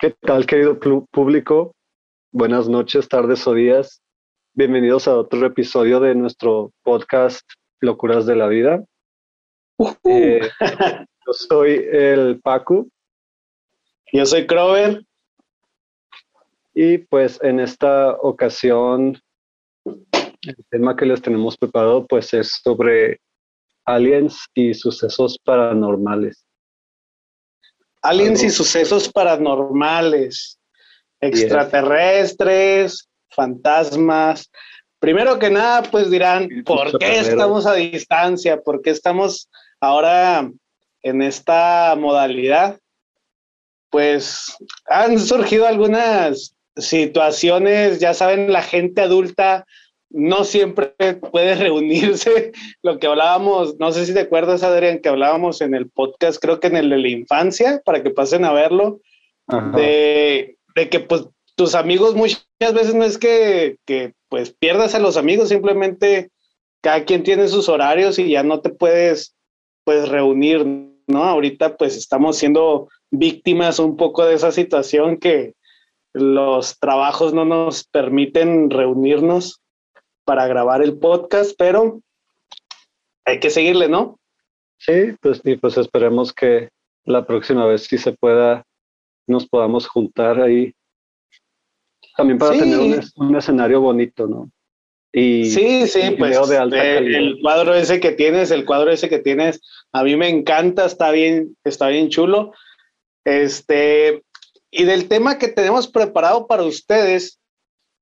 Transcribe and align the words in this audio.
¿Qué 0.00 0.14
tal, 0.20 0.46
querido 0.46 0.78
público? 1.10 1.74
Buenas 2.30 2.68
noches, 2.68 3.08
tardes 3.08 3.44
o 3.48 3.54
días. 3.54 4.00
Bienvenidos 4.54 5.08
a 5.08 5.16
otro 5.16 5.44
episodio 5.44 5.98
de 5.98 6.14
nuestro 6.14 6.70
podcast 6.84 7.42
Locuras 7.80 8.24
de 8.24 8.36
la 8.36 8.46
Vida. 8.46 8.84
Eh, 10.04 10.40
yo 10.60 11.32
soy 11.32 11.84
el 11.90 12.40
Paco. 12.40 12.86
Yo 14.12 14.24
soy 14.24 14.46
Crover. 14.46 15.02
Y 16.74 16.98
pues 16.98 17.40
en 17.42 17.58
esta 17.58 18.12
ocasión 18.20 19.20
el 19.84 20.64
tema 20.70 20.94
que 20.94 21.06
les 21.06 21.20
tenemos 21.20 21.56
preparado 21.56 22.06
pues 22.06 22.32
es 22.34 22.60
sobre 22.62 23.20
aliens 23.84 24.46
y 24.54 24.74
sucesos 24.74 25.40
paranormales. 25.44 26.47
Aliens 28.02 28.42
y 28.42 28.50
sucesos 28.50 29.08
paranormales, 29.08 30.58
extraterrestres, 31.20 33.08
fantasmas. 33.30 34.50
Primero 35.00 35.38
que 35.38 35.50
nada, 35.50 35.82
pues 35.82 36.10
dirán, 36.10 36.48
¿por 36.64 36.98
qué 36.98 37.20
estamos 37.20 37.66
a 37.66 37.74
distancia? 37.74 38.60
¿Por 38.60 38.82
qué 38.82 38.90
estamos 38.90 39.48
ahora 39.80 40.50
en 41.02 41.22
esta 41.22 41.94
modalidad? 41.96 42.78
Pues 43.90 44.56
han 44.86 45.18
surgido 45.18 45.66
algunas 45.66 46.54
situaciones, 46.76 48.00
ya 48.00 48.14
saben, 48.14 48.52
la 48.52 48.62
gente 48.62 49.00
adulta 49.00 49.64
no 50.10 50.44
siempre 50.44 50.94
puede 51.30 51.54
reunirse. 51.54 52.52
Lo 52.82 52.98
que 52.98 53.06
hablábamos, 53.06 53.78
no 53.78 53.92
sé 53.92 54.06
si 54.06 54.14
te 54.14 54.20
acuerdas, 54.20 54.62
Adrián, 54.62 55.00
que 55.00 55.08
hablábamos 55.08 55.60
en 55.60 55.74
el 55.74 55.90
podcast, 55.90 56.40
creo 56.40 56.60
que 56.60 56.68
en 56.68 56.76
el 56.76 56.90
de 56.90 56.98
la 56.98 57.08
infancia, 57.08 57.82
para 57.84 58.02
que 58.02 58.10
pasen 58.10 58.44
a 58.44 58.52
verlo, 58.52 59.00
de, 59.74 60.56
que 60.90 61.00
pues 61.00 61.26
tus 61.54 61.74
amigos 61.74 62.14
muchas 62.14 62.44
veces 62.60 62.94
no 62.94 63.04
es 63.04 63.18
que, 63.18 63.78
que 63.86 64.12
pues 64.28 64.52
pierdas 64.52 64.94
a 64.94 64.98
los 64.98 65.16
amigos, 65.16 65.48
simplemente 65.48 66.30
cada 66.82 67.04
quien 67.04 67.22
tiene 67.22 67.48
sus 67.48 67.68
horarios 67.68 68.18
y 68.18 68.30
ya 68.30 68.42
no 68.42 68.60
te 68.60 68.70
puedes 68.70 69.34
pues 69.84 70.08
reunir, 70.08 70.64
¿no? 71.06 71.24
Ahorita 71.24 71.76
pues 71.76 71.96
estamos 71.96 72.36
siendo 72.36 72.88
víctimas 73.10 73.78
un 73.78 73.96
poco 73.96 74.24
de 74.24 74.34
esa 74.34 74.52
situación 74.52 75.16
que 75.16 75.54
los 76.12 76.78
trabajos 76.78 77.32
no 77.32 77.44
nos 77.44 77.84
permiten 77.84 78.70
reunirnos 78.70 79.62
para 80.28 80.46
grabar 80.46 80.82
el 80.82 80.98
podcast, 80.98 81.52
pero 81.56 82.02
hay 83.24 83.40
que 83.40 83.48
seguirle, 83.48 83.88
¿no? 83.88 84.20
Sí, 84.76 85.14
pues, 85.22 85.40
y 85.42 85.56
pues 85.56 85.78
esperemos 85.78 86.34
que 86.34 86.68
la 87.06 87.24
próxima 87.24 87.64
vez 87.64 87.84
sí 87.84 87.96
se 87.96 88.12
pueda, 88.12 88.62
nos 89.26 89.48
podamos 89.48 89.86
juntar 89.86 90.38
ahí. 90.38 90.74
También 92.14 92.38
para 92.38 92.58
tener 92.58 92.78
un, 93.16 93.36
escenario 93.36 93.80
bonito, 93.80 94.26
¿no? 94.26 94.50
Y, 95.14 95.46
sí, 95.46 95.86
sí, 95.86 96.10
pues 96.18 96.46
de 96.46 96.58
alta 96.58 96.98
el 96.98 97.38
cuadro 97.40 97.74
ese 97.74 97.98
que 97.98 98.12
tienes, 98.12 98.50
el 98.50 98.66
cuadro 98.66 98.90
ese 98.90 99.08
que 99.08 99.20
tienes, 99.20 99.62
a 99.92 100.04
mí 100.04 100.14
me 100.14 100.28
encanta, 100.28 100.84
está 100.84 101.10
bien, 101.10 101.56
está 101.64 101.88
bien 101.88 102.10
chulo. 102.10 102.52
Este, 103.24 104.22
y 104.70 104.84
del 104.84 105.08
tema 105.08 105.38
que 105.38 105.48
tenemos 105.48 105.88
preparado 105.88 106.46
para 106.46 106.64
ustedes, 106.64 107.37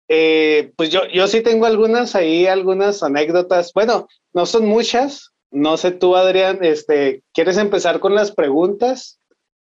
eh, 0.08 0.72
pues 0.76 0.90
yo, 0.90 1.06
yo 1.12 1.26
sí 1.28 1.42
tengo 1.42 1.66
algunas 1.66 2.14
ahí, 2.14 2.46
algunas 2.46 3.02
anécdotas. 3.02 3.72
Bueno, 3.74 4.08
no 4.32 4.46
son 4.46 4.66
muchas. 4.66 5.32
No 5.50 5.76
sé 5.76 5.92
tú, 5.92 6.16
Adrián, 6.16 6.58
este, 6.62 7.22
¿quieres 7.32 7.56
empezar 7.56 8.00
con 8.00 8.14
las 8.14 8.32
preguntas? 8.32 9.18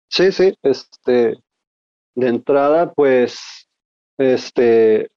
Sí, 0.09 0.31
sí, 0.31 0.55
este, 0.62 1.37
de 2.15 2.29
entrada, 2.29 2.93
pues, 2.93 3.41
este, 4.19 5.11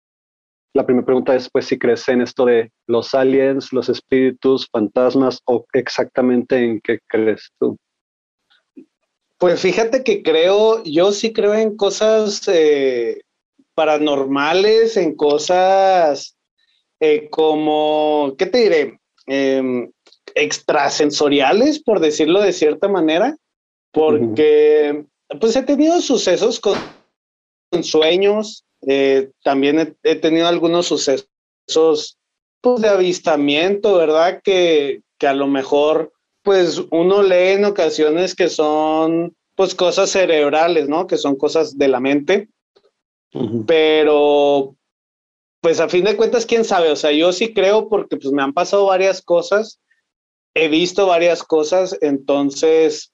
la 0.74 0.86
primera 0.86 1.06
pregunta 1.06 1.36
es, 1.36 1.50
pues, 1.52 1.66
si 1.66 1.78
crees 1.78 2.08
en 2.10 2.22
esto 2.22 2.46
de 2.46 2.72
los 2.88 3.14
aliens, 3.14 3.72
los 3.72 3.90
espíritus, 3.90 4.68
fantasmas, 4.72 5.42
o 5.46 5.66
exactamente 5.74 6.58
en 6.58 6.82
qué 6.82 7.00
crees 7.08 7.52
tú. 7.60 7.78
Pues 9.38 9.62
fíjate 9.62 10.04
que 10.04 10.24
creo, 10.24 10.84
yo 10.84 11.12
sí 11.12 11.32
creo 11.32 11.54
en 11.54 11.78
cosas 11.78 12.48
eh, 12.48 13.22
paranormales, 13.78 14.98
en 14.98 15.14
cosas 15.16 16.36
eh, 17.00 17.30
como, 17.30 18.34
¿qué 18.36 18.48
te 18.48 18.58
diré? 18.58 19.00
Em, 19.28 19.92
extrasensoriales, 20.34 21.84
por 21.84 22.00
decirlo 22.00 22.42
de 22.42 22.54
cierta 22.54 22.88
manera, 22.88 23.38
porque 23.92 25.06
pues 25.40 25.56
he 25.56 25.62
tenido 25.62 26.02
sucesos 26.02 26.60
con, 26.60 26.76
sueños, 27.84 28.66
eh, 28.88 29.30
también 29.44 29.96
he, 30.02 30.16
tenido 30.16 30.48
algunos 30.48 30.88
sucesos 30.88 32.18
pues, 32.62 32.82
de 32.82 32.88
avistamiento, 32.88 33.96
¿verdad? 33.96 34.42
Que, 34.44 35.04
que 35.20 35.28
a 35.28 35.36
lo 35.36 35.46
mejor 35.46 36.14
pues 36.42 36.82
uno 36.90 37.22
lee 37.22 37.54
en 37.54 37.66
ocasiones 37.66 38.34
que 38.34 38.50
son 38.50 39.36
pues 39.54 39.76
cosas 39.76 40.10
cerebrales, 40.10 40.90
¿no? 40.90 41.06
Que 41.06 41.18
son 41.18 41.36
cosas 41.36 41.78
de 41.78 41.90
la 41.90 42.00
mente. 42.00 42.50
Pero, 43.66 44.76
pues 45.62 45.80
a 45.80 45.90
fin 45.90 46.06
de 46.06 46.16
cuentas, 46.16 46.46
quién 46.46 46.64
sabe, 46.64 46.92
o 46.92 46.96
sea, 46.96 47.12
yo 47.12 47.32
sí 47.34 47.54
creo 47.54 47.90
porque 47.90 48.18
pues 48.18 48.32
me 48.32 48.42
han 48.42 48.54
pasado 48.54 48.86
varias 48.86 49.22
cosas, 49.22 49.82
he 50.54 50.70
visto 50.70 51.08
varias 51.08 51.44
cosas, 51.44 51.98
entonces, 52.02 53.14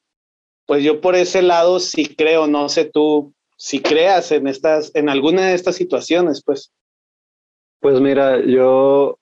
pues 0.65 0.83
yo 0.83 1.01
por 1.01 1.15
ese 1.15 1.41
lado 1.41 1.79
sí 1.79 2.15
creo, 2.15 2.47
no 2.47 2.69
sé 2.69 2.85
tú 2.85 3.33
si 3.57 3.79
creas 3.79 4.31
en 4.31 4.47
estas, 4.47 4.91
en 4.93 5.09
alguna 5.09 5.47
de 5.47 5.55
estas 5.55 5.75
situaciones, 5.75 6.43
pues. 6.45 6.71
Pues 7.79 7.99
mira, 7.99 8.45
yo 8.45 9.17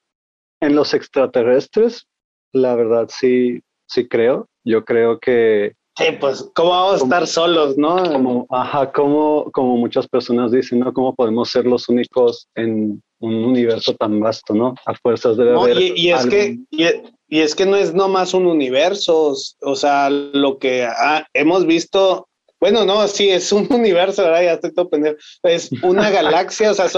en 0.59 0.75
los 0.75 0.93
extraterrestres, 0.93 2.07
la 2.51 2.75
verdad 2.75 3.09
sí, 3.11 3.61
sí 3.87 4.07
creo. 4.07 4.47
Yo 4.63 4.85
creo 4.85 5.19
que 5.19 5.75
Sí, 6.01 6.17
pues, 6.19 6.49
¿cómo 6.55 6.69
vamos 6.69 7.01
a 7.01 7.03
estar 7.03 7.27
solos, 7.27 7.77
no? 7.77 8.03
Como, 8.11 8.47
ajá, 8.49 8.91
como, 8.91 9.51
como 9.51 9.77
muchas 9.77 10.07
personas 10.07 10.51
dicen, 10.51 10.79
¿no? 10.79 10.93
¿Cómo 10.93 11.13
podemos 11.15 11.49
ser 11.49 11.65
los 11.65 11.89
únicos 11.89 12.47
en 12.55 13.01
un 13.19 13.35
universo 13.45 13.93
tan 13.95 14.19
vasto, 14.19 14.53
¿no? 14.53 14.73
A 14.85 14.93
fuerzas 14.95 15.37
de 15.37 15.45
no, 15.45 15.67
Y, 15.69 16.11
es 16.11 16.25
que, 16.25 16.57
y, 16.69 17.39
es 17.39 17.55
que 17.55 17.65
no 17.65 17.77
es 17.77 17.93
nomás 17.93 18.33
un 18.33 18.47
universo, 18.47 19.35
o 19.61 19.75
sea, 19.75 20.09
lo 20.09 20.57
que 20.57 20.87
hemos 21.33 21.65
visto, 21.65 22.27
bueno, 22.59 22.83
no, 22.85 23.07
sí, 23.07 23.29
es 23.29 23.51
un 23.51 23.67
universo, 23.71 24.23
¿verdad? 24.23 24.43
Ya 24.43 24.53
estoy 24.53 24.73
todo 24.73 24.89
pendejo. 24.89 25.17
Es 25.43 25.69
una 25.83 26.09
galaxia, 26.11 26.71
o 26.71 26.73
sea, 26.73 26.85
o 26.85 26.89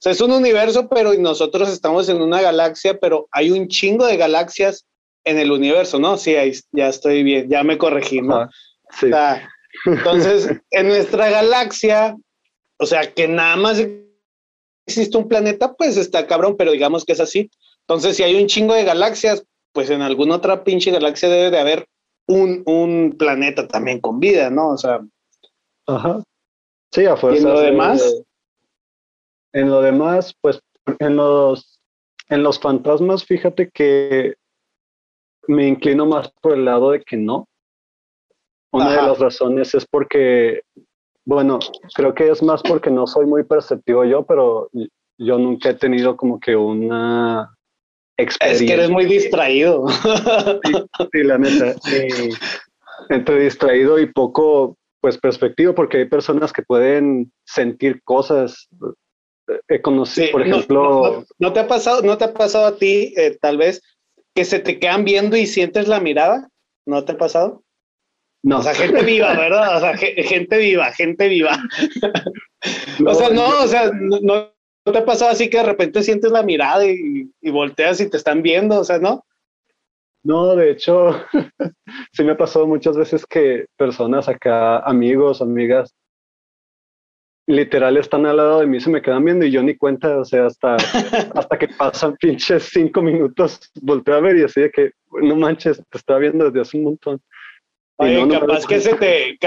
sea, 0.00 0.12
es 0.12 0.20
un 0.20 0.32
universo, 0.32 0.88
pero 0.88 1.14
nosotros 1.14 1.68
estamos 1.68 2.08
en 2.08 2.20
una 2.20 2.40
galaxia, 2.40 2.98
pero 2.98 3.28
hay 3.32 3.50
un 3.50 3.68
chingo 3.68 4.06
de 4.06 4.16
galaxias 4.16 4.86
en 5.24 5.38
el 5.38 5.50
universo, 5.50 5.98
¿no? 5.98 6.16
Sí, 6.16 6.36
ahí 6.36 6.52
ya 6.72 6.88
estoy 6.88 7.22
bien, 7.22 7.48
ya 7.48 7.62
me 7.62 7.78
corregí, 7.78 8.22
¿no? 8.22 8.48
sí. 8.92 9.10
entonces, 9.84 10.50
en 10.70 10.88
nuestra 10.88 11.30
galaxia, 11.30 12.16
o 12.78 12.86
sea, 12.86 13.12
que 13.12 13.28
nada 13.28 13.56
más 13.56 13.84
existe 14.86 15.16
un 15.16 15.28
planeta, 15.28 15.74
pues 15.74 15.96
está 15.96 16.26
cabrón, 16.26 16.56
pero 16.56 16.72
digamos 16.72 17.04
que 17.04 17.12
es 17.12 17.20
así. 17.20 17.50
Entonces, 17.82 18.16
si 18.16 18.22
hay 18.22 18.40
un 18.40 18.46
chingo 18.48 18.74
de 18.74 18.84
galaxias, 18.84 19.44
pues 19.72 19.90
en 19.90 20.02
alguna 20.02 20.36
otra 20.36 20.64
pinche 20.64 20.90
galaxia 20.90 21.28
debe 21.28 21.50
de 21.50 21.58
haber 21.58 21.86
un, 22.26 22.62
un 22.66 23.16
planeta 23.18 23.68
también 23.68 24.00
con 24.00 24.20
vida, 24.20 24.50
¿no? 24.50 24.70
O 24.70 24.78
sea. 24.78 25.00
Ajá. 25.86 26.22
Sí, 26.92 27.06
a 27.06 27.16
fuerza. 27.16 27.40
¿Y 27.40 27.42
en 27.42 27.54
lo 27.54 27.60
demás? 27.60 28.22
en 29.52 29.70
lo 29.70 29.82
demás, 29.82 30.34
pues 30.40 30.60
en 30.98 31.16
los, 31.16 31.80
en 32.28 32.42
los 32.42 32.58
fantasmas, 32.58 33.24
fíjate 33.24 33.70
que 33.70 34.34
me 35.48 35.66
inclino 35.66 36.06
más 36.06 36.30
por 36.40 36.54
el 36.54 36.64
lado 36.64 36.90
de 36.90 37.02
que 37.02 37.16
no. 37.16 37.46
Una 38.72 38.90
de 38.90 39.02
las 39.02 39.18
razones 39.18 39.74
es 39.74 39.84
porque, 39.84 40.62
bueno, 41.24 41.58
creo 41.94 42.14
que 42.14 42.30
es 42.30 42.42
más 42.42 42.62
porque 42.62 42.90
no 42.90 43.06
soy 43.06 43.26
muy 43.26 43.42
perceptivo 43.42 44.04
yo, 44.04 44.24
pero 44.24 44.70
yo 45.18 45.38
nunca 45.38 45.70
he 45.70 45.74
tenido 45.74 46.16
como 46.16 46.38
que 46.38 46.54
una 46.54 47.52
experiencia. 48.16 48.64
Es 48.64 48.70
que 48.70 48.74
eres 48.74 48.90
muy 48.90 49.06
distraído. 49.06 49.86
Sí, 49.88 51.22
la 51.24 51.38
neta. 51.38 51.74
entre 53.08 53.40
distraído 53.40 53.98
y 53.98 54.06
poco, 54.06 54.76
pues, 55.00 55.18
perspectivo, 55.18 55.74
porque 55.74 55.98
hay 55.98 56.04
personas 56.04 56.52
que 56.52 56.62
pueden 56.62 57.32
sentir 57.44 58.02
cosas. 58.02 58.68
He 59.68 59.80
conocido, 59.80 60.32
por 60.32 60.42
ejemplo. 60.42 61.24
No, 61.38 61.52
te 61.52 61.60
ha 61.60 61.66
pasado, 61.66 62.02
no 62.02 62.16
te 62.18 62.24
ha 62.24 62.32
pasado 62.32 62.66
a 62.66 62.76
ti, 62.76 63.14
eh, 63.16 63.36
tal 63.40 63.56
vez, 63.56 63.82
que 64.34 64.44
se 64.44 64.58
te 64.58 64.78
quedan 64.78 65.04
viendo 65.04 65.36
y 65.36 65.46
sientes 65.46 65.88
la 65.88 66.00
mirada? 66.00 66.48
¿No 66.86 67.04
te 67.04 67.12
ha 67.12 67.18
pasado? 67.18 67.62
No. 68.42 68.58
O 68.58 68.62
sea, 68.62 68.74
gente 68.74 69.02
viva, 69.02 69.34
¿verdad? 69.36 69.76
O 69.76 69.80
sea, 69.80 69.96
gente 69.96 70.58
viva, 70.58 70.92
gente 70.92 71.28
viva. 71.28 71.58
o 73.06 73.14
sea, 73.14 73.30
no, 73.30 73.48
o 73.62 73.66
sea, 73.66 73.90
no, 73.92 74.52
te 74.84 74.98
ha 74.98 75.04
pasado 75.04 75.30
así 75.30 75.50
que 75.50 75.58
de 75.58 75.64
repente 75.64 76.02
sientes 76.02 76.32
la 76.32 76.42
mirada 76.42 76.84
y, 76.86 77.30
volteas 77.50 78.00
y 78.00 78.08
te 78.08 78.16
están 78.16 78.42
viendo, 78.42 78.80
o 78.80 78.84
sea, 78.84 78.98
¿no? 78.98 79.24
No, 80.22 80.54
de 80.54 80.70
hecho, 80.70 81.24
sí 82.12 82.24
me 82.24 82.32
ha 82.32 82.36
pasado 82.36 82.66
muchas 82.66 82.96
veces 82.96 83.24
que 83.26 83.66
personas 83.76 84.28
acá, 84.28 84.78
amigos, 84.80 85.40
amigas, 85.40 85.94
literal 87.46 87.96
están 87.96 88.26
al 88.26 88.36
lado 88.36 88.60
de 88.60 88.66
mí, 88.66 88.80
se 88.80 88.90
me 88.90 89.02
quedan 89.02 89.24
viendo 89.24 89.44
y 89.44 89.50
yo 89.50 89.62
ni 89.62 89.76
cuenta, 89.76 90.18
o 90.18 90.24
sea, 90.24 90.46
hasta, 90.46 90.76
hasta 91.34 91.58
que 91.58 91.68
pasan 91.68 92.16
pinches 92.16 92.70
cinco 92.72 93.02
minutos, 93.02 93.60
volteo 93.82 94.14
a 94.14 94.20
ver 94.20 94.36
y 94.36 94.44
así 94.44 94.60
de 94.60 94.70
que, 94.70 94.92
no 95.22 95.36
manches, 95.36 95.82
te 95.90 95.98
estaba 95.98 96.20
viendo 96.20 96.44
desde 96.44 96.60
hace 96.60 96.78
un 96.78 96.84
montón. 96.84 97.20
Oye, 98.00 98.26
capaz, 98.28 98.66
que 98.66 98.80
se 98.80 98.94
te, 98.94 99.38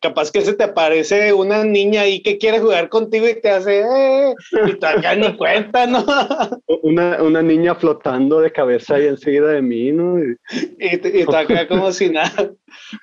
capaz 0.00 0.30
que 0.30 0.40
se 0.40 0.54
te 0.54 0.64
aparece 0.64 1.30
una 1.34 1.62
niña 1.62 2.02
ahí 2.02 2.22
que 2.22 2.38
quiere 2.38 2.58
jugar 2.58 2.88
contigo 2.88 3.28
y 3.28 3.38
te 3.38 3.50
hace, 3.50 3.80
eh, 3.80 4.34
y 4.66 4.78
te 4.78 4.86
acá 4.86 5.14
ni 5.14 5.36
cuenta, 5.36 5.86
¿no? 5.86 6.06
Una, 6.82 7.22
una, 7.22 7.42
niña 7.42 7.74
flotando 7.74 8.40
de 8.40 8.50
cabeza 8.50 8.94
ahí 8.94 9.08
enseguida 9.08 9.48
de 9.48 9.60
mí, 9.60 9.92
¿no? 9.92 10.18
Y, 10.18 10.36
y, 10.78 10.98
te 10.98 11.36
acá 11.36 11.68
como 11.68 11.92
si 11.92 12.08
nada. 12.08 12.50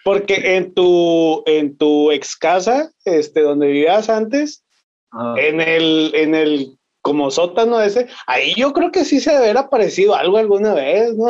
Porque 0.04 0.56
en 0.56 0.74
tu, 0.74 1.44
en 1.46 1.78
tu 1.78 2.12
ex 2.12 2.36
casa, 2.36 2.90
este, 3.04 3.42
donde 3.42 3.68
vivías 3.68 4.10
antes, 4.10 4.64
ah. 5.12 5.36
en 5.38 5.62
el, 5.62 6.12
en 6.16 6.34
el 6.34 6.78
como 7.02 7.30
sótano 7.30 7.80
ese, 7.80 8.08
ahí 8.26 8.56
yo 8.58 8.74
creo 8.74 8.92
que 8.92 9.06
sí 9.06 9.20
se 9.20 9.30
debe 9.30 9.44
haber 9.44 9.58
aparecido 9.60 10.16
algo 10.16 10.40
alguna 10.40 10.74
vez, 10.74 11.14
¿no? 11.16 11.28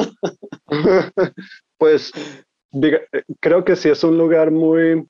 pues 1.78 2.14
creo 3.40 3.64
que 3.64 3.76
sí 3.76 3.90
es 3.90 4.04
un 4.04 4.18
lugar 4.18 4.52
muy, 4.52 5.06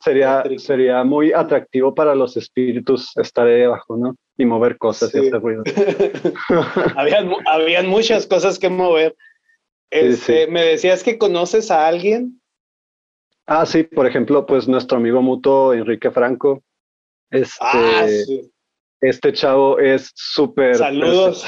sería, 0.00 0.44
sería 0.58 1.04
muy 1.04 1.32
atractivo 1.32 1.94
para 1.94 2.14
los 2.14 2.36
espíritus 2.36 3.16
estar 3.16 3.46
ahí 3.46 3.60
debajo, 3.60 3.96
¿no? 3.96 4.16
Y 4.36 4.44
mover 4.44 4.78
cosas 4.78 5.14
y 5.14 5.18
hacer 5.18 5.40
ruido. 5.40 5.62
habían, 6.96 7.30
habían, 7.46 7.86
muchas 7.86 8.26
cosas 8.26 8.58
que 8.58 8.68
mover. 8.68 9.14
Este, 9.90 10.46
Me 10.46 10.64
decías 10.64 11.02
que 11.02 11.18
conoces 11.18 11.70
a 11.70 11.86
alguien. 11.86 12.40
Ah, 13.46 13.66
sí, 13.66 13.82
por 13.82 14.06
ejemplo, 14.06 14.46
pues 14.46 14.68
nuestro 14.68 14.98
amigo 14.98 15.20
mutuo 15.20 15.74
Enrique 15.74 16.10
Franco. 16.10 16.62
Este, 17.30 17.58
ah, 17.60 18.06
este 19.00 19.32
chavo 19.32 19.78
es 19.78 20.12
súper. 20.14 20.76
Saludos. 20.76 21.46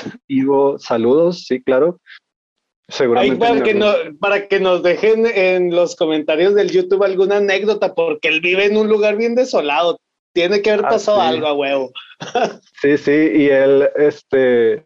Saludos, 0.79 1.45
sí, 1.47 1.63
claro. 1.63 2.01
Seguramente. 2.89 3.39
para, 3.39 3.63
que 3.63 3.75
no, 3.75 3.93
para 4.21 4.49
que 4.49 4.61
nos 4.61 4.83
dejen 4.83 5.27
en 5.27 5.75
los 5.75 5.97
comentarios 5.97 6.55
del 6.55 6.71
YouTube 6.71 7.05
alguna 7.05 7.37
anécdota, 7.37 7.95
porque 7.95 8.29
él 8.29 8.41
vive 8.41 8.67
en 8.67 8.77
un 8.77 8.89
lugar 8.89 9.17
bien 9.17 9.35
desolado. 9.35 9.99
Tiene 10.35 10.63
que 10.63 10.71
haber 10.71 10.87
ah, 10.87 10.91
pasado 10.91 11.21
algo 11.21 11.47
a 11.47 11.55
huevo. 11.55 11.93
sí, 12.81 12.99
sí, 12.99 13.31
y 13.35 13.49
él, 13.49 13.89
este, 13.97 14.83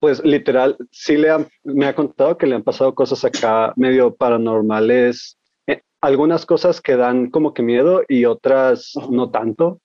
pues 0.00 0.22
literal, 0.24 0.76
sí 0.90 1.16
le 1.16 1.28
me 1.64 1.86
ha 1.86 1.94
contado 1.94 2.38
que 2.38 2.46
le 2.46 2.54
han 2.54 2.62
pasado 2.62 2.94
cosas 2.94 3.24
acá 3.24 3.72
medio 3.76 4.14
paranormales, 4.14 5.36
eh, 5.66 5.82
algunas 6.00 6.46
cosas 6.46 6.80
que 6.80 6.96
dan 6.96 7.30
como 7.30 7.54
que 7.54 7.62
miedo 7.62 8.02
y 8.08 8.24
otras 8.24 8.92
no 9.10 9.30
tanto. 9.30 9.80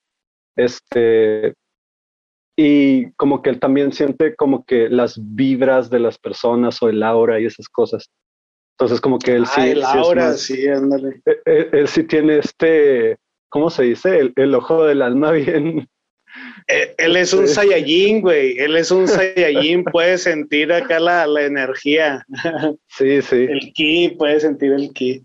Este, 0.56 1.54
y 2.56 3.10
como 3.12 3.42
que 3.42 3.50
él 3.50 3.58
también 3.58 3.92
siente 3.92 4.36
como 4.36 4.64
que 4.64 4.88
las 4.88 5.18
vibras 5.18 5.90
de 5.90 5.98
las 5.98 6.18
personas 6.18 6.80
o 6.82 6.88
el 6.88 7.02
aura 7.02 7.40
y 7.40 7.46
esas 7.46 7.68
cosas. 7.68 8.10
Entonces 8.78 9.00
como 9.00 9.18
que 9.18 9.34
él 9.34 9.46
sí... 9.46 9.60
el 9.60 9.84
aura, 9.84 10.34
sí, 10.34 10.68
ándale. 10.68 11.20
E, 11.26 11.40
e, 11.46 11.68
él, 11.72 11.88
sí 11.88 12.04
tiene 12.04 12.38
este, 12.38 13.18
¿cómo 13.48 13.70
se 13.70 13.84
dice? 13.84 14.32
El, 14.36 14.54
ojo 14.54 14.84
del 14.84 15.02
alma 15.02 15.32
bien... 15.32 15.88
E, 16.66 16.94
él, 16.98 17.16
es 17.16 17.32
un 17.32 17.46
Saiyajin, 17.46 18.20
güey. 18.20 18.58
Él 18.58 18.76
es 18.76 18.90
un 18.90 19.06
Saiyajin, 19.08 19.84
puede 19.84 20.18
sentir 20.18 20.72
acá 20.72 20.98
la, 20.98 21.26
la 21.26 21.42
energía. 21.42 22.24
Sí, 22.88 23.22
sí. 23.22 23.46
El 23.50 23.72
ki, 23.72 24.14
puede 24.16 24.38
sentir 24.38 24.72
el 24.72 24.92
ki. 24.92 25.24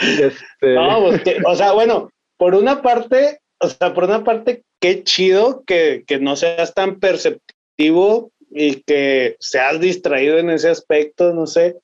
Este... 0.00 0.74
No, 0.74 1.00
pues 1.00 1.22
o 1.46 1.54
sea, 1.54 1.72
bueno, 1.72 2.10
por 2.38 2.54
una 2.54 2.80
parte, 2.80 3.40
o 3.58 3.68
sea, 3.68 3.92
por 3.92 4.04
una 4.04 4.24
parte, 4.24 4.64
qué 4.80 5.04
chido 5.04 5.62
que, 5.64 6.04
no 6.20 6.36
seas 6.36 6.74
tan 6.74 6.98
perceptivo 6.98 8.32
y 8.50 8.82
que 8.82 9.36
seas 9.38 9.78
distraído 9.78 10.38
en 10.38 10.50
ese 10.50 10.70
aspecto, 10.70 11.32
no 11.32 11.46
sé. 11.46 11.76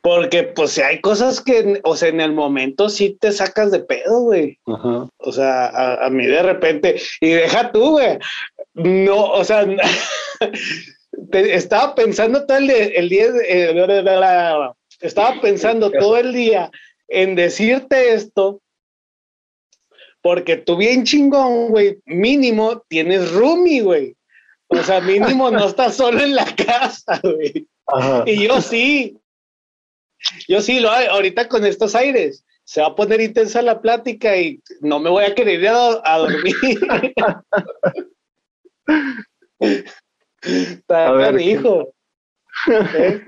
Porque, 0.00 0.44
pues, 0.44 0.72
si 0.72 0.80
hay 0.80 1.00
cosas 1.00 1.40
que, 1.40 1.80
o 1.84 1.96
sea, 1.96 2.08
en 2.08 2.20
el 2.20 2.32
momento 2.32 2.88
sí 2.88 3.16
te 3.20 3.30
sacas 3.32 3.70
de 3.70 3.80
pedo, 3.80 4.20
güey. 4.20 4.58
O 4.64 5.32
sea, 5.32 5.96
a, 6.04 6.08
mí 6.08 6.26
de 6.26 6.42
repente, 6.42 7.00
y 7.20 7.30
deja 7.30 7.72
tú, 7.72 7.90
güey. 7.90 8.18
No, 8.74 9.32
o 9.32 9.44
sea, 9.44 9.66
estaba 11.32 11.94
pensando 11.94 12.46
todo 12.46 12.58
el, 12.58 12.70
el 12.70 13.08
día, 13.08 13.26
eh, 13.46 14.70
estaba 15.00 15.40
pensando 15.40 15.90
todo 15.98 16.16
el 16.16 16.32
día 16.32 16.70
en 17.08 17.34
decirte 17.34 18.14
esto 18.14 18.60
porque 20.22 20.56
tú 20.56 20.76
bien 20.76 21.04
chingón, 21.04 21.68
güey, 21.68 22.00
mínimo 22.06 22.82
tienes 22.88 23.30
roomie, 23.32 23.82
güey. 23.82 24.16
O 24.68 24.82
sea, 24.82 25.00
mínimo 25.00 25.50
no 25.50 25.64
estás 25.68 25.96
solo 25.96 26.20
en 26.20 26.34
la 26.34 26.46
casa, 26.54 27.20
güey. 27.22 27.66
Y 28.26 28.46
yo 28.46 28.60
sí. 28.60 29.16
Yo 30.48 30.60
sí, 30.60 30.80
lo 30.80 30.90
ahorita 30.90 31.48
con 31.48 31.64
estos 31.64 31.94
aires. 31.94 32.44
Se 32.64 32.82
va 32.82 32.88
a 32.88 32.94
poner 32.94 33.20
intensa 33.20 33.62
la 33.62 33.80
plática 33.80 34.36
y 34.36 34.60
no 34.80 34.98
me 34.98 35.08
voy 35.08 35.24
a 35.24 35.34
querer 35.34 35.60
ir 35.60 35.68
a, 35.68 36.18
dormir. 36.18 36.54
a 40.88 41.12
ver, 41.12 41.40
hijo. 41.40 41.94
¿Eh? 42.94 43.22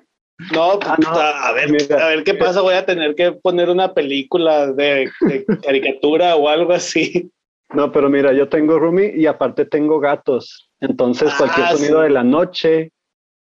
No, 0.53 0.79
pues, 0.79 1.07
ah, 1.07 1.49
a, 1.49 1.53
ver, 1.53 1.71
a 1.93 2.07
ver 2.09 2.25
qué 2.25 2.35
pasa. 2.35 2.63
Voy 2.63 2.75
a 2.75 2.87
tener 2.87 3.15
que 3.15 3.33
poner 3.33 3.69
una 3.69 3.93
película 3.93 4.73
de, 4.73 5.11
caricatura 5.63 6.37
o 6.37 6.49
algo 6.49 6.73
así. 6.73 7.31
No, 7.75 7.93
pero 7.93 8.09
mira, 8.09 8.33
yo 8.33 8.49
tengo 8.49 8.79
roomie 8.79 9.13
y 9.17 9.27
aparte 9.27 9.65
tengo 9.65 10.01
gatos. 10.01 10.71
Entonces, 10.81 11.33
cualquier 11.35 11.67
ah, 11.67 11.77
sonido 11.77 12.01
de 12.01 12.11
la 12.11 12.25
noche, 12.25 12.93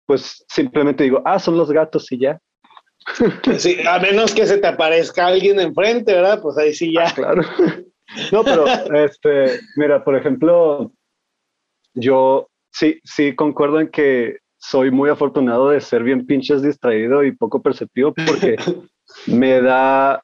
pues 0.05 0.45
simplemente 0.47 1.03
digo, 1.03 1.21
ah, 1.25 1.39
son 1.39 1.57
los 1.57 1.71
gatos 1.71 2.11
y 2.11 2.19
ya. 2.19 2.39
Sí, 3.57 3.77
a 3.87 3.99
menos 3.99 4.33
que 4.33 4.45
se 4.45 4.57
te 4.57 4.67
aparezca 4.67 5.27
alguien 5.27 5.59
enfrente, 5.59 6.13
¿verdad? 6.13 6.41
Pues 6.41 6.57
ahí 6.57 6.73
sí 6.73 6.93
ya. 6.93 7.07
Ah, 7.07 7.13
claro. 7.13 7.41
No, 8.31 8.41
pero 8.41 8.65
este, 8.95 9.59
mira, 9.75 10.01
por 10.01 10.15
ejemplo, 10.15 10.93
yo 11.93 12.47
sí, 12.71 13.01
sí 13.03 13.35
concuerdo 13.35 13.81
en 13.81 13.89
que 13.89 14.37
soy 14.57 14.91
muy 14.91 15.09
afortunado 15.09 15.69
de 15.69 15.81
ser 15.81 16.03
bien 16.03 16.25
pinches 16.25 16.61
distraído 16.61 17.23
y 17.23 17.31
poco 17.31 17.61
perceptivo 17.61 18.13
porque 18.13 18.55
me 19.27 19.61
da, 19.61 20.23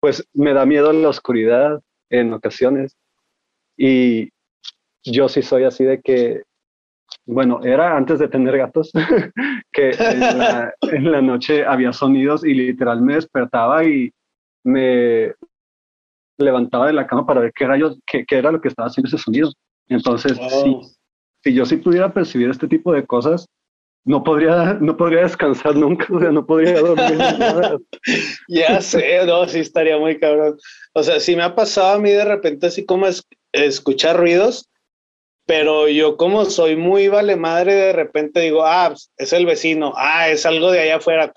pues 0.00 0.26
me 0.32 0.52
da 0.52 0.64
miedo 0.64 0.92
la 0.92 1.08
oscuridad 1.08 1.80
en 2.10 2.32
ocasiones. 2.32 2.96
Y 3.76 4.30
yo 5.04 5.28
sí 5.28 5.42
soy 5.42 5.64
así 5.64 5.84
de 5.84 6.00
que, 6.00 6.42
bueno, 7.26 7.60
era 7.62 7.96
antes 7.96 8.18
de 8.18 8.28
tener 8.28 8.56
gatos, 8.56 8.90
que 9.72 9.90
en 9.90 11.10
la, 11.12 11.22
noche 11.22 11.64
había 11.64 11.92
sonidos 11.92 12.44
y 12.44 12.54
literal 12.54 13.02
me 13.02 13.14
despertaba 13.14 13.84
y 13.84 14.12
me 14.64 15.34
levantaba 16.38 16.86
de 16.86 16.92
la 16.92 17.06
cama 17.06 17.26
para 17.26 17.40
ver 17.40 17.52
qué 17.54 17.64
era, 17.64 17.76
yo, 17.76 17.94
qué, 18.06 18.24
era 18.30 18.52
lo 18.52 18.60
que 18.60 18.68
estaba 18.68 18.88
haciendo 18.88 19.08
ese 19.08 19.18
sonido. 19.18 19.50
Entonces, 19.88 20.38
si 21.42 21.54
yo 21.54 21.64
sí 21.64 21.76
pudiera 21.76 22.12
percibir 22.12 22.50
este 22.50 22.66
tipo 22.66 22.92
de 22.92 23.06
cosas, 23.06 23.46
no 24.06 24.22
podría, 24.22 24.78
no 24.80 24.96
podría 24.96 25.22
descansar 25.22 25.74
nunca, 25.74 26.06
o 26.10 26.20
sea, 26.20 26.30
no 26.30 26.46
podría 26.46 26.78
dormir. 26.80 27.18
ya 28.48 28.80
sé, 28.80 29.26
no, 29.26 29.48
sí 29.48 29.58
estaría 29.58 29.98
muy 29.98 30.18
cabrón. 30.20 30.56
O 30.94 31.02
sea, 31.02 31.18
sí 31.18 31.34
me 31.34 31.42
ha 31.42 31.56
pasado 31.56 31.96
a 31.96 31.98
mí 31.98 32.10
de 32.10 32.24
repente 32.24 32.68
así 32.68 32.86
como 32.86 33.08
es, 33.08 33.26
escuchar 33.52 34.16
ruidos, 34.16 34.70
pero 35.44 35.88
yo 35.88 36.16
como 36.16 36.44
soy 36.44 36.76
muy 36.76 37.08
vale 37.08 37.34
madre, 37.34 37.74
de 37.74 37.92
repente 37.92 38.40
digo, 38.40 38.64
ah, 38.64 38.90
pues, 38.90 39.10
es 39.16 39.32
el 39.32 39.44
vecino, 39.44 39.92
ah, 39.96 40.28
es 40.28 40.46
algo 40.46 40.70
de 40.70 40.80
allá 40.80 40.96
afuera, 40.96 41.32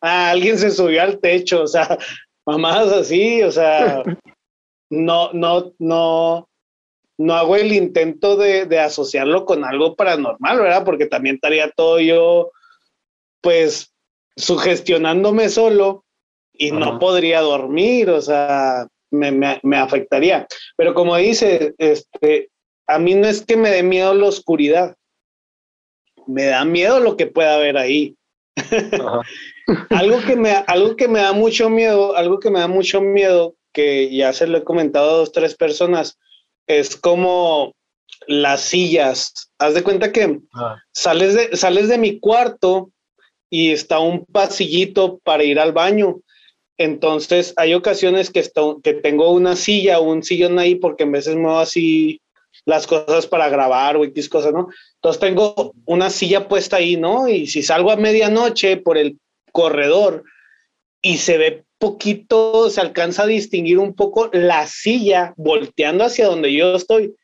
ah, 0.00 0.30
alguien 0.30 0.58
se 0.58 0.70
subió 0.70 1.02
al 1.02 1.18
techo, 1.18 1.62
o 1.62 1.66
sea, 1.66 1.98
mamás 2.46 2.86
así, 2.92 3.42
o 3.42 3.50
sea, 3.50 4.04
no, 4.90 5.32
no, 5.32 5.72
no, 5.80 6.48
no 7.22 7.34
hago 7.34 7.56
el 7.56 7.72
intento 7.72 8.36
de, 8.36 8.78
asociarlo 8.80 9.44
con 9.44 9.64
algo 9.64 9.94
paranormal, 9.94 10.58
¿verdad? 10.58 10.84
Porque 10.84 11.06
también 11.06 11.36
estaría 11.36 11.70
todo 11.70 12.00
yo, 12.00 12.50
pues, 13.40 13.94
sugestionándome 14.36 15.48
solo 15.48 16.04
y 16.52 16.72
no 16.72 16.98
podría 16.98 17.40
dormir, 17.40 18.10
o 18.10 18.20
sea, 18.20 18.88
me, 19.10 19.76
afectaría. 19.76 20.46
Pero 20.76 20.94
como 20.94 21.16
dice, 21.16 21.74
este, 21.78 22.50
a 22.88 22.98
mí 22.98 23.14
no 23.14 23.28
es 23.28 23.46
que 23.46 23.56
me 23.56 23.70
dé 23.70 23.84
miedo 23.84 24.14
la 24.14 24.26
oscuridad, 24.26 24.96
me 26.26 26.46
da 26.46 26.64
miedo 26.64 26.98
lo 26.98 27.16
que 27.16 27.26
pueda 27.26 27.54
haber 27.54 27.76
ahí. 27.76 28.16
algo, 29.90 30.20
que 30.26 30.36
me, 30.36 30.50
algo 30.50 30.96
que 30.96 31.06
me 31.06 31.20
da 31.20 31.32
mucho 31.32 31.70
miedo, 31.70 32.16
algo 32.16 32.40
que 32.40 32.50
me 32.50 32.58
da 32.58 32.68
mucho 32.68 33.00
miedo, 33.00 33.54
que 33.72 34.14
ya 34.14 34.32
se 34.32 34.48
lo 34.48 34.58
he 34.58 34.64
comentado 34.64 35.08
a 35.08 35.16
dos, 35.18 35.32
tres 35.32 35.54
personas, 35.54 36.18
es 36.66 36.96
como 36.96 37.74
las 38.26 38.62
sillas. 38.62 39.50
Haz 39.58 39.74
de 39.74 39.82
cuenta 39.82 40.12
que 40.12 40.40
ah. 40.54 40.76
sales, 40.92 41.34
de, 41.34 41.56
sales 41.56 41.88
de 41.88 41.98
mi 41.98 42.18
cuarto 42.18 42.90
y 43.50 43.72
está 43.72 43.98
un 43.98 44.24
pasillito 44.24 45.18
para 45.24 45.44
ir 45.44 45.58
al 45.58 45.72
baño. 45.72 46.20
Entonces, 46.78 47.52
hay 47.56 47.74
ocasiones 47.74 48.30
que, 48.30 48.42
que 48.82 48.94
tengo 48.94 49.30
una 49.32 49.56
silla 49.56 50.00
o 50.00 50.04
un 50.04 50.22
sillón 50.22 50.58
ahí 50.58 50.74
porque 50.74 51.04
en 51.04 51.12
veces 51.12 51.36
muevo 51.36 51.58
así 51.58 52.20
las 52.64 52.86
cosas 52.86 53.26
para 53.26 53.48
grabar 53.48 53.96
o 53.96 54.04
X 54.04 54.28
cosas, 54.28 54.52
¿no? 54.52 54.68
Entonces 54.96 55.20
tengo 55.20 55.74
una 55.84 56.10
silla 56.10 56.48
puesta 56.48 56.76
ahí, 56.76 56.96
¿no? 56.96 57.28
Y 57.28 57.46
si 57.46 57.62
salgo 57.62 57.90
a 57.90 57.96
medianoche 57.96 58.76
por 58.76 58.98
el 58.98 59.18
corredor 59.52 60.24
y 61.00 61.18
se 61.18 61.38
ve 61.38 61.64
poquito, 61.82 62.70
se 62.70 62.80
alcanza 62.80 63.24
a 63.24 63.26
distinguir 63.26 63.80
un 63.80 63.92
poco 63.92 64.30
la 64.32 64.68
silla 64.68 65.34
volteando 65.36 66.04
hacia 66.04 66.28
donde 66.28 66.54
yo 66.54 66.76
estoy, 66.76 67.16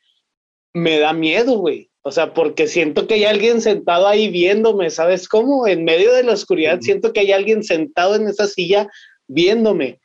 me 0.73 0.99
da 0.99 1.13
miedo, 1.13 1.59
güey. 1.59 1.89
O 2.01 2.11
sea, 2.11 2.33
porque 2.33 2.67
siento 2.67 3.07
que 3.07 3.13
hay 3.13 3.23
alguien 3.23 3.61
sentado 3.61 4.05
ahí 4.05 4.29
viéndome, 4.29 4.89
¿sabes 4.89 5.29
cómo? 5.29 5.65
En 5.65 5.85
medio 5.85 6.13
de 6.13 6.23
la 6.23 6.33
oscuridad 6.33 6.81
siento 6.81 7.13
que 7.13 7.21
hay 7.21 7.31
alguien 7.31 7.63
sentado 7.63 8.15
en 8.15 8.27
esa 8.27 8.47
silla 8.47 8.89
viéndome. 9.29 10.01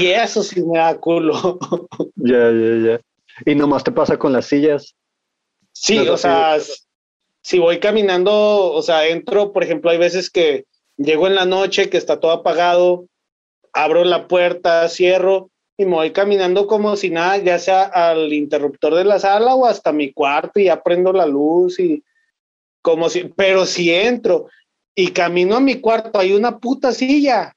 Y 0.00 0.06
eso 0.06 0.42
sí 0.42 0.64
me 0.64 0.78
da 0.78 0.96
culo. 0.98 1.58
Ya, 2.16 2.50
ya, 2.50 2.88
ya. 2.88 3.00
¿Y 3.44 3.54
nomás 3.54 3.84
te 3.84 3.92
pasa 3.92 4.18
con 4.18 4.32
las 4.32 4.46
sillas? 4.46 4.94
Sí, 5.72 5.98
o 5.98 6.16
sea, 6.16 6.56
si 7.42 7.58
voy 7.58 7.78
caminando, 7.78 8.72
o 8.72 8.80
sea, 8.80 9.06
entro, 9.06 9.52
por 9.52 9.64
ejemplo, 9.64 9.90
hay 9.90 9.98
veces 9.98 10.30
que 10.30 10.64
llego 10.96 11.26
en 11.26 11.34
la 11.34 11.44
noche, 11.44 11.90
que 11.90 11.98
está 11.98 12.18
todo 12.20 12.32
apagado, 12.32 13.06
abro 13.84 14.04
la 14.04 14.26
puerta, 14.26 14.88
cierro 14.88 15.50
y 15.76 15.84
me 15.84 15.94
voy 15.94 16.10
caminando 16.10 16.66
como 16.66 16.96
si 16.96 17.10
nada, 17.10 17.36
ya 17.38 17.58
sea 17.58 17.84
al 17.84 18.32
interruptor 18.32 18.96
de 18.96 19.04
la 19.04 19.20
sala 19.20 19.54
o 19.54 19.66
hasta 19.66 19.92
mi 19.92 20.12
cuarto 20.12 20.58
y 20.58 20.64
ya 20.64 20.82
prendo 20.82 21.12
la 21.12 21.26
luz 21.26 21.78
y 21.78 22.02
como 22.82 23.08
si, 23.08 23.24
pero 23.36 23.64
si 23.64 23.94
entro 23.94 24.48
y 24.94 25.12
camino 25.12 25.56
a 25.56 25.60
mi 25.60 25.80
cuarto, 25.80 26.18
hay 26.18 26.32
una 26.32 26.58
puta 26.58 26.90
silla. 26.90 27.54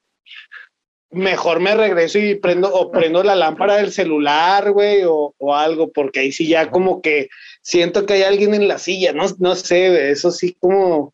Mejor 1.10 1.60
me 1.60 1.74
regreso 1.76 2.20
y 2.20 2.36
prendo 2.36 2.72
o 2.74 2.92
prendo 2.92 3.24
la 3.24 3.36
lámpara 3.36 3.78
del 3.78 3.92
celular, 3.92 4.72
güey, 4.72 5.02
o, 5.04 5.34
algo, 5.54 5.92
porque 5.92 6.20
ahí 6.20 6.32
sí 6.32 6.48
ya 6.48 6.70
como 6.70 7.02
que 7.02 7.30
siento 7.62 8.06
que 8.06 8.14
hay 8.14 8.24
alguien 8.24 8.54
en 8.54 8.68
la 8.68 8.78
silla, 8.78 9.12
no, 9.12 9.26
no 9.40 9.56
sé, 9.56 10.12
eso 10.12 10.30
sí 10.32 10.56
como, 10.60 11.14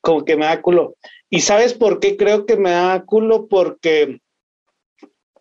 como 0.00 0.24
que 0.24 0.36
me 0.36 0.46
da 0.46 0.62
culo. 0.62 0.96
¿Y 1.30 1.40
sabes 1.40 1.74
por 1.74 2.00
qué 2.00 2.16
creo 2.16 2.44
que 2.44 2.56
me 2.56 2.72
da 2.72 3.04
culo? 3.04 3.46
Porque 3.46 4.20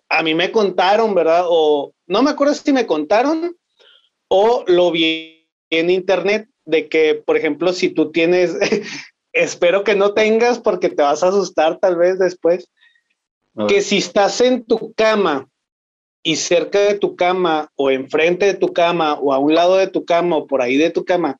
a 0.07 0.23
mí 0.23 0.35
me 0.35 0.51
contaron, 0.51 1.15
¿verdad? 1.15 1.45
O 1.47 1.93
no 2.07 2.21
me 2.21 2.29
acuerdo 2.29 2.53
si 2.53 2.71
me 2.71 2.85
contaron 2.85 3.57
o 4.27 4.63
lo 4.67 4.91
vi 4.91 5.47
en 5.71 5.89
internet 5.89 6.47
de 6.65 6.87
que, 6.87 7.15
por 7.15 7.35
ejemplo, 7.35 7.73
si 7.73 7.89
tú 7.89 8.11
tienes, 8.11 8.55
espero 9.33 9.83
que 9.83 9.95
no 9.95 10.13
tengas 10.13 10.59
porque 10.59 10.89
te 10.89 11.01
vas 11.01 11.23
a 11.23 11.29
asustar 11.29 11.79
tal 11.79 11.95
vez 11.95 12.19
después, 12.19 12.69
que 13.67 13.81
si 13.81 13.97
estás 13.97 14.39
en 14.39 14.63
tu 14.63 14.93
cama 14.93 15.49
y 16.23 16.37
cerca 16.37 16.79
de 16.79 16.95
tu 16.95 17.15
cama 17.15 17.69
o 17.75 17.91
enfrente 17.91 18.45
de 18.45 18.53
tu 18.53 18.71
cama 18.71 19.15
o 19.15 19.33
a 19.33 19.39
un 19.39 19.53
lado 19.53 19.75
de 19.75 19.87
tu 19.87 20.05
cama 20.05 20.37
o 20.37 20.47
por 20.47 20.61
ahí 20.61 20.77
de 20.77 20.91
tu 20.91 21.03
cama, 21.03 21.37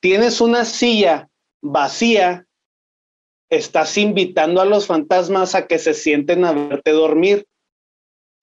tienes 0.00 0.40
una 0.40 0.64
silla 0.64 1.28
vacía, 1.60 2.46
estás 3.50 3.98
invitando 3.98 4.60
a 4.60 4.64
los 4.64 4.86
fantasmas 4.86 5.54
a 5.54 5.66
que 5.66 5.78
se 5.78 5.92
sienten 5.92 6.44
a 6.44 6.52
verte 6.52 6.92
dormir. 6.92 7.46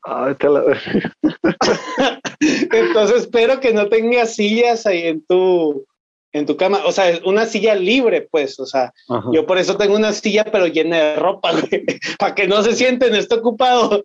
Entonces 2.39 3.23
espero 3.23 3.59
que 3.59 3.73
no 3.73 3.89
tengas 3.89 4.35
sillas 4.35 4.85
ahí 4.85 5.07
en 5.07 5.25
tu, 5.25 5.85
en 6.33 6.45
tu 6.45 6.55
cama, 6.55 6.81
o 6.85 6.91
sea, 6.91 7.19
una 7.25 7.45
silla 7.45 7.75
libre, 7.75 8.27
pues, 8.29 8.59
o 8.59 8.65
sea, 8.65 8.93
yo 9.33 9.45
por 9.45 9.57
eso 9.57 9.77
tengo 9.77 9.95
una 9.95 10.13
silla 10.13 10.45
pero 10.45 10.67
llena 10.67 10.97
de 10.97 11.15
ropa, 11.15 11.51
para 12.19 12.35
que 12.35 12.47
no 12.47 12.61
se 12.63 12.75
sienten, 12.75 13.15
está 13.15 13.35
ocupado. 13.35 14.03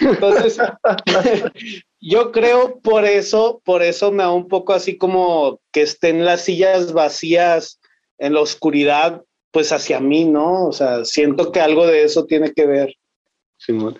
Entonces, 0.00 0.58
yo 2.00 2.32
creo 2.32 2.80
por 2.80 3.04
eso, 3.04 3.60
por 3.64 3.82
eso 3.82 4.10
me 4.10 4.22
da 4.22 4.30
un 4.30 4.48
poco 4.48 4.72
así 4.72 4.96
como 4.96 5.60
que 5.72 5.82
estén 5.82 6.24
las 6.24 6.44
sillas 6.44 6.92
vacías 6.92 7.80
en 8.18 8.34
la 8.34 8.40
oscuridad, 8.40 9.22
pues 9.50 9.72
hacia 9.72 10.00
mí, 10.00 10.24
¿no? 10.24 10.66
O 10.66 10.72
sea, 10.72 11.04
siento 11.04 11.52
que 11.52 11.60
algo 11.60 11.86
de 11.86 12.04
eso 12.04 12.24
tiene 12.26 12.52
que 12.52 12.66
ver. 12.66 12.94
Simón. 13.58 13.98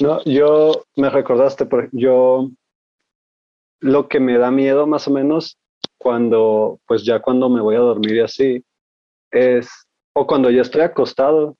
No, 0.00 0.22
yo 0.24 0.84
me 0.96 1.10
recordaste, 1.10 1.66
por 1.66 1.88
yo 1.92 2.50
lo 3.80 4.08
que 4.08 4.20
me 4.20 4.38
da 4.38 4.50
miedo 4.50 4.86
más 4.86 5.08
o 5.08 5.10
menos 5.10 5.58
cuando, 5.98 6.80
pues 6.86 7.04
ya 7.04 7.20
cuando 7.20 7.48
me 7.48 7.60
voy 7.60 7.76
a 7.76 7.80
dormir 7.80 8.16
y 8.16 8.20
así, 8.20 8.64
es, 9.30 9.70
o 10.14 10.26
cuando 10.26 10.50
ya 10.50 10.62
estoy 10.62 10.82
acostado, 10.82 11.56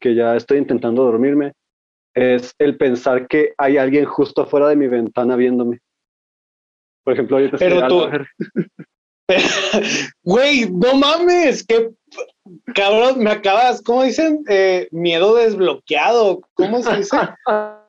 que 0.00 0.14
ya 0.14 0.36
estoy 0.36 0.58
intentando 0.58 1.04
dormirme, 1.04 1.52
es 2.14 2.54
el 2.58 2.76
pensar 2.76 3.26
que 3.26 3.54
hay 3.58 3.76
alguien 3.76 4.04
justo 4.04 4.42
afuera 4.42 4.68
de 4.68 4.76
mi 4.76 4.86
ventana 4.86 5.36
viéndome. 5.36 5.80
Por 7.02 7.14
ejemplo, 7.14 7.36
ahorita 7.36 7.58
Pero 7.58 7.88
tú, 7.88 8.02
güey, 10.22 10.70
no 10.70 10.94
mames, 10.94 11.66
que 11.66 11.90
cabrón, 12.74 13.20
me 13.20 13.30
acabas, 13.30 13.82
¿cómo 13.82 14.02
dicen? 14.02 14.44
Eh, 14.48 14.88
miedo 14.90 15.34
desbloqueado, 15.36 16.40
¿cómo 16.54 16.82
se 16.82 16.96
dice? 16.96 17.16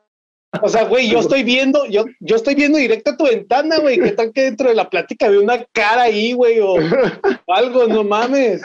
O 0.61 0.69
sea, 0.69 0.85
güey, 0.85 1.09
yo 1.09 1.19
estoy 1.19 1.43
viendo, 1.43 1.85
yo, 1.87 2.05
yo 2.19 2.35
estoy 2.37 2.55
viendo 2.55 2.77
directo 2.77 3.11
a 3.11 3.17
tu 3.17 3.25
ventana, 3.25 3.77
güey. 3.79 3.99
¿Qué 3.99 4.11
tal 4.11 4.31
que 4.31 4.43
dentro 4.43 4.69
de 4.69 4.75
la 4.75 4.89
plática 4.89 5.29
veo 5.29 5.41
una 5.41 5.65
cara 5.73 6.03
ahí, 6.03 6.31
güey? 6.33 6.59
O 6.61 6.75
algo, 7.47 7.87
no 7.87 8.05
mames. 8.05 8.61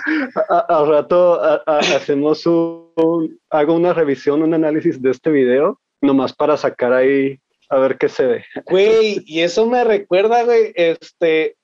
Al 0.68 0.88
rato 0.88 1.40
hacemos 1.66 2.46
un, 2.46 3.38
hago 3.50 3.74
una 3.74 3.92
revisión, 3.92 4.42
un 4.42 4.54
análisis 4.54 5.00
de 5.00 5.10
este 5.10 5.30
video, 5.30 5.80
nomás 6.00 6.32
para 6.32 6.56
sacar 6.56 6.92
ahí 6.92 7.40
a 7.68 7.78
ver 7.78 7.98
qué 7.98 8.08
se 8.08 8.26
ve. 8.26 8.44
Güey, 8.66 9.22
y 9.26 9.40
eso 9.40 9.66
me 9.66 9.82
recuerda, 9.84 10.44
güey, 10.44 10.72
este, 10.74 11.56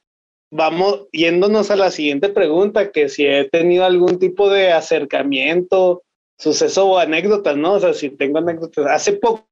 vamos 0.56 1.06
yéndonos 1.12 1.70
a 1.70 1.76
la 1.76 1.90
siguiente 1.90 2.30
pregunta, 2.30 2.90
que 2.90 3.08
si 3.08 3.26
he 3.26 3.48
tenido 3.48 3.84
algún 3.84 4.18
tipo 4.18 4.48
de 4.50 4.72
acercamiento, 4.72 6.02
suceso 6.38 6.86
o 6.86 6.98
anécdotas, 6.98 7.56
¿no? 7.56 7.75
O 7.75 7.80
sea, 7.80 7.94
si 7.94 8.10
tengo 8.10 8.38
anécdotas. 8.38 8.86
Hace 8.86 9.12
poco 9.12 9.46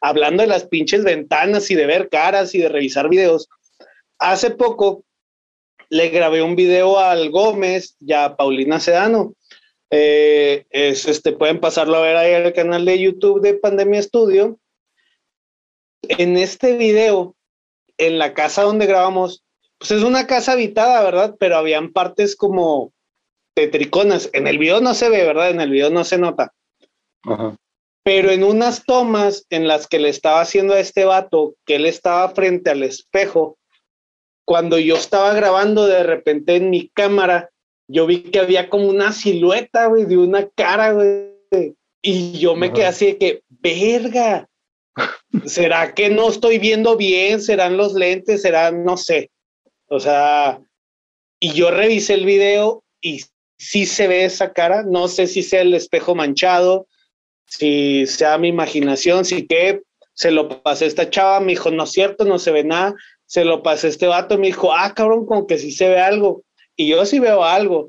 hablando 0.00 0.42
de 0.42 0.48
las 0.48 0.66
pinches 0.66 1.02
ventanas 1.02 1.70
y 1.70 1.74
de 1.74 1.86
ver 1.86 2.08
caras 2.08 2.54
y 2.54 2.58
de 2.58 2.68
revisar 2.68 3.08
videos. 3.08 3.48
Hace 4.18 4.50
poco 4.50 5.04
le 5.88 6.08
grabé 6.10 6.42
un 6.42 6.54
video 6.54 6.98
al 6.98 7.30
Gómez 7.30 7.96
y 8.00 8.12
a 8.12 8.36
Paulina 8.36 8.78
Sedano. 8.78 9.34
Eh, 9.90 10.66
es, 10.70 11.08
este, 11.08 11.32
pueden 11.32 11.58
pasarlo 11.58 11.96
a 11.96 12.02
ver 12.02 12.16
ahí 12.16 12.34
al 12.34 12.52
canal 12.52 12.84
de 12.84 12.98
YouTube 12.98 13.40
de 13.40 13.54
Pandemia 13.54 14.02
Studio. 14.02 14.58
En 16.02 16.36
este 16.36 16.76
video, 16.76 17.34
en 17.98 18.18
la 18.18 18.34
casa 18.34 18.62
donde 18.62 18.86
grabamos, 18.86 19.42
pues 19.80 19.90
es 19.92 20.02
una 20.02 20.26
casa 20.26 20.52
habitada, 20.52 21.02
¿verdad? 21.02 21.36
Pero 21.40 21.56
habían 21.56 21.92
partes 21.92 22.36
como 22.36 22.92
tetriconas. 23.54 24.28
En 24.34 24.46
el 24.46 24.58
video 24.58 24.82
no 24.82 24.92
se 24.92 25.08
ve, 25.08 25.24
¿verdad? 25.24 25.50
En 25.50 25.60
el 25.60 25.70
video 25.70 25.88
no 25.88 26.04
se 26.04 26.18
nota. 26.18 26.52
Ajá. 27.22 27.56
Pero 28.02 28.30
en 28.30 28.44
unas 28.44 28.84
tomas 28.84 29.46
en 29.48 29.66
las 29.66 29.86
que 29.86 29.98
le 29.98 30.10
estaba 30.10 30.42
haciendo 30.42 30.74
a 30.74 30.80
este 30.80 31.06
vato, 31.06 31.54
que 31.64 31.76
él 31.76 31.86
estaba 31.86 32.28
frente 32.30 32.70
al 32.70 32.82
espejo, 32.82 33.56
cuando 34.46 34.78
yo 34.78 34.96
estaba 34.96 35.32
grabando 35.32 35.86
de 35.86 36.02
repente 36.02 36.56
en 36.56 36.68
mi 36.68 36.88
cámara, 36.90 37.48
yo 37.88 38.06
vi 38.06 38.22
que 38.24 38.40
había 38.40 38.68
como 38.68 38.86
una 38.86 39.12
silueta, 39.12 39.86
güey, 39.86 40.04
de 40.04 40.18
una 40.18 40.46
cara, 40.48 40.92
güey. 40.92 41.74
Y 42.02 42.32
yo 42.38 42.54
me 42.54 42.72
quedé 42.72 42.86
así 42.86 43.06
de 43.06 43.18
que, 43.18 43.42
verga, 43.48 44.46
¿será 45.46 45.94
que 45.94 46.10
no 46.10 46.28
estoy 46.28 46.58
viendo 46.58 46.96
bien? 46.96 47.40
¿Serán 47.40 47.76
los 47.76 47.94
lentes? 47.94 48.42
¿Será, 48.42 48.70
no 48.70 48.96
sé? 48.96 49.30
O 49.90 49.98
sea, 49.98 50.60
y 51.40 51.52
yo 51.52 51.72
revisé 51.72 52.14
el 52.14 52.24
video 52.24 52.84
y 53.00 53.24
sí 53.58 53.86
se 53.86 54.06
ve 54.06 54.24
esa 54.24 54.52
cara, 54.52 54.84
no 54.84 55.08
sé 55.08 55.26
si 55.26 55.42
sea 55.42 55.62
el 55.62 55.74
espejo 55.74 56.14
manchado, 56.14 56.86
si 57.46 58.06
sea 58.06 58.38
mi 58.38 58.48
imaginación, 58.48 59.24
si 59.24 59.48
que 59.48 59.82
se 60.14 60.30
lo 60.30 60.62
pasé 60.62 60.84
a 60.84 60.88
esta 60.88 61.10
chava, 61.10 61.40
me 61.40 61.52
dijo, 61.52 61.72
no 61.72 61.84
es 61.84 61.90
cierto, 61.90 62.24
no 62.24 62.38
se 62.38 62.52
ve 62.52 62.62
nada, 62.62 62.94
se 63.26 63.44
lo 63.44 63.64
pasé 63.64 63.88
a 63.88 63.90
este 63.90 64.06
vato, 64.06 64.38
me 64.38 64.46
dijo, 64.46 64.72
ah, 64.72 64.94
cabrón, 64.94 65.26
como 65.26 65.46
que 65.48 65.58
sí 65.58 65.72
se 65.72 65.88
ve 65.88 65.98
algo, 65.98 66.44
y 66.76 66.86
yo 66.88 67.04
sí 67.04 67.18
veo 67.18 67.42
algo, 67.42 67.88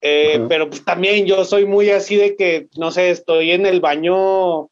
eh, 0.00 0.44
pero 0.48 0.68
pues 0.68 0.84
también 0.84 1.24
yo 1.24 1.44
soy 1.44 1.66
muy 1.66 1.90
así 1.90 2.16
de 2.16 2.34
que, 2.34 2.66
no 2.76 2.90
sé, 2.90 3.10
estoy 3.10 3.52
en 3.52 3.64
el 3.64 3.80
baño 3.80 4.70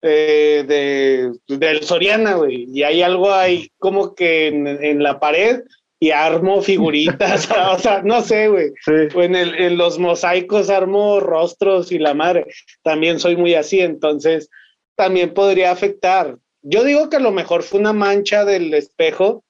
eh, 0.00 0.64
de, 0.66 1.56
del 1.56 1.82
Soriana, 1.82 2.34
güey, 2.34 2.66
y 2.72 2.82
hay 2.82 3.02
algo 3.02 3.30
ahí 3.30 3.70
como 3.78 4.14
que 4.14 4.46
en 4.48 5.02
la 5.02 5.20
pared, 5.20 5.60
y 6.00 6.10
armo 6.10 6.62
figuritas, 6.62 7.48
o 7.72 7.78
sea, 7.78 8.02
no 8.02 8.22
sé, 8.22 8.48
güey. 8.48 8.72
en, 8.86 9.34
en, 9.34 9.76
los 9.76 9.98
mosaicos 9.98 10.70
armo 10.70 11.20
rostros 11.20 11.90
y 11.90 11.98
la 11.98 12.14
madre. 12.14 12.46
También 12.82 13.18
soy 13.18 13.36
muy 13.36 13.54
así, 13.54 13.80
entonces 13.80 14.48
también 14.96 15.34
podría 15.34 15.70
afectar. 15.70 16.38
Yo 16.62 16.84
digo 16.84 17.08
que 17.08 17.16
a 17.16 17.20
lo 17.20 17.32
mejor 17.32 17.62
fue 17.62 17.80
una 17.80 17.92
mancha 17.92 18.44
del 18.44 18.72
espejo 18.74 19.44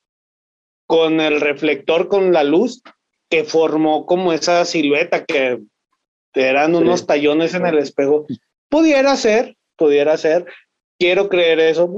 con 0.87 1.21
el 1.21 1.41
reflector, 1.41 2.09
con 2.09 2.33
la 2.33 2.45
luz, 2.45 2.83
que 3.31 3.45
formó 3.45 4.07
como 4.07 4.33
esa 4.33 4.65
silueta 4.65 5.25
que 5.25 5.61
eran 6.35 6.75
unos 6.75 7.07
tallones 7.07 7.55
en 7.55 7.67
el 7.67 7.79
espejo. 7.79 8.27
Pudiera 8.69 9.17
ser, 9.17 9.57
pudiera 9.77 10.17
ser. 10.17 10.47
Quiero 10.99 11.29
creer 11.29 11.61
eso. 11.61 11.95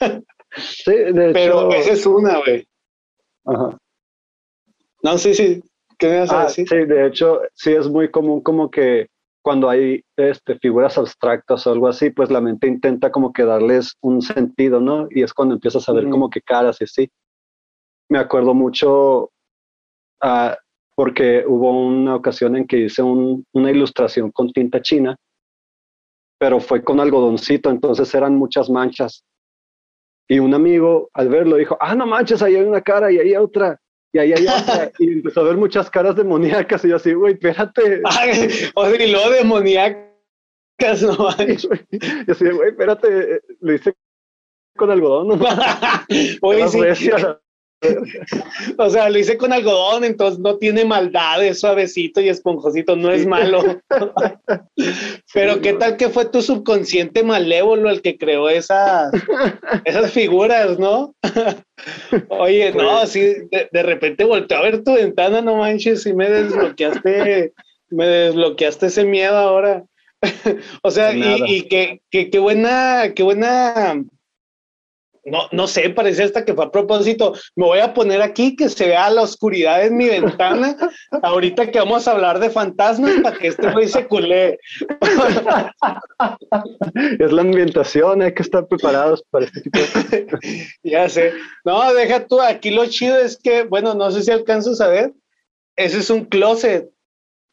sí, 0.56 0.92
de 0.92 1.30
Pero 1.32 1.72
esa 1.72 1.92
es 1.92 2.06
una, 2.06 2.38
güey. 2.38 2.66
Ajá. 3.44 3.78
No, 5.02 5.18
sí, 5.18 5.34
sí. 5.34 5.62
¿Qué 5.98 6.08
me 6.08 6.20
vas 6.20 6.32
a 6.32 6.40
ah, 6.40 6.44
decir? 6.44 6.66
Sí, 6.68 6.76
de 6.76 7.06
hecho, 7.06 7.40
sí 7.54 7.72
es 7.72 7.88
muy 7.88 8.10
común 8.10 8.40
como 8.40 8.70
que 8.70 9.08
cuando 9.42 9.70
hay 9.70 10.02
este, 10.16 10.58
figuras 10.58 10.98
abstractas 10.98 11.66
o 11.66 11.72
algo 11.72 11.88
así, 11.88 12.10
pues 12.10 12.30
la 12.30 12.40
mente 12.40 12.66
intenta 12.66 13.10
como 13.10 13.32
que 13.32 13.44
darles 13.44 13.96
un 14.00 14.20
sentido, 14.20 14.80
¿no? 14.80 15.08
Y 15.10 15.22
es 15.22 15.32
cuando 15.32 15.54
empiezas 15.54 15.88
a 15.88 15.92
ver 15.92 16.08
como 16.08 16.28
que 16.28 16.42
caras 16.42 16.80
y 16.80 16.84
así. 16.84 17.10
Me 18.08 18.18
acuerdo 18.18 18.54
mucho 18.54 19.30
uh, 20.22 20.54
porque 20.94 21.44
hubo 21.46 21.86
una 21.86 22.16
ocasión 22.16 22.56
en 22.56 22.66
que 22.66 22.78
hice 22.78 23.02
una 23.02 23.70
ilustración 23.70 24.30
con 24.30 24.52
tinta 24.52 24.82
china, 24.82 25.16
pero 26.38 26.60
fue 26.60 26.84
con 26.84 27.00
algodoncito, 27.00 27.70
entonces 27.70 28.14
eran 28.14 28.36
muchas 28.36 28.68
manchas. 28.68 29.24
Y 30.28 30.38
un 30.38 30.54
amigo 30.54 31.08
al 31.14 31.28
verlo 31.28 31.56
dijo, 31.56 31.76
ah, 31.80 31.94
no 31.94 32.06
manches, 32.06 32.42
ahí 32.42 32.56
hay 32.56 32.64
una 32.64 32.82
cara 32.82 33.10
y 33.10 33.18
ahí 33.18 33.28
hay 33.28 33.36
otra 33.36 33.80
y 34.12 34.18
ahí 34.18 34.32
otra, 34.32 34.90
y 34.98 35.12
empezó 35.12 35.40
a 35.40 35.44
ver 35.44 35.56
muchas 35.56 35.90
caras 35.90 36.16
demoníacas, 36.16 36.84
y 36.84 36.88
yo 36.88 36.96
así, 36.96 37.12
güey, 37.12 37.34
espérate. 37.34 38.02
o 38.74 38.86
sea, 38.86 39.04
y 39.04 39.10
luego 39.10 39.30
demoníacas, 39.30 41.02
no 41.02 41.28
Y 41.90 42.30
así, 42.30 42.50
güey, 42.50 42.70
espérate, 42.70 43.40
lo 43.60 43.74
hice 43.74 43.94
con 44.76 44.90
algodón, 44.90 45.28
¿no? 45.28 45.38
Oye, 46.42 46.68
sí. 46.68 47.10
O 48.78 48.90
sea, 48.90 49.08
lo 49.08 49.18
hice 49.18 49.36
con 49.36 49.52
algodón, 49.52 50.04
entonces 50.04 50.38
no 50.38 50.56
tiene 50.56 50.84
maldad, 50.84 51.44
es 51.44 51.60
suavecito 51.60 52.20
y 52.20 52.28
esponjosito, 52.28 52.96
no 52.96 53.10
es 53.10 53.26
malo. 53.26 53.80
Pero 55.34 55.60
qué 55.60 55.74
tal 55.74 55.96
que 55.96 56.08
fue 56.08 56.26
tu 56.26 56.42
subconsciente 56.42 57.22
malévolo 57.22 57.90
el 57.90 58.02
que 58.02 58.18
creó 58.18 58.48
esas, 58.48 59.12
esas 59.84 60.12
figuras, 60.12 60.78
¿no? 60.78 61.14
Oye, 62.28 62.72
no, 62.72 62.98
pues 62.98 63.10
sí, 63.10 63.34
de, 63.50 63.82
repente 63.82 64.24
volteé 64.24 64.56
a 64.56 64.62
ver 64.62 64.84
tu 64.84 64.94
ventana, 64.94 65.40
no 65.40 65.56
manches, 65.56 66.04
y 66.06 66.12
me 66.12 66.28
desbloqueaste, 66.28 67.52
me 67.88 68.06
desbloqueaste 68.06 68.86
ese 68.86 69.04
miedo 69.04 69.36
ahora. 69.36 69.84
o 70.82 70.90
sea, 70.90 71.14
y, 71.14 71.44
y 71.46 71.62
qué, 71.62 72.02
qué 72.10 72.38
buena, 72.38 73.12
qué 73.14 73.22
buena 73.22 74.04
no, 75.24 75.48
no 75.52 75.66
sé, 75.66 75.90
parece 75.90 76.24
hasta 76.24 76.44
que 76.44 76.54
fue 76.54 76.64
a 76.64 76.70
propósito. 76.70 77.34
Me 77.56 77.66
voy 77.66 77.78
a 77.80 77.92
poner 77.92 78.22
aquí 78.22 78.56
que 78.56 78.68
se 78.68 78.88
vea 78.88 79.10
la 79.10 79.22
oscuridad 79.22 79.84
en 79.84 79.96
mi 79.96 80.08
ventana. 80.08 80.76
Ahorita 81.22 81.70
que 81.70 81.78
vamos 81.78 82.08
a 82.08 82.12
hablar 82.12 82.38
de 82.38 82.50
fantasmas 82.50 83.12
para 83.22 83.36
que 83.36 83.48
este 83.48 83.70
güey 83.70 83.88
se 83.88 84.06
culé. 84.06 84.58
es 87.18 87.32
la 87.32 87.42
ambientación, 87.42 88.22
hay 88.22 88.34
que 88.34 88.42
estar 88.42 88.66
preparados 88.66 89.22
para 89.30 89.44
este 89.44 89.60
tipo 89.60 89.78
de 89.78 90.26
Ya 90.82 91.08
sé. 91.08 91.32
No, 91.64 91.92
deja 91.92 92.26
tú, 92.26 92.40
aquí 92.40 92.70
lo 92.70 92.86
chido 92.86 93.18
es 93.18 93.36
que, 93.36 93.64
bueno, 93.64 93.94
no 93.94 94.10
sé 94.10 94.22
si 94.22 94.30
alcanzo 94.30 94.70
a 94.82 94.88
ver. 94.88 95.12
Ese 95.76 95.98
es 95.98 96.10
un 96.10 96.24
closet. 96.24 96.90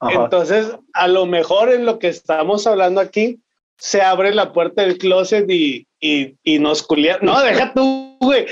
Entonces, 0.02 0.78
a 0.94 1.08
lo 1.08 1.26
mejor 1.26 1.72
en 1.72 1.86
lo 1.86 1.98
que 1.98 2.08
estamos 2.08 2.68
hablando 2.68 3.02
aquí, 3.02 3.42
se 3.78 4.02
abre 4.02 4.34
la 4.34 4.54
puerta 4.54 4.84
del 4.84 4.98
closet 4.98 5.50
y, 5.50 5.87
y, 6.00 6.36
y 6.44 6.60
nos 6.60 6.84
culia. 6.84 7.18
No, 7.22 7.42
deja 7.42 7.74
tú, 7.74 8.18
güey. 8.20 8.46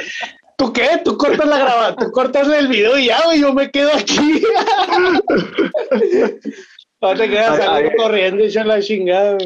¿Tú 0.58 0.72
qué? 0.72 1.02
Tú 1.04 1.18
cortas 1.18 1.48
la 1.48 1.60
grabación, 1.60 1.96
tú 1.98 2.12
cortas 2.12 2.48
el 2.48 2.68
video 2.68 2.98
y 2.98 3.08
ya, 3.08 3.24
güey, 3.26 3.42
yo 3.42 3.54
me 3.54 3.70
quedo 3.70 3.92
aquí. 3.94 4.22
no 7.02 7.14
te 7.14 7.30
quedas 7.30 7.60
ay, 7.68 7.90
corriendo 7.98 8.44
y 8.44 8.52
la 8.52 8.82
chingada, 8.82 9.38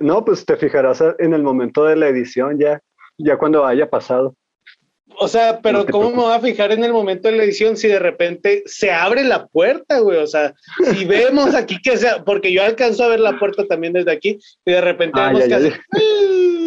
no, 0.00 0.24
pues 0.24 0.46
te 0.46 0.56
fijarás 0.56 1.02
en 1.18 1.34
el 1.34 1.42
momento 1.42 1.84
de 1.84 1.96
la 1.96 2.08
edición 2.08 2.58
ya, 2.58 2.80
ya 3.18 3.36
cuando 3.36 3.66
haya 3.66 3.90
pasado. 3.90 4.34
O 5.18 5.28
sea, 5.28 5.60
pero 5.60 5.84
¿cómo 5.86 6.10
me 6.10 6.16
voy 6.16 6.32
a 6.32 6.40
fijar 6.40 6.72
en 6.72 6.82
el 6.82 6.92
momento 6.92 7.28
de 7.28 7.36
la 7.36 7.42
edición 7.42 7.76
si 7.76 7.88
de 7.88 7.98
repente 7.98 8.62
se 8.64 8.90
abre 8.90 9.24
la 9.24 9.46
puerta, 9.48 9.98
güey? 9.98 10.18
O 10.18 10.26
sea, 10.26 10.54
si 10.94 11.04
vemos 11.04 11.54
aquí 11.54 11.80
que 11.82 11.96
sea, 11.96 12.24
porque 12.24 12.52
yo 12.52 12.62
alcanzo 12.62 13.04
a 13.04 13.08
ver 13.08 13.20
la 13.20 13.38
puerta 13.38 13.66
también 13.66 13.92
desde 13.92 14.12
aquí 14.12 14.38
y 14.64 14.70
de 14.70 14.80
repente 14.80 15.20
vemos 15.20 15.44
que 15.44 15.54
hace, 15.54 15.72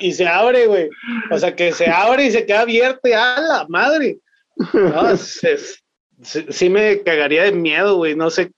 y 0.00 0.12
se 0.12 0.26
abre, 0.26 0.66
güey. 0.66 0.88
O 1.30 1.38
sea, 1.38 1.54
que 1.54 1.72
se 1.72 1.86
abre 1.86 2.26
y 2.26 2.30
se 2.30 2.46
queda 2.46 2.60
abierto 2.60 3.08
y 3.08 3.12
a 3.12 3.40
la 3.40 3.66
madre. 3.68 4.18
No, 4.72 5.16
sí, 5.16 6.70
me 6.70 7.02
cagaría 7.02 7.44
de 7.44 7.52
miedo, 7.52 7.96
güey. 7.96 8.14
No 8.14 8.30
sé, 8.30 8.50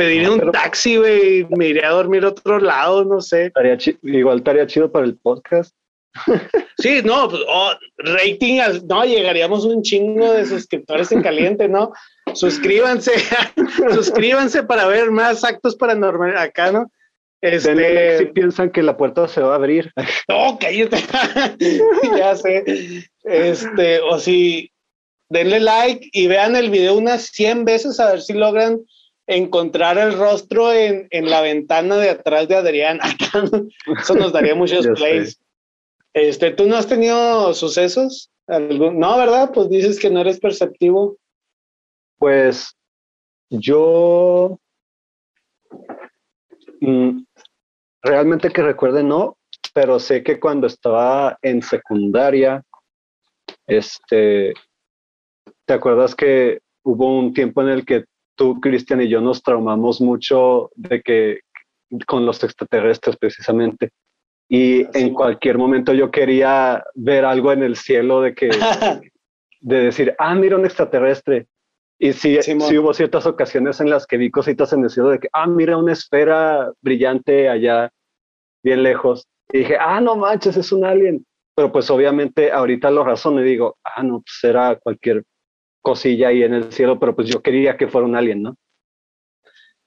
pediría 0.00 0.30
un 0.30 0.50
taxi, 0.50 0.96
güey, 0.96 1.46
me 1.50 1.68
iría 1.68 1.88
a 1.88 1.92
dormir 1.92 2.24
a 2.24 2.28
otro 2.28 2.58
lado, 2.58 3.04
no 3.04 3.20
sé. 3.20 3.52
igual 4.02 4.38
estaría 4.38 4.66
chido 4.66 4.90
para 4.90 5.04
el 5.04 5.16
podcast. 5.16 5.74
Sí, 6.78 7.02
no, 7.04 7.28
pues, 7.28 7.42
oh, 7.46 7.72
rating, 7.98 8.60
no, 8.88 9.04
llegaríamos 9.04 9.64
un 9.66 9.82
chingo 9.82 10.32
de 10.32 10.46
suscriptores 10.46 11.12
en 11.12 11.22
caliente, 11.22 11.68
¿no? 11.68 11.92
Suscríbanse, 12.32 13.12
suscríbanse 13.94 14.62
para 14.62 14.86
ver 14.86 15.10
más 15.10 15.44
actos 15.44 15.76
paranormales 15.76 16.40
acá, 16.40 16.72
¿no? 16.72 16.90
Este... 17.40 18.18
Si 18.18 18.26
piensan 18.26 18.70
que 18.70 18.82
la 18.82 18.96
puerta 18.96 19.26
se 19.28 19.40
va 19.40 19.52
a 19.52 19.56
abrir. 19.56 19.92
No, 20.28 20.58
cállate. 20.58 20.98
ya 22.16 22.36
sé. 22.36 23.04
Este, 23.24 24.00
o 24.00 24.18
si 24.18 24.70
denle 25.28 25.60
like 25.60 26.08
y 26.12 26.26
vean 26.26 26.56
el 26.56 26.70
video 26.70 26.96
unas 26.96 27.26
100 27.26 27.64
veces 27.64 27.98
a 28.00 28.12
ver 28.12 28.20
si 28.20 28.34
logran 28.34 28.80
encontrar 29.26 29.96
el 29.98 30.18
rostro 30.18 30.72
en, 30.72 31.06
en 31.10 31.30
la 31.30 31.40
ventana 31.40 31.96
de 31.96 32.10
atrás 32.10 32.48
de 32.48 32.56
Adrián. 32.56 32.98
Eso 34.00 34.14
nos 34.14 34.32
daría 34.32 34.54
muchos 34.54 34.86
plays. 34.88 35.40
Este, 36.12 36.50
¿tú 36.50 36.66
no 36.66 36.76
has 36.76 36.88
tenido 36.88 37.54
sucesos? 37.54 38.30
No, 38.48 39.16
¿verdad? 39.16 39.52
Pues 39.54 39.68
dices 39.68 40.00
que 40.00 40.10
no 40.10 40.20
eres 40.20 40.40
perceptivo. 40.40 41.16
Pues 42.18 42.76
yo 43.48 44.58
mm, 46.80 47.20
realmente 48.02 48.50
que 48.50 48.62
recuerde 48.62 49.02
no, 49.02 49.36
pero 49.74 49.98
sé 49.98 50.22
que 50.22 50.40
cuando 50.40 50.66
estaba 50.66 51.38
en 51.42 51.62
secundaria, 51.62 52.62
este, 53.66 54.54
¿te 55.64 55.74
acuerdas 55.74 56.14
que 56.14 56.60
hubo 56.82 57.18
un 57.18 57.32
tiempo 57.32 57.62
en 57.62 57.68
el 57.68 57.84
que 57.84 58.04
tú, 58.36 58.60
Cristian 58.60 59.02
y 59.02 59.08
yo 59.08 59.20
nos 59.20 59.42
traumamos 59.42 60.00
mucho 60.00 60.70
de 60.74 61.02
que 61.02 61.40
con 62.06 62.24
los 62.24 62.42
extraterrestres 62.42 63.16
precisamente? 63.16 63.90
y 64.52 64.84
en 64.98 65.14
cualquier 65.14 65.58
momento 65.58 65.94
yo 65.94 66.10
quería 66.10 66.82
ver 66.96 67.24
algo 67.24 67.52
en 67.52 67.62
el 67.62 67.76
cielo 67.76 68.20
de 68.20 68.34
que 68.34 68.50
de 69.60 69.76
decir, 69.76 70.14
ah, 70.18 70.34
mira 70.34 70.56
un 70.56 70.64
extraterrestre. 70.64 71.46
Y 72.02 72.14
sí, 72.14 72.38
sí, 72.40 72.78
hubo 72.78 72.94
ciertas 72.94 73.26
ocasiones 73.26 73.78
en 73.78 73.90
las 73.90 74.06
que 74.06 74.16
vi 74.16 74.30
cositas 74.30 74.72
en 74.72 74.82
el 74.82 74.88
cielo 74.88 75.10
de 75.10 75.18
que, 75.18 75.28
ah, 75.34 75.46
mira 75.46 75.76
una 75.76 75.92
esfera 75.92 76.72
brillante 76.80 77.50
allá, 77.50 77.92
bien 78.64 78.82
lejos. 78.82 79.28
Y 79.52 79.58
dije, 79.58 79.76
ah, 79.78 80.00
no 80.00 80.16
manches, 80.16 80.56
es 80.56 80.72
un 80.72 80.86
alien. 80.86 81.26
Pero 81.54 81.70
pues 81.70 81.90
obviamente 81.90 82.52
ahorita 82.52 82.90
lo 82.90 83.04
razono 83.04 83.42
y 83.42 83.44
digo, 83.44 83.76
ah, 83.84 84.02
no, 84.02 84.22
pues 84.22 84.38
era 84.50 84.76
cualquier 84.76 85.24
cosilla 85.82 86.28
ahí 86.28 86.42
en 86.42 86.54
el 86.54 86.72
cielo, 86.72 86.98
pero 86.98 87.14
pues 87.14 87.28
yo 87.28 87.42
quería 87.42 87.76
que 87.76 87.86
fuera 87.86 88.06
un 88.06 88.16
alien, 88.16 88.44
¿no? 88.44 88.56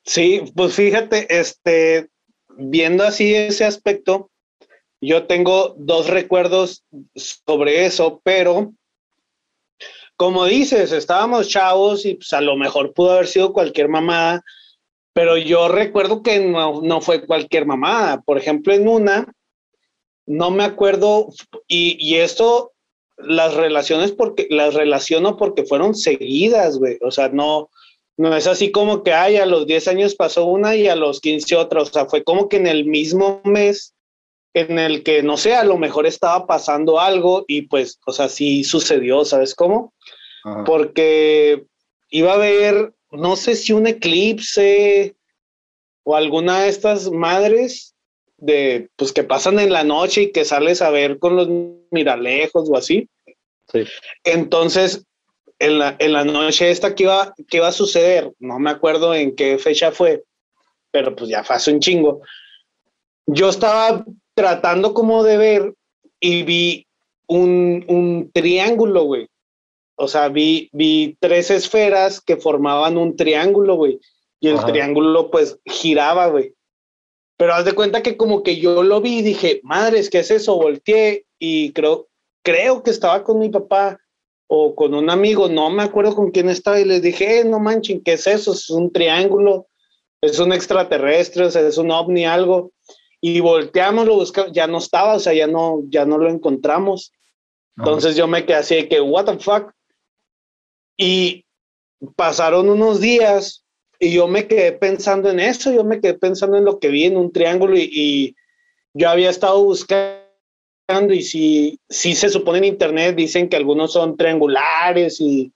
Sí, 0.05 0.43
pues 0.55 0.75
fíjate, 0.75 1.25
este, 1.39 2.09
viendo 2.57 3.05
así 3.05 3.33
ese 3.33 3.65
aspecto, 3.65 4.29
yo 5.01 5.25
tengo 5.25 5.73
dos 5.79 6.11
recuerdos 6.11 6.85
sobre 7.15 7.85
eso, 7.85 8.21
pero 8.23 8.71
como 10.23 10.45
dices, 10.45 10.93
estábamos 10.93 11.49
chavos 11.49 12.05
y 12.05 12.13
pues 12.13 12.31
a 12.31 12.39
lo 12.39 12.55
mejor 12.55 12.93
pudo 12.93 13.11
haber 13.11 13.27
sido 13.27 13.51
cualquier 13.51 13.89
mamada, 13.89 14.41
pero 15.11 15.35
yo 15.35 15.67
recuerdo 15.67 16.23
que 16.23 16.39
no, 16.39 16.81
no 16.81 17.01
fue 17.01 17.25
cualquier 17.25 17.65
mamada. 17.65 18.21
Por 18.21 18.37
ejemplo, 18.37 18.73
en 18.73 18.87
una, 18.87 19.33
no 20.25 20.49
me 20.49 20.63
acuerdo, 20.63 21.27
y, 21.67 21.97
y 21.99 22.19
esto 22.19 22.71
las 23.17 23.53
relaciones 23.53 24.13
porque 24.13 24.47
las 24.49 24.75
relaciono 24.75 25.35
porque 25.35 25.65
fueron 25.65 25.93
seguidas, 25.93 26.77
güey. 26.77 26.99
O 27.01 27.11
sea, 27.11 27.27
no, 27.27 27.69
no 28.15 28.33
es 28.33 28.47
así 28.47 28.71
como 28.71 29.03
que 29.03 29.11
ay, 29.11 29.35
a 29.35 29.45
los 29.45 29.67
10 29.67 29.89
años 29.89 30.15
pasó 30.15 30.45
una 30.45 30.73
y 30.77 30.87
a 30.87 30.95
los 30.95 31.19
15 31.19 31.57
otra. 31.57 31.81
O 31.81 31.85
sea, 31.85 32.05
fue 32.05 32.23
como 32.23 32.47
que 32.47 32.55
en 32.55 32.67
el 32.67 32.85
mismo 32.85 33.41
mes 33.43 33.93
en 34.53 34.79
el 34.79 35.03
que, 35.03 35.21
no 35.21 35.35
sé, 35.35 35.53
a 35.53 35.65
lo 35.65 35.77
mejor 35.77 36.05
estaba 36.05 36.47
pasando 36.47 37.01
algo 37.01 37.43
y 37.45 37.63
pues, 37.63 37.99
o 38.05 38.13
sea, 38.13 38.29
sí 38.29 38.63
sucedió, 38.63 39.25
¿sabes 39.25 39.53
cómo? 39.53 39.92
Porque 40.65 41.65
iba 42.09 42.31
a 42.31 42.35
haber, 42.35 42.93
no 43.11 43.35
sé 43.35 43.55
si 43.55 43.73
un 43.73 43.87
eclipse 43.87 45.15
o 46.03 46.15
alguna 46.15 46.63
de 46.63 46.69
estas 46.69 47.09
madres 47.11 47.95
de, 48.37 48.89
pues 48.97 49.13
que 49.13 49.23
pasan 49.23 49.59
en 49.59 49.71
la 49.71 49.83
noche 49.83 50.23
y 50.23 50.31
que 50.31 50.43
sales 50.43 50.81
a 50.81 50.89
ver 50.89 51.17
con 51.17 51.35
los 51.37 51.47
miralejos 51.91 52.69
o 52.69 52.75
así. 52.75 53.07
Sí. 53.71 53.85
Entonces, 54.25 55.05
en 55.59 55.79
la, 55.79 55.95
en 55.99 56.11
la 56.11 56.25
noche 56.25 56.69
esta, 56.69 56.93
¿qué 56.93 57.03
iba, 57.03 57.33
¿qué 57.47 57.57
iba 57.57 57.67
a 57.69 57.71
suceder? 57.71 58.31
No 58.39 58.59
me 58.59 58.71
acuerdo 58.71 59.15
en 59.15 59.33
qué 59.33 59.57
fecha 59.57 59.91
fue, 59.91 60.23
pero 60.91 61.15
pues 61.15 61.29
ya 61.29 61.43
fue 61.43 61.55
hace 61.55 61.71
un 61.71 61.79
chingo 61.79 62.21
yo 63.25 63.49
estaba 63.49 64.05
tratando 64.33 64.93
como 64.93 65.23
de 65.23 65.37
ver 65.37 65.73
y 66.19 66.43
vi 66.43 66.87
un, 67.27 67.85
un 67.87 68.31
triángulo, 68.33 69.03
güey. 69.03 69.27
O 69.95 70.07
sea, 70.07 70.29
vi, 70.29 70.69
vi 70.73 71.17
tres 71.19 71.51
esferas 71.51 72.19
que 72.19 72.37
formaban 72.37 72.97
un 72.97 73.15
triángulo, 73.15 73.75
güey. 73.75 73.99
Y 74.39 74.49
el 74.49 74.63
triángulo, 74.65 75.31
pues, 75.31 75.59
giraba, 75.65 76.27
güey. 76.27 76.53
Pero 77.37 77.53
haz 77.53 77.65
de 77.65 77.73
cuenta 77.73 78.03
que 78.03 78.17
como 78.17 78.43
que 78.43 78.57
yo 78.57 78.83
lo 78.83 79.01
vi 79.01 79.19
y 79.19 79.21
dije, 79.21 79.61
madres, 79.63 80.09
¿qué 80.09 80.19
es 80.19 80.31
eso? 80.31 80.55
Volteé 80.55 81.25
y 81.39 81.71
creo, 81.73 82.07
creo 82.43 82.83
que 82.83 82.91
estaba 82.91 83.23
con 83.23 83.39
mi 83.39 83.49
papá 83.49 83.99
o 84.47 84.75
con 84.75 84.93
un 84.93 85.09
amigo, 85.09 85.49
no 85.49 85.69
me 85.69 85.83
acuerdo 85.83 86.15
con 86.15 86.31
quién 86.31 86.49
estaba 86.49 86.79
y 86.79 86.85
les 86.85 87.01
dije, 87.01 87.39
eh, 87.39 87.43
no 87.43 87.59
manchen, 87.59 88.03
¿qué 88.03 88.13
es 88.13 88.27
eso? 88.27 88.53
Es 88.53 88.69
un 88.69 88.91
triángulo, 88.91 89.67
es 90.21 90.39
un 90.39 90.53
extraterrestre, 90.53 91.45
o 91.45 91.51
sea, 91.51 91.67
es 91.67 91.77
un 91.77 91.91
ovni, 91.91 92.25
algo. 92.25 92.71
Y 93.19 93.39
volteamos, 93.39 94.05
lo 94.05 94.15
buscamos, 94.15 94.51
ya 94.51 94.67
no 94.67 94.77
estaba, 94.77 95.15
o 95.15 95.19
sea, 95.19 95.33
ya 95.33 95.47
no, 95.47 95.81
ya 95.89 96.05
no 96.05 96.17
lo 96.17 96.29
encontramos. 96.29 97.11
Entonces 97.77 98.15
yo 98.15 98.27
me 98.27 98.45
quedé 98.45 98.57
así 98.57 98.75
de 98.75 98.87
que, 98.87 99.01
what 99.01 99.25
the 99.25 99.39
fuck. 99.39 99.73
Y 100.97 101.45
pasaron 102.15 102.69
unos 102.69 102.99
días 102.99 103.63
y 103.99 104.13
yo 104.13 104.27
me 104.27 104.47
quedé 104.47 104.73
pensando 104.73 105.29
en 105.29 105.39
eso, 105.39 105.71
yo 105.71 105.83
me 105.83 106.01
quedé 106.01 106.15
pensando 106.15 106.57
en 106.57 106.65
lo 106.65 106.79
que 106.79 106.89
vi 106.89 107.05
en 107.05 107.17
un 107.17 107.31
triángulo 107.31 107.77
y, 107.77 107.89
y 107.91 108.35
yo 108.93 109.09
había 109.09 109.29
estado 109.29 109.63
buscando 109.63 110.23
y 111.09 111.21
si, 111.23 111.79
si 111.89 112.13
se 112.13 112.29
supone 112.29 112.59
en 112.59 112.65
internet 112.65 113.15
dicen 113.15 113.49
que 113.49 113.55
algunos 113.55 113.93
son 113.93 114.17
triangulares 114.17 115.19
y, 115.21 115.53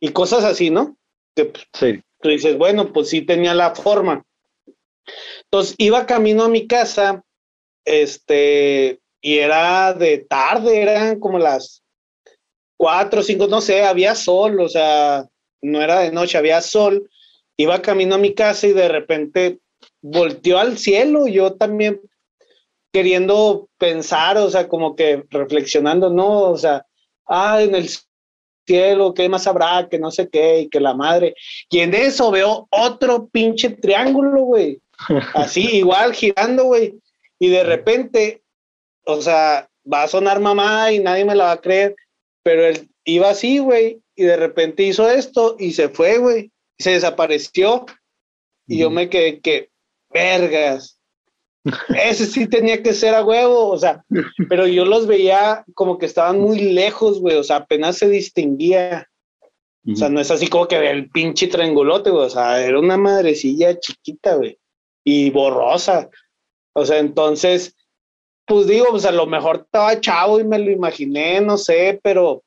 y 0.00 0.08
cosas 0.10 0.44
así, 0.44 0.70
¿no? 0.70 0.96
Que 1.34 1.46
pues, 1.46 1.64
sí. 1.72 2.02
tú 2.20 2.28
dices, 2.28 2.58
bueno, 2.58 2.92
pues 2.92 3.08
sí 3.08 3.22
tenía 3.22 3.54
la 3.54 3.74
forma. 3.74 4.24
Entonces 5.44 5.74
iba 5.78 6.06
camino 6.06 6.44
a 6.44 6.48
mi 6.48 6.66
casa, 6.66 7.24
este, 7.84 9.00
y 9.20 9.38
era 9.38 9.94
de 9.94 10.18
tarde, 10.18 10.82
eran 10.82 11.20
como 11.20 11.38
las 11.38 11.82
cuatro, 12.80 13.22
cinco, 13.22 13.46
no 13.46 13.60
sé, 13.60 13.82
había 13.82 14.14
sol, 14.14 14.58
o 14.58 14.66
sea, 14.66 15.28
no 15.60 15.82
era 15.82 16.00
de 16.00 16.12
noche, 16.12 16.38
había 16.38 16.62
sol. 16.62 17.10
Iba 17.58 17.82
camino 17.82 18.14
a 18.14 18.18
mi 18.18 18.32
casa 18.32 18.68
y 18.68 18.72
de 18.72 18.88
repente 18.88 19.58
volteó 20.00 20.58
al 20.58 20.78
cielo. 20.78 21.26
Yo 21.26 21.52
también 21.52 22.00
queriendo 22.90 23.68
pensar, 23.76 24.38
o 24.38 24.48
sea, 24.48 24.66
como 24.66 24.96
que 24.96 25.24
reflexionando, 25.28 26.08
no, 26.08 26.40
o 26.52 26.56
sea, 26.56 26.86
ah, 27.26 27.60
en 27.60 27.74
el 27.74 27.90
cielo, 28.66 29.12
¿qué 29.12 29.28
más 29.28 29.46
habrá? 29.46 29.86
Que 29.90 29.98
no 29.98 30.10
sé 30.10 30.30
qué, 30.30 30.60
y 30.60 30.70
que 30.70 30.80
la 30.80 30.94
madre. 30.94 31.34
Y 31.68 31.80
en 31.80 31.92
eso 31.92 32.30
veo 32.30 32.66
otro 32.70 33.28
pinche 33.28 33.68
triángulo, 33.68 34.40
güey. 34.44 34.80
Así, 35.34 35.68
igual 35.76 36.14
girando, 36.14 36.64
güey. 36.64 36.98
Y 37.38 37.50
de 37.50 37.62
repente, 37.62 38.42
o 39.04 39.20
sea, 39.20 39.68
va 39.84 40.04
a 40.04 40.08
sonar 40.08 40.40
mamá 40.40 40.92
y 40.92 40.98
nadie 40.98 41.26
me 41.26 41.34
la 41.34 41.44
va 41.44 41.52
a 41.52 41.60
creer, 41.60 41.94
pero 42.42 42.66
él 42.66 42.88
iba 43.04 43.30
así, 43.30 43.58
güey, 43.58 44.00
y 44.14 44.24
de 44.24 44.36
repente 44.36 44.82
hizo 44.82 45.08
esto 45.08 45.56
y 45.58 45.72
se 45.72 45.88
fue, 45.88 46.18
güey, 46.18 46.52
y 46.78 46.82
se 46.82 46.92
desapareció. 46.92 47.86
Y 48.66 48.78
yo 48.78 48.90
me 48.90 49.08
quedé 49.08 49.40
que, 49.40 49.70
vergas, 50.12 51.00
ese 51.88 52.26
sí 52.26 52.46
tenía 52.46 52.82
que 52.82 52.94
ser 52.94 53.14
a 53.14 53.24
huevo, 53.24 53.68
o 53.68 53.78
sea, 53.78 54.04
pero 54.48 54.66
yo 54.66 54.84
los 54.84 55.06
veía 55.06 55.64
como 55.74 55.98
que 55.98 56.06
estaban 56.06 56.40
muy 56.40 56.60
lejos, 56.60 57.20
güey, 57.20 57.36
o 57.36 57.42
sea, 57.42 57.56
apenas 57.56 57.98
se 57.98 58.08
distinguía. 58.08 59.06
O 59.90 59.96
sea, 59.96 60.10
no 60.10 60.20
es 60.20 60.30
así 60.30 60.46
como 60.46 60.68
que 60.68 60.76
el 60.90 61.10
pinche 61.10 61.46
triangulote, 61.46 62.10
güey, 62.10 62.26
o 62.26 62.30
sea, 62.30 62.62
era 62.62 62.78
una 62.78 62.98
madrecilla 62.98 63.78
chiquita, 63.78 64.36
güey, 64.36 64.58
y 65.04 65.30
borrosa. 65.30 66.10
O 66.74 66.84
sea, 66.84 66.98
entonces, 66.98 67.74
pues 68.50 68.66
digo, 68.66 68.86
pues 68.90 69.04
a 69.04 69.12
lo 69.12 69.28
mejor 69.28 69.62
estaba 69.64 70.00
chavo 70.00 70.40
y 70.40 70.44
me 70.44 70.58
lo 70.58 70.72
imaginé, 70.72 71.40
no 71.40 71.56
sé, 71.56 72.00
pero 72.02 72.42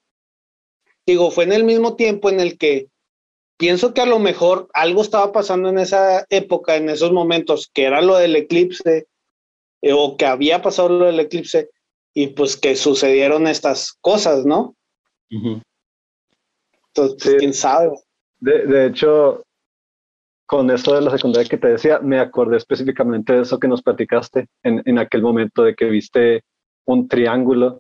digo, 1.06 1.32
fue 1.32 1.46
en 1.46 1.54
el 1.54 1.64
mismo 1.64 1.96
tiempo 1.96 2.30
en 2.30 2.42
el 2.42 2.58
que 2.58 2.90
pienso 3.56 3.94
que 3.94 4.02
a 4.02 4.06
lo 4.06 4.20
mejor 4.20 4.68
algo 4.74 5.02
estaba 5.02 5.32
pasando 5.32 5.70
en 5.70 5.78
esa 5.78 6.26
época, 6.30 6.76
en 6.76 6.90
esos 6.90 7.14
momentos, 7.14 7.72
que 7.74 7.86
era 7.86 8.02
lo 8.02 8.18
del 8.18 8.36
eclipse, 8.36 9.08
eh, 9.82 9.94
o 9.94 10.18
que 10.18 10.26
había 10.26 10.62
pasado 10.62 10.90
lo 10.90 11.06
del 11.06 11.22
eclipse, 11.22 11.70
y 12.14 12.28
pues 12.28 12.58
que 12.58 12.76
sucedieron 12.76 13.48
estas 13.48 13.94
cosas, 14.02 14.46
¿no? 14.46 14.76
Entonces, 16.90 17.36
quién 17.40 17.54
sabe. 17.54 17.92
De, 18.42 18.88
hecho, 18.88 19.42
con 20.54 20.70
esto 20.70 20.94
de 20.94 21.02
la 21.02 21.10
secundaria 21.10 21.50
que 21.50 21.58
te 21.58 21.68
decía, 21.68 21.98
me 21.98 22.20
acordé 22.20 22.58
específicamente 22.58 23.34
de 23.34 23.42
eso 23.42 23.58
que 23.58 23.68
nos 23.68 23.82
platicaste 23.82 24.46
en, 24.62 24.84
en 24.86 25.00
aquel 25.00 25.24
momento 25.24 25.64
de 25.64 25.74
que 25.74 25.86
viste 25.86 26.44
un 26.86 27.08
triángulo 27.08 27.80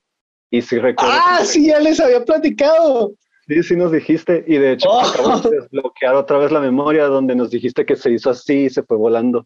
y 0.49 0.63
sí 0.63 0.79
recuerdo. 0.79 1.13
Ah, 1.15 1.41
sí, 1.45 1.67
ya 1.67 1.79
les 1.79 1.99
había 1.99 2.25
platicado. 2.25 3.13
Sí, 3.47 3.61
sí 3.61 3.75
nos 3.75 3.91
dijiste, 3.91 4.43
y 4.47 4.57
de 4.57 4.71
hecho 4.71 4.89
oh. 4.89 5.01
acabamos 5.01 5.43
de 5.43 5.51
desbloquear 5.51 6.15
otra 6.15 6.39
vez 6.39 6.51
la 6.51 6.61
memoria 6.61 7.05
donde 7.05 7.35
nos 7.35 7.51
dijiste 7.51 7.85
que 7.85 7.95
se 7.95 8.09
hizo 8.09 8.31
así 8.31 8.63
y 8.63 8.69
se 8.71 8.81
fue 8.81 8.97
volando. 8.97 9.45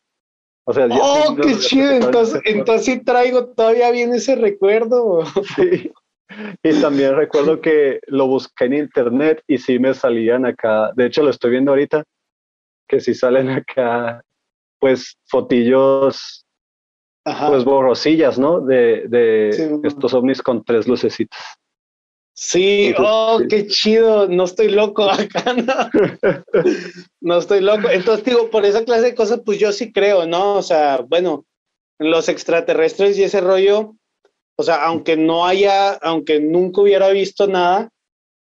O 0.63 0.73
sea, 0.73 0.87
oh, 0.89 1.35
qué 1.35 1.57
chido. 1.57 1.91
Entonces, 1.91 2.39
entonces 2.45 2.85
sí 2.85 3.03
traigo 3.03 3.47
todavía 3.47 3.91
bien 3.91 4.13
ese 4.13 4.37
recuerdo. 4.37 5.25
Sí. 5.57 5.91
Y 6.63 6.81
también 6.81 7.17
recuerdo 7.17 7.59
que 7.59 7.99
lo 8.07 8.27
busqué 8.27 8.65
en 8.65 8.73
internet 8.75 9.43
y 9.47 9.57
sí 9.57 9.79
me 9.79 9.93
salían 9.93 10.45
acá. 10.45 10.91
De 10.95 11.07
hecho, 11.07 11.23
lo 11.23 11.29
estoy 11.29 11.51
viendo 11.51 11.71
ahorita, 11.71 12.05
que 12.87 12.99
sí 12.99 13.13
salen 13.13 13.49
acá, 13.49 14.21
pues, 14.79 15.17
fotillos, 15.25 16.45
pues, 17.23 17.63
borrosillas, 17.65 18.39
¿no? 18.39 18.61
De, 18.61 19.07
de 19.07 19.79
estos 19.83 20.13
ovnis 20.13 20.41
con 20.41 20.63
tres 20.63 20.87
lucecitas. 20.87 21.39
Sí, 22.39 22.93
oh, 22.99 23.41
qué 23.49 23.65
chido, 23.65 24.27
no 24.27 24.43
estoy 24.43 24.69
loco 24.69 25.09
acá, 25.09 25.53
no. 25.53 25.89
no 27.19 27.39
estoy 27.39 27.61
loco. 27.61 27.89
Entonces, 27.89 28.23
digo, 28.23 28.51
por 28.51 28.63
esa 28.63 28.85
clase 28.85 29.05
de 29.05 29.15
cosas, 29.15 29.41
pues 29.43 29.57
yo 29.57 29.71
sí 29.71 29.91
creo, 29.91 30.27
¿no? 30.27 30.53
O 30.53 30.61
sea, 30.61 31.03
bueno, 31.07 31.45
los 31.97 32.29
extraterrestres 32.29 33.17
y 33.17 33.23
ese 33.23 33.41
rollo, 33.41 33.95
o 34.55 34.63
sea, 34.63 34.85
aunque 34.85 35.17
no 35.17 35.47
haya, 35.47 35.93
aunque 35.93 36.39
nunca 36.39 36.81
hubiera 36.81 37.09
visto 37.09 37.47
nada, 37.47 37.89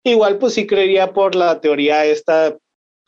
igual 0.04 0.38
pues 0.38 0.54
sí 0.54 0.66
creería 0.66 1.12
por 1.12 1.36
la 1.36 1.60
teoría 1.60 2.04
esta, 2.04 2.56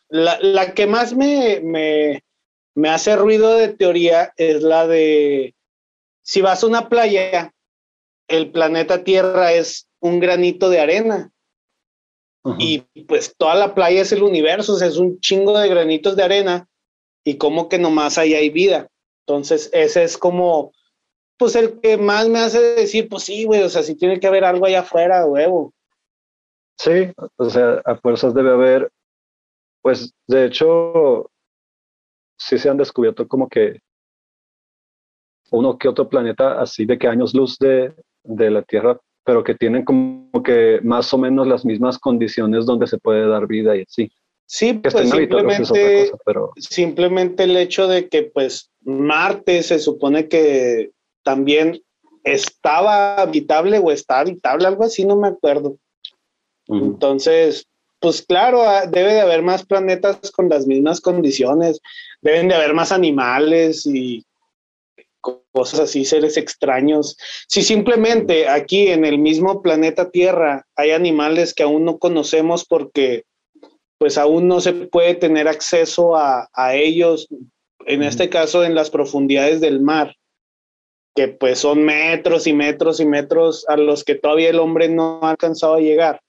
la, 0.08 0.38
la 0.40 0.74
que 0.74 0.86
más 0.86 1.14
me, 1.14 1.60
me, 1.60 2.22
me 2.74 2.88
hace 2.88 3.16
ruido 3.16 3.54
de 3.54 3.68
teoría 3.68 4.32
es 4.36 4.62
la 4.62 4.86
de, 4.86 5.54
si 6.22 6.42
vas 6.42 6.62
a 6.62 6.66
una 6.66 6.88
playa, 6.88 7.52
el 8.28 8.50
planeta 8.50 9.04
Tierra 9.04 9.52
es 9.52 9.88
un 10.00 10.20
granito 10.20 10.70
de 10.70 10.80
arena. 10.80 11.32
Y 12.58 12.80
pues 13.06 13.34
toda 13.36 13.54
la 13.56 13.74
playa 13.74 14.00
es 14.00 14.12
el 14.12 14.22
universo, 14.22 14.72
o 14.72 14.76
sea, 14.76 14.88
es 14.88 14.96
un 14.96 15.20
chingo 15.20 15.58
de 15.58 15.68
granitos 15.68 16.16
de 16.16 16.22
arena 16.22 16.66
y 17.22 17.36
como 17.36 17.68
que 17.68 17.78
nomás 17.78 18.16
ahí 18.16 18.32
hay 18.32 18.48
vida. 18.48 18.88
Entonces, 19.26 19.68
ese 19.74 20.04
es 20.04 20.16
como, 20.16 20.72
pues 21.36 21.56
el 21.56 21.78
que 21.80 21.98
más 21.98 22.26
me 22.28 22.38
hace 22.38 22.60
decir, 22.60 23.08
pues 23.10 23.24
sí, 23.24 23.44
güey, 23.44 23.62
o 23.62 23.68
sea, 23.68 23.82
si 23.82 23.96
tiene 23.96 24.18
que 24.18 24.26
haber 24.26 24.44
algo 24.44 24.64
allá 24.64 24.80
afuera, 24.80 25.26
huevo. 25.26 25.74
Sí, 26.78 27.12
o 27.36 27.50
sea, 27.50 27.82
a 27.84 27.96
fuerzas 27.96 28.32
debe 28.32 28.52
haber, 28.52 28.90
pues 29.82 30.12
de 30.26 30.46
hecho, 30.46 31.30
sí 32.36 32.58
se 32.58 32.68
han 32.68 32.76
descubierto 32.76 33.26
como 33.26 33.48
que 33.48 33.80
uno 35.50 35.78
que 35.78 35.88
otro 35.88 36.08
planeta 36.08 36.60
así 36.60 36.84
de 36.84 36.98
que 36.98 37.08
años 37.08 37.34
luz 37.34 37.58
de, 37.58 37.94
de 38.22 38.50
la 38.50 38.62
Tierra 38.62 39.00
pero 39.28 39.44
que 39.44 39.54
tienen 39.54 39.84
como 39.84 40.42
que 40.42 40.80
más 40.82 41.12
o 41.12 41.18
menos 41.18 41.46
las 41.46 41.62
mismas 41.62 41.98
condiciones 41.98 42.64
donde 42.64 42.86
se 42.86 42.96
puede 42.96 43.28
dar 43.28 43.46
vida 43.46 43.76
y 43.76 43.82
así. 43.82 44.10
Sí, 44.46 44.72
pues 44.72 44.94
simplemente, 44.94 46.10
pero... 46.24 46.52
simplemente 46.56 47.42
el 47.42 47.54
hecho 47.58 47.88
de 47.88 48.08
que 48.08 48.22
pues 48.22 48.70
Marte 48.80 49.62
se 49.62 49.80
supone 49.80 50.28
que 50.28 50.92
también 51.22 51.78
estaba 52.24 53.16
habitable 53.16 53.78
o 53.78 53.90
está 53.90 54.20
habitable, 54.20 54.66
algo 54.66 54.84
así, 54.84 55.04
no 55.04 55.16
me 55.16 55.28
acuerdo. 55.28 55.76
Entonces, 56.66 57.66
pues 58.00 58.22
claro, 58.22 58.62
ah, 58.62 58.86
debe 58.86 59.14
de 59.14 59.20
haber 59.20 59.42
más 59.42 59.64
planetas 59.64 60.30
con 60.30 60.48
las 60.48 60.66
mismas 60.66 61.00
condiciones, 61.00 61.80
deben 62.20 62.48
de 62.48 62.54
haber 62.54 62.74
más 62.74 62.92
animales 62.92 63.86
y 63.86 64.24
cosas 65.52 65.80
así, 65.80 66.04
seres 66.04 66.36
extraños. 66.36 67.16
Si 67.48 67.62
simplemente 67.62 68.48
aquí 68.48 68.88
en 68.88 69.04
el 69.04 69.18
mismo 69.18 69.62
planeta 69.62 70.10
Tierra 70.10 70.66
hay 70.76 70.92
animales 70.92 71.54
que 71.54 71.64
aún 71.64 71.84
no 71.84 71.98
conocemos 71.98 72.64
porque 72.64 73.24
pues 73.98 74.16
aún 74.16 74.46
no 74.46 74.60
se 74.60 74.72
puede 74.72 75.16
tener 75.16 75.48
acceso 75.48 76.16
a, 76.16 76.46
ellos, 76.74 77.26
en 77.86 78.04
este 78.04 78.28
caso 78.28 78.64
en 78.64 78.76
las 78.76 78.90
profundidades 78.90 79.60
del 79.60 79.80
mar, 79.80 80.14
que 81.16 81.26
pues 81.26 81.58
son 81.58 81.82
metros 81.82 82.46
y 82.46 82.52
metros 82.52 83.00
y 83.00 83.06
metros 83.06 83.68
a 83.68 83.76
los 83.76 84.04
que 84.04 84.14
todavía 84.14 84.50
el 84.50 84.60
hombre 84.60 84.88
no 84.88 85.18
ha 85.22 85.30
alcanzado 85.30 85.74
a 85.74 85.80
llegar. 85.80 86.20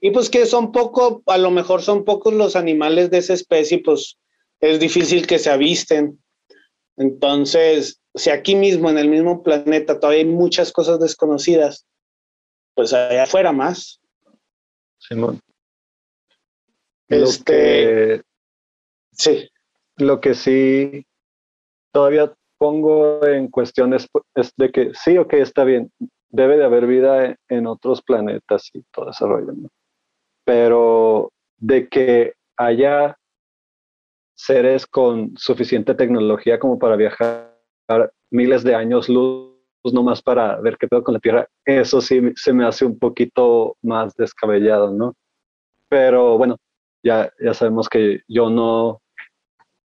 Y 0.00 0.10
pues 0.10 0.30
que 0.30 0.46
son 0.46 0.72
poco, 0.72 1.22
a 1.26 1.38
lo 1.38 1.50
mejor 1.50 1.82
son 1.82 2.04
pocos 2.04 2.32
los 2.32 2.56
animales 2.56 3.10
de 3.10 3.18
esa 3.18 3.34
especie, 3.34 3.82
pues 3.84 4.18
es 4.60 4.78
difícil 4.78 5.26
que 5.26 5.38
se 5.38 5.50
avisten. 5.50 6.22
Entonces, 6.96 8.00
si 8.14 8.30
aquí 8.30 8.54
mismo, 8.54 8.90
en 8.90 8.98
el 8.98 9.08
mismo 9.08 9.42
planeta, 9.42 9.98
todavía 9.98 10.20
hay 10.20 10.28
muchas 10.28 10.72
cosas 10.72 11.00
desconocidas, 11.00 11.86
pues 12.74 12.92
allá 12.92 13.24
afuera 13.24 13.52
más. 13.52 14.00
Simón. 14.98 15.40
Este, 17.08 18.22
sí. 19.12 19.48
Lo 19.96 20.20
que 20.20 20.34
sí 20.34 21.06
todavía 21.92 22.32
pongo 22.58 23.26
en 23.26 23.48
cuestión 23.48 23.92
es, 23.92 24.08
de 24.56 24.70
que 24.70 24.92
sí, 24.94 25.18
ok, 25.18 25.34
está 25.34 25.64
bien, 25.64 25.92
debe 26.32 26.56
de 26.56 26.64
haber 26.64 26.86
vida 26.86 27.36
en, 27.48 27.66
otros 27.66 28.02
planetas 28.02 28.70
y 28.72 28.82
todo 28.90 29.10
ese 29.10 29.26
rollo, 29.26 29.52
Pero 30.44 31.30
de 31.58 31.88
que 31.88 32.32
haya 32.56 33.16
seres 34.34 34.86
con 34.86 35.36
suficiente 35.36 35.94
tecnología 35.94 36.58
como 36.58 36.78
para 36.78 36.96
viajar 36.96 37.52
miles 38.30 38.64
de 38.64 38.74
años 38.74 39.08
luz 39.08 39.52
nomás 39.92 40.22
para 40.22 40.60
ver 40.60 40.78
qué 40.78 40.88
pedo 40.88 41.02
con 41.02 41.14
la 41.14 41.20
Tierra, 41.20 41.48
eso 41.64 42.00
sí 42.00 42.20
se 42.36 42.52
me 42.52 42.64
hace 42.64 42.84
un 42.84 42.98
poquito 42.98 43.76
más 43.82 44.14
descabellado, 44.14 44.92
¿no? 44.92 45.14
Pero 45.88 46.38
bueno, 46.38 46.56
ya, 47.02 47.30
ya 47.40 47.52
sabemos 47.52 47.88
que 47.88 48.20
yo 48.28 48.48
no, 48.48 49.01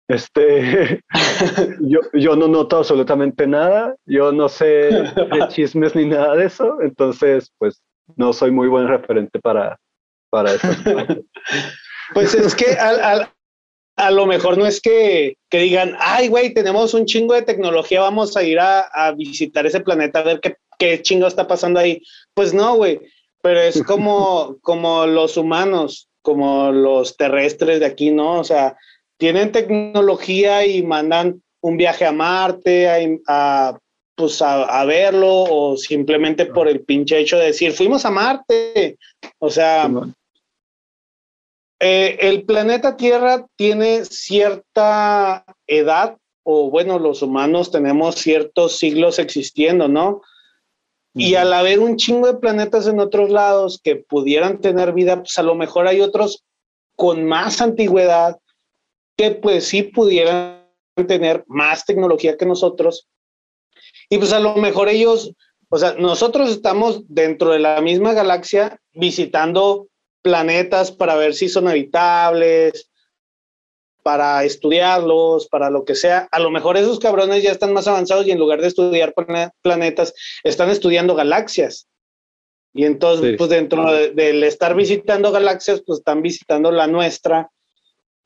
este, 0.09 1.03
yo, 1.81 1.99
yo 2.13 2.35
no 2.35 2.47
noto 2.47 2.77
absolutamente 2.77 3.45
nada, 3.45 3.95
yo 4.05 4.31
no 4.31 4.49
sé 4.49 4.65
de 4.65 5.47
chismes 5.49 5.95
ni 5.95 6.05
nada 6.05 6.35
de 6.35 6.47
eso, 6.47 6.81
entonces 6.81 7.53
pues 7.59 7.81
no 8.15 8.33
soy 8.33 8.51
muy 8.51 8.67
buen 8.67 8.87
referente 8.87 9.39
para, 9.39 9.79
para 10.29 10.53
eso. 10.53 10.67
Pues 12.11 12.33
es 12.33 12.55
que 12.55 12.71
al, 12.71 13.29
a 13.95 14.09
lo 14.09 14.25
mejor 14.25 14.57
no 14.57 14.65
es 14.65 14.81
que, 14.81 15.37
que 15.47 15.59
digan, 15.59 15.95
ay, 15.99 16.27
güey, 16.27 16.55
tenemos 16.55 16.95
un 16.95 17.05
chingo 17.05 17.35
de 17.35 17.43
tecnología, 17.43 18.01
vamos 18.01 18.35
a 18.35 18.41
ir 18.41 18.59
a, 18.59 18.79
a 18.79 19.11
visitar 19.11 19.67
ese 19.67 19.81
planeta 19.81 20.17
a 20.17 20.23
ver 20.23 20.39
qué, 20.39 20.55
qué 20.79 21.03
chingo 21.03 21.27
está 21.27 21.45
pasando 21.45 21.79
ahí. 21.79 22.01
Pues 22.33 22.51
no, 22.51 22.73
güey, 22.73 22.99
pero 23.43 23.59
es 23.59 23.83
como, 23.83 24.57
como 24.61 25.05
los 25.05 25.37
humanos, 25.37 26.09
como 26.23 26.71
los 26.71 27.15
terrestres 27.15 27.79
de 27.79 27.85
aquí, 27.85 28.09
¿no? 28.09 28.39
O 28.39 28.43
sea, 28.43 28.75
tienen 29.19 29.51
tecnología 29.51 30.65
y 30.65 30.81
mandan 30.81 31.43
un 31.61 31.77
viaje 31.77 32.05
a 32.05 32.11
Marte, 32.11 32.89
a, 32.89 32.97
a 33.27 33.79
pues 34.15 34.41
a, 34.41 34.63
a, 34.63 34.85
verlo, 34.85 35.43
o 35.43 35.77
simplemente 35.77 36.45
por 36.45 36.67
el 36.67 36.81
pinche 36.81 37.19
hecho 37.19 37.37
de 37.37 37.47
decir, 37.47 37.73
fuimos 37.73 38.05
a 38.05 38.11
Marte. 38.11 38.97
O 39.37 39.49
sea, 39.49 39.89
eh, 41.79 42.17
el 42.21 42.43
planeta 42.43 42.97
Tierra 42.97 43.45
tiene 43.55 44.05
cierta 44.05 45.45
edad, 45.67 46.17
o 46.43 46.69
bueno, 46.69 46.97
los 46.97 47.21
humanos 47.21 47.71
tenemos 47.71 48.15
ciertos 48.15 48.77
siglos 48.77 49.19
existiendo, 49.19 49.87
¿no? 49.87 50.21
Y 51.13 51.35
al 51.35 51.51
haber 51.51 51.79
un 51.79 51.97
chingo 51.97 52.27
de 52.27 52.39
planetas 52.39 52.87
en 52.87 52.99
otros 52.99 53.29
lados 53.29 53.81
que 53.83 53.97
pudieran 53.97 54.61
tener 54.61 54.93
vida, 54.93 55.17
pues 55.17 55.37
a 55.37 55.43
lo 55.43 55.55
mejor 55.55 55.87
hay 55.87 55.99
otros 55.99 56.43
con 56.95 57.25
más 57.25 57.61
antigüedad 57.61 58.37
que 59.19 59.31
pues 59.31 59.65
sí 59.65 59.83
pudieran 59.83 60.65
tener 61.05 61.43
más 61.47 61.83
tecnología 61.83 62.37
que 62.37 62.45
nosotros. 62.45 63.09
Y 64.09 64.17
pues 64.17 64.31
a 64.31 64.39
lo 64.39 64.55
mejor 64.55 64.87
ellos, 64.87 65.33
o 65.67 65.77
sea, 65.77 65.95
nosotros 65.95 66.49
estamos 66.49 67.03
dentro 67.09 67.51
de 67.51 67.59
la 67.59 67.81
misma 67.81 68.13
galaxia 68.13 68.79
visitando 68.93 69.89
planetas 70.21 70.93
para 70.93 71.15
ver 71.15 71.33
si 71.33 71.49
son 71.49 71.67
habitables, 71.67 72.89
para 74.03 74.45
estudiarlos, 74.45 75.49
para 75.49 75.69
lo 75.69 75.83
que 75.83 75.95
sea. 75.95 76.29
A 76.31 76.39
lo 76.39 76.49
mejor 76.49 76.77
esos 76.77 76.97
cabrones 76.97 77.43
ya 77.43 77.51
están 77.51 77.73
más 77.73 77.89
avanzados 77.89 78.25
y 78.25 78.31
en 78.31 78.39
lugar 78.39 78.61
de 78.61 78.67
estudiar 78.67 79.13
planetas, 79.61 80.13
están 80.45 80.69
estudiando 80.69 81.13
galaxias. 81.13 81.89
Y 82.73 82.85
entonces, 82.85 83.35
pues 83.37 83.49
dentro 83.49 83.91
del 83.91 84.45
estar 84.45 84.75
visitando 84.75 85.33
galaxias, 85.33 85.83
pues 85.85 85.99
están 85.99 86.21
visitando 86.21 86.71
la 86.71 86.87
nuestra. 86.87 87.51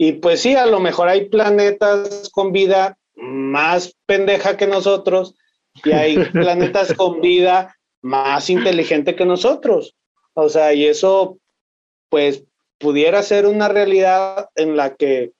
Y 0.03 0.11
pues 0.11 0.41
sí, 0.41 0.53
a 0.53 0.65
lo 0.65 0.81
mejor 0.81 1.07
hay 1.07 1.29
planetas 1.29 2.29
con 2.33 2.51
vida 2.51 2.97
más 3.15 3.95
pendeja 4.05 4.57
que 4.57 4.67
nosotros 4.67 5.33
y 5.81 5.93
hay 5.93 6.17
planetas 6.33 6.93
con 6.93 7.21
vida 7.21 7.77
más 8.01 8.49
inteligente 8.49 9.15
que 9.15 9.23
nosotros. 9.23 9.95
O 10.33 10.49
sea, 10.49 10.73
y 10.73 10.85
eso 10.87 11.37
pues 12.09 12.43
pudiera 12.79 13.23
ser 13.23 13.45
una 13.45 13.69
realidad 13.69 14.49
en 14.55 14.75
la 14.75 14.93
que, 14.93 15.31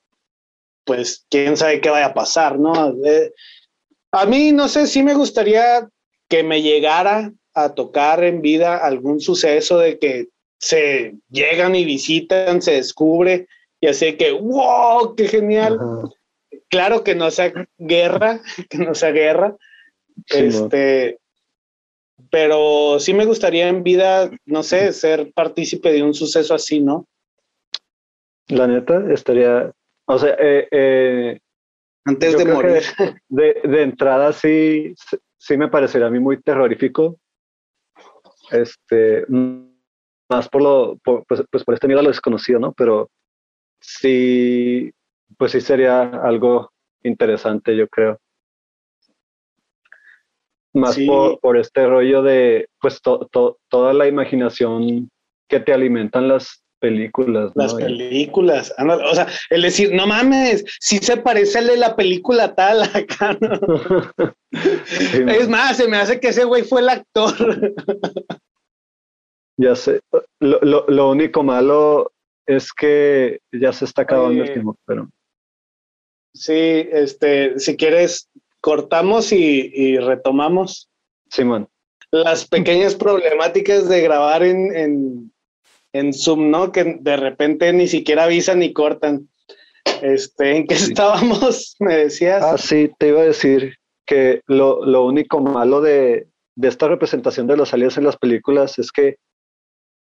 pues, 0.86 1.26
quién 1.30 1.58
sabe 1.58 1.82
qué 1.82 1.90
vaya 1.90 2.08
a 2.08 2.14
pasar, 2.14 2.58
¿no? 2.58 2.96
Eh, 3.06 3.34
a 4.14 4.26
mí, 4.26 4.54
no 4.54 4.70
sé, 4.70 4.88
sí 4.88 5.04
me 5.04 5.14
gustaría 5.14 5.90
que 6.30 6.42
me 6.42 6.62
llegara 6.62 7.34
a 7.54 7.74
tocar 7.74 8.24
en 8.24 8.42
vida 8.42 8.78
algún 8.78 9.20
suceso 9.20 9.78
de 9.78 10.00
que 10.00 10.30
se 10.58 11.16
llegan 11.30 11.76
y 11.76 11.84
visitan, 11.84 12.62
se 12.62 12.76
descubre 12.76 13.48
y 13.84 13.88
así 13.88 14.16
que, 14.16 14.32
wow, 14.32 15.14
qué 15.14 15.28
genial. 15.28 15.78
Claro 16.70 17.04
que 17.04 17.16
no 17.16 17.30
sea 17.32 17.52
guerra, 17.78 18.40
que 18.70 18.78
no 18.78 18.96
sea 18.96 19.12
guerra. 19.12 19.58
este, 20.28 21.20
pero 22.32 22.98
sí 23.02 23.14
me 23.14 23.26
gustaría 23.26 23.68
en 23.68 23.84
vida, 23.84 24.32
no 24.46 24.64
sé, 24.64 24.94
ser 24.94 25.34
partícipe 25.34 25.92
de 25.92 26.02
un 26.02 26.14
suceso 26.14 26.54
así, 26.54 26.80
¿no? 26.80 27.10
La 28.48 28.68
neta, 28.68 29.04
estaría, 29.12 29.74
o 30.06 30.18
sea, 30.18 30.34
eh, 30.40 30.66
eh, 30.72 31.40
antes 32.06 32.38
de 32.38 32.46
morir. 32.46 32.84
De, 33.28 33.60
de, 33.66 33.82
entrada 33.82 34.32
sí, 34.32 34.96
sí 35.38 35.58
me 35.58 35.68
parecería 35.68 36.08
a 36.08 36.10
mí 36.10 36.20
muy 36.20 36.42
terrorífico. 36.42 37.18
Este, 38.50 39.26
más 39.28 40.48
por 40.48 40.62
lo, 40.62 40.98
pues, 41.04 41.44
pues, 41.52 41.66
por 41.66 41.74
este 41.74 41.88
miedo 41.88 42.00
a 42.00 42.04
lo 42.04 42.10
desconocido, 42.12 42.62
¿no? 42.62 42.72
Pero 42.72 43.10
sí, 43.84 44.92
pues 45.38 45.52
sí 45.52 45.62
sería 45.62 46.02
algo 46.02 46.72
interesante, 47.04 47.76
yo 47.76 47.88
creo 47.88 48.18
más 50.74 50.98
por, 51.42 51.58
este 51.58 51.86
rollo 51.86 52.24
de, 52.24 52.68
pues, 52.82 53.00
toda 53.02 53.94
la 53.94 54.08
imaginación 54.08 55.10
que 55.48 55.60
te 55.60 55.74
alimentan 55.74 56.28
las 56.28 56.64
películas. 56.80 57.52
Las 57.56 57.76
películas. 57.76 58.74
O 58.78 59.16
sea, 59.16 59.28
el 59.50 59.62
decir, 59.62 59.94
no 59.94 60.08
mames, 60.08 60.66
sí 60.80 60.98
se 60.98 61.18
parece 61.18 61.60
al 61.60 61.68
de 61.68 61.78
la 61.78 61.96
película 61.96 62.56
tal 62.56 62.84
acá, 62.84 63.38
es 64.52 65.48
más, 65.48 65.78
se 65.78 65.88
me 65.88 65.98
hace 65.98 66.20
que 66.20 66.30
ese 66.30 66.44
güey 66.44 66.64
fue 66.64 66.82
el 66.82 66.90
actor. 66.90 67.34
ya 69.58 69.76
sé. 69.76 70.02
Lo, 70.40 71.10
único 71.10 71.44
malo 71.44 72.12
es 72.46 72.74
que 72.74 73.40
ya 73.52 73.72
se 73.74 73.86
está 73.86 74.04
acabando 74.04 74.44
el 74.44 74.52
tiempo, 74.52 74.78
pero. 74.86 75.10
Sí, 76.34 76.88
este, 76.92 77.60
si 77.60 77.78
quieres, 77.78 78.30
cortamos 78.60 79.32
y, 79.32 79.98
retomamos. 79.98 80.90
Simón. 81.30 81.68
Las 82.12 82.48
pequeñas 82.48 82.96
problemáticas 82.96 83.90
de 83.90 84.02
grabar 84.02 84.44
en, 84.44 85.32
en, 85.94 86.14
Zoom, 86.14 86.50
¿no? 86.50 86.72
Que 86.72 86.98
de 87.00 87.18
repente 87.18 87.72
ni 87.74 87.88
siquiera 87.88 88.26
avisan 88.26 88.60
ni 88.60 88.74
cortan. 88.74 89.30
Este, 90.02 90.58
¿En 90.58 90.68
qué 90.68 90.76
estábamos? 90.76 91.76
Me 91.80 91.98
decías. 91.98 92.44
Ah, 92.44 92.58
sí, 92.58 92.92
te 92.98 93.10
iba 93.10 93.22
a 93.22 93.26
decir 93.26 93.76
que 94.06 94.42
lo, 94.48 94.86
lo 94.86 95.06
único 95.06 95.40
malo 95.40 95.82
de, 95.82 96.28
de, 96.56 96.68
esta 96.68 96.88
representación 96.88 97.48
de 97.48 97.58
los 97.58 97.74
aliens 97.74 97.98
en 97.98 98.04
las 98.04 98.18
películas 98.18 98.78
es 98.80 98.92
que 98.92 99.18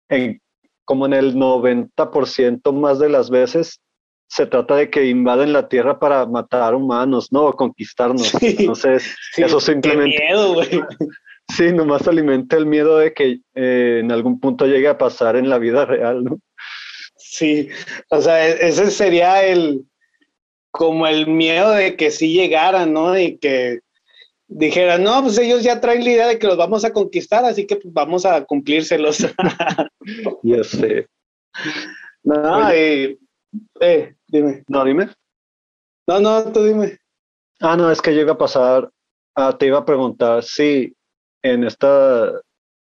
en, 0.08 0.40
como 0.84 1.06
en 1.06 1.14
el 1.14 1.34
90% 1.34 2.72
más 2.72 2.98
de 2.98 3.08
las 3.08 3.30
veces 3.30 3.80
se 4.28 4.46
trata 4.46 4.76
de 4.76 4.90
que 4.90 5.06
invaden 5.06 5.52
la 5.52 5.68
Tierra 5.68 5.98
para 5.98 6.26
matar 6.26 6.74
humanos, 6.74 7.28
¿no? 7.30 7.44
O 7.44 7.52
conquistarnos. 7.52 8.34
Entonces, 8.42 9.14
eso 9.36 9.60
simplemente... 9.60 10.16
Qué 10.16 10.24
miedo, 10.24 10.54
güey. 10.54 10.68
Sí, 11.54 11.72
nomás 11.72 12.08
alimenta 12.08 12.56
el 12.56 12.64
miedo 12.64 12.96
de 12.96 13.12
que 13.12 13.40
eh, 13.54 13.98
en 14.02 14.10
algún 14.10 14.40
punto 14.40 14.64
llegue 14.64 14.88
a 14.88 14.96
pasar 14.96 15.36
en 15.36 15.50
la 15.50 15.58
vida 15.58 15.84
real, 15.84 16.24
¿no? 16.24 16.40
Sí, 17.16 17.68
o 18.08 18.22
sea, 18.22 18.48
e-, 18.48 18.66
ese 18.66 18.90
sería 18.90 19.44
el, 19.44 19.84
como 20.70 21.06
el 21.06 21.26
miedo 21.26 21.72
de 21.72 21.96
que 21.96 22.10
sí 22.10 22.32
llegaran, 22.32 22.94
¿no? 22.94 23.18
Y 23.18 23.36
que 23.36 23.80
dijeran, 24.54 25.02
no, 25.02 25.22
pues 25.22 25.36
ellos 25.38 25.62
ya 25.62 25.80
traen 25.80 26.04
la 26.04 26.10
idea 26.10 26.26
de 26.28 26.38
que 26.38 26.46
los 26.46 26.56
vamos 26.56 26.84
a 26.84 26.92
conquistar, 26.92 27.44
así 27.44 27.66
que 27.66 27.76
pues 27.76 27.92
vamos 27.92 28.24
a 28.24 28.44
cumplírselos. 28.44 29.18
ya 30.42 30.64
sé. 30.64 31.08
No, 32.22 32.74
y, 32.74 33.18
eh, 33.80 34.14
Dime. 34.34 34.64
No, 34.66 34.84
dime. 34.84 35.10
No, 36.08 36.18
no, 36.18 36.52
tú 36.52 36.64
dime. 36.64 36.98
Ah, 37.60 37.76
no, 37.76 37.88
es 37.88 38.02
que 38.02 38.10
llega 38.10 38.32
a 38.32 38.38
pasar. 38.38 38.90
Ah, 39.36 39.56
te 39.56 39.66
iba 39.66 39.78
a 39.78 39.84
preguntar 39.84 40.42
si 40.42 40.92
en 41.40 41.62
esta, 41.62 42.40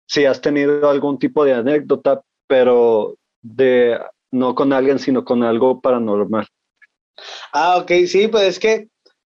si 0.07 0.27
has 0.27 0.43
tenido 0.43 0.91
algún 0.91 1.19
tipo 1.19 1.45
de 1.45 1.55
anécdota, 1.55 2.23
pero 2.47 3.17
de 3.41 3.99
no 4.31 4.55
con 4.55 4.75
alguien, 4.75 4.99
sino 4.99 5.25
con 5.25 5.43
algo 5.43 5.81
paranormal. 5.81 6.47
Ah, 7.53 7.79
ok, 7.79 7.93
sí, 8.07 8.29
pues 8.29 8.45
es 8.45 8.59
que 8.59 8.89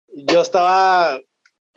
yo 0.07 0.41
estaba, 0.41 1.19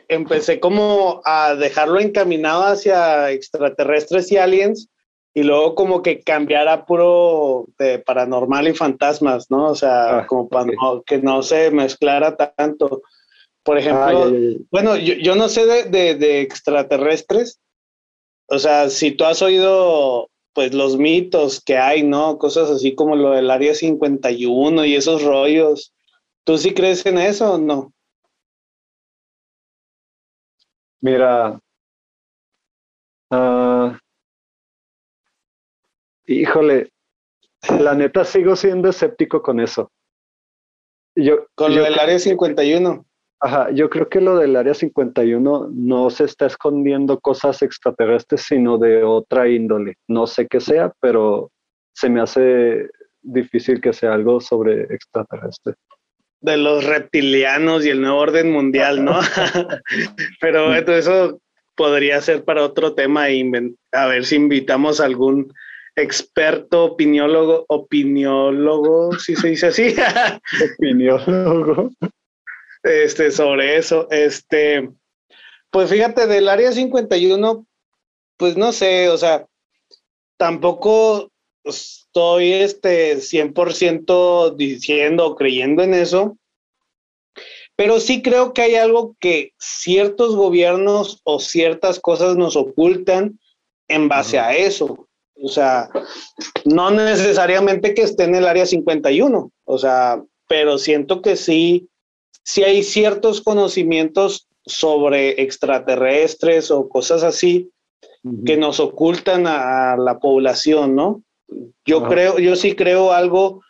empecé 0.09 0.59
como 0.59 1.21
a 1.23 1.55
dejarlo 1.55 1.99
encaminado 1.99 2.63
hacia 2.63 3.31
extraterrestres 3.31 4.31
y 4.31 4.37
aliens 4.37 4.89
y 5.33 5.43
luego 5.43 5.75
como 5.75 6.01
que 6.01 6.21
cambiara 6.21 6.85
puro 6.85 7.67
de 7.77 7.99
paranormal 7.99 8.67
y 8.67 8.73
fantasmas, 8.73 9.49
¿no? 9.49 9.67
O 9.69 9.75
sea, 9.75 10.19
ah, 10.19 10.27
como 10.27 10.49
para 10.49 10.71
que 11.05 11.19
no 11.19 11.43
se 11.43 11.71
mezclara 11.71 12.35
tanto. 12.35 13.03
Por 13.63 13.77
ejemplo, 13.77 14.31
bueno, 14.71 14.97
yo, 14.97 15.35
no 15.35 15.47
sé 15.47 15.65
de, 15.65 16.15
de, 16.15 16.41
extraterrestres, 16.41 17.59
o 18.47 18.57
sea, 18.57 18.89
si 18.89 19.11
tú 19.11 19.25
has 19.25 19.41
oído 19.43 20.29
pues 20.53 20.73
los 20.73 20.97
mitos 20.97 21.61
que 21.61 21.77
hay, 21.77 22.01
¿no? 22.01 22.39
Cosas 22.39 22.71
así 22.71 22.95
como 22.95 23.15
lo 23.15 23.31
del 23.31 23.51
Área 23.51 23.75
51 23.75 24.85
y 24.85 24.95
esos 24.95 25.23
rollos. 25.23 25.93
¿Tú 26.43 26.57
sí 26.57 26.73
crees 26.73 27.05
en 27.05 27.19
eso 27.19 27.53
o 27.53 27.57
no? 27.59 27.93
Mira, 31.01 31.59
uh, 33.31 33.91
híjole, 36.25 36.91
la 37.79 37.95
neta 37.95 38.25
sigo 38.25 38.55
siendo 38.55 38.89
escéptico 38.89 39.41
con 39.41 39.59
eso. 39.59 39.91
Yo, 41.15 41.47
con 41.55 41.75
lo 41.75 41.83
del 41.83 41.99
Área 41.99 42.19
51. 42.19 43.05
Ajá, 43.41 43.71
yo 43.71 43.89
creo 43.89 44.09
que 44.09 44.19
lo 44.19 44.37
del 44.37 44.55
Área 44.57 44.73
51 44.73 45.69
no 45.71 46.09
se 46.09 46.25
está 46.25 46.47
escondiendo 46.47 47.19
cosas 47.21 47.61
extraterrestres, 47.61 48.41
sino 48.41 48.77
de 48.77 49.03
otra 49.03 49.47
índole. 49.47 49.95
No 50.07 50.27
sé 50.27 50.47
qué 50.47 50.59
sea, 50.59 50.91
pero 50.99 51.49
se 51.93 52.09
me 52.09 52.21
hace 52.21 52.89
difícil 53.21 53.79
que 53.79 53.93
sea 53.93 54.13
algo 54.13 54.41
sobre 54.41 54.83
extraterrestres. 54.93 55.75
De 56.41 56.57
los 56.57 56.85
reptilianos 56.85 57.85
y 57.85 57.89
el 57.89 58.01
nuevo 58.01 58.17
orden 58.17 58.51
mundial, 58.51 59.03
¿no? 59.03 59.19
pero 60.39 60.73
eso 60.73 61.41
podría 61.75 62.21
ser 62.21 62.43
para 62.43 62.63
otro 62.63 62.93
tema 62.93 63.29
y 63.29 63.49
a 63.91 64.05
ver 64.07 64.25
si 64.25 64.35
invitamos 64.35 64.99
a 64.99 65.05
algún 65.05 65.53
experto 65.95 66.85
opiniólogo, 66.85 67.65
opiniólogo, 67.67 69.19
si 69.19 69.35
se 69.35 69.49
dice 69.49 69.67
así. 69.67 69.95
opiniólogo 70.77 71.91
este, 72.83 73.31
sobre 73.31 73.77
eso. 73.77 74.07
Este, 74.11 74.89
pues 75.69 75.89
fíjate, 75.89 76.27
del 76.27 76.49
área 76.49 76.71
51, 76.71 77.65
pues 78.37 78.57
no 78.57 78.71
sé, 78.71 79.09
o 79.09 79.17
sea, 79.17 79.45
tampoco 80.37 81.31
estoy 81.69 82.53
este 82.53 83.17
100% 83.17 84.55
diciendo 84.55 85.27
o 85.27 85.35
creyendo 85.35 85.83
en 85.83 85.93
eso, 85.93 86.37
pero 87.75 87.99
sí 87.99 88.21
creo 88.21 88.53
que 88.53 88.63
hay 88.63 88.75
algo 88.75 89.15
que 89.19 89.53
ciertos 89.57 90.35
gobiernos 90.35 91.21
o 91.23 91.39
ciertas 91.39 91.99
cosas 91.99 92.35
nos 92.35 92.55
ocultan 92.55 93.39
en 93.87 94.09
base 94.09 94.37
a 94.37 94.55
eso. 94.55 95.07
O 95.41 95.47
sea, 95.47 95.89
no 96.65 96.91
necesariamente 96.91 97.93
que 97.93 98.01
esté 98.01 98.25
en 98.25 98.35
el 98.35 98.45
área 98.45 98.65
51, 98.65 99.51
o 99.63 99.77
sea, 99.77 100.21
pero 100.47 100.77
siento 100.77 101.21
que 101.21 101.37
sí 101.37 101.89
si 102.49 102.63
hay 102.63 102.81
ciertos 102.81 103.41
conocimientos 103.41 104.47
sobre 104.65 105.39
extraterrestres 105.41 106.71
o 106.71 106.89
cosas 106.89 107.21
así 107.21 107.69
que 108.43 108.57
nos 108.57 108.79
ocultan 108.79 109.45
a, 109.45 109.95
la 109.97 110.17
población, 110.17 110.95
¿no? 110.95 111.21
Yo 111.85 112.07
creo, 112.07 112.39
yo 112.39 112.55
sí 112.55 112.75
creo 112.75 113.11
algo, 113.11 113.61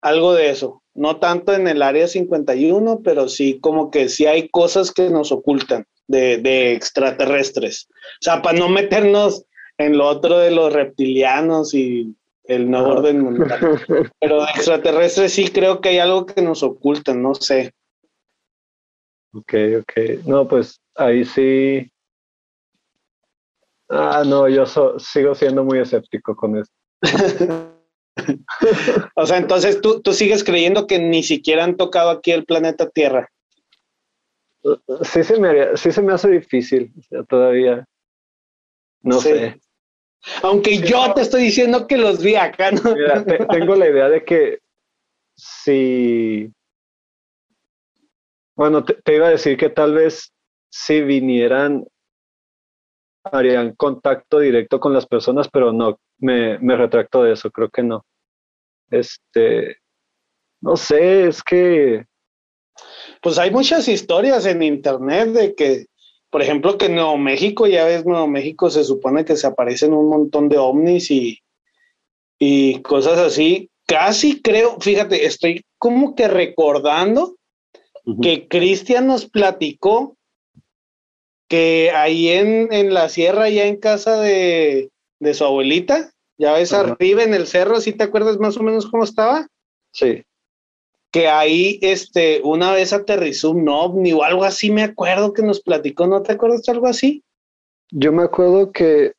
algo 0.00 0.34
de 0.34 0.50
eso. 0.50 0.82
No 0.94 1.18
tanto 1.18 1.54
en 1.54 1.68
el 1.68 1.82
área 1.82 2.06
51, 2.06 3.00
pero 3.02 3.28
sí 3.28 3.58
como 3.60 3.90
que 3.90 4.08
sí 4.08 4.26
hay 4.26 4.48
cosas 4.48 4.92
que 4.92 5.10
nos 5.10 5.32
ocultan 5.32 5.86
de, 6.06 6.38
de 6.38 6.72
extraterrestres. 6.72 7.88
O 7.90 8.22
sea, 8.22 8.42
para 8.42 8.58
no 8.58 8.68
meternos 8.68 9.44
en 9.78 9.96
lo 9.96 10.06
otro 10.06 10.38
de 10.38 10.50
los 10.50 10.72
reptilianos 10.72 11.74
y 11.74 12.14
el 12.44 12.70
nuevo 12.70 12.90
orden 12.90 13.20
mundial. 13.20 13.48
Pero 14.20 14.44
de 14.44 14.50
extraterrestres 14.50 15.32
sí 15.32 15.48
creo 15.48 15.80
que 15.80 15.90
hay 15.90 15.98
algo 15.98 16.26
que 16.26 16.42
nos 16.42 16.62
ocultan, 16.62 17.22
no 17.22 17.34
sé. 17.34 17.72
Ok, 19.34 19.54
ok. 19.80 20.26
No, 20.26 20.46
pues 20.46 20.80
ahí 20.94 21.24
sí. 21.24 21.90
Ah, 23.88 24.22
no, 24.26 24.48
yo 24.48 24.64
sigo 24.98 25.34
siendo 25.34 25.64
muy 25.64 25.78
escéptico 25.78 26.34
con 26.34 26.58
esto. 26.58 26.74
o 29.16 29.26
sea, 29.26 29.38
entonces 29.38 29.80
¿tú, 29.80 30.00
tú 30.00 30.12
sigues 30.12 30.44
creyendo 30.44 30.86
que 30.86 30.98
ni 30.98 31.22
siquiera 31.22 31.64
han 31.64 31.76
tocado 31.76 32.10
aquí 32.10 32.30
el 32.30 32.44
planeta 32.44 32.88
Tierra. 32.88 33.28
Sí 35.02 35.24
se 35.24 35.40
me, 35.40 35.76
sí 35.76 35.90
se 35.90 36.02
me 36.02 36.12
hace 36.12 36.28
difícil 36.28 36.92
todavía. 37.28 37.84
No 39.00 39.20
sé. 39.20 39.60
Aunque 40.42 40.78
yo 40.78 41.12
te 41.14 41.22
estoy 41.22 41.42
diciendo 41.42 41.88
que 41.88 41.96
los 41.96 42.22
vi 42.22 42.36
acá, 42.36 42.70
¿no? 42.70 42.80
tengo 43.50 43.74
la 43.74 43.88
idea 43.88 44.08
de 44.08 44.24
que 44.24 44.60
si 45.34 46.52
bueno, 48.54 48.84
te, 48.84 49.14
iba 49.14 49.26
a 49.26 49.30
decir 49.30 49.56
que 49.56 49.70
tal 49.70 49.94
vez 49.94 50.32
si 50.70 51.00
vinieran 51.00 51.86
harían 53.24 53.74
contacto 53.74 54.40
directo 54.40 54.80
con 54.80 54.92
las 54.92 55.06
personas, 55.06 55.48
pero 55.48 55.72
no, 55.72 55.98
me, 56.22 56.58
me 56.60 56.76
retracto 56.76 57.24
de 57.24 57.32
eso, 57.32 57.50
creo 57.50 57.68
que 57.68 57.82
no. 57.82 58.06
Este, 58.90 59.76
no 60.60 60.76
sé, 60.76 61.26
es 61.26 61.42
que... 61.42 62.06
Pues 63.20 63.38
hay 63.38 63.50
muchas 63.50 63.88
historias 63.88 64.46
en 64.46 64.62
internet 64.62 65.28
de 65.30 65.54
que, 65.54 65.86
por 66.30 66.42
ejemplo, 66.42 66.78
que 66.78 66.86
en 66.86 66.94
Nuevo 66.94 67.18
México, 67.18 67.66
ya 67.66 67.84
ves, 67.84 68.06
Nuevo 68.06 68.26
México 68.26 68.70
se 68.70 68.84
supone 68.84 69.24
que 69.24 69.36
se 69.36 69.46
aparecen 69.46 69.92
un 69.92 70.08
montón 70.08 70.48
de 70.48 70.58
ovnis 70.58 71.10
y, 71.10 71.38
y 72.38 72.80
cosas 72.82 73.18
así. 73.18 73.70
Casi 73.86 74.40
creo, 74.40 74.80
fíjate, 74.80 75.26
estoy 75.26 75.64
como 75.78 76.14
que 76.14 76.28
recordando 76.28 77.36
que 78.20 78.48
Cristian 78.48 79.06
nos 79.06 79.26
platicó 79.26 80.16
que 81.48 81.90
ahí 81.94 82.28
en, 82.28 82.72
en, 82.72 82.94
la 82.94 83.08
sierra, 83.08 83.48
ya 83.48 83.66
en 83.66 83.76
casa 83.76 84.20
de, 84.20 84.91
de 85.22 85.34
su 85.34 85.44
abuelita, 85.44 86.10
ya 86.36 86.54
ves 86.54 86.72
arriba 86.72 87.22
en 87.22 87.32
el 87.32 87.46
cerro, 87.46 87.80
¿sí 87.80 87.92
te 87.92 88.02
acuerdas 88.02 88.38
más 88.38 88.56
o 88.56 88.62
menos 88.64 88.90
cómo 88.90 89.04
estaba? 89.04 89.46
Sí. 89.92 90.24
Que 91.12 91.28
ahí, 91.28 91.78
este, 91.80 92.40
una 92.42 92.72
vez 92.72 92.92
aterrizó 92.92 93.52
un 93.52 93.68
ovni 93.68 94.12
o 94.12 94.24
algo 94.24 94.42
así, 94.42 94.72
me 94.72 94.82
acuerdo 94.82 95.32
que 95.32 95.42
nos 95.42 95.62
platicó, 95.62 96.08
¿no 96.08 96.22
te 96.22 96.32
acuerdas 96.32 96.62
de 96.62 96.72
algo 96.72 96.88
así? 96.88 97.22
Yo 97.92 98.10
me 98.10 98.24
acuerdo 98.24 98.72
que, 98.72 99.12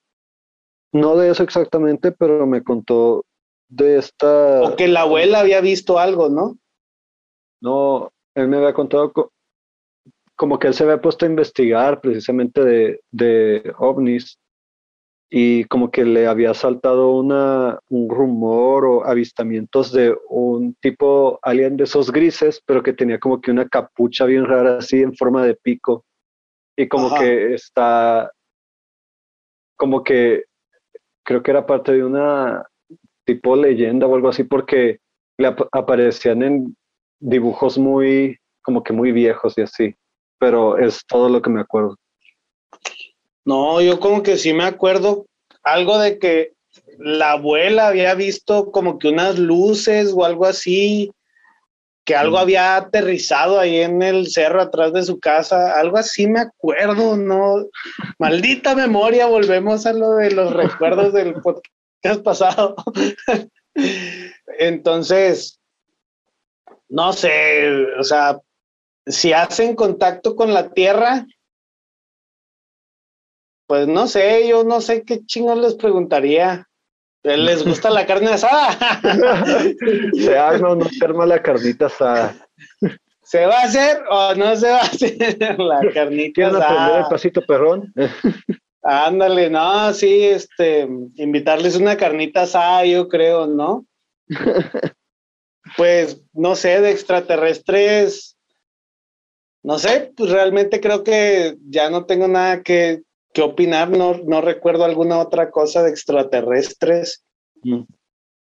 no 0.92 1.16
de 1.16 1.32
eso 1.32 1.44
exactamente, 1.44 2.12
pero 2.12 2.46
me 2.46 2.64
contó 2.64 3.24
de 3.70 4.00
esta... 4.00 4.62
O 4.62 4.76
que 4.76 4.90
la 4.90 5.02
abuela 5.02 5.40
había 5.40 5.62
visto 5.62 6.00
algo, 6.00 6.28
¿no? 6.28 6.58
No, 7.62 8.12
él 8.36 8.50
me 8.50 8.58
había 8.58 8.74
contado 8.74 9.14
como 10.36 10.60
que 10.60 10.68
él 10.68 10.74
se 10.74 10.84
había 10.84 11.00
puesto 11.00 11.26
a 11.26 11.30
investigar 11.30 12.02
precisamente 12.02 12.62
de, 12.62 13.02
de 13.12 13.74
ovnis 13.78 14.38
y 15.36 15.64
como 15.64 15.90
que 15.90 16.06
le 16.06 16.28
había 16.28 16.54
saltado 16.54 17.16
una, 17.16 17.80
un 17.90 18.08
rumor 18.08 18.86
o 18.86 19.04
avistamientos 19.04 19.92
de 19.92 20.16
un 20.30 20.76
tipo 20.76 21.40
alien 21.42 21.76
de 21.76 21.86
esos 21.86 22.12
grises, 22.12 22.62
pero 22.68 22.84
que 22.84 22.94
tenía 22.94 23.18
como 23.18 23.42
que 23.42 23.50
una 23.50 23.68
capucha 23.68 24.26
bien 24.26 24.46
rara 24.46 24.78
así 24.78 25.02
en 25.02 25.16
forma 25.16 25.44
de 25.44 25.56
pico 25.56 26.06
y 26.78 26.88
como 26.88 27.16
que 27.16 27.56
está, 27.56 28.32
como 29.76 30.04
que 30.04 30.44
creo 31.26 31.42
que 31.42 31.50
era 31.50 31.66
parte 31.66 31.94
de 31.94 32.04
una 32.04 32.68
tipo 33.26 33.56
leyenda 33.56 34.06
o 34.06 34.14
algo 34.14 34.30
así 34.30 34.44
porque 34.44 35.00
le 35.40 35.56
aparecían 35.72 36.44
en 36.44 36.78
dibujos 37.20 37.80
muy, 37.80 38.38
como 38.62 38.84
que 38.84 38.94
muy 38.94 39.12
viejos 39.12 39.58
y 39.58 39.62
así, 39.62 39.96
pero 40.38 40.78
es 40.78 41.04
todo 41.08 41.28
lo 41.28 41.42
que 41.42 41.50
me 41.50 41.62
acuerdo. 41.62 41.96
No, 43.46 43.82
yo 43.82 44.00
como 44.00 44.24
que 44.24 44.38
sí 44.38 44.54
me 44.54 44.64
acuerdo 44.64 45.26
algo 45.64 45.98
de 46.00 46.20
que 46.20 46.54
la 46.98 47.32
abuela 47.32 47.88
había 47.88 48.14
visto 48.16 48.72
como 48.72 48.98
que 48.98 49.10
unas 49.10 49.38
luces 49.38 50.14
o 50.16 50.26
algo 50.26 50.46
así, 50.46 51.12
que 52.06 52.16
algo 52.16 52.38
había 52.38 52.76
aterrizado 52.76 53.60
ahí 53.60 53.78
en 53.78 54.02
el 54.02 54.28
cerro 54.28 54.62
atrás 54.62 54.94
de 54.94 55.04
su 55.04 55.20
casa, 55.20 55.80
algo 55.80 55.98
así 55.98 56.28
me 56.28 56.42
acuerdo, 56.42 57.16
¿no? 57.16 57.66
Maldita 58.20 58.76
memoria, 58.76 59.26
volvemos 59.26 59.86
a 59.86 59.94
lo 59.94 60.16
de 60.16 60.32
los 60.32 60.54
recuerdos 60.54 61.14
del 61.14 61.34
podcast 61.36 62.24
pasado. 62.24 62.76
Entonces, 64.60 65.60
no 66.90 67.14
sé, 67.14 67.70
o 67.98 68.04
sea, 68.04 68.40
si 69.06 69.34
hacen 69.34 69.76
contacto 69.76 70.36
con 70.36 70.54
la 70.54 70.70
Tierra, 70.74 71.26
pues 73.74 73.88
no 73.88 74.06
sé, 74.06 74.48
yo 74.48 74.64
no 74.64 74.82
sé 74.82 75.02
qué 75.02 75.26
chingos 75.26 75.58
les 75.58 75.74
preguntaría. 75.74 76.70
¿Les 77.24 77.66
gusta 77.66 77.90
la 77.90 78.06
carne 78.06 78.28
asada? 78.28 79.02
se 80.14 80.38
arma 80.38 80.76
no 80.76 80.88
se 80.88 81.04
arma 81.04 81.26
la 81.26 81.42
carnita 81.42 81.88
asada. 81.88 82.36
¿Se 83.24 83.48
va 83.48 83.62
a 83.62 83.64
hacer 83.64 84.04
o 84.12 84.36
no 84.36 84.56
se 84.56 84.70
va 84.70 84.78
a 84.78 84.82
hacer 84.82 85.60
la 85.60 85.82
carnita 85.92 86.34
¿Quieren 86.36 86.56
aprender 86.56 87.00
el 87.00 87.06
pasito 87.10 87.42
perrón? 87.42 87.92
Ándale, 88.84 89.50
no, 89.50 89.92
sí, 89.92 90.24
este, 90.24 90.88
invitarles 91.16 91.76
una 91.76 91.98
carnita 91.98 92.44
asada, 92.44 92.86
yo 92.86 93.08
creo, 93.10 93.48
¿no? 93.48 93.88
pues, 95.78 96.22
no 96.32 96.56
sé, 96.56 96.80
de 96.80 96.92
extraterrestres, 96.92 98.38
no 99.64 99.80
sé, 99.80 100.14
pues 100.16 100.30
realmente 100.30 100.80
creo 100.80 101.04
que 101.04 101.58
ya 101.68 101.90
no 101.90 102.06
tengo 102.06 102.28
nada 102.28 102.62
que, 102.62 103.02
que 103.34 103.42
opinar, 103.42 103.90
no, 103.90 104.20
no 104.26 104.42
recuerdo 104.42 104.86
alguna 104.86 105.20
otra 105.20 105.52
cosa 105.52 105.84
de 105.84 105.90
extraterrestres. 105.90 107.24
Mm. 107.64 107.82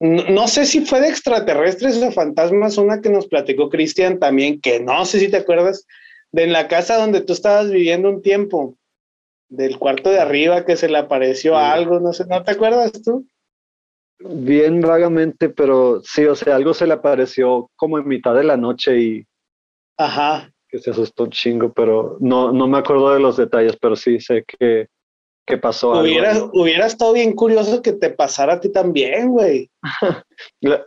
No, 0.00 0.48
sé 0.48 0.64
si 0.64 0.86
fue 0.86 1.00
de 1.02 1.08
extraterrestres 1.08 2.02
o 2.02 2.10
fantasmas, 2.10 2.78
una 2.78 3.02
que 3.02 3.10
nos 3.10 3.26
platicó 3.26 3.68
Cristian 3.68 4.18
también, 4.18 4.60
que 4.60 4.80
no 4.80 5.04
sé 5.04 5.20
si 5.20 5.30
te 5.30 5.36
acuerdas, 5.36 5.86
de 6.32 6.44
en 6.44 6.52
la 6.54 6.68
casa 6.68 6.96
donde 6.96 7.20
tú 7.20 7.34
estabas 7.34 7.70
viviendo 7.70 8.08
un 8.08 8.22
tiempo, 8.22 8.76
del 9.50 9.78
cuarto 9.78 10.10
de 10.10 10.20
arriba 10.20 10.64
que 10.64 10.76
se 10.76 10.88
le 10.88 10.96
apareció 10.96 11.58
algo, 11.58 12.00
no 12.00 12.14
sé, 12.14 12.24
¿no 12.26 12.42
te 12.42 12.52
acuerdas 12.52 12.92
tú? 13.02 13.26
Bien 14.20 14.80
vagamente, 14.80 15.50
pero 15.50 16.00
sí, 16.02 16.24
o 16.24 16.34
sea, 16.34 16.56
algo 16.56 16.72
se 16.72 16.86
le 16.86 16.94
apareció 16.94 17.70
como 17.76 17.98
en 17.98 18.08
mitad 18.08 18.34
de 18.34 18.44
la 18.44 18.56
noche 18.56 18.98
y... 18.98 19.26
Ajá. 19.98 20.49
Que 20.70 20.78
se 20.78 20.90
asustó 20.90 21.24
un 21.24 21.30
chingo, 21.30 21.72
pero 21.72 22.16
no, 22.20 22.52
no 22.52 22.68
me 22.68 22.78
acuerdo 22.78 23.12
de 23.12 23.20
los 23.20 23.36
detalles, 23.36 23.76
pero 23.80 23.96
sí 23.96 24.20
sé 24.20 24.44
que 24.46 24.88
que 25.50 25.58
pasó 25.58 26.00
hubiera, 26.00 26.32
algo. 26.32 26.50
Hubiera 26.54 26.86
estado 26.86 27.12
bien 27.12 27.32
curioso 27.32 27.82
que 27.82 27.92
te 27.92 28.10
pasara 28.10 28.54
a 28.54 28.60
ti 28.60 28.70
también, 28.70 29.28
güey. 29.28 29.70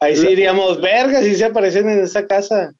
Ahí 0.01 0.15
sí 0.15 0.27
diríamos, 0.27 0.81
verga, 0.81 1.21
si 1.21 1.35
se 1.35 1.45
aparecen 1.45 1.89
en 1.89 2.03
esa 2.03 2.25
casa. 2.25 2.73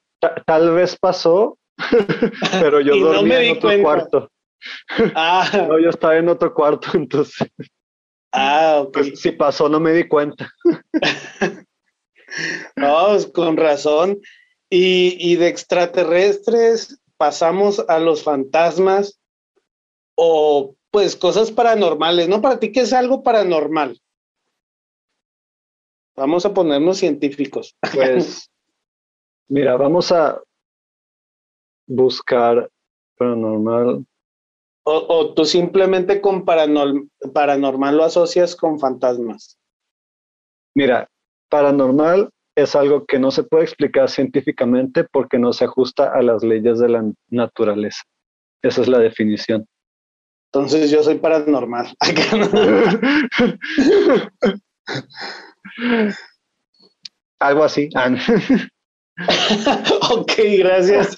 tal 0.45 0.71
vez 0.71 0.97
pasó, 0.97 1.57
pero 2.61 2.79
yo 2.79 2.95
dormía 2.97 3.43
en 3.43 3.57
otro 3.57 3.81
cuarto. 3.81 4.29
Ah. 5.13 5.67
No, 5.67 5.77
yo 5.77 5.89
estaba 5.89 6.15
en 6.17 6.29
otro 6.29 6.53
cuarto, 6.53 6.87
entonces. 6.93 7.47
Ah, 8.31 8.79
ok. 8.81 8.93
Pues, 8.93 9.19
si 9.19 9.31
pasó, 9.31 9.69
no 9.69 9.79
me 9.79 9.91
di 9.91 10.07
cuenta. 10.07 10.49
no, 12.77 13.07
pues, 13.09 13.27
con 13.27 13.57
razón. 13.57 14.19
Y, 14.75 15.17
y 15.19 15.35
de 15.35 15.49
extraterrestres 15.49 16.99
pasamos 17.15 17.85
a 17.87 17.99
los 17.99 18.23
fantasmas 18.23 19.19
o 20.15 20.75
pues 20.89 21.15
cosas 21.15 21.51
paranormales, 21.51 22.27
¿no? 22.27 22.41
Para 22.41 22.59
ti, 22.59 22.71
¿qué 22.71 22.79
es 22.79 22.91
algo 22.91 23.21
paranormal? 23.21 24.01
Vamos 26.15 26.43
a 26.47 26.55
ponernos 26.55 26.97
científicos. 26.97 27.75
Pues, 27.93 28.49
mira, 29.47 29.77
vamos 29.77 30.11
a 30.11 30.41
buscar 31.85 32.67
paranormal. 33.15 34.07
O, 34.85 35.33
tú 35.35 35.45
simplemente 35.45 36.19
con 36.19 36.45
paranormal 36.45 37.95
lo 37.95 38.03
asocias 38.03 38.55
con 38.55 38.79
fantasmas. 38.79 39.55
Mira, 40.73 41.07
paranormal 41.49 42.31
es 42.55 42.75
algo 42.75 43.05
que 43.05 43.19
no 43.19 43.31
se 43.31 43.43
puede 43.43 43.63
explicar 43.63 44.09
científicamente 44.09 45.03
porque 45.03 45.39
no 45.39 45.53
se 45.53 45.65
ajusta 45.65 46.11
a 46.13 46.21
las 46.21 46.43
leyes 46.43 46.77
de 46.79 46.89
la 46.89 47.03
naturaleza. 47.29 48.03
Esa 48.61 48.81
es 48.81 48.87
la 48.87 48.99
definición. 48.99 49.65
Entonces 50.51 50.91
yo 50.91 51.01
soy 51.03 51.15
paranormal. 51.15 51.87
Algo 57.39 57.63
así. 57.63 57.89
Ok, 60.09 60.31
gracias. 60.57 61.15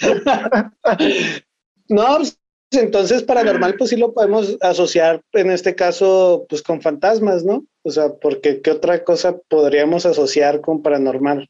no, 1.87 2.17
pues, 2.17 2.37
entonces 2.71 3.23
paranormal 3.23 3.75
pues 3.77 3.91
sí 3.91 3.95
lo 3.95 4.13
podemos 4.13 4.57
asociar 4.59 5.21
en 5.31 5.49
este 5.49 5.75
caso 5.75 6.45
pues 6.49 6.61
con 6.61 6.81
fantasmas, 6.81 7.45
¿no? 7.45 7.63
O 7.85 7.91
sea, 7.91 8.15
porque 8.19 8.63
¿qué 8.63 8.71
otra 8.71 9.03
cosa 9.03 9.37
podríamos 9.47 10.07
asociar 10.07 10.59
con 10.59 10.81
paranormal? 10.81 11.47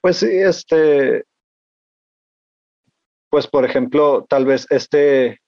Pues 0.00 0.16
sí, 0.16 0.26
este, 0.26 1.24
pues 3.30 3.46
por 3.46 3.64
ejemplo, 3.64 4.26
tal 4.28 4.46
vez 4.46 4.66
este 4.70 5.38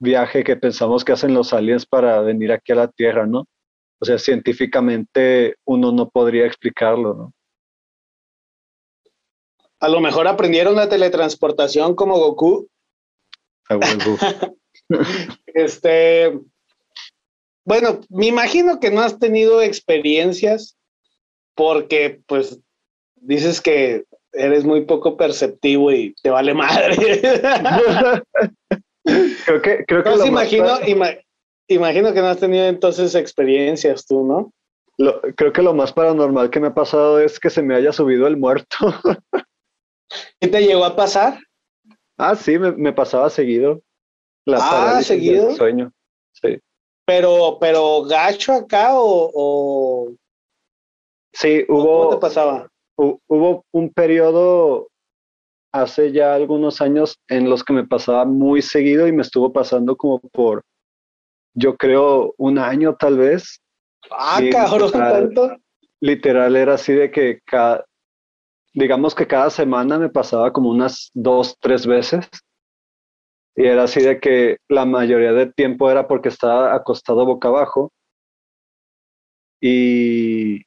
viaje 0.00 0.42
que 0.42 0.56
pensamos 0.56 1.04
que 1.04 1.12
hacen 1.12 1.34
los 1.34 1.52
aliens 1.52 1.84
para 1.84 2.22
venir 2.22 2.50
aquí 2.50 2.72
a 2.72 2.76
la 2.76 2.88
Tierra, 2.88 3.26
¿no? 3.26 3.44
O 4.00 4.06
sea, 4.06 4.18
científicamente 4.18 5.56
uno 5.66 5.92
no 5.92 6.08
podría 6.08 6.46
explicarlo, 6.46 7.12
¿no? 7.12 7.32
A 9.80 9.88
lo 9.88 10.00
mejor 10.00 10.28
aprendieron 10.28 10.76
la 10.76 10.88
teletransportación 10.88 11.94
como 11.94 12.18
Goku. 12.18 12.68
este, 15.46 16.40
bueno, 17.64 18.00
me 18.08 18.26
imagino 18.26 18.80
que 18.80 18.90
no 18.90 19.00
has 19.00 19.18
tenido 19.18 19.62
experiencias 19.62 20.76
porque, 21.54 22.20
pues, 22.26 22.58
dices 23.16 23.60
que 23.60 24.04
eres 24.32 24.64
muy 24.64 24.84
poco 24.84 25.16
perceptivo 25.16 25.92
y 25.92 26.14
te 26.22 26.30
vale 26.30 26.54
madre. 26.54 26.96
creo 29.04 29.62
que, 29.62 29.84
creo 29.86 30.02
que 30.02 30.26
imagino, 30.26 30.78
imagino 31.68 32.12
que 32.12 32.20
no 32.20 32.26
has 32.26 32.38
tenido 32.38 32.66
entonces 32.66 33.14
experiencias 33.14 34.06
tú, 34.06 34.26
¿no? 34.26 34.52
creo 35.36 35.52
que 35.52 35.62
lo 35.62 35.74
más 35.74 35.92
paranormal 35.92 36.50
que 36.50 36.60
me 36.60 36.68
ha 36.68 36.74
pasado 36.74 37.18
es 37.18 37.40
que 37.40 37.50
se 37.50 37.62
me 37.62 37.74
haya 37.74 37.92
subido 37.92 38.26
el 38.26 38.36
muerto. 38.36 38.76
¿Qué 40.40 40.48
te 40.48 40.60
llegó 40.60 40.84
a 40.84 40.94
pasar? 40.94 41.38
Ah, 42.18 42.36
sí, 42.36 42.58
me, 42.58 42.92
pasaba 42.92 43.30
seguido. 43.30 43.82
La 44.44 44.58
ah, 44.60 45.02
seguido. 45.02 45.54
Sueño, 45.56 45.92
sí. 46.32 46.60
Pero, 47.04 47.58
pero 47.60 48.02
gacho 48.02 48.52
acá 48.52 48.90
o, 48.92 50.12
sí 51.32 51.64
hubo. 51.68 51.98
¿Cómo 51.98 52.10
te 52.10 52.20
pasaba? 52.20 52.68
Hubo 52.96 53.64
un 53.72 53.92
periodo 53.92 54.88
hace 55.72 56.12
ya 56.12 56.34
algunos 56.34 56.80
años 56.80 57.18
en 57.28 57.48
los 57.48 57.64
que 57.64 57.72
me 57.72 57.86
pasaba 57.86 58.24
muy 58.24 58.62
seguido 58.62 59.08
y 59.08 59.12
me 59.12 59.22
estuvo 59.22 59.52
pasando 59.52 59.96
como 59.96 60.20
por, 60.20 60.62
yo 61.54 61.76
creo, 61.76 62.34
un 62.36 62.58
año 62.58 62.94
tal 62.94 63.18
vez. 63.18 63.60
Ah, 64.10 64.40
cabrón, 64.50 64.92
tanto. 64.92 65.56
Literal 66.00 66.56
era 66.56 66.74
así 66.74 66.92
de 66.92 67.10
que 67.10 67.40
cada, 67.44 67.84
digamos 68.74 69.14
que 69.14 69.26
cada 69.26 69.50
semana 69.50 69.98
me 69.98 70.08
pasaba 70.08 70.52
como 70.52 70.68
unas 70.70 71.10
dos, 71.14 71.56
tres 71.60 71.86
veces. 71.86 72.28
Y 73.54 73.66
era 73.66 73.84
así 73.84 74.00
de 74.00 74.18
que 74.18 74.56
la 74.68 74.84
mayoría 74.84 75.32
del 75.32 75.54
tiempo 75.54 75.90
era 75.90 76.08
porque 76.08 76.28
estaba 76.28 76.74
acostado 76.74 77.26
boca 77.26 77.48
abajo. 77.48 77.92
Y 79.60 80.62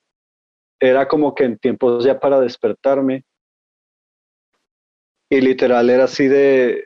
era 0.80 1.08
como 1.08 1.34
que 1.34 1.46
en 1.46 1.58
tiempos 1.58 2.06
ya 2.06 2.20
para 2.20 2.40
despertarme 2.40 3.24
y 5.30 5.42
literal 5.42 5.90
era 5.90 6.06
así 6.06 6.28
de... 6.28 6.86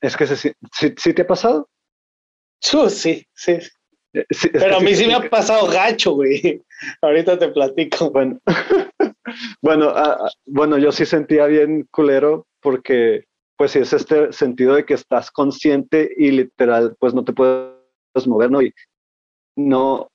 Es 0.00 0.16
que 0.16 0.26
¿sí, 0.26 1.14
te 1.14 1.22
ha 1.22 1.26
pasado? 1.26 1.68
Sí, 2.60 2.78
sí, 2.90 3.26
sí. 3.34 3.58
Eh, 4.12 4.26
Pero 4.52 4.76
a 4.76 4.80
mí 4.80 4.94
sí, 4.94 5.06
me 5.06 5.14
ha 5.14 5.30
pasado 5.30 5.66
gacho, 5.66 6.12
güey. 6.14 6.62
Ahorita 7.02 7.38
te 7.38 7.48
platico. 7.48 8.10
Bueno, 8.10 8.38
bueno, 9.62 9.88
ah, 9.90 10.18
ah, 10.20 10.30
bueno, 10.46 10.78
yo 10.78 10.92
sí 10.92 11.06
sentía 11.06 11.46
bien 11.46 11.86
culero 11.90 12.46
porque, 12.60 13.24
pues, 13.56 13.72
sí 13.72 13.78
es 13.78 13.92
este 13.92 14.32
sentido 14.32 14.74
de 14.74 14.84
que 14.84 14.94
estás 14.94 15.30
consciente 15.30 16.10
y 16.16 16.30
literal, 16.30 16.96
pues, 16.98 17.14
no 17.14 17.24
te 17.24 17.32
puedes 17.32 18.26
mover, 18.26 18.50
¿no? 18.50 18.62
Y 18.62 18.72
no, 19.56 20.08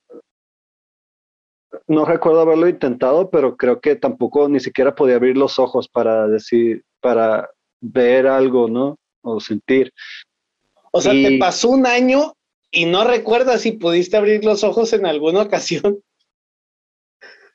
no 1.88 2.06
recuerdo 2.06 2.42
haberlo 2.42 2.68
intentado, 2.68 3.30
pero 3.30 3.56
creo 3.58 3.80
que 3.80 3.96
tampoco 3.96 4.48
ni 4.50 4.60
siquiera 4.60 4.96
podía 4.96 5.16
abrir 5.16 5.38
los 5.38 5.60
ojos 5.60 5.88
para 5.88 6.28
decir, 6.28 6.84
para 7.02 7.50
ver 7.82 8.28
algo, 8.28 8.68
¿no? 8.68 8.98
O 9.22 9.40
sentir. 9.40 9.94
O 10.92 11.02
sea, 11.02 11.14
te 11.14 11.38
pasó 11.38 11.70
un 11.70 11.86
año 11.86 12.34
y 12.72 12.86
no 12.86 13.04
recuerdas 13.04 13.62
si 13.62 13.74
pudiste 13.74 14.18
abrir 14.18 14.44
los 14.44 14.64
ojos 14.64 14.94
en 14.94 15.06
alguna 15.06 15.42
ocasión. 15.42 16.02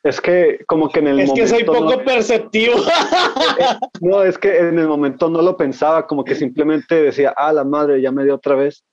Es 0.05 0.21
que 0.21 0.63
como 0.67 0.91
que 0.91 0.99
en 0.99 1.07
el 1.09 1.17
momento... 1.17 1.35
Es 1.35 1.41
que 1.41 1.57
soy 1.57 1.65
poco 1.65 2.05
perceptivo. 2.05 2.77
no, 4.03 4.23
es 4.23 4.37
que 4.37 4.59
en 4.59 4.79
el 4.79 4.87
momento 4.87 5.31
no 5.31 5.41
lo 5.41 5.57
pensaba, 5.57 6.07
como 6.07 6.25
que 6.25 6.35
simplemente 6.35 7.03
decía, 7.03 7.33
ah, 7.37 7.53
la 7.53 7.65
madre, 7.65 8.03
ya 8.03 8.13
me 8.13 8.25
dio 8.25 8.35
otra 8.35 8.55
vez. 8.55 8.85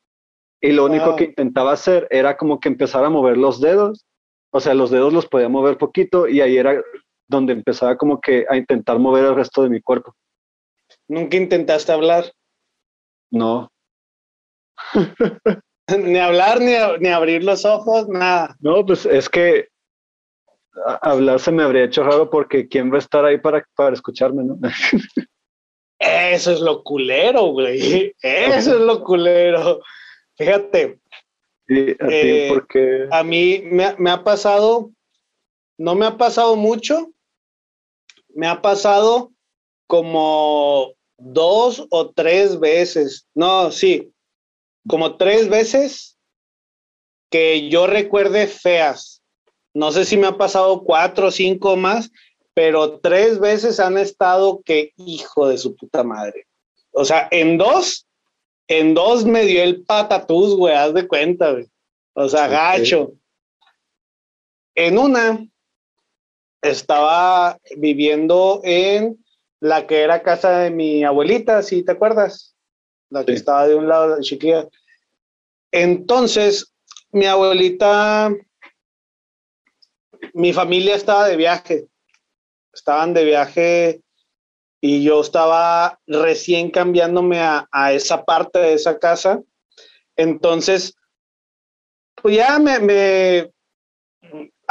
Y 0.61 0.71
lo 0.71 0.85
único 0.85 1.15
que 1.15 1.25
intentaba 1.25 1.73
hacer 1.73 2.07
era 2.11 2.37
como 2.37 2.59
que 2.59 2.69
empezar 2.69 3.03
a 3.03 3.09
mover 3.09 3.37
los 3.37 3.59
dedos. 3.59 4.05
O 4.53 4.59
sea, 4.59 4.73
los 4.73 4.89
dedos 4.89 5.11
los 5.11 5.27
podía 5.27 5.49
mover 5.49 5.77
poquito 5.77 6.27
y 6.27 6.39
ahí 6.39 6.57
era 6.57 6.81
donde 7.27 7.53
empezaba 7.53 7.97
como 7.97 8.21
que 8.21 8.45
a 8.49 8.55
intentar 8.55 8.99
mover 8.99 9.25
el 9.25 9.35
resto 9.35 9.63
de 9.63 9.69
mi 9.69 9.81
cuerpo. 9.81 10.13
¿Nunca 11.09 11.35
intentaste 11.35 11.91
hablar? 11.91 12.31
No. 13.31 13.69
ni 15.97 16.17
hablar, 16.19 16.59
ni, 16.61 17.09
abrir 17.09 17.43
los 17.43 17.65
ojos, 17.65 18.07
nada. 18.07 18.55
No, 18.59 18.85
pues 18.85 19.05
es 19.05 19.29
que 19.29 19.67
hablar 21.01 21.39
se 21.39 21.51
me 21.51 21.63
habría 21.63 21.85
hecho 21.85 22.03
raro 22.03 22.29
porque 22.29 22.67
¿quién 22.67 22.91
va 22.91 22.95
a 22.95 22.99
estar 22.99 23.25
ahí 23.25 23.37
para, 23.37 23.65
para 23.75 23.93
escucharme, 23.93 24.43
no? 24.43 24.57
Eso 25.99 26.51
es 26.51 26.59
lo 26.59 26.83
culero, 26.83 27.47
güey. 27.51 28.15
Eso 28.21 28.75
es 28.75 28.81
lo 28.81 29.03
culero. 29.03 29.81
Fíjate. 30.35 30.99
a, 31.69 32.07
eh, 32.09 32.49
porque... 32.49 33.07
a 33.11 33.23
mí 33.23 33.61
me, 33.65 33.95
me 33.97 34.09
ha 34.09 34.23
pasado, 34.23 34.91
no 35.77 35.93
me 35.93 36.07
ha 36.07 36.17
pasado 36.17 36.55
mucho, 36.55 37.11
me 38.29 38.47
ha 38.47 38.61
pasado 38.61 39.31
como 39.87 40.93
dos 41.17 41.85
o 41.91 42.11
tres 42.11 42.59
veces, 42.59 43.27
no, 43.35 43.71
sí, 43.71 44.11
como 44.87 45.17
tres 45.17 45.49
veces 45.49 46.17
que 47.29 47.69
yo 47.69 47.87
recuerde 47.87 48.47
feas. 48.47 49.20
No 49.73 49.91
sé 49.91 50.05
si 50.05 50.17
me 50.17 50.27
ha 50.27 50.37
pasado 50.37 50.83
cuatro 50.83 51.27
o 51.27 51.31
cinco 51.31 51.75
más, 51.75 52.11
pero 52.53 52.99
tres 52.99 53.39
veces 53.39 53.79
han 53.79 53.97
estado 53.97 54.61
que 54.63 54.93
hijo 54.97 55.47
de 55.47 55.57
su 55.57 55.75
puta 55.75 56.03
madre. 56.03 56.47
O 56.91 57.05
sea, 57.05 57.27
en 57.31 57.57
dos, 57.57 58.05
en 58.67 58.93
dos 58.93 59.25
me 59.25 59.45
dio 59.45 59.63
el 59.63 59.83
patatús, 59.83 60.55
güey, 60.55 60.75
haz 60.75 60.93
de 60.93 61.07
cuenta, 61.07 61.51
güey. 61.51 61.67
O 62.13 62.27
sea, 62.27 62.47
gacho. 62.47 63.13
En 64.75 64.97
una, 64.97 65.45
estaba 66.61 67.57
viviendo 67.77 68.61
en 68.63 69.23
la 69.59 69.87
que 69.87 70.01
era 70.01 70.23
casa 70.23 70.59
de 70.59 70.71
mi 70.71 71.03
abuelita, 71.03 71.61
si 71.61 71.83
te 71.83 71.91
acuerdas, 71.91 72.55
la 73.09 73.25
que 73.25 73.33
estaba 73.33 73.67
de 73.67 73.75
un 73.75 73.87
lado 73.87 74.15
de 74.15 74.21
chiquilla. 74.21 74.67
Entonces, 75.71 76.73
mi 77.11 77.25
abuelita, 77.25 78.33
mi 80.33 80.53
familia 80.53 80.95
estaba 80.95 81.27
de 81.27 81.37
viaje, 81.37 81.87
estaban 82.73 83.13
de 83.13 83.25
viaje 83.25 84.01
y 84.79 85.03
yo 85.03 85.21
estaba 85.21 85.99
recién 86.07 86.71
cambiándome 86.71 87.39
a, 87.39 87.67
a 87.71 87.93
esa 87.93 88.23
parte 88.23 88.59
de 88.59 88.73
esa 88.73 88.97
casa. 88.97 89.41
Entonces, 90.15 90.95
pues 92.15 92.35
ya 92.35 92.59
me, 92.59 92.79
me, 92.79 93.51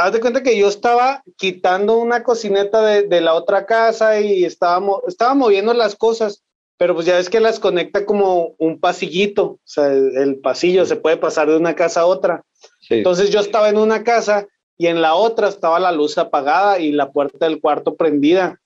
haz 0.00 0.12
de 0.12 0.20
cuenta 0.20 0.42
que 0.42 0.56
yo 0.56 0.68
estaba 0.68 1.22
quitando 1.36 1.98
una 1.98 2.22
cocineta 2.22 2.82
de, 2.82 3.20
la 3.20 3.34
otra 3.34 3.66
casa 3.66 4.20
y 4.20 4.44
estaba, 4.44 4.80
estaba 5.06 5.34
moviendo 5.34 5.74
las 5.74 5.94
cosas, 5.94 6.42
pero 6.78 6.94
pues 6.94 7.06
ya 7.06 7.16
ves 7.16 7.28
que 7.28 7.40
las 7.40 7.60
conecta 7.60 8.06
como 8.06 8.54
un 8.58 8.80
pasillito, 8.80 9.44
o 9.44 9.60
sea, 9.64 9.88
el, 9.88 10.40
pasillo 10.40 10.86
se 10.86 10.96
puede 10.96 11.18
pasar 11.18 11.50
de 11.50 11.56
una 11.56 11.74
casa 11.74 12.00
a 12.00 12.06
otra. 12.06 12.44
Entonces 12.88 13.30
yo 13.30 13.40
estaba 13.40 13.68
en 13.68 13.76
una 13.76 14.02
casa 14.02 14.46
y 14.80 14.86
en 14.86 15.02
la 15.02 15.14
otra 15.14 15.48
estaba 15.48 15.78
la 15.78 15.92
luz 15.92 16.16
apagada 16.16 16.78
y 16.78 16.90
la 16.90 17.12
puerta 17.12 17.44
del 17.44 17.60
cuarto 17.60 17.96
prendida. 17.96 18.58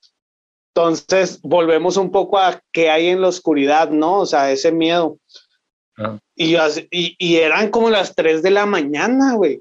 Entonces 0.73 1.41
volvemos 1.43 1.97
un 1.97 2.13
poco 2.13 2.39
a 2.39 2.63
qué 2.71 2.89
hay 2.89 3.09
en 3.09 3.21
la 3.21 3.27
oscuridad, 3.27 3.91
¿no? 3.91 4.21
O 4.21 4.27
sea, 4.27 4.53
ese 4.53 4.71
miedo. 4.71 5.19
Ah. 5.99 6.21
Y, 6.37 6.55
y, 6.93 7.17
y, 7.19 7.37
eran 7.39 7.69
como 7.73 7.91
las 7.91 8.15
3 8.15 8.45
de 8.45 8.53
la 8.53 8.65
mañana, 8.65 9.35
güey. 9.35 9.61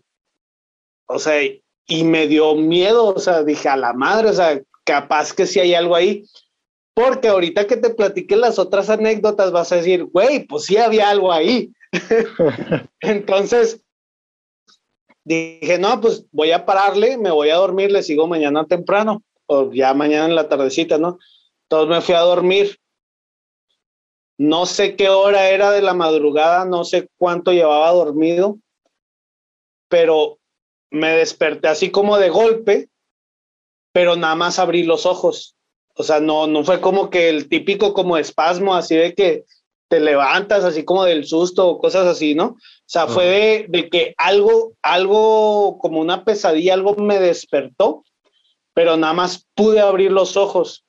O 1.07 1.17
sea, 1.17 1.41
y 1.87 2.03
me 2.03 2.27
dio 2.27 2.53
miedo, 2.53 3.15
o 3.15 3.19
sea, 3.19 3.43
dije 3.43 3.67
a 3.67 3.75
la 3.75 3.93
madre, 3.93 4.29
o 4.29 4.33
sea, 4.33 4.61
capaz 4.83 5.33
que 5.33 5.47
si 5.47 5.59
hay 5.59 5.73
algo 5.73 5.95
ahí, 5.95 6.23
porque 6.93 7.29
ahorita 7.29 7.65
que 7.65 7.77
te 7.77 7.89
platiqué 7.89 8.35
las 8.35 8.59
otras 8.59 8.91
anécdotas 8.91 9.51
vas 9.51 9.71
a 9.71 9.77
decir, 9.77 10.03
güey, 10.03 10.45
pues 10.45 10.65
sí 10.65 10.77
había 10.77 11.09
algo 11.09 11.33
ahí. 11.33 11.73
Entonces, 13.01 13.81
dije, 15.23 15.77
no, 15.79 15.99
pues 16.01 16.25
voy 16.31 16.51
a 16.51 16.65
pararle, 16.65 17.17
me 17.17 17.31
voy 17.31 17.49
a 17.49 17.55
dormir, 17.55 17.91
le 17.91 18.03
sigo 18.03 18.27
mañana 18.27 18.65
temprano, 18.65 19.23
o 19.45 19.71
ya 19.71 19.93
mañana 19.93 20.25
en 20.25 20.35
la 20.35 20.49
tardecita, 20.49 20.97
¿no? 20.97 21.19
Entonces 21.63 21.89
me 21.89 22.01
fui 22.01 22.15
a 22.15 22.19
dormir. 22.19 22.77
No 24.37 24.65
sé 24.65 24.95
qué 24.95 25.09
hora 25.09 25.49
era 25.49 25.71
de 25.71 25.81
la 25.81 25.93
madrugada, 25.93 26.65
no 26.65 26.83
sé 26.83 27.07
cuánto 27.17 27.51
llevaba 27.51 27.91
dormido, 27.91 28.57
pero 29.87 30.39
me 30.89 31.11
desperté 31.11 31.67
así 31.67 31.91
como 31.91 32.17
de 32.17 32.29
golpe, 32.29 32.89
pero 33.91 34.15
nada 34.15 34.35
más 34.35 34.59
abrí 34.59 34.83
los 34.83 35.05
ojos. 35.05 35.55
O 35.95 36.03
sea, 36.03 36.19
no, 36.19 36.47
no 36.47 36.63
fue 36.63 36.81
como 36.81 37.09
que 37.09 37.29
el 37.29 37.47
típico 37.47 37.93
como 37.93 38.17
espasmo, 38.17 38.73
así 38.73 38.95
de 38.95 39.13
que 39.13 39.45
te 39.93 39.99
levantas 39.99 40.63
así 40.63 40.83
como 40.83 41.03
del 41.03 41.23
susto 41.23 41.67
o 41.67 41.77
cosas 41.77 42.07
así, 42.07 42.33
¿no? 42.33 42.45
O 42.45 42.57
sea, 42.87 43.05
fue 43.05 43.67
de, 43.69 43.89
que 43.91 44.15
algo, 44.17 44.73
algo 44.81 45.77
como 45.77 46.01
una 46.01 46.25
pesadilla, 46.25 46.73
algo 46.73 46.95
me 46.95 47.19
despertó, 47.19 48.03
pero 48.73 48.97
nada 48.97 49.13
más 49.13 49.45
pude 49.53 49.81
abrir 49.81 50.11
los 50.11 50.35
ojos. 50.35 50.83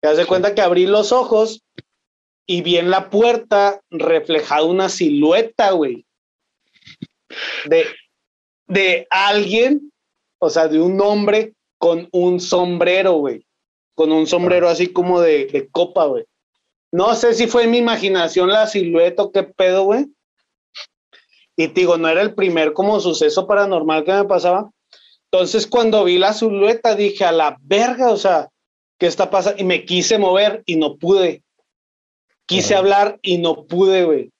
Te 0.00 0.14
das 0.14 0.24
cuenta 0.28 0.54
que 0.54 0.60
abrí 0.60 0.86
los 0.86 1.10
ojos 1.10 1.64
y 2.46 2.62
vi 2.62 2.76
en 2.76 2.88
la 2.88 3.10
puerta 3.10 3.80
reflejada 3.90 4.62
una 4.62 4.88
silueta, 4.88 5.72
güey. 5.72 6.06
De, 7.64 7.86
de 8.68 9.08
alguien, 9.10 9.92
o 10.38 10.50
sea, 10.50 10.68
de 10.68 10.80
un 10.80 11.00
hombre 11.00 11.54
con 11.78 12.08
un 12.12 12.38
sombrero, 12.38 13.14
güey. 13.14 13.44
Con 13.96 14.12
un 14.12 14.28
sombrero 14.28 14.68
así 14.68 14.86
como 14.92 15.20
de, 15.20 15.68
copa, 15.72 16.06
güey. 16.06 16.26
No 16.92 17.14
sé 17.14 17.32
si 17.32 17.46
fue 17.46 17.64
en 17.64 17.70
mi 17.70 17.78
imaginación 17.78 18.50
la 18.50 18.66
silueta 18.66 19.22
o 19.22 19.32
qué 19.32 19.42
pedo, 19.42 19.84
güey. 19.84 20.06
Y 21.56 21.68
te 21.68 21.80
digo, 21.80 21.96
no 21.96 22.08
era 22.08 22.20
el 22.20 22.34
primer 22.34 22.74
como 22.74 23.00
suceso 23.00 23.46
paranormal 23.46 24.04
que 24.04 24.12
me 24.12 24.24
pasaba. 24.24 24.70
Entonces, 25.30 25.66
cuando 25.66 26.04
vi 26.04 26.18
la 26.18 26.34
silueta, 26.34 26.94
dije, 26.94 27.24
a 27.24 27.32
la 27.32 27.56
verga, 27.62 28.10
o 28.10 28.18
sea, 28.18 28.50
¿qué 28.98 29.06
está 29.06 29.30
pasando? 29.30 29.60
Y 29.60 29.64
me 29.64 29.86
quise 29.86 30.18
mover 30.18 30.62
y 30.66 30.76
no 30.76 30.96
pude. 30.96 31.42
Quise 32.44 32.74
hablar 32.74 33.18
y 33.22 33.38
no 33.38 33.64
pude, 33.64 34.04
güey. 34.04 34.30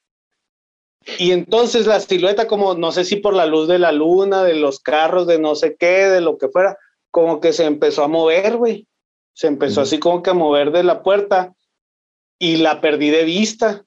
Y 1.19 1.33
entonces 1.33 1.87
la 1.87 1.99
silueta, 2.01 2.47
como 2.47 2.75
no 2.75 2.93
sé 2.93 3.05
si 3.05 3.17
por 3.17 3.35
la 3.35 3.47
luz 3.47 3.67
de 3.67 3.79
la 3.79 3.93
luna, 3.93 4.45
de 4.45 4.55
los 4.55 4.79
carros, 4.79 5.27
de 5.27 5.39
no 5.39 5.55
sé 5.55 5.77
qué, 5.77 6.09
de 6.09 6.21
lo 6.21 6.37
que 6.37 6.49
fuera, 6.49 6.77
como 7.11 7.41
que 7.41 7.55
se 7.55 7.65
empezó 7.65 8.05
a 8.05 8.09
mover, 8.09 8.59
güey. 8.59 8.87
Se 9.33 9.47
empezó 9.47 9.81
así 9.81 9.99
como 9.99 10.23
que 10.23 10.31
a 10.31 10.35
mover 10.35 10.71
de 10.73 10.83
la 10.83 11.03
puerta 11.03 11.55
y 12.43 12.57
la 12.57 12.81
perdí 12.81 13.11
de 13.11 13.23
vista. 13.23 13.85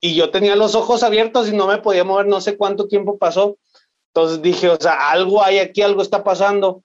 Y 0.00 0.14
yo 0.14 0.30
tenía 0.30 0.56
los 0.56 0.74
ojos 0.74 1.02
abiertos 1.02 1.50
y 1.50 1.52
no 1.52 1.66
me 1.66 1.76
podía 1.76 2.02
mover, 2.02 2.26
no 2.26 2.40
sé 2.40 2.56
cuánto 2.56 2.88
tiempo 2.88 3.18
pasó. 3.18 3.58
Entonces 4.14 4.40
dije, 4.40 4.70
o 4.70 4.80
sea, 4.80 5.10
algo 5.10 5.44
hay 5.44 5.58
aquí, 5.58 5.82
algo 5.82 6.00
está 6.00 6.24
pasando. 6.24 6.82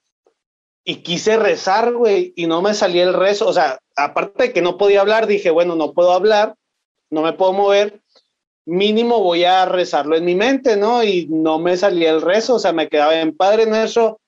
Y 0.83 0.97
quise 0.97 1.37
rezar, 1.37 1.93
güey, 1.93 2.33
y 2.35 2.47
no 2.47 2.61
me 2.61 2.73
salía 2.73 3.03
el 3.03 3.13
rezo. 3.13 3.47
O 3.47 3.53
sea, 3.53 3.79
aparte 3.95 4.43
de 4.43 4.53
que 4.53 4.61
no 4.61 4.77
podía 4.77 4.99
hablar, 4.99 5.25
dije, 5.25 5.51
bueno, 5.51 5.77
no 5.77 5.93
puedo 5.93 6.11
hablar, 6.11 6.55
no 7.09 7.21
me 7.21 7.31
puedo 7.31 7.53
mover 7.53 8.01
mínimo 8.65 9.21
voy 9.21 9.45
a 9.45 9.65
rezarlo 9.65 10.17
en 10.17 10.25
mi 10.25 10.35
mente, 10.35 10.75
¿no? 10.75 11.01
Y 11.01 11.27
no 11.27 11.59
me 11.59 11.77
salía 11.77 12.11
el 12.11 12.21
rezo, 12.21 12.55
o 12.55 12.59
sea, 12.59 12.73
me 12.73 12.89
quedaba 12.89 13.19
en 13.21 13.35
Padre 13.35 13.67
Nuestro, 13.67 14.19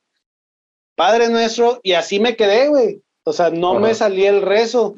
Padre 0.96 1.28
Nuestro, 1.28 1.82
y 1.84 1.94
así 1.94 2.22
me 2.22 2.38
quedé, 2.38 2.70
güey. 2.70 3.02
O 3.26 3.34
sea, 3.34 3.50
no 3.50 3.80
me 3.80 3.94
salía 3.94 4.30
el 4.30 4.42
rezo. 4.42 4.96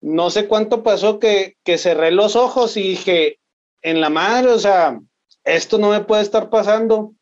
No 0.00 0.30
sé 0.30 0.46
cuánto 0.46 0.82
pasó 0.82 1.18
que, 1.18 1.56
que 1.64 1.78
cerré 1.78 2.10
los 2.12 2.36
ojos 2.36 2.76
y 2.76 2.82
dije, 2.82 3.40
en 3.82 4.00
la 4.00 4.10
madre, 4.10 4.50
o 4.50 4.58
sea, 4.58 5.00
esto 5.44 5.78
no 5.78 5.90
me 5.90 6.00
puede 6.00 6.22
estar 6.22 6.50
pasando. 6.50 7.14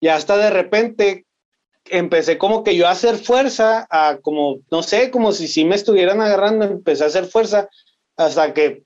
Y 0.00 0.08
hasta 0.08 0.36
de 0.36 0.50
repente 0.50 1.26
empecé 1.86 2.38
como 2.38 2.64
que 2.64 2.76
yo 2.76 2.86
a 2.86 2.92
hacer 2.92 3.16
fuerza, 3.16 3.86
a 3.90 4.18
como, 4.20 4.60
no 4.70 4.82
sé, 4.82 5.10
como 5.10 5.32
si 5.32 5.48
sí 5.48 5.64
me 5.64 5.74
estuvieran 5.74 6.20
agarrando, 6.20 6.64
empecé 6.64 7.04
a 7.04 7.08
hacer 7.08 7.26
fuerza 7.26 7.68
hasta 8.16 8.54
que 8.54 8.84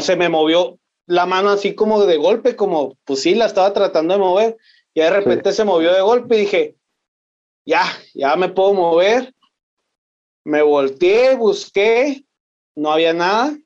se 0.00 0.16
me 0.16 0.28
movió 0.28 0.78
la 1.06 1.26
mano 1.26 1.50
así 1.50 1.74
como 1.74 2.04
de 2.04 2.16
golpe, 2.16 2.56
como 2.56 2.96
pues 3.04 3.22
sí, 3.22 3.34
la 3.34 3.46
estaba 3.46 3.72
tratando 3.72 4.14
de 4.14 4.20
mover 4.20 4.56
y 4.94 5.00
de 5.00 5.10
repente 5.10 5.52
se 5.52 5.64
movió 5.64 5.92
de 5.92 6.00
golpe 6.00 6.36
y 6.36 6.40
dije, 6.40 6.76
ya, 7.64 7.84
ya 8.14 8.36
me 8.36 8.48
puedo 8.48 8.74
mover. 8.74 9.34
Me 10.50 10.62
volteé, 10.62 11.36
busqué, 11.36 12.24
no 12.74 12.90
había 12.90 13.12
nada. 13.12 13.56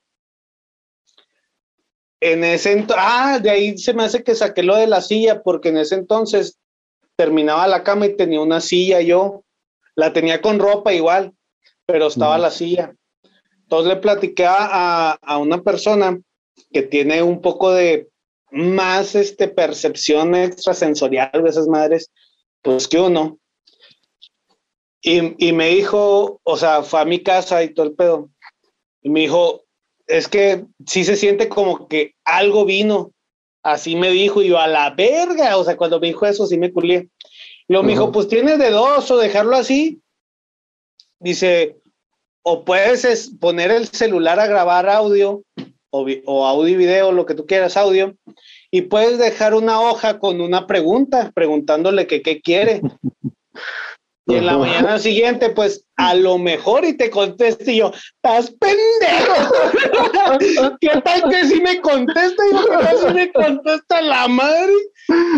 En 2.20 2.44
ese 2.44 2.84
ah, 2.94 3.38
de 3.42 3.48
ahí 3.48 3.78
se 3.78 3.94
me 3.94 4.04
hace 4.04 4.22
que 4.22 4.34
saqué 4.34 4.62
lo 4.62 4.76
de 4.76 4.86
la 4.86 5.00
silla, 5.00 5.42
porque 5.42 5.70
en 5.70 5.78
ese 5.78 5.94
entonces 5.94 6.58
terminaba 7.16 7.66
la 7.68 7.84
cama 7.84 8.04
y 8.04 8.16
tenía 8.18 8.42
una 8.42 8.60
silla 8.60 9.00
yo, 9.00 9.44
la 9.94 10.12
tenía 10.12 10.42
con 10.42 10.58
ropa 10.58 10.92
igual, 10.92 11.32
pero 11.86 12.08
estaba 12.08 12.36
la 12.36 12.50
silla. 12.50 12.94
Entonces 13.62 13.94
le 13.94 14.00
platiqué 14.02 14.44
a, 14.46 15.38
una 15.40 15.62
persona 15.62 16.20
que 16.70 16.82
tiene 16.82 17.22
un 17.22 17.40
poco 17.40 17.72
de 17.72 18.10
más 18.50 19.14
este, 19.14 19.48
percepción 19.48 20.34
extrasensorial 20.34 21.30
de 21.32 21.48
esas 21.48 21.66
madres, 21.66 22.10
pues 22.60 22.86
que 22.88 23.00
uno. 23.00 23.38
Y, 25.06 25.48
y, 25.48 25.52
me 25.52 25.68
dijo, 25.68 26.40
o 26.42 26.56
sea, 26.56 26.82
fue 26.82 27.00
a 27.00 27.04
mi 27.04 27.22
casa 27.22 27.62
y 27.62 27.74
todo 27.74 27.84
el 27.84 27.92
pedo. 27.92 28.30
Y 29.02 29.10
me 29.10 29.20
dijo, 29.20 29.64
es 30.06 30.28
que 30.28 30.64
sí 30.86 31.04
se 31.04 31.16
siente 31.16 31.50
como 31.50 31.88
que 31.88 32.14
algo 32.24 32.64
vino. 32.64 33.12
Así 33.62 33.96
me 33.96 34.10
dijo, 34.10 34.40
y 34.40 34.48
yo 34.48 34.58
a 34.58 34.66
la 34.66 34.88
verga. 34.90 35.58
O 35.58 35.64
sea, 35.64 35.76
cuando 35.76 36.00
me 36.00 36.06
dijo 36.06 36.24
eso, 36.24 36.46
sí 36.46 36.56
me 36.56 36.72
culié. 36.72 37.10
Y 37.68 37.72
luego 37.74 37.84
me 37.84 37.92
dijo, 37.92 38.12
pues 38.12 38.28
tienes 38.28 38.58
de 38.58 38.70
dos 38.70 39.10
o 39.10 39.18
dejarlo 39.18 39.56
así. 39.56 40.00
Dice, 41.20 41.76
o 42.42 42.64
puedes 42.64 43.30
poner 43.38 43.70
el 43.70 43.86
celular 43.88 44.40
a 44.40 44.46
grabar 44.46 44.88
audio 44.88 45.42
o, 45.90 46.06
o 46.24 46.46
audio 46.46 46.74
y 46.74 46.76
video, 46.76 47.12
lo 47.12 47.26
que 47.26 47.34
tú 47.34 47.44
quieras, 47.44 47.76
audio, 47.76 48.16
y 48.70 48.82
puedes 48.82 49.18
dejar 49.18 49.54
una 49.54 49.80
hoja 49.80 50.18
con 50.18 50.40
una 50.40 50.66
pregunta, 50.66 51.30
preguntándole 51.34 52.06
que 52.06 52.22
qué 52.22 52.40
quiere. 52.40 52.80
Y 54.26 54.36
en 54.36 54.46
la 54.46 54.56
mañana 54.56 54.98
siguiente, 54.98 55.50
pues 55.50 55.86
a 55.96 56.14
lo 56.14 56.38
mejor 56.38 56.86
y 56.86 56.96
te 56.96 57.10
conteste 57.10 57.72
y 57.72 57.78
yo, 57.78 57.92
estás 57.92 58.50
pendejo. 58.52 59.52
¿Qué 60.80 61.00
tal 61.02 61.28
que 61.28 61.44
si 61.44 61.60
me 61.60 61.78
contesta? 61.82 62.42
Y 62.48 62.54
yo, 62.54 62.64
¿qué 62.78 62.96
si 62.96 63.14
me 63.14 63.32
contesta 63.32 64.00
la 64.00 64.26
madre? 64.28 64.72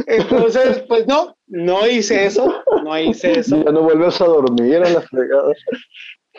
Entonces, 0.06 0.84
pues 0.86 1.04
no, 1.08 1.36
no 1.48 1.84
hice 1.88 2.26
eso, 2.26 2.62
no 2.84 2.96
hice 2.96 3.40
eso. 3.40 3.60
Ya 3.64 3.72
no 3.72 3.82
vuelves 3.82 4.20
a 4.20 4.26
dormir 4.26 4.76
a 4.76 4.90
la 4.90 5.00
fregada. 5.00 5.52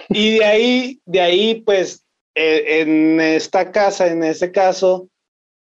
Y 0.08 0.38
de 0.38 0.46
ahí, 0.46 1.02
de 1.06 1.20
ahí, 1.20 1.56
pues, 1.66 2.06
eh, 2.34 2.82
en 2.82 3.20
esta 3.20 3.72
casa, 3.74 4.08
en 4.08 4.24
este 4.24 4.54
caso, 4.54 5.10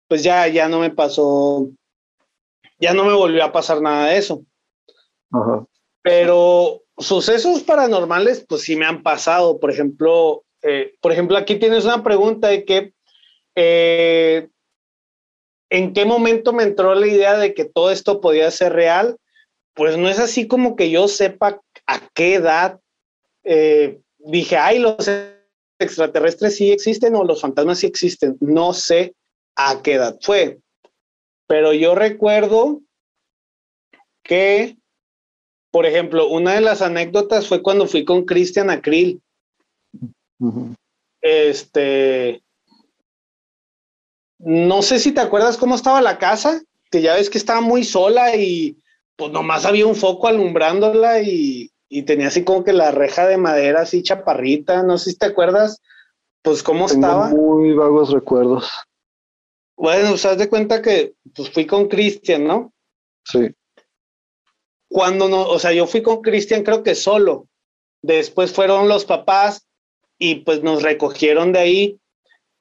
pues 0.09 0.21
ya, 0.21 0.47
ya 0.49 0.67
no 0.67 0.79
me 0.79 0.89
pasó, 0.89 1.69
ya 2.77 2.93
no 2.93 3.05
me 3.05 3.13
volvió 3.13 3.45
a 3.45 3.53
pasar 3.53 3.81
nada 3.81 4.07
de 4.07 4.17
eso. 4.17 4.43
Ajá. 5.31 5.65
Pero 6.03 6.83
sucesos 6.97 7.63
paranormales, 7.63 8.45
pues 8.47 8.61
sí 8.61 8.75
me 8.75 8.85
han 8.85 9.01
pasado. 9.01 9.59
Por 9.59 9.71
ejemplo, 9.71 10.43
eh, 10.61 10.93
por 11.01 11.11
ejemplo, 11.11 11.37
aquí 11.37 11.55
tienes 11.55 11.85
una 11.85 12.03
pregunta 12.03 12.49
de 12.49 12.65
que 12.65 12.93
eh, 13.55 14.49
¿en 15.69 15.93
qué 15.93 16.05
momento 16.05 16.53
me 16.53 16.63
entró 16.63 16.93
la 16.93 17.07
idea 17.07 17.37
de 17.37 17.53
que 17.53 17.65
todo 17.65 17.89
esto 17.89 18.21
podía 18.21 18.51
ser 18.51 18.73
real? 18.73 19.17
Pues 19.73 19.97
no 19.97 20.07
es 20.07 20.19
así 20.19 20.47
como 20.47 20.75
que 20.75 20.91
yo 20.91 21.07
sepa 21.07 21.59
a 21.87 22.09
qué 22.13 22.35
edad 22.35 22.79
eh, 23.43 23.99
dije, 24.19 24.57
ay, 24.57 24.79
los 24.79 25.09
extraterrestres 25.79 26.55
sí 26.55 26.71
existen 26.71 27.15
o 27.15 27.23
los 27.23 27.41
fantasmas 27.41 27.79
sí 27.79 27.87
existen. 27.87 28.37
No 28.39 28.73
sé 28.73 29.15
a 29.55 29.81
qué 29.81 29.93
edad 29.93 30.17
fue. 30.21 30.59
Pero 31.47 31.73
yo 31.73 31.95
recuerdo 31.95 32.81
que 34.23 34.77
por 35.73 35.87
ejemplo, 35.87 36.29
una 36.29 36.53
de 36.53 36.61
las 36.61 36.83
anécdotas 36.83 37.47
fue 37.47 37.63
cuando 37.63 37.87
fui 37.87 38.05
con 38.05 38.25
Cristian 38.25 38.69
Acril. 38.69 39.19
Este. 41.19 42.43
No 44.37 44.83
sé 44.83 44.99
si 44.99 45.13
te 45.13 45.21
acuerdas 45.21 45.57
cómo 45.57 45.73
estaba 45.73 45.99
la 45.99 46.19
casa, 46.19 46.61
que 46.91 47.01
ya 47.01 47.15
ves 47.15 47.31
que 47.31 47.39
estaba 47.39 47.59
muy 47.59 47.83
sola 47.83 48.35
y 48.35 48.77
pues 49.15 49.31
nomás 49.31 49.65
había 49.65 49.87
un 49.87 49.95
foco 49.95 50.27
alumbrándola 50.27 51.23
y, 51.23 51.71
tenía 52.05 52.27
así 52.27 52.43
como 52.43 52.63
que 52.63 52.73
la 52.73 52.91
reja 52.91 53.25
de 53.25 53.37
madera 53.37 53.81
así 53.81 54.03
chaparrita, 54.03 54.83
no 54.83 54.99
sé 54.99 55.11
si 55.11 55.17
te 55.17 55.25
acuerdas, 55.25 55.81
pues 56.43 56.61
cómo 56.61 56.85
estaba. 56.85 57.29
Muy 57.29 57.73
vagos 57.73 58.11
recuerdos. 58.11 58.71
Bueno, 59.75 60.09
pues 60.09 60.25
haz 60.25 60.37
de 60.37 60.49
cuenta 60.49 60.83
que 60.83 61.15
pues 61.33 61.49
fui 61.49 61.65
con 61.65 61.87
Cristian, 61.87 62.45
¿no? 62.45 62.71
Sí 63.25 63.55
cuando 64.93 65.27
no, 65.27 65.41
o 65.41 65.57
sea, 65.57 65.73
yo 65.73 65.87
fui 65.87 66.03
con 66.03 66.21
Cristian 66.21 66.63
creo 66.63 66.83
que 66.83 66.93
solo. 66.93 67.47
Después 68.03 68.53
fueron 68.53 68.87
los 68.87 69.05
papás 69.05 69.67
y 70.19 70.35
pues 70.35 70.61
nos 70.61 70.83
recogieron 70.83 71.51
de 71.51 71.59
ahí 71.59 71.99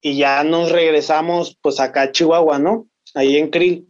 y 0.00 0.16
ya 0.16 0.42
nos 0.42 0.72
regresamos 0.72 1.58
pues 1.60 1.78
acá 1.78 2.02
a 2.02 2.12
Chihuahua, 2.12 2.58
¿no? 2.58 2.88
Ahí 3.14 3.36
en 3.36 3.50
Krill. 3.50 3.86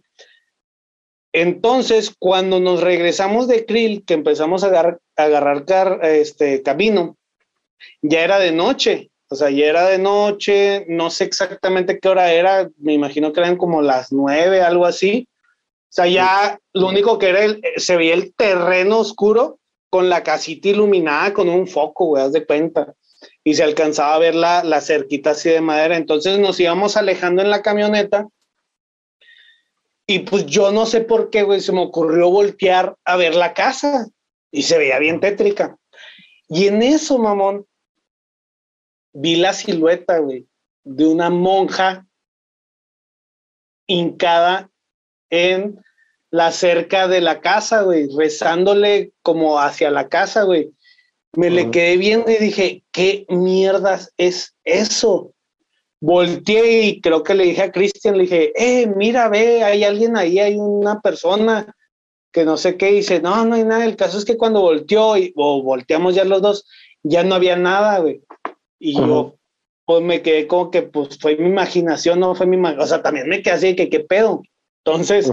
Entonces, 1.32 2.14
cuando 2.18 2.58
nos 2.58 2.82
regresamos 2.82 3.46
de 3.46 3.64
Krill, 3.64 4.04
que 4.04 4.14
empezamos 4.14 4.64
a 4.64 4.98
agarrar, 5.16 6.00
este 6.04 6.62
camino, 6.62 7.16
ya 8.02 8.22
era 8.22 8.38
de 8.38 8.52
noche. 8.52 9.10
O 9.28 9.36
sea, 9.36 9.50
ya 9.50 9.66
era 9.66 9.88
de 9.88 9.98
noche, 9.98 10.84
no 10.88 11.10
sé 11.10 11.24
exactamente 11.24 11.98
qué 11.98 12.08
hora 12.08 12.32
era, 12.32 12.68
me 12.76 12.92
imagino 12.92 13.32
que 13.32 13.40
eran 13.40 13.56
como 13.56 13.80
las 13.80 14.12
nueve, 14.12 14.60
algo 14.60 14.84
así. 14.84 15.26
O 15.92 15.94
sea, 15.94 16.06
ya 16.06 16.58
lo 16.72 16.88
único 16.88 17.18
que 17.18 17.28
era, 17.28 17.44
el, 17.44 17.62
se 17.76 17.96
veía 17.96 18.14
el 18.14 18.34
terreno 18.34 19.00
oscuro 19.00 19.58
con 19.90 20.08
la 20.08 20.22
casita 20.22 20.70
iluminada 20.70 21.34
con 21.34 21.50
un 21.50 21.68
foco, 21.68 22.06
güey, 22.06 22.22
haz 22.22 22.32
de 22.32 22.46
cuenta. 22.46 22.94
Y 23.44 23.52
se 23.52 23.62
alcanzaba 23.62 24.14
a 24.14 24.18
ver 24.18 24.34
la, 24.34 24.64
la 24.64 24.80
cerquita 24.80 25.32
así 25.32 25.50
de 25.50 25.60
madera. 25.60 25.98
Entonces 25.98 26.38
nos 26.38 26.58
íbamos 26.58 26.96
alejando 26.96 27.42
en 27.42 27.50
la 27.50 27.60
camioneta. 27.60 28.26
Y 30.06 30.20
pues 30.20 30.46
yo 30.46 30.72
no 30.72 30.86
sé 30.86 31.02
por 31.02 31.28
qué, 31.28 31.42
güey, 31.42 31.60
se 31.60 31.72
me 31.72 31.82
ocurrió 31.82 32.30
voltear 32.30 32.96
a 33.04 33.16
ver 33.16 33.34
la 33.34 33.52
casa. 33.52 34.08
Y 34.50 34.62
se 34.62 34.78
veía 34.78 34.98
bien 34.98 35.20
tétrica. 35.20 35.76
Y 36.48 36.68
en 36.68 36.82
eso, 36.82 37.18
mamón, 37.18 37.66
vi 39.12 39.36
la 39.36 39.52
silueta, 39.52 40.20
güey, 40.20 40.46
de 40.84 41.06
una 41.06 41.28
monja 41.28 42.06
hincada 43.86 44.71
en 45.32 45.80
la 46.30 46.52
cerca 46.52 47.08
de 47.08 47.20
la 47.20 47.40
casa, 47.40 47.82
güey, 47.82 48.06
rezándole 48.16 49.12
como 49.22 49.58
hacia 49.58 49.90
la 49.90 50.08
casa, 50.08 50.44
güey. 50.44 50.72
Me 51.34 51.48
le 51.48 51.70
quedé 51.70 51.96
viendo 51.96 52.30
y 52.30 52.36
dije, 52.36 52.84
¿qué 52.92 53.24
mierdas 53.28 54.12
es 54.18 54.54
eso? 54.64 55.32
Volteé 56.00 56.82
y 56.82 57.00
creo 57.00 57.22
que 57.22 57.34
le 57.34 57.44
dije 57.44 57.62
a 57.62 57.72
Cristian, 57.72 58.18
le 58.18 58.24
dije, 58.24 58.52
eh, 58.54 58.86
mira, 58.86 59.30
ve, 59.30 59.64
hay 59.64 59.82
alguien 59.84 60.16
ahí, 60.16 60.38
hay 60.38 60.56
una 60.58 61.00
persona 61.00 61.74
que 62.30 62.44
no 62.44 62.58
sé 62.58 62.76
qué, 62.76 62.92
dice, 62.92 63.20
no, 63.20 63.44
no 63.46 63.54
hay 63.54 63.64
nada, 63.64 63.84
el 63.86 63.96
caso 63.96 64.18
es 64.18 64.26
que 64.26 64.36
cuando 64.36 64.60
volteó, 64.60 65.16
y, 65.16 65.32
o 65.36 65.62
volteamos 65.62 66.14
ya 66.14 66.24
los 66.24 66.42
dos, 66.42 66.66
ya 67.02 67.22
no 67.24 67.34
había 67.34 67.56
nada, 67.56 67.98
güey. 68.00 68.22
Y 68.78 68.94
yo, 68.94 69.36
pues 69.86 70.02
me 70.02 70.20
quedé 70.20 70.46
como 70.46 70.70
que, 70.70 70.82
pues 70.82 71.18
fue 71.18 71.36
mi 71.36 71.48
imaginación, 71.48 72.20
no 72.20 72.34
fue 72.34 72.46
mi, 72.46 72.56
o 72.56 72.86
sea, 72.86 73.02
también 73.02 73.28
me 73.28 73.42
quedé 73.42 73.54
así, 73.54 73.76
que 73.76 73.88
qué 73.88 74.00
pedo. 74.00 74.42
Entonces, 74.84 75.30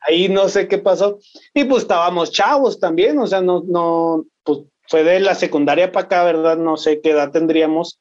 ahí 0.00 0.28
no 0.28 0.48
sé 0.48 0.68
qué 0.68 0.78
pasó. 0.78 1.18
Y 1.54 1.64
pues 1.64 1.82
estábamos 1.82 2.30
chavos 2.30 2.78
también, 2.78 3.18
o 3.18 3.26
sea, 3.26 3.40
no, 3.40 3.62
no, 3.66 4.24
pues 4.44 4.60
fue 4.88 5.04
de 5.04 5.20
la 5.20 5.34
secundaria 5.34 5.92
para 5.92 6.06
acá, 6.06 6.24
¿verdad? 6.24 6.56
No 6.56 6.76
sé 6.76 7.00
qué 7.00 7.10
edad 7.10 7.30
tendríamos. 7.30 8.00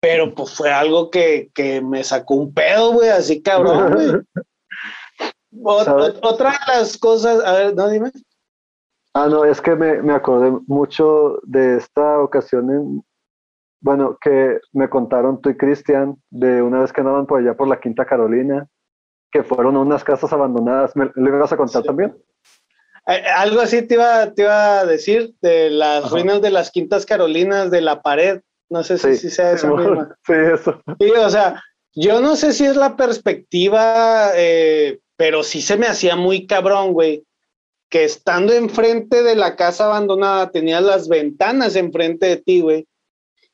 Pero 0.00 0.34
pues 0.34 0.54
fue 0.54 0.70
algo 0.70 1.10
que, 1.10 1.50
que 1.54 1.80
me 1.80 2.04
sacó 2.04 2.34
un 2.34 2.52
pedo, 2.52 2.92
güey, 2.92 3.08
así 3.08 3.42
cabrón, 3.42 3.92
güey. 3.92 4.44
otra 6.22 6.50
de 6.50 6.58
las 6.66 6.98
cosas, 6.98 7.42
a 7.44 7.52
ver, 7.52 7.74
no 7.74 7.88
dime. 7.88 8.10
Ah, 9.14 9.28
no, 9.28 9.44
es 9.44 9.60
que 9.60 9.76
me, 9.76 10.02
me 10.02 10.12
acordé 10.12 10.50
mucho 10.66 11.38
de 11.44 11.76
esta 11.76 12.18
ocasión 12.18 12.70
en, 12.70 13.04
bueno, 13.80 14.18
que 14.20 14.58
me 14.72 14.88
contaron 14.88 15.40
tú 15.40 15.50
y 15.50 15.56
Cristian 15.56 16.16
de 16.30 16.60
una 16.62 16.80
vez 16.80 16.92
que 16.92 17.00
andaban 17.00 17.26
por 17.26 17.40
allá 17.40 17.54
por 17.54 17.68
la 17.68 17.78
Quinta 17.78 18.04
Carolina 18.04 18.68
que 19.34 19.42
fueron 19.42 19.76
unas 19.76 20.04
casas 20.04 20.32
abandonadas. 20.32 20.94
¿Me, 20.94 21.10
¿Le 21.16 21.30
vas 21.32 21.52
a 21.52 21.56
contar 21.56 21.82
también? 21.82 22.16
Eh, 23.08 23.20
algo 23.34 23.60
así 23.60 23.82
te 23.82 23.94
iba, 23.94 24.32
te 24.32 24.42
iba 24.42 24.78
a 24.78 24.86
decir 24.86 25.34
de 25.42 25.70
las 25.70 26.08
ruinas 26.08 26.40
de 26.40 26.52
las 26.52 26.70
Quintas 26.70 27.04
Carolinas 27.04 27.72
de 27.72 27.80
la 27.80 28.00
pared. 28.00 28.42
No 28.70 28.84
sé 28.84 28.96
si, 28.96 29.28
sea 29.28 29.50
eso. 29.50 29.76
Sí, 30.24 30.32
eso. 30.54 30.80
Sí, 31.00 31.10
o 31.10 31.30
sea, 31.30 31.60
yo 31.96 32.20
no 32.20 32.36
sé 32.36 32.52
si 32.52 32.64
es 32.64 32.76
la 32.76 32.96
perspectiva, 32.96 34.30
eh, 34.36 35.00
pero 35.16 35.42
sí 35.42 35.62
se 35.62 35.76
me 35.76 35.88
hacía 35.88 36.14
muy 36.14 36.46
cabrón, 36.46 36.92
güey. 36.92 37.24
Que 37.88 38.04
estando 38.04 38.52
enfrente 38.52 39.24
de 39.24 39.34
la 39.34 39.56
casa 39.56 39.86
abandonada, 39.86 40.52
tenías 40.52 40.84
las 40.84 41.08
ventanas 41.08 41.74
enfrente 41.74 42.26
de 42.26 42.36
ti, 42.36 42.60
güey. 42.60 42.86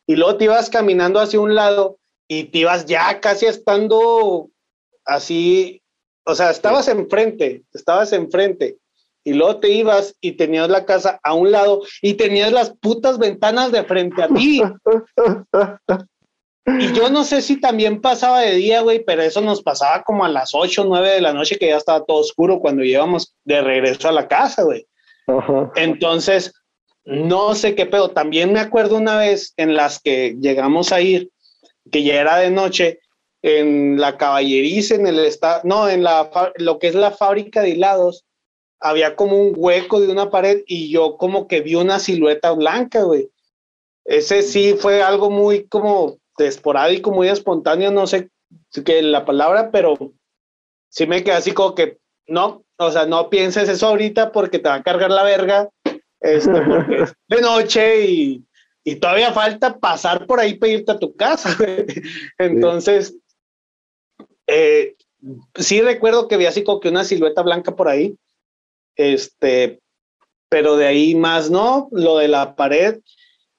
Y 0.06 0.16
luego 0.16 0.36
te 0.36 0.44
ibas 0.44 0.68
caminando 0.68 1.20
hacia 1.20 1.40
un 1.40 1.54
lado 1.54 1.96
y 2.28 2.44
te 2.44 2.58
ibas 2.58 2.84
ya 2.84 3.18
casi 3.20 3.46
estando 3.46 4.50
así, 5.10 5.82
o 6.24 6.34
sea, 6.34 6.50
estabas 6.50 6.88
enfrente, 6.88 7.64
estabas 7.72 8.12
enfrente, 8.12 8.78
y 9.24 9.34
luego 9.34 9.58
te 9.58 9.70
ibas 9.70 10.16
y 10.20 10.32
tenías 10.32 10.68
la 10.70 10.86
casa 10.86 11.20
a 11.22 11.34
un 11.34 11.50
lado 11.50 11.82
y 12.00 12.14
tenías 12.14 12.52
las 12.52 12.70
putas 12.70 13.18
ventanas 13.18 13.70
de 13.72 13.84
frente 13.84 14.22
a 14.22 14.28
ti. 14.28 14.62
Y 16.66 16.92
yo 16.92 17.10
no 17.10 17.24
sé 17.24 17.42
si 17.42 17.60
también 17.60 18.00
pasaba 18.00 18.40
de 18.40 18.54
día, 18.54 18.80
güey, 18.80 19.02
pero 19.04 19.22
eso 19.22 19.40
nos 19.40 19.62
pasaba 19.62 20.02
como 20.02 20.24
a 20.24 20.28
las 20.28 20.54
8 20.54 20.82
o 20.82 20.84
9 20.84 21.10
de 21.10 21.20
la 21.20 21.32
noche 21.32 21.56
que 21.56 21.68
ya 21.68 21.76
estaba 21.76 22.04
todo 22.04 22.18
oscuro 22.18 22.60
cuando 22.60 22.84
íbamos 22.84 23.34
de 23.44 23.60
regreso 23.60 24.08
a 24.08 24.12
la 24.12 24.28
casa, 24.28 24.62
güey. 24.62 24.86
Entonces, 25.74 26.52
no 27.04 27.54
sé 27.54 27.74
qué 27.74 27.86
pedo. 27.86 28.10
También 28.10 28.52
me 28.52 28.60
acuerdo 28.60 28.96
una 28.96 29.16
vez 29.16 29.52
en 29.56 29.74
las 29.74 30.00
que 30.00 30.36
llegamos 30.40 30.92
a 30.92 31.00
ir, 31.00 31.30
que 31.90 32.04
ya 32.04 32.20
era 32.20 32.36
de 32.36 32.50
noche, 32.50 33.00
en 33.42 34.00
la 34.00 34.16
caballeriza, 34.18 34.94
en 34.94 35.06
el 35.06 35.18
estado, 35.20 35.62
no, 35.64 35.88
en 35.88 36.02
la, 36.02 36.30
lo 36.56 36.78
que 36.78 36.88
es 36.88 36.94
la 36.94 37.10
fábrica 37.10 37.62
de 37.62 37.70
hilados, 37.70 38.24
había 38.80 39.16
como 39.16 39.36
un 39.36 39.54
hueco 39.56 40.00
de 40.00 40.08
una 40.08 40.30
pared 40.30 40.62
y 40.66 40.90
yo 40.90 41.16
como 41.16 41.46
que 41.48 41.60
vi 41.60 41.74
una 41.74 41.98
silueta 41.98 42.52
blanca, 42.52 43.02
güey. 43.02 43.30
Ese 44.04 44.42
sí 44.42 44.74
fue 44.74 45.02
algo 45.02 45.30
muy 45.30 45.64
como 45.64 46.18
esporádico, 46.38 47.10
muy 47.10 47.28
espontáneo, 47.28 47.90
no 47.90 48.06
sé 48.06 48.30
qué 48.84 49.02
la 49.02 49.24
palabra, 49.24 49.70
pero 49.70 49.96
sí 50.88 51.06
me 51.06 51.22
quedé 51.22 51.34
así 51.34 51.52
como 51.52 51.74
que, 51.74 51.98
no, 52.26 52.64
o 52.78 52.90
sea, 52.90 53.04
no 53.06 53.28
pienses 53.28 53.68
eso 53.68 53.88
ahorita 53.88 54.32
porque 54.32 54.58
te 54.58 54.68
va 54.68 54.76
a 54.76 54.82
cargar 54.82 55.10
la 55.10 55.22
verga, 55.22 55.68
este, 56.20 56.62
porque 56.62 57.02
es 57.02 57.14
de 57.28 57.40
noche 57.42 58.06
y 58.06 58.44
y 58.84 58.96
todavía 58.96 59.32
falta 59.32 59.78
pasar 59.78 60.26
por 60.26 60.40
ahí 60.40 60.54
para 60.54 60.72
irte 60.72 60.92
a 60.92 60.98
tu 60.98 61.14
casa. 61.14 61.56
Entonces, 62.38 63.16
eh, 64.50 64.94
sí 65.54 65.80
recuerdo 65.80 66.28
que 66.28 66.36
vi 66.36 66.46
así 66.46 66.64
como 66.64 66.80
que 66.80 66.88
una 66.88 67.04
silueta 67.04 67.42
blanca 67.42 67.74
por 67.76 67.88
ahí, 67.88 68.16
este, 68.96 69.80
pero 70.48 70.76
de 70.76 70.86
ahí 70.86 71.14
más 71.14 71.50
no, 71.50 71.88
lo 71.92 72.18
de 72.18 72.28
la 72.28 72.54
pared, 72.56 73.00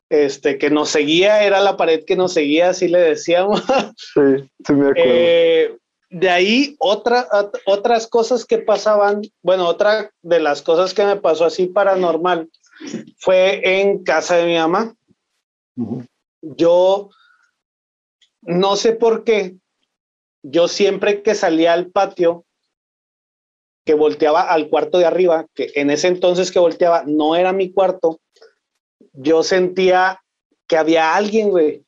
este, 0.10 0.58
que 0.58 0.70
nos 0.70 0.90
seguía, 0.90 1.44
era 1.44 1.62
la 1.62 1.78
pared 1.78 2.04
que 2.06 2.16
nos 2.16 2.34
seguía, 2.34 2.70
así 2.70 2.88
le 2.88 3.00
decíamos. 3.00 3.62
Sí, 3.98 4.50
sí 4.66 4.74
me 4.74 4.90
acuerdo. 4.90 4.94
Eh, 4.96 5.78
de 6.12 6.30
ahí 6.30 6.76
otra, 6.80 7.26
otras 7.66 8.06
cosas 8.08 8.44
que 8.44 8.58
pasaban, 8.58 9.22
bueno, 9.42 9.66
otra 9.68 10.12
de 10.22 10.42
las 10.42 10.62
cosas 10.62 10.94
que 10.94 11.06
me 11.06 11.16
pasó 11.16 11.46
así 11.46 11.68
paranormal 11.68 12.50
fue 13.18 13.62
en 13.64 14.04
casa 14.04 14.36
de 14.36 14.46
mi 14.46 14.56
mamá. 14.56 14.94
Yo 16.42 17.10
no 18.42 18.76
sé 18.76 18.92
por 18.92 19.24
qué, 19.24 19.56
yo 20.44 20.68
siempre 20.68 21.22
que 21.22 21.36
salía 21.36 21.74
al 21.74 21.92
patio, 21.92 22.46
que 23.86 23.94
volteaba 23.94 24.42
al 24.42 24.70
cuarto 24.70 25.00
de 25.00 25.06
arriba, 25.06 25.48
que 25.54 25.72
en 25.76 25.90
ese 25.90 26.08
entonces 26.08 26.52
que 26.52 26.60
volteaba 26.60 27.04
no 27.06 27.36
era 27.36 27.52
mi 27.52 27.72
cuarto, 27.72 28.20
yo 29.14 29.44
sentía 29.44 30.22
que 30.68 30.78
había 30.78 31.16
alguien, 31.16 31.50
güey. 31.50 31.84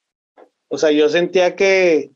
O 0.67 0.77
sea, 0.77 0.91
yo 0.91 1.07
sentía 1.07 1.55
que, 1.55 2.11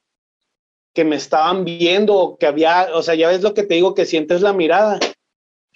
que 0.94 1.06
me 1.06 1.16
estaban 1.16 1.64
viendo, 1.64 2.38
que 2.40 2.48
había, 2.48 2.90
o 2.94 3.04
sea, 3.04 3.16
ya 3.16 3.30
ves 3.30 3.42
lo 3.42 3.54
que 3.54 3.64
te 3.64 3.76
digo, 3.76 3.94
que 3.94 4.06
sientes 4.06 4.42
la 4.42 4.54
mirada. 4.54 5.00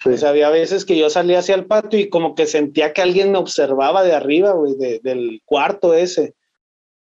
O 0.04 0.16
sea, 0.16 0.30
había 0.30 0.50
veces 0.50 0.84
que 0.84 0.98
yo 0.98 1.08
salía 1.08 1.38
hacia 1.38 1.54
el 1.54 1.66
patio 1.66 2.00
y 2.00 2.08
como 2.08 2.34
que 2.34 2.46
sentía 2.46 2.92
que 2.92 3.02
alguien 3.02 3.30
me 3.30 3.38
observaba 3.38 4.02
de 4.02 4.14
arriba, 4.14 4.52
güey, 4.52 4.74
del 4.76 5.40
cuarto 5.44 5.94
ese. 5.94 6.34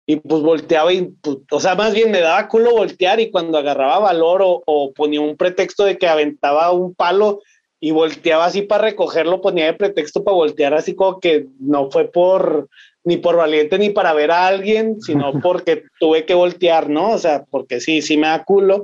Y 0.06 0.18
pues 0.18 0.42
volteaba 0.42 0.92
y, 0.92 1.14
pues, 1.22 1.38
o 1.52 1.60
sea, 1.60 1.76
más 1.76 1.94
bien 1.94 2.12
me 2.12 2.22
daba 2.22 2.48
culo 2.48 2.72
voltear 2.72 3.20
y 3.20 3.32
cuando 3.32 3.58
agarraba 3.58 4.00
valor 4.00 4.42
o, 4.42 4.62
o, 4.66 4.92
ponía 4.94 5.22
un 5.22 5.38
pretexto 5.38 5.86
de 5.86 5.98
que 5.98 6.08
aventaba 6.08 6.72
un 6.72 6.94
palo 6.96 7.42
y 7.80 7.92
volteaba 7.92 8.46
así 8.46 8.62
para 8.62 8.86
recogerlo, 8.86 9.42
ponía 9.42 9.66
de 9.66 9.74
pretexto 9.74 10.24
para 10.24 10.36
voltear 10.36 10.74
así 10.74 10.96
como 10.96 11.20
que 11.20 11.48
no 11.60 11.90
fue 11.90 12.06
por, 12.12 12.70
ni 13.04 13.18
por 13.18 13.36
valiente 13.36 13.80
ni 13.80 13.90
para 13.90 14.14
ver 14.14 14.32
a 14.32 14.48
alguien, 14.48 15.02
sino 15.02 15.34
porque 15.42 15.84
tuve 16.00 16.26
que 16.26 16.34
voltear, 16.34 16.90
¿no? 16.90 17.12
O 17.12 17.18
sea, 17.18 17.44
porque 17.50 17.80
sí, 17.80 18.02
sí 18.02 18.18
me 18.18 18.28
da 18.28 18.44
culo. 18.44 18.84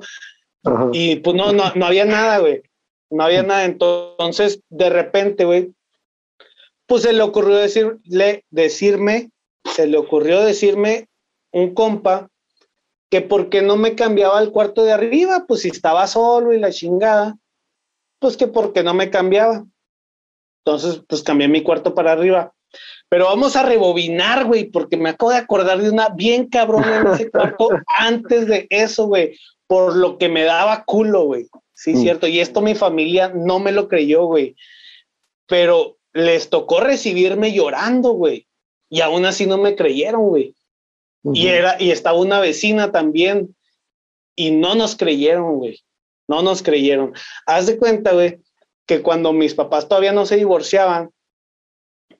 Y 0.91 1.17
pues 1.17 1.35
no, 1.35 1.53
no, 1.53 1.71
no 1.75 1.85
había 1.85 2.03
nada, 2.03 2.39
güey. 2.39 2.61
No 3.09 3.23
había 3.23 3.43
nada. 3.43 3.63
Entonces, 3.63 4.61
de 4.69 4.89
repente, 4.89 5.45
güey, 5.45 5.71
pues 6.87 7.03
se 7.03 7.13
le 7.13 7.21
ocurrió 7.21 7.55
decirle, 7.55 8.43
decirme, 8.49 9.29
se 9.77 9.85
le 9.85 9.99
ocurrió 9.99 10.41
decirme 10.41 11.07
un 11.51 11.75
compa 11.75 12.31
que 13.11 13.21
por 13.21 13.49
qué 13.49 13.61
no 13.61 13.77
me 13.77 13.93
cambiaba 13.93 14.39
al 14.39 14.51
cuarto 14.51 14.83
de 14.83 14.91
arriba, 14.91 15.45
pues 15.47 15.61
si 15.61 15.69
estaba 15.69 16.07
solo 16.07 16.51
y 16.51 16.59
la 16.59 16.71
chingada, 16.71 17.37
pues 18.17 18.37
que 18.37 18.47
por 18.47 18.73
qué 18.73 18.81
no 18.81 18.95
me 18.95 19.11
cambiaba. 19.11 19.67
Entonces, 20.65 21.03
pues 21.07 21.21
cambié 21.21 21.47
mi 21.47 21.61
cuarto 21.61 21.93
para 21.93 22.13
arriba. 22.13 22.55
Pero 23.07 23.25
vamos 23.25 23.55
a 23.55 23.61
rebobinar, 23.61 24.45
güey, 24.45 24.65
porque 24.65 24.97
me 24.97 25.09
acabo 25.09 25.31
de 25.31 25.37
acordar 25.37 25.79
de 25.79 25.91
una 25.91 26.09
bien 26.09 26.47
cabrona 26.47 27.01
en 27.01 27.07
ese 27.09 27.29
cuarto 27.29 27.69
antes 27.99 28.47
de 28.47 28.65
eso, 28.71 29.05
güey, 29.05 29.37
por 29.67 29.95
lo 29.95 30.17
que 30.17 30.27
me 30.27 30.43
daba 30.43 30.85
culo, 30.85 31.25
güey. 31.25 31.47
Sí, 31.75 31.93
mm. 31.93 32.01
cierto. 32.01 32.27
Y 32.27 32.39
esto 32.39 32.61
mi 32.61 32.73
familia 32.73 33.29
no 33.29 33.59
me 33.59 33.71
lo 33.71 33.87
creyó, 33.87 34.25
güey. 34.25 34.55
Pero 35.45 35.99
les 36.13 36.49
tocó 36.49 36.79
recibirme 36.79 37.53
llorando, 37.53 38.13
güey. 38.13 38.47
Y 38.89 39.01
aún 39.01 39.25
así 39.25 39.45
no 39.45 39.57
me 39.57 39.75
creyeron, 39.75 40.27
güey. 40.27 40.55
Y 41.33 41.47
era, 41.47 41.75
y 41.79 41.91
estaba 41.91 42.17
una 42.17 42.39
vecina 42.39 42.91
también. 42.91 43.55
Y 44.35 44.51
no 44.51 44.75
nos 44.75 44.95
creyeron, 44.95 45.57
güey. 45.57 45.81
No 46.27 46.41
nos 46.41 46.61
creyeron. 46.61 47.13
Haz 47.45 47.67
de 47.67 47.77
cuenta, 47.77 48.13
güey, 48.13 48.39
que 48.85 49.01
cuando 49.01 49.33
mis 49.33 49.53
papás 49.53 49.87
todavía 49.87 50.13
no 50.13 50.25
se 50.25 50.37
divorciaban, 50.37 51.09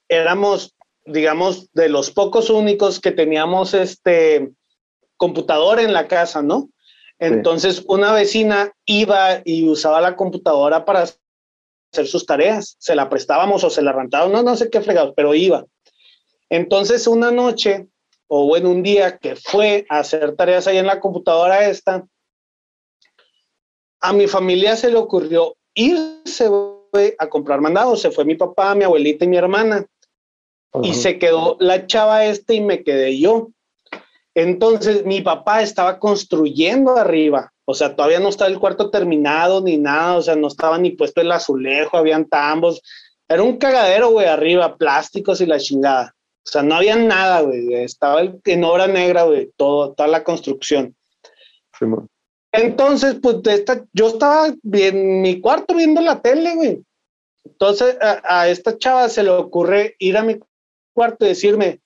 éramos 0.08 0.74
digamos, 1.12 1.70
de 1.72 1.88
los 1.88 2.10
pocos 2.10 2.50
únicos 2.50 3.00
que 3.00 3.12
teníamos 3.12 3.74
este 3.74 4.52
computador 5.16 5.80
en 5.80 5.92
la 5.92 6.06
casa, 6.06 6.42
¿no? 6.42 6.70
Entonces, 7.18 7.82
una 7.88 8.12
vecina 8.12 8.72
iba 8.84 9.40
y 9.44 9.68
usaba 9.68 10.00
la 10.00 10.14
computadora 10.14 10.84
para 10.84 11.02
hacer 11.02 12.06
sus 12.06 12.24
tareas. 12.26 12.76
Se 12.78 12.94
la 12.94 13.08
prestábamos 13.08 13.64
o 13.64 13.70
se 13.70 13.82
la 13.82 13.92
rentábamos, 13.92 14.32
no, 14.32 14.42
no 14.42 14.56
sé 14.56 14.70
qué 14.70 14.80
fregado, 14.80 15.14
pero 15.14 15.34
iba. 15.34 15.64
Entonces, 16.50 17.06
una 17.06 17.30
noche, 17.30 17.88
o 18.26 18.46
bueno, 18.46 18.70
un 18.70 18.82
día 18.82 19.18
que 19.18 19.36
fue 19.36 19.86
a 19.88 20.00
hacer 20.00 20.36
tareas 20.36 20.66
ahí 20.66 20.78
en 20.78 20.86
la 20.86 21.00
computadora 21.00 21.68
esta, 21.68 22.06
a 24.00 24.12
mi 24.12 24.26
familia 24.26 24.76
se 24.76 24.90
le 24.90 24.96
ocurrió 24.96 25.56
irse 25.74 26.48
a 27.18 27.28
comprar 27.28 27.60
mandados. 27.60 28.00
Se 28.00 28.10
fue 28.10 28.24
mi 28.24 28.34
papá, 28.34 28.74
mi 28.74 28.84
abuelita 28.84 29.24
y 29.24 29.28
mi 29.28 29.36
hermana 29.36 29.86
y 30.82 30.94
se 30.94 31.18
quedó 31.18 31.56
la 31.60 31.86
chava 31.86 32.24
este 32.24 32.54
y 32.54 32.60
me 32.60 32.82
quedé 32.82 33.18
yo. 33.18 33.48
Entonces 34.34 35.04
mi 35.04 35.20
papá 35.20 35.62
estaba 35.62 35.98
construyendo 35.98 36.96
arriba, 36.96 37.52
o 37.64 37.74
sea, 37.74 37.96
todavía 37.96 38.20
no 38.20 38.28
estaba 38.28 38.50
el 38.50 38.60
cuarto 38.60 38.90
terminado 38.90 39.60
ni 39.60 39.76
nada, 39.76 40.16
o 40.16 40.22
sea, 40.22 40.36
no 40.36 40.46
estaba 40.46 40.78
ni 40.78 40.92
puesto 40.92 41.20
el 41.20 41.32
azulejo, 41.32 41.96
habían 41.96 42.26
tambos, 42.26 42.80
era 43.26 43.42
un 43.42 43.56
cagadero, 43.56 44.10
güey, 44.10 44.26
arriba, 44.26 44.76
plásticos 44.76 45.40
y 45.40 45.46
la 45.46 45.58
chingada. 45.58 46.14
O 46.48 46.50
sea, 46.50 46.62
no 46.62 46.76
había 46.76 46.96
nada, 46.96 47.42
güey, 47.42 47.74
estaba 47.74 48.22
en 48.22 48.64
obra 48.64 48.86
negra, 48.86 49.24
güey, 49.24 49.52
todo, 49.58 49.92
toda 49.92 50.08
la 50.08 50.24
construcción. 50.24 50.96
Entonces, 52.52 53.16
pues 53.22 53.36
esta, 53.44 53.84
yo 53.92 54.08
estaba 54.08 54.46
en 54.72 55.20
mi 55.20 55.42
cuarto 55.42 55.74
viendo 55.74 56.00
la 56.00 56.22
tele, 56.22 56.54
güey. 56.54 56.82
Entonces 57.44 57.98
a, 58.00 58.22
a, 58.24 58.48
esta 58.48 58.78
chava 58.78 59.10
se 59.10 59.24
le 59.24 59.30
ocurre 59.30 59.94
ir 59.98 60.16
a 60.16 60.22
mi 60.22 60.38
cuarto 60.94 61.26
y 61.26 61.28
decirme, 61.28 61.80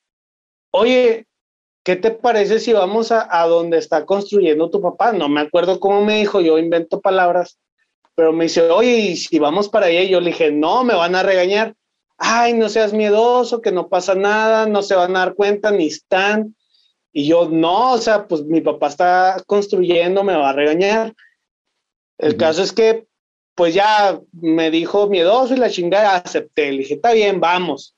oye, 0.71 1.27
¿qué 1.83 1.97
te 1.97 2.11
parece 2.11 2.59
si 2.59 2.71
vamos 2.71 3.11
a, 3.11 3.27
a 3.29 3.45
donde 3.47 3.77
está 3.77 4.05
construyendo 4.05 4.69
tu 4.69 4.79
papá? 4.79 5.11
No 5.11 5.27
me 5.27 5.41
acuerdo 5.41 5.81
cómo 5.81 6.05
me 6.05 6.19
dijo, 6.19 6.39
yo 6.39 6.57
invento 6.57 7.01
palabras, 7.01 7.59
pero 8.15 8.31
me 8.31 8.45
dice, 8.45 8.69
oye, 8.69 8.97
¿y 8.97 9.17
si 9.17 9.39
vamos 9.39 9.67
para 9.67 9.87
allá? 9.87 10.03
Y 10.03 10.09
yo 10.09 10.21
le 10.21 10.31
dije, 10.31 10.51
no, 10.51 10.85
me 10.85 10.95
van 10.95 11.15
a 11.15 11.23
regañar. 11.23 11.75
Ay, 12.25 12.53
no 12.53 12.69
seas 12.69 12.93
miedoso, 12.93 13.61
que 13.61 13.71
no 13.71 13.89
pasa 13.89 14.15
nada, 14.15 14.65
no 14.65 14.81
se 14.81 14.95
van 14.95 15.15
a 15.15 15.19
dar 15.19 15.35
cuenta, 15.35 15.71
ni 15.71 15.87
están. 15.87 16.55
Y 17.11 17.27
yo, 17.27 17.49
no, 17.49 17.93
o 17.93 17.97
sea, 17.97 18.27
pues 18.27 18.43
mi 18.43 18.61
papá 18.61 18.87
está 18.87 19.43
construyendo, 19.45 20.23
me 20.23 20.35
va 20.35 20.49
a 20.49 20.53
regañar. 20.53 21.13
El 22.17 22.37
caso 22.37 22.63
es 22.63 22.71
que, 22.71 23.05
pues 23.55 23.73
ya 23.73 24.19
me 24.31 24.71
dijo 24.71 25.07
miedoso 25.07 25.53
y 25.53 25.57
la 25.57 25.69
chingada, 25.69 26.15
acepté. 26.15 26.71
Le 26.71 26.79
dije, 26.79 26.93
está 26.95 27.11
bien, 27.11 27.39
vamos 27.39 27.95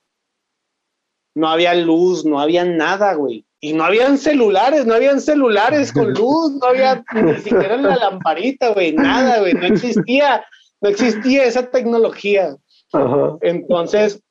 no 1.35 1.49
había 1.49 1.75
luz, 1.75 2.25
no 2.25 2.39
había 2.39 2.63
nada, 2.65 3.13
güey. 3.13 3.45
Y 3.59 3.73
no 3.73 3.83
habían 3.83 4.17
celulares, 4.17 4.85
no 4.85 4.93
habían 4.93 5.19
celulares 5.19 5.91
con 5.91 6.13
luz, 6.13 6.53
no 6.53 6.67
había 6.67 7.03
ni 7.13 7.35
siquiera 7.35 7.77
la 7.77 7.97
lamparita, 7.97 8.69
güey, 8.69 8.93
nada, 8.93 9.39
güey, 9.39 9.53
no 9.53 9.65
existía, 9.65 10.45
no 10.81 10.89
existía 10.89 11.43
esa 11.43 11.69
tecnología. 11.69 12.55
Entonces, 13.41 14.21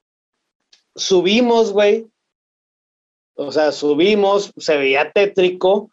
subimos, 0.95 1.73
güey, 1.73 2.07
o 3.37 3.51
sea, 3.51 3.73
subimos, 3.73 4.53
se 4.57 4.77
veía 4.77 5.11
tétrico, 5.13 5.91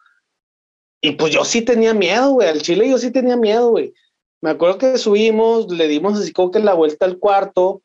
y 1.01 1.13
pues 1.13 1.34
yo 1.34 1.43
sí 1.43 1.63
tenía 1.63 1.93
miedo, 1.93 2.32
güey, 2.32 2.47
al 2.47 2.61
chile 2.61 2.89
yo 2.89 2.97
sí 2.97 3.11
tenía 3.11 3.36
miedo, 3.36 3.72
güey. 3.72 3.93
Me 4.41 4.51
acuerdo 4.51 4.78
que 4.78 4.97
subimos, 4.97 5.72
le 5.72 5.88
dimos 5.88 6.19
así 6.19 6.32
como 6.32 6.51
que 6.51 6.59
la 6.59 6.74
vuelta 6.74 7.05
al 7.05 7.17
cuarto, 7.17 7.82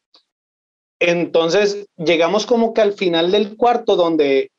entonces 1.01 1.87
llegamos 1.97 2.47
como 2.47 2.73
que 2.73 2.81
al 2.81 2.93
final 2.93 3.31
del 3.31 3.57
cuarto 3.57 3.97
donde 3.97 4.51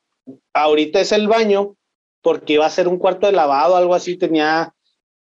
ahorita 0.54 1.00
es 1.00 1.12
el 1.12 1.28
baño, 1.28 1.76
porque 2.22 2.54
iba 2.54 2.66
a 2.66 2.70
ser 2.70 2.88
un 2.88 2.98
cuarto 2.98 3.26
de 3.26 3.32
lavado, 3.32 3.76
algo 3.76 3.94
así, 3.94 4.16
tenía 4.16 4.74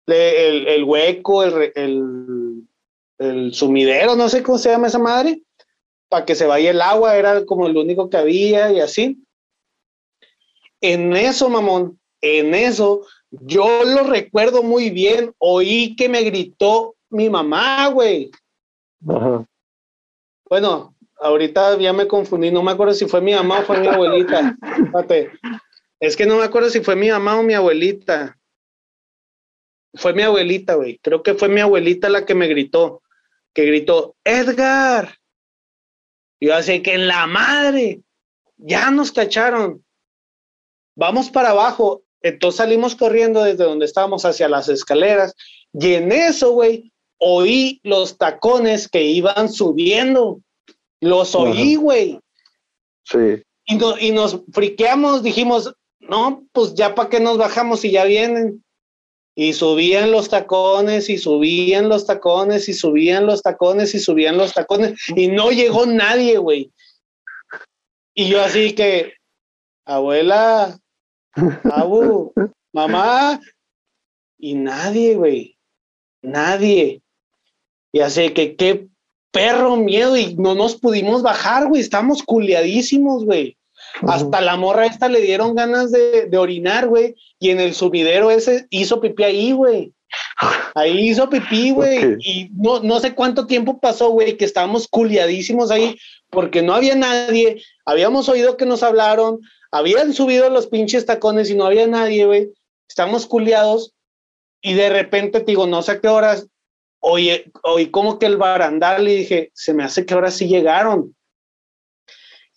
el, 0.06 0.84
hueco, 0.84 1.44
el, 1.44 1.72
el, 1.74 2.62
sumidero, 3.52 4.16
no 4.16 4.28
sé 4.28 4.42
cómo 4.42 4.58
se 4.58 4.70
llama 4.70 4.86
esa 4.86 4.98
madre, 4.98 5.42
para 6.08 6.24
que 6.24 6.34
se 6.34 6.46
vaya 6.46 6.70
el 6.70 6.80
agua, 6.80 7.16
era 7.16 7.44
como 7.44 7.66
el 7.66 7.76
único 7.76 8.08
que 8.08 8.16
había 8.16 8.72
y 8.72 8.80
así. 8.80 9.22
En 10.80 11.14
eso, 11.14 11.48
mamón, 11.48 12.00
en 12.20 12.54
eso, 12.54 13.06
yo 13.30 13.84
lo 13.84 14.04
recuerdo 14.04 14.62
muy 14.62 14.90
bien, 14.90 15.34
oí 15.38 15.94
que 15.96 16.08
me 16.08 16.22
gritó 16.22 16.96
mi 17.10 17.28
mamá, 17.28 17.88
güey. 17.88 18.30
Bueno, 20.48 20.94
ahorita 21.18 21.78
ya 21.78 21.92
me 21.92 22.08
confundí, 22.08 22.50
no 22.50 22.62
me 22.62 22.72
acuerdo 22.72 22.94
si 22.94 23.06
fue 23.06 23.20
mi 23.20 23.34
mamá 23.34 23.60
o 23.60 23.62
fue 23.62 23.80
mi 23.80 23.86
abuelita. 23.86 24.56
Es 26.00 26.16
que 26.16 26.24
no 26.24 26.38
me 26.38 26.44
acuerdo 26.44 26.70
si 26.70 26.80
fue 26.80 26.96
mi 26.96 27.10
mamá 27.10 27.38
o 27.38 27.42
mi 27.42 27.52
abuelita. 27.54 28.36
Fue 29.94 30.14
mi 30.14 30.22
abuelita, 30.22 30.74
güey. 30.74 30.98
Creo 31.02 31.22
que 31.22 31.34
fue 31.34 31.48
mi 31.48 31.60
abuelita 31.60 32.08
la 32.08 32.24
que 32.24 32.34
me 32.34 32.46
gritó, 32.46 32.99
que 33.54 33.64
gritó, 33.64 34.16
Edgar. 34.24 35.16
Y 36.40 36.46
yo 36.46 36.54
así 36.54 36.82
que 36.82 36.94
en 36.94 37.08
la 37.08 37.26
madre. 37.26 38.02
ya 38.56 38.90
nos 38.90 39.12
cacharon, 39.12 39.84
vamos 40.96 41.30
para 41.30 41.50
abajo. 41.50 42.02
Entonces 42.22 42.58
salimos 42.58 42.94
corriendo 42.94 43.42
desde 43.42 43.64
donde 43.64 43.86
estábamos 43.86 44.26
hacia 44.26 44.48
las 44.48 44.68
escaleras 44.68 45.34
y 45.72 45.94
en 45.94 46.12
eso, 46.12 46.52
güey, 46.52 46.92
oí 47.18 47.80
los 47.84 48.18
tacones 48.18 48.88
que 48.88 49.02
iban 49.02 49.50
subiendo. 49.50 50.40
Los 51.00 51.34
oí, 51.34 51.76
güey. 51.76 52.20
Sí. 53.04 53.42
Y, 53.66 54.06
y, 54.06 54.12
nos 54.12 54.40
friqueamos, 54.52 55.22
dijimos, 55.22 55.74
no, 56.00 56.44
pues 56.52 56.74
ya 56.74 56.94
para 56.94 57.08
qué 57.08 57.20
nos 57.20 57.38
bajamos 57.38 57.84
y 57.84 57.92
ya 57.92 58.04
vienen. 58.04 58.64
Y 59.40 59.54
subían 59.54 60.10
los 60.10 60.28
tacones 60.28 61.08
y 61.08 61.16
subían 61.16 61.88
los 61.88 62.04
tacones 62.04 62.68
y 62.68 62.74
subían 62.74 63.24
los 63.24 63.40
tacones 63.40 63.94
y 63.94 63.98
subían 63.98 64.36
los 64.36 64.52
tacones 64.52 65.00
y 65.16 65.28
no 65.28 65.50
llegó 65.50 65.86
nadie, 65.86 66.36
güey. 66.36 66.70
Y 68.12 68.28
yo 68.28 68.42
así 68.42 68.74
que, 68.74 69.14
abuela, 69.86 70.78
abu, 71.72 72.34
mamá, 72.74 73.40
y 74.36 74.56
nadie, 74.56 75.14
güey, 75.14 75.56
nadie. 76.20 77.00
Y 77.92 78.00
así 78.00 78.34
que 78.34 78.56
qué 78.56 78.88
perro 79.30 79.76
miedo 79.76 80.18
y 80.18 80.34
no 80.34 80.54
nos 80.54 80.76
pudimos 80.76 81.22
bajar, 81.22 81.66
güey, 81.66 81.80
estamos 81.80 82.22
culiadísimos, 82.22 83.24
güey. 83.24 83.56
Hasta 84.02 84.40
la 84.40 84.56
morra 84.56 84.86
esta 84.86 85.08
le 85.08 85.20
dieron 85.20 85.54
ganas 85.54 85.90
de, 85.92 86.26
de 86.26 86.38
orinar, 86.38 86.88
güey, 86.88 87.14
y 87.38 87.50
en 87.50 87.60
el 87.60 87.74
subidero 87.74 88.30
ese 88.30 88.66
hizo 88.70 89.00
pipí 89.00 89.24
ahí, 89.24 89.52
güey. 89.52 89.92
Ahí 90.74 91.10
hizo 91.10 91.28
pipí, 91.28 91.70
güey, 91.70 92.16
y 92.20 92.50
no, 92.54 92.80
no 92.80 93.00
sé 93.00 93.14
cuánto 93.14 93.46
tiempo 93.46 93.78
pasó, 93.78 94.10
güey, 94.10 94.36
que 94.36 94.44
estábamos 94.44 94.88
culiadísimos 94.88 95.70
ahí, 95.70 95.98
porque 96.30 96.62
no 96.62 96.74
había 96.74 96.94
nadie, 96.96 97.62
habíamos 97.84 98.28
oído 98.28 98.56
que 98.56 98.66
nos 98.66 98.82
hablaron, 98.82 99.40
habían 99.70 100.12
subido 100.12 100.50
los 100.50 100.66
pinches 100.66 101.06
tacones 101.06 101.50
y 101.50 101.54
no 101.54 101.64
había 101.64 101.86
nadie, 101.86 102.24
güey. 102.26 102.50
Estamos 102.88 103.26
culiados 103.26 103.94
y 104.60 104.74
de 104.74 104.90
repente, 104.90 105.40
digo, 105.40 105.66
no 105.66 105.82
sé 105.82 105.92
a 105.92 106.00
qué 106.00 106.08
horas, 106.08 106.48
oye, 107.00 107.50
oí 107.62 107.90
como 107.90 108.18
que 108.18 108.26
el 108.26 108.36
barandal 108.36 109.08
y 109.08 109.16
dije, 109.16 109.50
se 109.54 109.74
me 109.74 109.84
hace 109.84 110.04
que 110.04 110.14
ahora 110.14 110.30
sí 110.30 110.48
llegaron. 110.48 111.14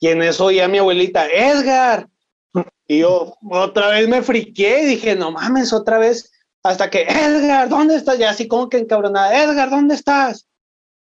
Y 0.04 0.10
en 0.10 0.22
eso 0.22 0.44
oí 0.44 0.60
a 0.60 0.68
mi 0.68 0.80
abuelita, 0.80 1.30
Edgar. 1.30 2.10
Y 2.90 3.00
yo 3.00 3.38
otra 3.50 3.88
vez 3.88 4.06
me 4.10 4.22
friqué 4.22 4.82
y 4.82 4.86
dije, 4.86 5.16
no 5.16 5.32
mames, 5.32 5.72
otra 5.72 5.98
vez. 5.98 6.30
Hasta 6.62 6.90
que, 6.90 7.04
Edgar, 7.04 7.70
¿dónde 7.70 7.96
estás? 7.96 8.20
Ya 8.20 8.32
así 8.32 8.50
como 8.50 8.68
que 8.68 8.80
encabronada, 8.80 9.42
Edgar, 9.42 9.70
¿dónde 9.70 9.96
estás? 9.96 10.46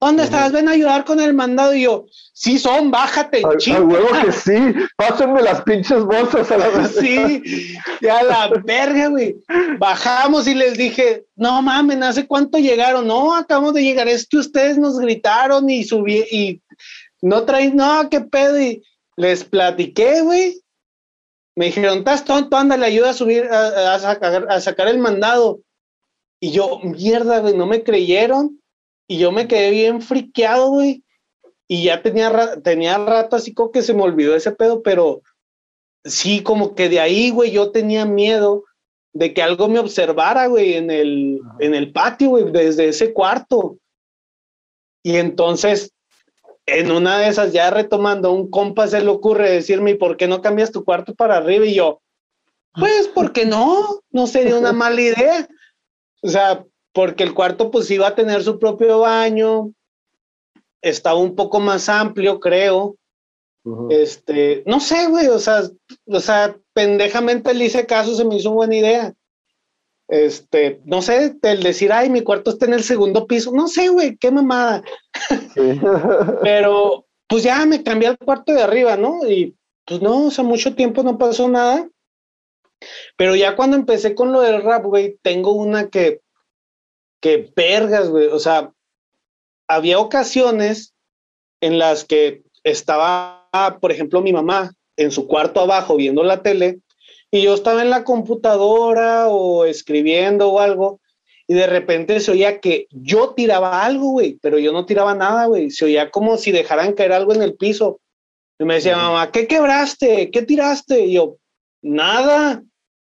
¿Dónde 0.00 0.22
estás? 0.22 0.52
Ven 0.52 0.68
a 0.68 0.70
ayudar 0.70 1.04
con 1.04 1.20
el 1.20 1.34
mandado. 1.34 1.74
Y 1.74 1.82
yo, 1.82 2.06
sí 2.32 2.58
son, 2.58 2.90
bájate, 2.90 3.42
chico. 3.58 3.82
huevo 3.82 4.08
que 4.24 4.32
sí, 4.32 4.56
pásenme 4.96 5.42
las 5.42 5.60
pinches 5.60 6.02
bolsas 6.04 6.50
a 6.50 6.56
la 6.56 6.68
vez. 6.70 6.96
Sí, 6.98 7.76
ya 8.00 8.22
la 8.22 8.48
verga, 8.64 9.08
güey. 9.08 9.36
Bajamos 9.78 10.48
y 10.48 10.54
les 10.54 10.78
dije, 10.78 11.26
no 11.36 11.60
mames, 11.60 12.00
¿hace 12.00 12.26
cuánto 12.26 12.56
llegaron? 12.56 13.06
No, 13.06 13.34
acabamos 13.34 13.74
de 13.74 13.82
llegar, 13.82 14.08
es 14.08 14.26
que 14.26 14.38
ustedes 14.38 14.78
nos 14.78 14.98
gritaron 14.98 15.68
y 15.68 15.84
subí 15.84 16.24
y 16.30 16.62
no 17.20 17.44
traen, 17.44 17.76
no, 17.76 18.08
qué 18.10 18.20
pedo. 18.20 18.60
Y 18.60 18.82
les 19.16 19.44
platiqué, 19.44 20.22
güey. 20.22 20.60
Me 21.56 21.66
dijeron, 21.66 21.98
estás 21.98 22.24
tonto, 22.24 22.56
anda, 22.56 22.76
le 22.76 22.86
ayuda 22.86 23.10
a 23.10 23.14
subir, 23.14 23.44
a, 23.44 23.98
sacar, 23.98 24.46
a 24.48 24.60
sacar 24.60 24.88
el 24.88 24.98
mandado. 24.98 25.60
Y 26.40 26.52
yo, 26.52 26.78
mierda, 26.80 27.40
güey, 27.40 27.56
no 27.56 27.66
me 27.66 27.82
creyeron 27.82 28.60
y 29.08 29.18
yo 29.18 29.32
me 29.32 29.48
quedé 29.48 29.70
bien 29.70 30.00
friqueado, 30.02 30.70
güey. 30.70 31.02
Y 31.66 31.84
ya 31.84 32.02
tenía, 32.02 32.60
tenía 32.62 32.98
rato 32.98 33.36
así 33.36 33.52
como 33.52 33.72
que 33.72 33.82
se 33.82 33.92
me 33.92 34.02
olvidó 34.02 34.36
ese 34.36 34.52
pedo, 34.52 34.82
pero 34.82 35.22
sí, 36.04 36.42
como 36.42 36.74
que 36.74 36.88
de 36.88 37.00
ahí, 37.00 37.30
güey, 37.30 37.50
yo 37.50 37.72
tenía 37.72 38.04
miedo 38.06 38.64
de 39.12 39.34
que 39.34 39.42
algo 39.42 39.68
me 39.68 39.78
observara, 39.78 40.46
güey, 40.46 40.74
en 40.74 40.90
el, 40.90 41.40
en 41.58 41.74
el 41.74 41.92
patio, 41.92 42.30
güey, 42.30 42.52
desde 42.52 42.88
ese 42.88 43.12
cuarto. 43.12 43.78
Y 45.02 45.16
entonces, 45.16 45.92
en 46.68 46.90
una 46.90 47.18
de 47.18 47.28
esas, 47.28 47.52
ya 47.52 47.70
retomando, 47.70 48.32
un 48.32 48.50
compa 48.50 48.86
se 48.86 49.00
le 49.00 49.08
ocurre 49.08 49.50
decirme, 49.50 49.94
¿por 49.94 50.16
qué 50.16 50.28
no 50.28 50.42
cambias 50.42 50.72
tu 50.72 50.84
cuarto 50.84 51.14
para 51.14 51.36
arriba? 51.36 51.66
Y 51.66 51.74
yo, 51.74 52.00
pues, 52.74 53.08
¿por 53.08 53.32
qué 53.32 53.46
no? 53.46 54.00
No 54.10 54.26
sería 54.26 54.56
una 54.56 54.72
mala 54.74 55.00
idea. 55.00 55.48
O 56.22 56.28
sea, 56.28 56.64
porque 56.92 57.24
el 57.24 57.34
cuarto 57.34 57.70
pues 57.70 57.90
iba 57.90 58.08
a 58.08 58.14
tener 58.14 58.42
su 58.42 58.58
propio 58.58 59.00
baño, 59.00 59.72
estaba 60.82 61.18
un 61.18 61.34
poco 61.34 61.60
más 61.60 61.88
amplio, 61.88 62.40
creo. 62.40 62.96
Este, 63.90 64.62
no 64.66 64.80
sé, 64.80 65.08
güey, 65.08 65.26
o 65.26 65.38
sea, 65.38 65.62
o 66.06 66.20
sea, 66.20 66.56
pendejamente 66.72 67.52
le 67.52 67.66
hice 67.66 67.84
caso, 67.84 68.14
se 68.14 68.24
me 68.24 68.36
hizo 68.36 68.50
buena 68.50 68.76
idea. 68.76 69.14
Este, 70.08 70.80
no 70.86 71.02
sé, 71.02 71.36
el 71.42 71.62
decir, 71.62 71.92
ay, 71.92 72.08
mi 72.08 72.22
cuarto 72.22 72.50
está 72.50 72.64
en 72.64 72.72
el 72.72 72.82
segundo 72.82 73.26
piso, 73.26 73.52
no 73.52 73.68
sé, 73.68 73.88
güey, 73.88 74.16
qué 74.16 74.30
mamada. 74.30 74.82
Pero, 76.42 77.06
pues 77.28 77.42
ya 77.42 77.64
me 77.66 77.82
cambié 77.82 78.08
al 78.08 78.18
cuarto 78.18 78.52
de 78.52 78.62
arriba, 78.62 78.96
¿no? 78.96 79.26
Y 79.28 79.56
pues 79.84 80.00
no, 80.00 80.26
o 80.26 80.30
sea, 80.30 80.44
mucho 80.44 80.74
tiempo 80.74 81.02
no 81.02 81.18
pasó 81.18 81.48
nada. 81.48 81.88
Pero 83.16 83.34
ya 83.34 83.56
cuando 83.56 83.76
empecé 83.76 84.14
con 84.14 84.32
lo 84.32 84.40
del 84.40 84.62
rap, 84.62 84.84
güey, 84.84 85.18
tengo 85.22 85.52
una 85.52 85.88
que 85.88 86.20
que 87.20 87.52
vergas, 87.54 88.08
güey. 88.08 88.26
O 88.28 88.38
sea, 88.38 88.72
había 89.68 89.98
ocasiones 89.98 90.94
en 91.60 91.78
las 91.78 92.04
que 92.04 92.42
estaba, 92.64 93.48
por 93.80 93.92
ejemplo, 93.92 94.20
mi 94.20 94.32
mamá 94.32 94.72
en 94.96 95.10
su 95.10 95.26
cuarto 95.26 95.60
abajo 95.60 95.96
viendo 95.96 96.22
la 96.22 96.42
tele 96.42 96.80
y 97.30 97.42
yo 97.42 97.54
estaba 97.54 97.82
en 97.82 97.90
la 97.90 98.04
computadora 98.04 99.28
o 99.28 99.64
escribiendo 99.64 100.50
o 100.50 100.60
algo 100.60 101.00
y 101.50 101.54
de 101.54 101.66
repente 101.66 102.20
se 102.20 102.30
oía 102.30 102.60
que 102.60 102.86
yo 102.90 103.30
tiraba 103.30 103.82
algo, 103.82 104.10
güey, 104.10 104.38
pero 104.42 104.58
yo 104.58 104.70
no 104.70 104.84
tiraba 104.84 105.14
nada, 105.14 105.46
güey. 105.46 105.70
Se 105.70 105.86
oía 105.86 106.10
como 106.10 106.36
si 106.36 106.52
dejaran 106.52 106.92
caer 106.92 107.12
algo 107.12 107.32
en 107.32 107.40
el 107.40 107.54
piso. 107.54 108.00
Y 108.58 108.64
me 108.64 108.74
decía, 108.74 108.98
mamá, 108.98 109.32
¿qué 109.32 109.46
quebraste? 109.46 110.30
¿Qué 110.30 110.42
tiraste? 110.42 111.06
Y 111.06 111.14
yo, 111.14 111.38
nada. 111.80 112.62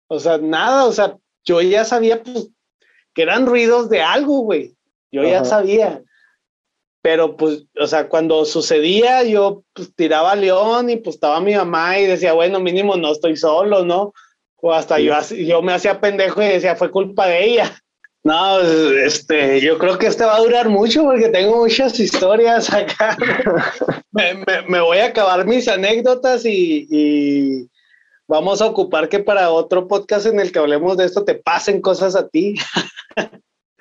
O 0.08 0.18
sea, 0.18 0.38
nada. 0.38 0.86
O 0.86 0.94
sea, 0.94 1.18
yo 1.44 1.62
ya 1.62 1.84
sabía, 1.84 2.24
pues, 2.24 2.48
que 3.14 3.24
eran 3.24 3.46
ruidos 3.46 3.90
de 3.90 4.02
algo, 4.02 4.40
güey. 4.40 4.78
Yo 5.12 5.24
ya 5.24 5.44
sabía. 5.44 6.02
Pero 7.02 7.36
pues, 7.36 7.66
o 7.78 7.88
sea, 7.88 8.08
cuando 8.08 8.46
sucedía, 8.46 9.24
yo 9.24 9.64
pues 9.74 9.94
tiraba 9.94 10.32
a 10.32 10.36
León 10.38 10.90
y 10.90 10.98
pues 10.98 11.16
estaba 11.16 11.42
mi 11.42 11.54
mamá 11.54 12.00
y 12.00 12.06
decía, 12.06 12.32
bueno, 12.32 12.62
mínimo 12.62 12.96
no 12.96 13.12
estoy 13.12 13.36
solo, 13.36 13.84
¿no? 13.84 14.14
O 14.56 14.72
hasta 14.72 15.00
yo, 15.00 15.14
yo 15.36 15.62
me 15.64 15.74
hacía 15.74 16.00
pendejo 16.00 16.42
y 16.42 16.48
decía, 16.48 16.78
fue 16.78 16.92
culpa 16.92 17.26
de 17.26 17.44
ella. 17.44 17.81
No, 18.24 18.60
este, 18.60 19.60
yo 19.62 19.80
creo 19.80 19.98
que 19.98 20.06
este 20.06 20.26
va 20.26 20.36
a 20.36 20.42
durar 20.42 20.70
mucho 20.70 21.04
porque 21.04 21.30
tengo 21.30 21.58
muchas 21.58 22.00
historias 22.00 22.72
acá. 22.72 23.18
me, 24.12 24.80
voy 24.80 25.00
a 25.00 25.08
acabar 25.08 25.46
mis 25.48 25.68
anécdotas 25.68 26.46
y, 26.46 26.88
y, 26.90 27.70
vamos 28.28 28.62
a 28.62 28.68
ocupar 28.68 29.10
que 29.10 29.20
para 29.20 29.50
otro 29.50 29.88
podcast 29.88 30.28
en 30.28 30.40
el 30.40 30.52
que 30.52 30.60
hablemos 30.60 30.98
de 30.98 31.06
esto 31.06 31.24
te 31.24 31.36
pasen 31.36 31.82
cosas 31.82 32.16
a 32.16 32.28
ti. 32.28 32.56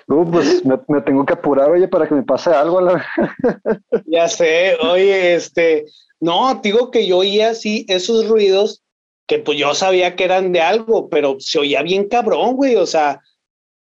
No, 0.08 0.28
pues 0.28 0.64
me, 0.64 1.00
tengo 1.02 1.24
que 1.24 1.34
apurar, 1.34 1.70
oye, 1.70 1.86
para 1.86 2.08
que 2.08 2.14
me 2.14 2.22
pase 2.24 2.50
algo. 2.50 2.80
La... 2.80 3.06
ya 4.06 4.26
sé, 4.26 4.76
oye, 4.82 5.34
este, 5.34 5.84
no, 6.18 6.60
digo 6.62 6.90
que 6.90 7.06
yo 7.06 7.18
oía 7.18 7.50
así 7.50 7.86
esos 7.88 8.26
ruidos 8.26 8.82
que 9.28 9.38
pues 9.38 9.56
yo 9.56 9.72
sabía 9.74 10.16
que 10.16 10.24
eran 10.24 10.50
de 10.50 10.60
algo, 10.60 11.08
pero 11.08 11.36
se 11.38 11.60
oía 11.60 11.82
bien 11.82 12.08
cabrón, 12.08 12.56
güey, 12.56 12.74
o 12.74 12.86
sea, 12.86 13.20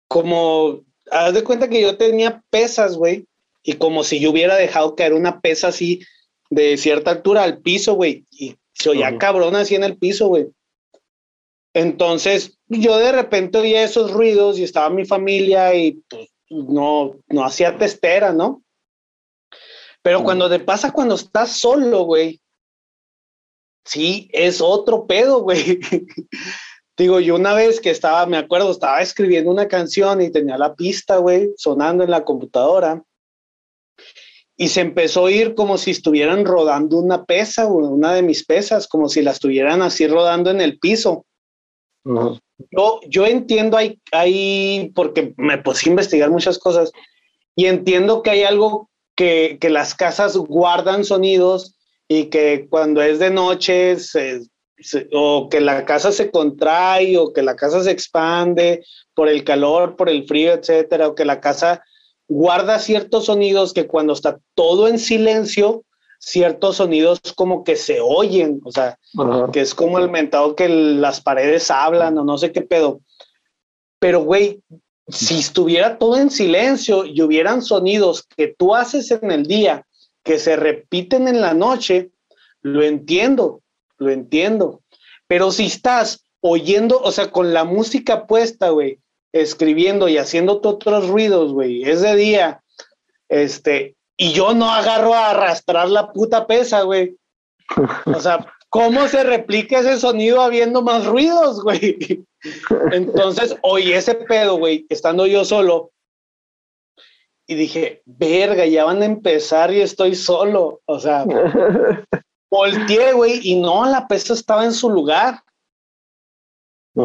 como, 0.08 0.84
haz 1.10 1.34
de 1.34 1.44
cuenta 1.44 1.68
que 1.68 1.80
yo 1.80 1.96
tenía 1.96 2.42
pesas, 2.50 2.96
güey, 2.96 3.26
y 3.62 3.74
como 3.74 4.04
si 4.04 4.20
yo 4.20 4.30
hubiera 4.30 4.56
dejado 4.56 4.94
caer 4.94 5.12
una 5.12 5.40
pesa 5.40 5.68
así 5.68 6.00
de 6.50 6.76
cierta 6.76 7.10
altura 7.10 7.42
al 7.42 7.58
piso, 7.58 7.94
güey, 7.94 8.24
y 8.30 8.56
se 8.72 8.90
oía 8.90 9.18
cabrón 9.18 9.56
así 9.56 9.74
en 9.74 9.84
el 9.84 9.96
piso, 9.96 10.28
güey. 10.28 10.48
Entonces, 11.74 12.58
yo 12.68 12.96
de 12.96 13.12
repente 13.12 13.58
oía 13.58 13.82
esos 13.82 14.10
ruidos 14.10 14.58
y 14.58 14.64
estaba 14.64 14.88
mi 14.88 15.04
familia 15.04 15.74
y 15.74 16.00
pues 16.08 16.30
no, 16.48 17.16
no 17.28 17.44
hacía 17.44 17.76
testera, 17.76 18.32
¿no? 18.32 18.62
Pero 20.02 20.22
cuando 20.22 20.48
te 20.48 20.60
pasa 20.60 20.92
cuando 20.92 21.16
estás 21.16 21.58
solo, 21.58 22.04
güey, 22.04 22.40
sí, 23.84 24.28
es 24.32 24.60
otro 24.60 25.06
pedo, 25.06 25.40
güey. 25.40 25.80
Digo, 26.96 27.20
yo 27.20 27.34
una 27.34 27.52
vez 27.52 27.80
que 27.80 27.90
estaba, 27.90 28.24
me 28.26 28.38
acuerdo, 28.38 28.70
estaba 28.70 29.02
escribiendo 29.02 29.50
una 29.50 29.68
canción 29.68 30.22
y 30.22 30.30
tenía 30.30 30.56
la 30.56 30.74
pista, 30.74 31.18
güey, 31.18 31.52
sonando 31.56 32.04
en 32.04 32.10
la 32.10 32.24
computadora. 32.24 33.02
Y 34.56 34.68
se 34.68 34.80
empezó 34.80 35.20
a 35.20 35.24
oír 35.24 35.54
como 35.54 35.76
si 35.76 35.90
estuvieran 35.90 36.46
rodando 36.46 36.96
una 36.96 37.26
pesa, 37.26 37.66
una 37.66 38.14
de 38.14 38.22
mis 38.22 38.46
pesas, 38.46 38.88
como 38.88 39.10
si 39.10 39.20
la 39.20 39.32
estuvieran 39.32 39.82
así 39.82 40.06
rodando 40.06 40.50
en 40.50 40.62
el 40.62 40.78
piso. 40.78 41.26
Yo, 42.70 43.00
yo 43.06 43.26
entiendo 43.26 43.76
ahí, 43.76 44.00
ahí, 44.12 44.90
porque 44.94 45.34
me 45.36 45.58
puse 45.58 45.88
a 45.88 45.92
investigar 45.92 46.30
muchas 46.30 46.58
cosas 46.58 46.92
y 47.54 47.66
entiendo 47.66 48.22
que 48.22 48.30
hay 48.30 48.44
algo 48.44 48.88
que, 49.14 49.58
que 49.60 49.68
las 49.68 49.94
casas 49.94 50.36
guardan 50.36 51.04
sonidos 51.04 51.76
y 52.08 52.26
que 52.26 52.68
cuando 52.70 53.02
es 53.02 53.18
de 53.18 53.30
noche 53.30 53.96
o 55.12 55.48
que 55.48 55.60
la 55.60 55.84
casa 55.84 56.12
se 56.12 56.30
contrae 56.30 57.16
o 57.16 57.32
que 57.32 57.42
la 57.42 57.56
casa 57.56 57.82
se 57.82 57.90
expande 57.90 58.84
por 59.14 59.28
el 59.28 59.44
calor, 59.44 59.96
por 59.96 60.08
el 60.08 60.26
frío, 60.26 60.52
etcétera, 60.52 61.08
o 61.08 61.14
que 61.14 61.24
la 61.24 61.40
casa 61.40 61.82
guarda 62.28 62.78
ciertos 62.78 63.26
sonidos 63.26 63.72
que 63.72 63.86
cuando 63.86 64.12
está 64.12 64.38
todo 64.54 64.88
en 64.88 64.98
silencio, 64.98 65.84
ciertos 66.18 66.76
sonidos 66.76 67.20
como 67.34 67.64
que 67.64 67.76
se 67.76 68.00
oyen, 68.00 68.60
o 68.64 68.72
sea, 68.72 68.98
que 69.52 69.60
es 69.60 69.74
como 69.74 69.98
el 69.98 70.10
mentado 70.10 70.56
que 70.56 70.68
las 70.68 71.20
paredes 71.20 71.70
hablan 71.70 72.18
o 72.18 72.24
no 72.24 72.36
sé 72.38 72.52
qué 72.52 72.62
pedo. 72.62 73.00
Pero, 73.98 74.20
güey, 74.24 74.60
si 75.08 75.38
estuviera 75.38 75.98
todo 75.98 76.16
en 76.18 76.30
silencio 76.30 77.04
y 77.04 77.22
hubieran 77.22 77.62
sonidos 77.62 78.24
que 78.36 78.48
tú 78.48 78.74
haces 78.74 79.10
en 79.10 79.30
el 79.30 79.46
día 79.46 79.86
que 80.24 80.38
se 80.38 80.56
repiten 80.56 81.28
en 81.28 81.40
la 81.40 81.54
noche, 81.54 82.10
lo 82.60 82.82
entiendo, 82.82 83.62
lo 83.98 84.10
entiendo. 84.10 84.82
Pero 85.26 85.50
si 85.50 85.66
estás 85.66 86.24
oyendo, 86.40 87.00
o 87.00 87.12
sea, 87.12 87.30
con 87.30 87.52
la 87.52 87.64
música 87.64 88.26
puesta, 88.26 88.70
güey, 88.70 89.00
escribiendo 89.32 90.08
y 90.08 90.18
haciendo 90.18 90.60
otros 90.62 91.08
ruidos, 91.08 91.52
güey, 91.52 91.82
es 91.82 92.00
de 92.00 92.14
día, 92.16 92.62
este, 93.28 93.96
y 94.16 94.32
yo 94.32 94.54
no 94.54 94.70
agarro 94.70 95.14
a 95.14 95.30
arrastrar 95.30 95.88
la 95.88 96.12
puta 96.12 96.46
pesa, 96.46 96.82
güey. 96.82 97.16
O 98.06 98.20
sea, 98.20 98.46
¿cómo 98.70 99.08
se 99.08 99.24
replica 99.24 99.80
ese 99.80 99.98
sonido 99.98 100.40
habiendo 100.40 100.82
más 100.82 101.04
ruidos, 101.04 101.62
güey? 101.62 102.24
Entonces, 102.92 103.56
oí 103.62 103.92
ese 103.92 104.14
pedo, 104.14 104.56
güey, 104.56 104.86
estando 104.88 105.26
yo 105.26 105.44
solo. 105.44 105.90
Y 107.48 107.54
dije, 107.54 108.02
verga, 108.06 108.66
ya 108.66 108.84
van 108.84 109.02
a 109.02 109.06
empezar 109.06 109.72
y 109.72 109.80
estoy 109.80 110.14
solo. 110.14 110.80
O 110.86 110.98
sea, 110.98 111.24
volteé, 112.56 113.12
güey, 113.12 113.40
y 113.42 113.60
no, 113.60 113.86
la 113.86 114.08
pesa 114.08 114.32
estaba 114.32 114.64
en 114.64 114.72
su 114.72 114.90
lugar. 114.90 115.42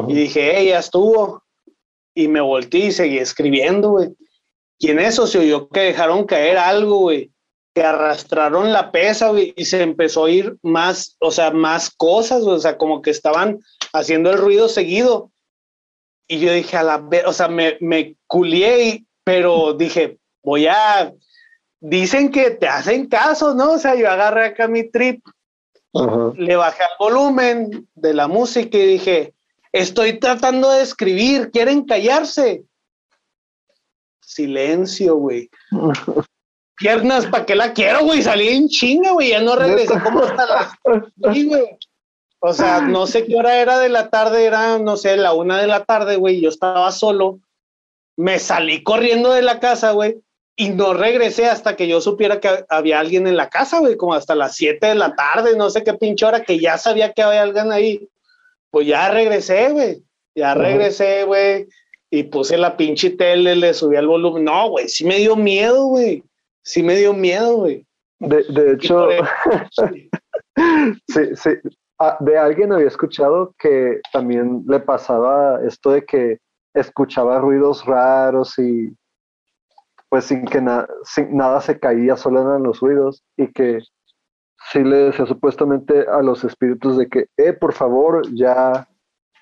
Y 0.07 0.13
dije, 0.13 0.53
hey, 0.55 0.69
ya 0.69 0.79
estuvo. 0.79 1.43
Y 2.15 2.27
me 2.27 2.41
volteé 2.41 2.87
y 2.87 2.91
seguí 2.91 3.17
escribiendo, 3.17 3.91
güey. 3.91 4.09
Y 4.79 4.89
en 4.89 4.99
eso 4.99 5.27
se 5.27 5.39
oyó 5.39 5.69
que 5.69 5.81
dejaron 5.81 6.25
caer 6.25 6.57
algo, 6.57 6.99
güey. 6.99 7.31
Que 7.75 7.83
arrastraron 7.83 8.73
la 8.73 8.91
pesa, 8.91 9.29
güey, 9.29 9.53
y 9.55 9.65
se 9.65 9.81
empezó 9.81 10.21
a 10.21 10.23
oír 10.23 10.57
más, 10.61 11.15
o 11.19 11.31
sea, 11.31 11.51
más 11.51 11.89
cosas, 11.89 12.43
o 12.43 12.59
sea, 12.59 12.77
como 12.77 13.01
que 13.01 13.11
estaban 13.11 13.59
haciendo 13.93 14.31
el 14.31 14.37
ruido 14.37 14.69
seguido. 14.69 15.31
Y 16.27 16.39
yo 16.39 16.53
dije, 16.53 16.77
a 16.77 16.83
la 16.83 17.07
o 17.25 17.33
sea, 17.33 17.47
me, 17.47 17.77
me 17.81 18.15
culié, 18.27 19.05
pero 19.23 19.73
dije, 19.73 20.17
voy 20.43 20.67
a. 20.67 21.13
Dicen 21.79 22.31
que 22.31 22.51
te 22.51 22.67
hacen 22.67 23.07
caso, 23.07 23.53
¿no? 23.53 23.73
O 23.73 23.77
sea, 23.77 23.95
yo 23.95 24.09
agarré 24.09 24.45
acá 24.45 24.67
mi 24.67 24.89
trip, 24.89 25.23
le 25.93 26.55
bajé 26.55 26.83
el 26.83 26.89
volumen 26.99 27.87
de 27.95 28.13
la 28.13 28.27
música 28.27 28.77
y 28.77 28.85
dije, 28.85 29.33
estoy 29.71 30.19
tratando 30.19 30.71
de 30.71 30.83
escribir, 30.83 31.51
¿quieren 31.51 31.83
callarse? 31.85 32.63
Silencio, 34.21 35.15
güey. 35.15 35.49
Piernas, 36.77 37.27
¿para 37.27 37.45
qué 37.45 37.55
la 37.55 37.73
quiero, 37.73 38.05
güey? 38.05 38.23
Salí 38.23 38.47
en 38.47 38.67
chinga, 38.67 39.11
güey, 39.11 39.29
ya 39.29 39.41
no 39.41 39.55
regresé. 39.55 39.93
¿Cómo 40.01 40.23
está 40.23 40.45
la... 40.45 41.33
Sí, 41.33 41.45
güey. 41.45 41.77
O 42.39 42.53
sea, 42.53 42.81
no 42.81 43.05
sé 43.05 43.25
qué 43.25 43.35
hora 43.35 43.59
era 43.59 43.77
de 43.77 43.89
la 43.89 44.09
tarde, 44.09 44.45
era, 44.45 44.79
no 44.79 44.97
sé, 44.97 45.15
la 45.15 45.33
una 45.33 45.61
de 45.61 45.67
la 45.67 45.85
tarde, 45.85 46.15
güey. 46.15 46.41
Yo 46.41 46.49
estaba 46.49 46.91
solo. 46.91 47.39
Me 48.17 48.39
salí 48.39 48.81
corriendo 48.81 49.31
de 49.31 49.43
la 49.43 49.59
casa, 49.59 49.91
güey. 49.91 50.19
Y 50.61 50.69
no 50.69 50.93
regresé 50.93 51.47
hasta 51.47 51.75
que 51.75 51.87
yo 51.87 52.01
supiera 52.01 52.39
que 52.39 52.65
había 52.69 52.99
alguien 52.99 53.25
en 53.25 53.35
la 53.35 53.49
casa, 53.49 53.79
güey, 53.79 53.97
como 53.97 54.13
hasta 54.13 54.35
las 54.35 54.55
siete 54.55 54.87
de 54.87 54.95
la 54.95 55.15
tarde, 55.15 55.55
no 55.57 55.69
sé 55.69 55.83
qué 55.83 55.93
pinche 55.93 56.25
hora, 56.25 56.43
que 56.43 56.59
ya 56.59 56.77
sabía 56.77 57.13
que 57.13 57.23
había 57.23 57.41
alguien 57.41 57.71
ahí. 57.71 58.07
Pues 58.69 58.85
ya 58.85 59.09
regresé, 59.09 59.71
güey. 59.71 60.03
Ya 60.35 60.53
regresé, 60.53 61.23
güey. 61.23 61.67
Y 62.09 62.23
puse 62.23 62.57
la 62.57 62.77
pinche 62.77 63.09
tele, 63.09 63.55
le 63.55 63.73
subí 63.73 63.95
el 63.95 64.07
volumen. 64.07 64.43
No, 64.43 64.69
güey, 64.69 64.87
sí 64.87 65.03
me 65.03 65.17
dio 65.17 65.35
miedo, 65.35 65.87
güey. 65.87 66.23
Sí 66.63 66.83
me 66.83 66.95
dio 66.95 67.13
miedo, 67.13 67.55
güey. 67.55 67.85
De, 68.19 68.43
de 68.43 68.73
hecho, 68.73 69.09
sí, 71.07 71.35
sí, 71.35 71.49
Ah, 72.03 72.17
de 72.19 72.35
alguien 72.35 72.73
había 72.73 72.87
escuchado 72.87 73.53
que 73.59 74.01
también 74.11 74.63
le 74.67 74.79
pasaba 74.79 75.59
esto 75.63 75.91
de 75.91 76.03
que 76.03 76.39
escuchaba 76.73 77.37
ruidos 77.37 77.85
raros 77.85 78.57
y 78.57 78.91
pues 80.11 80.25
sin 80.25 80.45
que 80.45 80.59
nada 80.59 81.61
se 81.61 81.79
caía, 81.79 82.17
solo 82.17 82.41
eran 82.41 82.63
los 82.63 82.81
ruidos 82.81 83.23
y 83.37 83.47
que 83.53 83.79
sí 84.69 84.83
le 84.83 84.97
decía 84.97 85.25
supuestamente 85.25 86.05
a 86.05 86.21
los 86.21 86.43
espíritus 86.43 86.97
de 86.97 87.07
que, 87.07 87.27
eh, 87.37 87.53
por 87.53 87.71
favor, 87.71 88.21
ya, 88.35 88.89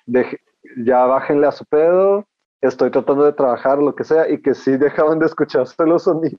ya 0.06 1.06
bájenle 1.06 1.48
a 1.48 1.52
su 1.52 1.64
pedo, 1.64 2.24
estoy 2.60 2.92
tratando 2.92 3.24
de 3.24 3.32
trabajar, 3.32 3.78
lo 3.78 3.96
que 3.96 4.04
sea, 4.04 4.30
y 4.30 4.40
que 4.40 4.54
sí 4.54 4.76
dejaban 4.76 5.18
de 5.18 5.26
escucharse 5.26 5.74
los 5.84 6.04
sonidos. 6.04 6.38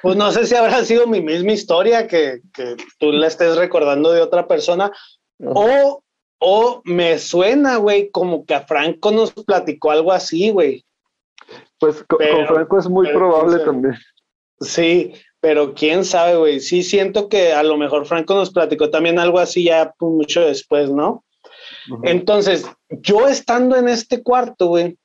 Pues 0.00 0.16
no 0.16 0.30
sé 0.30 0.46
si 0.46 0.54
habrá 0.54 0.84
sido 0.84 1.08
mi 1.08 1.20
misma 1.20 1.50
historia 1.50 2.06
que, 2.06 2.42
que 2.54 2.76
tú 3.00 3.10
la 3.10 3.26
estés 3.26 3.56
recordando 3.56 4.12
de 4.12 4.20
otra 4.20 4.46
persona 4.46 4.92
o, 5.40 6.04
o 6.38 6.82
me 6.84 7.18
suena, 7.18 7.78
güey, 7.78 8.08
como 8.12 8.46
que 8.46 8.54
a 8.54 8.60
Franco 8.60 9.10
nos 9.10 9.32
platicó 9.32 9.90
algo 9.90 10.12
así, 10.12 10.50
güey. 10.50 10.84
Pues 11.78 12.04
con, 12.04 12.18
Franco 12.46 12.78
es 12.78 12.88
muy 12.88 13.08
probable 13.08 13.58
también. 13.60 13.94
Sí, 14.60 15.14
pero 15.40 15.74
quién 15.74 16.04
sabe, 16.04 16.36
güey. 16.36 16.60
Sí 16.60 16.82
siento 16.82 17.28
que 17.28 17.52
a 17.52 17.62
lo 17.62 17.76
mejor 17.76 18.06
Franco 18.06 18.34
nos 18.34 18.50
platicó 18.50 18.90
también 18.90 19.18
algo 19.18 19.38
así 19.38 19.64
ya 19.64 19.94
mucho 20.00 20.40
después, 20.40 20.90
¿no? 20.90 21.24
Entonces, 22.02 22.66
yo 22.90 23.28
estando 23.28 23.76
en 23.76 23.88
este 23.88 24.22
cuarto, 24.22 24.66
güey, 24.66 24.98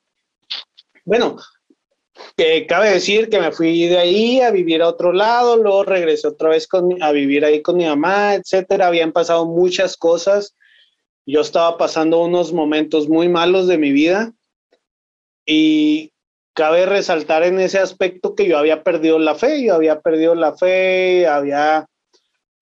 bueno, 1.04 1.36
que 2.36 2.66
cabe 2.66 2.90
decir 2.90 3.28
que 3.28 3.40
me 3.40 3.52
fui 3.52 3.86
de 3.86 3.98
ahí 3.98 4.40
a 4.40 4.50
vivir 4.50 4.82
a 4.82 4.88
otro 4.88 5.12
lado, 5.12 5.56
luego 5.56 5.84
regresé 5.84 6.28
otra 6.28 6.48
vez 6.50 6.66
con, 6.66 7.02
a 7.02 7.12
vivir 7.12 7.44
ahí 7.44 7.62
con 7.62 7.76
mi 7.76 7.84
mamá, 7.84 8.34
etcétera. 8.34 8.88
Habían 8.88 9.12
pasado 9.12 9.46
muchas 9.46 9.96
cosas. 9.96 10.54
Yo 11.26 11.40
estaba 11.40 11.78
pasando 11.78 12.22
unos 12.22 12.52
momentos 12.52 13.08
muy 13.08 13.28
malos 13.28 13.66
de 13.66 13.78
mi 13.78 13.92
vida 13.92 14.32
y 15.46 16.12
cabe 16.54 16.86
resaltar 16.86 17.42
en 17.42 17.60
ese 17.60 17.78
aspecto 17.78 18.34
que 18.34 18.46
yo 18.46 18.58
había 18.58 18.82
perdido 18.82 19.18
la 19.18 19.34
fe, 19.34 19.62
yo 19.62 19.74
había 19.74 20.00
perdido 20.00 20.34
la 20.34 20.56
fe, 20.56 21.26
había 21.26 21.86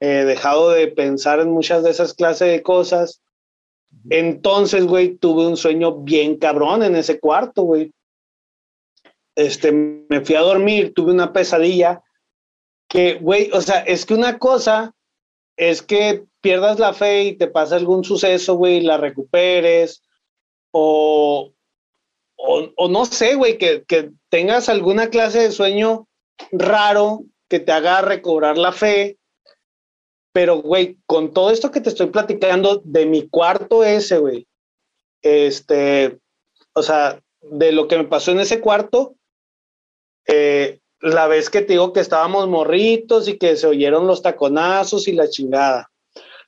eh, 0.00 0.24
dejado 0.24 0.70
de 0.70 0.88
pensar 0.88 1.40
en 1.40 1.50
muchas 1.50 1.82
de 1.84 1.90
esas 1.90 2.14
clases 2.14 2.48
de 2.48 2.62
cosas. 2.62 3.22
Entonces, 4.10 4.86
güey, 4.86 5.16
tuve 5.16 5.46
un 5.46 5.56
sueño 5.56 5.96
bien 5.96 6.38
cabrón 6.38 6.82
en 6.82 6.96
ese 6.96 7.20
cuarto, 7.20 7.62
güey 7.62 7.92
este, 9.34 9.72
me 9.72 10.20
fui 10.24 10.34
a 10.34 10.40
dormir, 10.40 10.92
tuve 10.94 11.12
una 11.12 11.32
pesadilla 11.32 12.02
que, 12.88 13.14
güey, 13.14 13.50
o 13.52 13.60
sea, 13.60 13.80
es 13.80 14.04
que 14.04 14.14
una 14.14 14.38
cosa 14.38 14.94
es 15.56 15.82
que 15.82 16.24
pierdas 16.40 16.78
la 16.78 16.92
fe 16.92 17.24
y 17.24 17.36
te 17.36 17.46
pasa 17.46 17.76
algún 17.76 18.04
suceso, 18.04 18.56
güey, 18.56 18.80
la 18.80 18.98
recuperes, 18.98 20.02
o, 20.70 21.52
o, 22.44 22.88
no 22.88 23.04
sé, 23.04 23.34
güey, 23.36 23.56
que, 23.56 23.84
que 23.84 24.10
tengas 24.28 24.68
alguna 24.68 25.10
clase 25.10 25.40
de 25.40 25.52
sueño 25.52 26.08
raro 26.50 27.24
que 27.48 27.60
te 27.60 27.72
haga 27.72 28.02
recobrar 28.02 28.58
la 28.58 28.72
fe. 28.72 29.18
Pero, 30.32 30.56
güey, 30.56 30.98
con 31.06 31.32
todo 31.32 31.50
esto 31.50 31.70
que 31.70 31.80
te 31.80 31.90
estoy 31.90 32.06
platicando 32.06 32.80
de 32.84 33.06
mi 33.06 33.28
cuarto 33.28 33.84
ese, 33.84 34.18
güey, 34.18 34.46
este, 35.20 36.18
o 36.74 36.82
sea, 36.82 37.20
de 37.42 37.70
lo 37.72 37.86
que 37.86 37.98
me 37.98 38.04
pasó 38.04 38.32
en 38.32 38.40
ese 38.40 38.60
cuarto, 38.60 39.14
eh, 40.26 40.80
la 41.00 41.26
vez 41.26 41.50
que 41.50 41.60
te 41.60 41.74
digo 41.74 41.92
que 41.92 42.00
estábamos 42.00 42.48
morritos 42.48 43.28
y 43.28 43.36
que 43.36 43.56
se 43.56 43.66
oyeron 43.66 44.06
los 44.06 44.22
taconazos 44.22 45.06
y 45.06 45.12
la 45.12 45.28
chingada. 45.28 45.91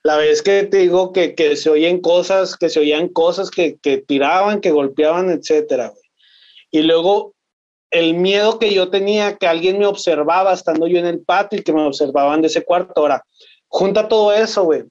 La 0.05 0.19
vez 0.19 0.43
que 0.43 0.65
te 0.65 0.77
digo 0.77 1.13
que, 1.13 1.35
que 1.35 1.57
se 1.57 1.71
oyen 1.71 2.03
cosas, 2.03 2.57
que 2.57 2.69
se 2.69 2.79
oían 2.79 3.09
cosas 3.09 3.51
que, 3.51 3.79
que 3.79 3.97
tiraban, 3.97 4.61
que 4.61 4.71
golpeaban, 4.71 5.31
etcétera, 5.31 5.95
Y 6.71 6.83
luego 6.83 7.35
el 7.91 8.13
miedo 8.15 8.59
que 8.59 8.75
yo 8.75 8.91
tenía, 8.91 9.37
que 9.39 9.47
alguien 9.47 9.79
me 9.79 9.87
observaba 9.87 10.53
estando 10.53 10.87
yo 10.87 10.99
en 10.99 11.07
el 11.07 11.25
patio 11.25 11.59
y 11.59 11.63
que 11.63 11.73
me 11.73 11.87
observaban 11.87 12.43
de 12.43 12.49
ese 12.49 12.65
cuarto. 12.65 13.01
Ahora, 13.01 13.25
junta 13.69 14.07
todo 14.07 14.33
eso, 14.35 14.65
güey. 14.65 14.85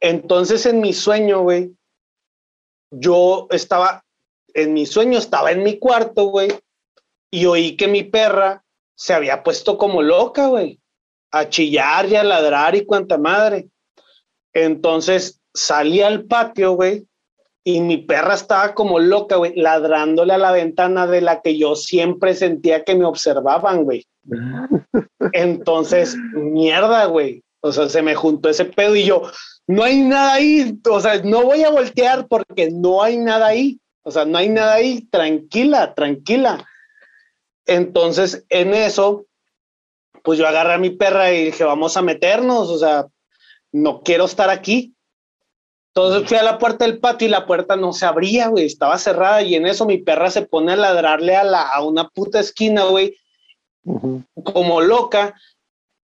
Entonces 0.00 0.64
en 0.64 0.80
mi 0.80 0.94
sueño, 0.94 1.42
güey, 1.42 1.72
yo 2.90 3.48
estaba, 3.50 4.02
en 4.54 4.72
mi 4.72 4.86
sueño 4.86 5.18
estaba 5.18 5.52
en 5.52 5.62
mi 5.62 5.78
cuarto, 5.78 6.26
güey, 6.26 6.52
y 7.30 7.44
oí 7.46 7.76
que 7.76 7.88
mi 7.88 8.02
perra 8.02 8.64
se 8.94 9.12
había 9.12 9.42
puesto 9.42 9.76
como 9.76 10.00
loca, 10.00 10.46
güey, 10.46 10.80
a 11.38 11.48
chillar 11.48 12.06
y 12.08 12.16
a 12.16 12.24
ladrar 12.24 12.74
y 12.74 12.84
cuanta 12.84 13.18
madre. 13.18 13.68
Entonces 14.52 15.40
salí 15.52 16.02
al 16.02 16.24
patio, 16.24 16.72
güey, 16.72 17.06
y 17.64 17.80
mi 17.80 17.96
perra 17.96 18.34
estaba 18.34 18.74
como 18.74 19.00
loca, 19.00 19.34
güey, 19.34 19.56
ladrándole 19.56 20.34
a 20.34 20.38
la 20.38 20.52
ventana 20.52 21.08
de 21.08 21.20
la 21.20 21.42
que 21.42 21.58
yo 21.58 21.74
siempre 21.74 22.34
sentía 22.34 22.84
que 22.84 22.94
me 22.94 23.04
observaban, 23.04 23.82
güey. 23.82 24.06
Entonces, 25.32 26.16
mierda, 26.32 27.06
güey. 27.06 27.42
O 27.60 27.72
sea, 27.72 27.88
se 27.88 28.02
me 28.02 28.14
juntó 28.14 28.48
ese 28.48 28.66
pedo 28.66 28.94
y 28.94 29.02
yo, 29.02 29.22
no 29.66 29.82
hay 29.82 30.00
nada 30.00 30.34
ahí. 30.34 30.78
O 30.88 31.00
sea, 31.00 31.20
no 31.24 31.42
voy 31.42 31.64
a 31.64 31.70
voltear 31.70 32.28
porque 32.28 32.70
no 32.70 33.02
hay 33.02 33.16
nada 33.16 33.48
ahí. 33.48 33.80
O 34.04 34.12
sea, 34.12 34.24
no 34.24 34.38
hay 34.38 34.48
nada 34.48 34.74
ahí. 34.74 35.08
Tranquila, 35.10 35.92
tranquila. 35.92 36.64
Entonces, 37.66 38.44
en 38.48 38.74
eso, 38.74 39.25
pues 40.26 40.40
yo 40.40 40.48
agarré 40.48 40.74
a 40.74 40.78
mi 40.78 40.90
perra 40.90 41.32
y 41.32 41.44
dije, 41.46 41.62
vamos 41.62 41.96
a 41.96 42.02
meternos. 42.02 42.68
O 42.68 42.78
sea, 42.78 43.06
no 43.70 44.02
quiero 44.02 44.24
estar 44.24 44.50
aquí. 44.50 44.92
Entonces 45.94 46.28
fui 46.28 46.36
a 46.36 46.42
la 46.42 46.58
puerta 46.58 46.84
del 46.84 46.98
patio 46.98 47.28
y 47.28 47.30
la 47.30 47.46
puerta 47.46 47.76
no 47.76 47.92
se 47.92 48.06
abría, 48.06 48.48
güey, 48.48 48.66
estaba 48.66 48.98
cerrada 48.98 49.40
y 49.42 49.54
en 49.54 49.66
eso 49.66 49.86
mi 49.86 49.98
perra 49.98 50.32
se 50.32 50.42
pone 50.42 50.72
a 50.72 50.76
ladrarle 50.76 51.36
a, 51.36 51.44
la, 51.44 51.62
a 51.62 51.80
una 51.80 52.08
puta 52.08 52.40
esquina, 52.40 52.86
güey, 52.86 53.16
como 54.42 54.80
loca. 54.80 55.36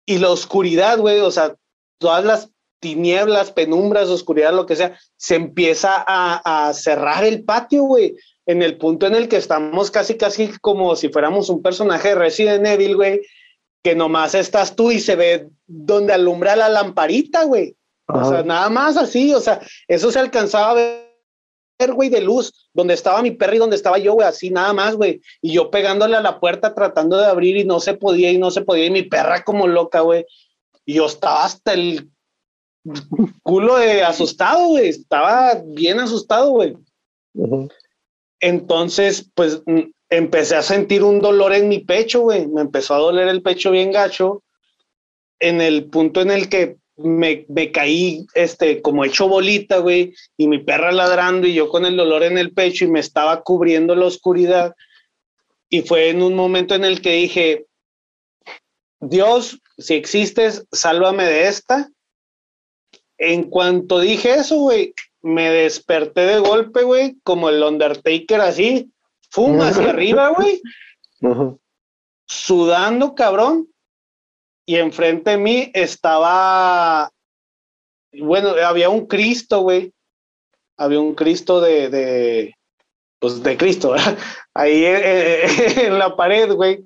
Y 0.06 0.20
la 0.20 0.30
oscuridad, 0.30 0.98
güey, 0.98 1.20
o 1.20 1.30
sea, 1.30 1.54
todas 2.00 2.24
las 2.24 2.50
tinieblas, 2.80 3.52
penumbras, 3.52 4.08
oscuridad, 4.08 4.54
lo 4.54 4.66
que 4.66 4.78
sea, 4.78 4.98
se 5.18 5.36
empieza 5.36 6.04
a, 6.08 6.68
a 6.70 6.74
cerrar 6.74 7.26
el 7.26 7.44
patio, 7.44 7.84
güey, 7.84 8.16
en 8.46 8.62
el 8.62 8.78
punto 8.78 9.08
en 9.08 9.16
el 9.16 9.28
que 9.28 9.36
estamos 9.36 9.92
casi, 9.92 10.16
casi 10.16 10.58
como 10.62 10.96
si 10.96 11.10
fuéramos 11.10 11.50
un 11.50 11.62
personaje 11.62 12.10
de 12.10 12.16
Resident 12.16 12.66
Evil, 12.66 12.96
güey, 12.96 13.22
que 13.86 13.94
nomás 13.94 14.34
estás 14.34 14.76
tú 14.76 14.90
y 14.90 15.00
se 15.00 15.16
ve 15.16 15.48
donde 15.68 16.12
alumbra 16.12 16.56
la 16.56 16.70
lamparita, 16.70 17.44
güey. 17.44 17.78
O 18.08 18.28
sea, 18.28 18.42
nada 18.42 18.68
más 18.72 18.98
así, 18.98 19.32
o 19.32 19.40
sea, 19.40 19.62
eso 19.88 20.12
se 20.12 20.18
alcanzaba 20.18 20.72
a 20.72 20.74
ver, 20.74 21.94
güey, 21.94 22.10
de 22.10 22.22
luz, 22.22 22.68
donde 22.74 22.96
estaba 22.96 23.22
mi 23.22 23.30
perro 23.30 23.54
y 23.54 23.60
donde 23.60 23.76
estaba 23.76 24.00
yo, 24.00 24.14
güey, 24.14 24.28
así 24.28 24.50
nada 24.50 24.74
más, 24.74 24.96
güey. 24.96 25.22
Y 25.40 25.54
yo 25.54 25.70
pegándole 25.70 26.16
a 26.18 26.22
la 26.22 26.40
puerta 26.40 26.74
tratando 26.74 27.16
de 27.18 27.28
abrir 27.28 27.58
y 27.58 27.64
no 27.64 27.80
se 27.80 27.94
podía 27.94 28.32
y 28.32 28.40
no 28.40 28.50
se 28.50 28.64
podía. 28.64 28.88
Y 28.88 28.90
mi 28.90 29.04
perra 29.04 29.44
como 29.44 29.68
loca, 29.68 30.00
güey. 30.00 30.26
Y 30.84 30.96
yo 30.96 31.06
estaba 31.06 31.46
hasta 31.46 31.74
el 31.74 32.10
culo 33.44 33.76
de 33.76 34.04
asustado, 34.04 34.70
güey. 34.70 34.90
Estaba 34.90 35.62
bien 35.64 36.00
asustado, 36.00 36.50
güey. 36.50 36.76
Entonces, 38.40 39.30
pues 39.36 39.62
mm, 39.68 39.92
empecé 40.10 40.56
a 40.56 40.62
sentir 40.62 41.04
un 41.04 41.20
dolor 41.20 41.54
en 41.54 41.68
mi 41.68 41.80
pecho, 41.80 42.22
güey. 42.22 42.48
Me 42.48 42.62
empezó 42.62 42.94
a 42.94 43.00
doler 43.00 43.28
el 43.28 43.42
pecho 43.42 43.72
bien 43.72 43.92
gacho. 43.92 44.44
En 45.40 45.62
el 45.62 45.86
punto 45.86 46.22
en 46.22 46.32
el 46.32 46.50
que 46.50 46.78
me, 46.98 47.46
me, 47.50 47.72
caí 47.72 48.26
este, 48.36 48.82
como 48.82 49.04
hecho 49.04 49.28
bolita, 49.28 49.80
güey, 49.80 50.14
y 50.38 50.48
mi 50.48 50.60
perra 50.60 50.92
ladrando 50.92 51.46
y 51.46 51.54
yo 51.54 51.68
con 51.68 51.86
el 51.86 51.98
dolor 51.98 52.24
en 52.24 52.38
el 52.38 52.54
pecho 52.54 52.86
y 52.86 52.90
me 52.90 53.02
estaba 53.02 53.42
cubriendo 53.44 53.96
la 53.96 54.06
oscuridad. 54.06 54.76
Y 55.70 55.82
fue 55.82 56.10
en 56.10 56.22
un 56.22 56.36
momento 56.36 56.76
en 56.76 56.86
el 56.86 57.02
que 57.02 57.14
dije, 57.14 57.66
Dios, 59.02 59.60
si 59.78 59.96
existes, 59.96 60.66
sálvame 60.72 61.26
de 61.26 61.48
esta. 61.48 61.92
En 63.18 63.50
cuanto 63.50 64.00
dije 64.00 64.36
eso, 64.36 64.58
güey, 64.58 64.94
me 65.22 65.50
desperté 65.50 66.22
de 66.22 66.40
golpe, 66.40 66.84
güey, 66.84 67.18
como 67.24 67.50
el 67.50 67.64
Undertaker 67.64 68.42
así, 68.42 68.92
fuma 69.36 69.68
hacia 69.68 69.90
arriba, 69.90 70.30
güey, 70.30 70.62
sudando, 72.26 73.16
cabrón, 73.16 73.68
y 74.66 74.78
enfrente 74.78 75.32
de 75.32 75.38
mí 75.38 75.72
estaba, 75.74 77.12
bueno, 78.14 78.50
había 78.66 78.90
un 78.90 79.06
Cristo, 79.08 79.62
güey. 79.62 79.92
Había 80.78 81.00
un 81.00 81.16
Cristo 81.16 81.62
de, 81.62 81.90
de 81.90 82.56
pues 83.20 83.44
de 83.44 83.58
Cristo, 83.58 83.92
¿verdad? 83.92 84.18
ahí 84.54 84.84
en 84.86 86.00
la 86.00 86.16
pared, 86.16 86.52
güey. 86.54 86.86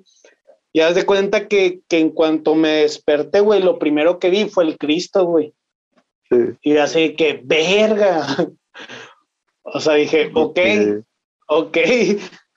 Y 0.72 0.80
haz 0.80 0.94
de 0.94 1.06
cuenta 1.06 1.48
que, 1.48 1.80
que, 1.88 1.98
en 1.98 2.10
cuanto 2.10 2.54
me 2.54 2.82
desperté, 2.82 3.40
güey, 3.40 3.62
lo 3.62 3.78
primero 3.78 4.18
que 4.18 4.30
vi 4.30 4.44
fue 4.48 4.64
el 4.64 4.76
Cristo, 4.76 5.24
güey. 5.24 5.52
Sí. 6.28 6.36
Y 6.62 6.76
así 6.76 7.14
que, 7.16 7.40
verga. 7.42 8.26
o 9.62 9.80
sea, 9.80 9.94
dije, 9.94 10.30
ok, 10.34 10.58
ok. 11.48 11.78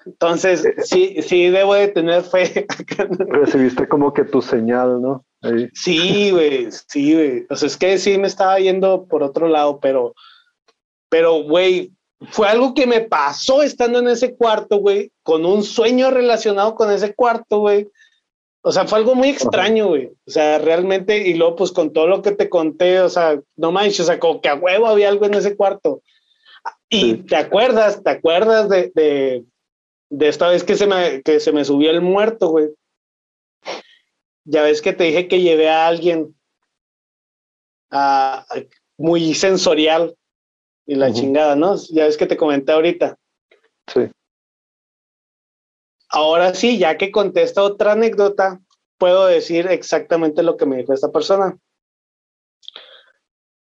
Entonces, 0.06 0.66
eh, 0.66 0.76
sí, 0.84 1.22
sí, 1.22 1.50
debo 1.50 1.74
de 1.74 1.88
tener 1.90 2.24
fe. 2.24 2.66
Recibiste 3.28 3.88
como 3.88 4.14
que 4.14 4.24
tu 4.24 4.42
señal, 4.42 5.02
¿no? 5.02 5.26
Sí, 5.74 6.32
güey, 6.32 6.70
sí, 6.88 7.14
güey. 7.14 7.46
O 7.50 7.56
sea, 7.56 7.68
es 7.68 7.78
que 7.78 7.98
sí 7.98 8.18
me 8.18 8.28
estaba 8.28 8.60
yendo 8.60 9.06
por 9.06 9.24
otro 9.24 9.48
lado, 9.48 9.80
pero, 9.80 10.14
pero, 11.10 11.44
güey, 11.44 11.92
fue 12.32 12.48
algo 12.48 12.74
que 12.74 12.88
me 12.88 13.02
pasó 13.02 13.62
estando 13.64 14.00
en 14.00 14.08
ese 14.08 14.36
cuarto, 14.36 14.78
güey, 14.78 15.12
con 15.24 15.46
un 15.46 15.64
sueño 15.64 16.12
relacionado 16.12 16.76
con 16.76 16.92
ese 16.92 17.14
cuarto, 17.14 17.60
güey. 17.60 17.90
O 18.66 18.72
sea, 18.72 18.88
fue 18.88 19.00
algo 19.00 19.14
muy 19.14 19.30
extraño, 19.30 19.88
güey. 19.88 20.08
O 20.26 20.32
sea, 20.32 20.58
realmente, 20.58 21.28
y 21.28 21.34
luego, 21.34 21.58
pues 21.58 21.72
con 21.74 21.92
todo 21.92 22.08
lo 22.08 22.22
que 22.22 22.32
te 22.32 22.48
conté, 22.48 23.02
o 23.02 23.10
sea, 23.10 23.38
no 23.58 23.74
manches, 23.74 24.02
o 24.02 24.04
sea, 24.06 24.20
como 24.20 24.40
que 24.40 24.48
a 24.48 24.56
huevo 24.56 24.88
había 24.88 25.10
algo 25.10 25.26
en 25.26 25.34
ese 25.34 25.58
cuarto. 25.58 26.02
Y 26.88 27.16
te 27.16 27.36
acuerdas, 27.36 28.02
te 28.04 28.10
acuerdas 28.12 28.70
de, 28.70 28.92
de 28.96 29.44
esta 30.20 30.50
vez 30.50 30.64
que 30.64 30.76
se 30.76 30.88
me, 30.88 31.22
que 31.22 31.40
se 31.40 31.52
me 31.52 31.66
subió 31.66 31.92
el 31.92 32.02
muerto, 32.02 32.50
güey. 32.50 32.70
Ya 34.46 34.64
ves 34.64 34.82
que 34.82 34.94
te 34.94 35.06
dije 35.06 35.28
que 35.28 35.42
llevé 35.42 35.70
a 35.70 35.88
alguien 35.88 36.36
a, 37.90 38.46
muy 38.98 39.34
sensorial 39.34 40.16
y 40.86 40.96
la 40.96 41.14
chingada, 41.14 41.56
¿no? 41.56 41.76
Ya 41.92 42.06
ves 42.06 42.18
que 42.18 42.26
te 42.26 42.38
comenté 42.38 42.74
ahorita. 42.74 43.18
Sí. 43.88 44.10
Ahora 46.10 46.54
sí, 46.54 46.78
ya 46.78 46.98
que 46.98 47.12
contesta 47.12 47.64
otra 47.64 47.94
anécdota, 47.94 48.60
puedo 48.98 49.26
decir 49.26 49.68
exactamente 49.68 50.44
lo 50.44 50.58
que 50.58 50.66
me 50.66 50.78
dijo 50.78 50.94
esta 50.94 51.12
persona. 51.12 51.58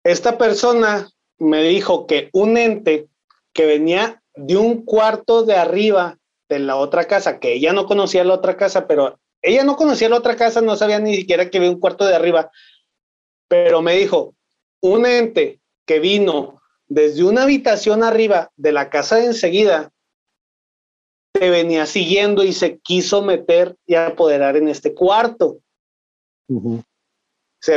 Esta 0.05 0.39
persona 0.39 1.09
me 1.39 1.63
dijo 1.63 2.07
que 2.07 2.31
un 2.33 2.57
ente 2.57 3.09
que 3.53 3.67
venía 3.67 4.23
de 4.35 4.57
un 4.57 4.85
cuarto 4.85 5.43
de 5.43 5.57
arriba 5.57 6.18
de 6.49 6.59
la 6.59 6.77
otra 6.77 7.05
casa, 7.05 7.39
que 7.39 7.55
ella 7.55 7.73
no 7.73 7.87
conocía 7.87 8.25
la 8.25 8.35
otra 8.35 8.57
casa, 8.57 8.87
pero 8.87 9.19
ella 9.43 9.65
no 9.65 9.77
conocía 9.77 10.09
la 10.09 10.17
otra 10.17 10.37
casa, 10.37 10.61
no 10.61 10.77
sabía 10.77 10.99
ni 10.99 11.15
siquiera 11.15 11.51
que 11.51 11.59
había 11.59 11.71
un 11.71 11.81
cuarto 11.81 12.07
de 12.07 12.15
arriba, 12.15 12.51
pero 13.49 13.83
me 13.83 13.95
dijo, 13.95 14.35
un 14.81 15.07
ente 15.07 15.61
que 15.87 16.01
vino 16.01 16.61
desde 16.87 17.25
una 17.25 17.43
habitación 17.43 18.03
arriba 18.03 18.51
de 18.57 18.73
la 18.73 18.91
casa 18.91 19.17
de 19.17 19.27
enseguida, 19.27 19.93
te 21.33 21.51
venía 21.51 21.87
siguiendo 21.87 22.43
y 22.43 22.53
se 22.53 22.79
quiso 22.79 23.23
meter 23.23 23.77
y 23.87 23.95
apoderar 23.95 24.57
en 24.57 24.69
este 24.69 24.95
cuarto. 24.95 25.61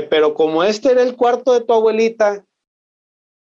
pero 0.10 0.34
como 0.34 0.64
este 0.64 0.92
era 0.92 1.04
el 1.04 1.16
cuarto 1.16 1.54
de 1.54 1.62
tu 1.62 1.74
abuelita, 1.74 2.46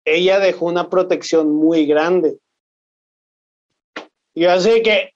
ella 0.05 0.39
dejó 0.39 0.65
una 0.65 0.89
protección 0.89 1.51
muy 1.51 1.85
grande. 1.85 2.39
Y 4.33 4.45
así 4.45 4.81
que 4.81 5.13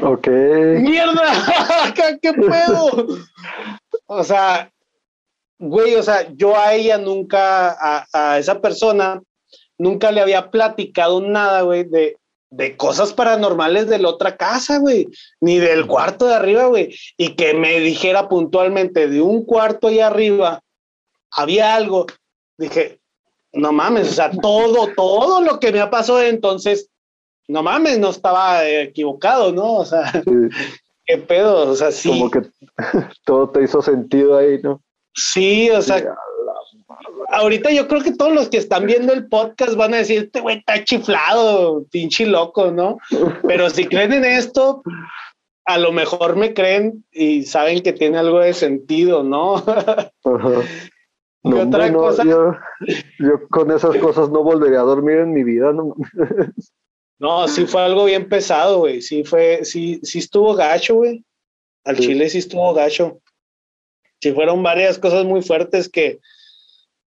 Ok. 0.00 0.28
¡Mierda! 0.28 1.94
¿Qué 2.22 2.32
puedo? 2.32 3.18
o 4.06 4.24
sea, 4.24 4.70
güey, 5.58 5.94
o 5.94 6.02
sea, 6.02 6.30
yo 6.34 6.58
a 6.58 6.74
ella 6.74 6.98
nunca, 6.98 8.04
a, 8.12 8.38
esa 8.38 8.60
persona, 8.60 9.22
nunca 9.78 10.10
le 10.10 10.20
había 10.20 10.50
platicado 10.50 11.20
nada, 11.20 11.62
güey, 11.62 11.84
de, 11.84 12.16
de 12.50 12.76
cosas 12.76 13.12
paranormales 13.12 13.88
de 13.88 13.98
la 13.98 14.08
otra 14.08 14.36
casa, 14.36 14.78
güey, 14.78 15.08
ni 15.40 15.58
del 15.58 15.86
cuarto 15.86 16.26
de 16.26 16.34
arriba, 16.34 16.66
güey, 16.66 16.94
y 17.16 17.34
que 17.34 17.54
me 17.54 17.80
dijera 17.80 18.28
puntualmente 18.28 19.08
de 19.08 19.20
un 19.20 19.44
cuarto 19.44 19.88
ahí 19.88 20.00
arriba 20.00 20.62
había 21.32 21.74
algo. 21.74 22.06
Dije, 22.58 23.00
no 23.52 23.72
mames, 23.72 24.10
o 24.10 24.12
sea, 24.12 24.30
todo, 24.30 24.88
todo 24.94 25.40
lo 25.40 25.58
que 25.58 25.72
me 25.72 25.80
ha 25.80 25.90
pasado 25.90 26.22
entonces 26.22 26.90
no 27.48 27.62
mames, 27.62 27.98
no 27.98 28.10
estaba 28.10 28.68
equivocado, 28.68 29.52
¿no? 29.52 29.74
O 29.74 29.84
sea, 29.84 30.12
qué 31.06 31.18
pedo, 31.18 31.70
o 31.70 31.74
sea, 31.74 31.90
sí. 31.90 32.08
Como 32.08 32.30
que 32.30 32.42
todo 33.24 33.50
te 33.50 33.62
hizo 33.62 33.82
sentido 33.82 34.36
ahí, 34.36 34.60
¿no? 34.62 34.82
Sí, 35.14 35.70
o 35.70 35.82
sea, 35.82 36.02
ahorita 37.28 37.70
yo 37.70 37.88
creo 37.88 38.02
que 38.02 38.12
todos 38.12 38.32
los 38.32 38.48
que 38.48 38.58
están 38.58 38.86
viendo 38.86 39.12
el 39.12 39.26
podcast 39.28 39.74
van 39.74 39.94
a 39.94 39.98
decir, 39.98 40.24
este 40.24 40.40
güey 40.40 40.58
está 40.58 40.82
chiflado, 40.84 41.84
pinche 41.90 42.26
loco, 42.26 42.70
¿no? 42.70 42.98
Pero 43.46 43.70
si 43.70 43.86
creen 43.86 44.12
en 44.12 44.24
esto, 44.24 44.82
a 45.64 45.78
lo 45.78 45.92
mejor 45.92 46.36
me 46.36 46.54
creen 46.54 47.04
y 47.10 47.44
saben 47.44 47.82
que 47.82 47.92
tiene 47.92 48.18
algo 48.18 48.40
de 48.40 48.54
sentido, 48.54 49.22
¿no? 49.22 49.54
otra 51.44 51.92
cosa? 51.92 52.24
Yo, 52.24 52.54
yo, 53.18 53.48
con 53.50 53.70
esas 53.70 53.96
cosas 53.96 54.30
no 54.30 54.42
volvería 54.42 54.80
a 54.80 54.84
dormir 54.84 55.18
en 55.18 55.32
mi 55.32 55.44
vida, 55.44 55.72
¿no? 55.72 55.94
No, 57.22 57.46
sí 57.46 57.66
fue 57.66 57.82
algo 57.82 58.06
bien 58.06 58.28
pesado, 58.28 58.80
güey. 58.80 59.00
Sí 59.00 59.22
fue, 59.22 59.64
sí, 59.64 60.00
sí 60.02 60.18
estuvo 60.18 60.56
gacho, 60.56 60.96
güey. 60.96 61.24
Al 61.84 61.96
Chile 61.96 62.28
sí 62.28 62.38
estuvo 62.38 62.74
gacho. 62.74 63.20
Sí 64.20 64.32
fueron 64.32 64.60
varias 64.60 64.98
cosas 64.98 65.24
muy 65.24 65.40
fuertes 65.40 65.88
que, 65.88 66.18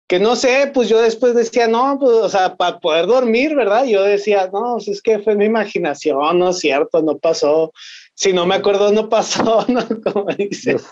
que 0.10 0.20
no 0.20 0.36
sé, 0.36 0.70
pues 0.74 0.90
yo 0.90 1.02
después 1.02 1.34
decía, 1.34 1.70
no, 1.70 1.98
pues, 1.98 2.12
o 2.12 2.28
sea, 2.28 2.58
para 2.58 2.78
poder 2.80 3.08
dormir, 3.08 3.56
¿verdad? 3.56 3.86
Yo 3.86 4.04
decía, 4.04 4.50
no, 4.52 4.82
si 4.82 4.88
pues, 4.88 4.98
es 4.98 5.02
que 5.02 5.20
fue 5.20 5.36
mi 5.36 5.46
imaginación, 5.46 6.40
no 6.40 6.50
es 6.50 6.60
cierto, 6.60 7.02
no 7.02 7.18
pasó. 7.18 7.72
Si 8.14 8.34
no 8.34 8.46
me 8.46 8.56
acuerdo, 8.56 8.92
no 8.92 9.08
pasó, 9.08 9.66
¿no? 9.70 9.82
Como 10.12 10.26
dices. 10.34 10.90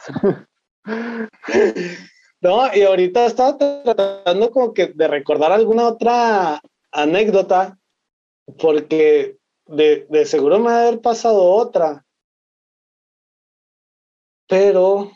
no, 2.40 2.74
y 2.74 2.84
ahorita 2.84 3.26
estaba 3.26 3.58
tratando 3.58 4.50
como 4.50 4.74
que 4.74 4.88
de 4.88 5.10
recordar 5.10 5.52
alguna 5.52 5.90
otra 5.90 6.62
anécdota, 6.94 7.79
porque 8.58 9.38
de, 9.68 10.08
de 10.10 10.26
seguro 10.26 10.60
me 10.60 10.66
va 10.66 10.78
a 10.78 10.88
haber 10.88 11.02
pasado 11.02 11.44
otra. 11.44 12.06
Pero, 14.48 15.12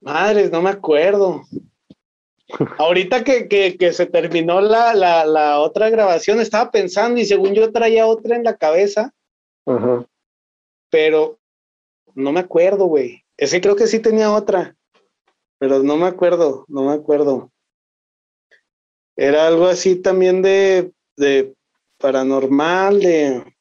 madres, 0.00 0.50
no 0.50 0.60
me 0.60 0.70
acuerdo. 0.70 1.42
Ahorita 2.78 3.24
que, 3.24 3.48
que, 3.48 3.92
se 3.92 4.06
terminó 4.06 4.60
la, 4.60 4.92
la, 4.92 5.24
la, 5.24 5.60
otra 5.60 5.88
grabación, 5.88 6.40
estaba 6.40 6.70
pensando 6.70 7.18
y 7.18 7.24
según 7.24 7.54
yo 7.54 7.72
traía 7.72 8.06
otra 8.06 8.36
en 8.36 8.44
la 8.44 8.56
cabeza. 8.56 9.14
Pero 10.90 11.38
no 12.14 12.32
me 12.32 12.40
acuerdo, 12.40 12.84
güey. 12.86 13.24
Ese 13.38 13.62
creo 13.62 13.76
que 13.76 13.86
sí 13.86 14.00
tenía 14.00 14.30
otra. 14.30 14.76
Pero 15.58 15.82
no 15.82 15.96
me 15.96 16.06
acuerdo, 16.06 16.66
no 16.68 16.84
me 16.84 16.92
acuerdo. 16.92 17.50
Era 19.16 19.46
algo 19.46 19.66
así 19.66 19.96
también 19.96 20.42
de, 20.42 20.92
de 21.16 21.54
paranormal, 21.98 23.00
de... 23.00 23.54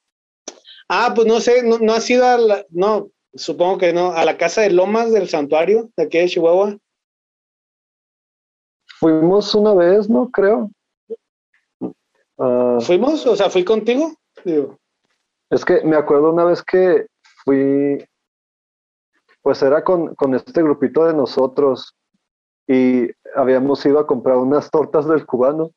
Ah, 0.90 1.14
pues 1.16 1.28
no 1.28 1.40
sé, 1.40 1.64
no, 1.64 1.80
no 1.80 1.94
ha 1.94 2.02
sido 2.02 2.26
a 2.26 2.38
la, 2.38 2.66
no, 2.70 3.10
supongo 3.34 3.78
que 3.78 3.94
no, 3.94 4.12
a 4.12 4.26
la 4.26 4.38
casa 4.38 4.62
de 4.62 4.72
Lomas 4.72 5.12
del 5.12 5.30
santuario 5.30 5.90
de 5.96 6.04
aquí 6.04 6.18
de 6.18 6.28
Chihuahua. 6.28 6.78
Fuimos 9.00 9.56
una 9.56 9.74
vez, 9.74 10.10
¿no? 10.10 10.30
Creo. 10.30 10.70
Ah, 12.38 12.78
¿Fuimos? 12.82 13.26
O 13.26 13.36
sea, 13.36 13.50
¿fui 13.50 13.64
contigo? 13.64 14.14
Es 15.50 15.66
que 15.66 15.82
me 15.84 15.96
acuerdo 15.96 16.32
una 16.32 16.44
vez 16.44 16.64
que 16.64 17.08
fui, 17.44 18.04
pues 19.42 19.62
era 19.62 19.84
con, 19.84 20.16
con 20.16 20.36
este 20.36 20.62
grupito 20.62 21.06
de 21.06 21.14
nosotros 21.14 21.96
y 22.68 23.08
habíamos 23.36 23.86
ido 23.86 24.00
a 24.00 24.08
comprar 24.08 24.38
unas 24.38 24.70
tortas 24.70 25.08
del 25.08 25.26
cubano. 25.26 25.72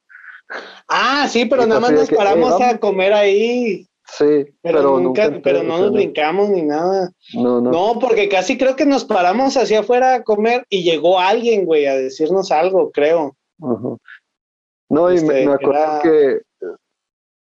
Ah, 0.88 1.26
sí, 1.28 1.46
pero 1.46 1.66
nada 1.66 1.80
más 1.80 1.92
nos 1.92 2.10
paramos 2.10 2.60
a 2.60 2.78
comer 2.78 3.12
ahí. 3.12 3.86
Sí, 4.06 4.44
pero, 4.60 5.00
nunca, 5.00 5.40
pero 5.42 5.62
no 5.62 5.78
nos 5.78 5.92
brincamos 5.92 6.50
ni 6.50 6.62
nada. 6.62 7.10
No, 7.32 7.60
no. 7.60 7.70
No, 7.70 7.98
porque 7.98 8.28
casi 8.28 8.58
creo 8.58 8.76
que 8.76 8.84
nos 8.84 9.04
paramos 9.04 9.56
hacia 9.56 9.80
afuera 9.80 10.14
a 10.14 10.22
comer 10.22 10.66
y 10.68 10.82
llegó 10.82 11.18
alguien, 11.18 11.64
güey, 11.64 11.86
a 11.86 11.96
decirnos 11.96 12.52
algo, 12.52 12.90
creo. 12.92 13.34
No, 13.58 15.12
y 15.12 15.20
me, 15.22 15.40
este, 15.40 15.52
acuerdo 15.52 16.02
que 16.02 16.42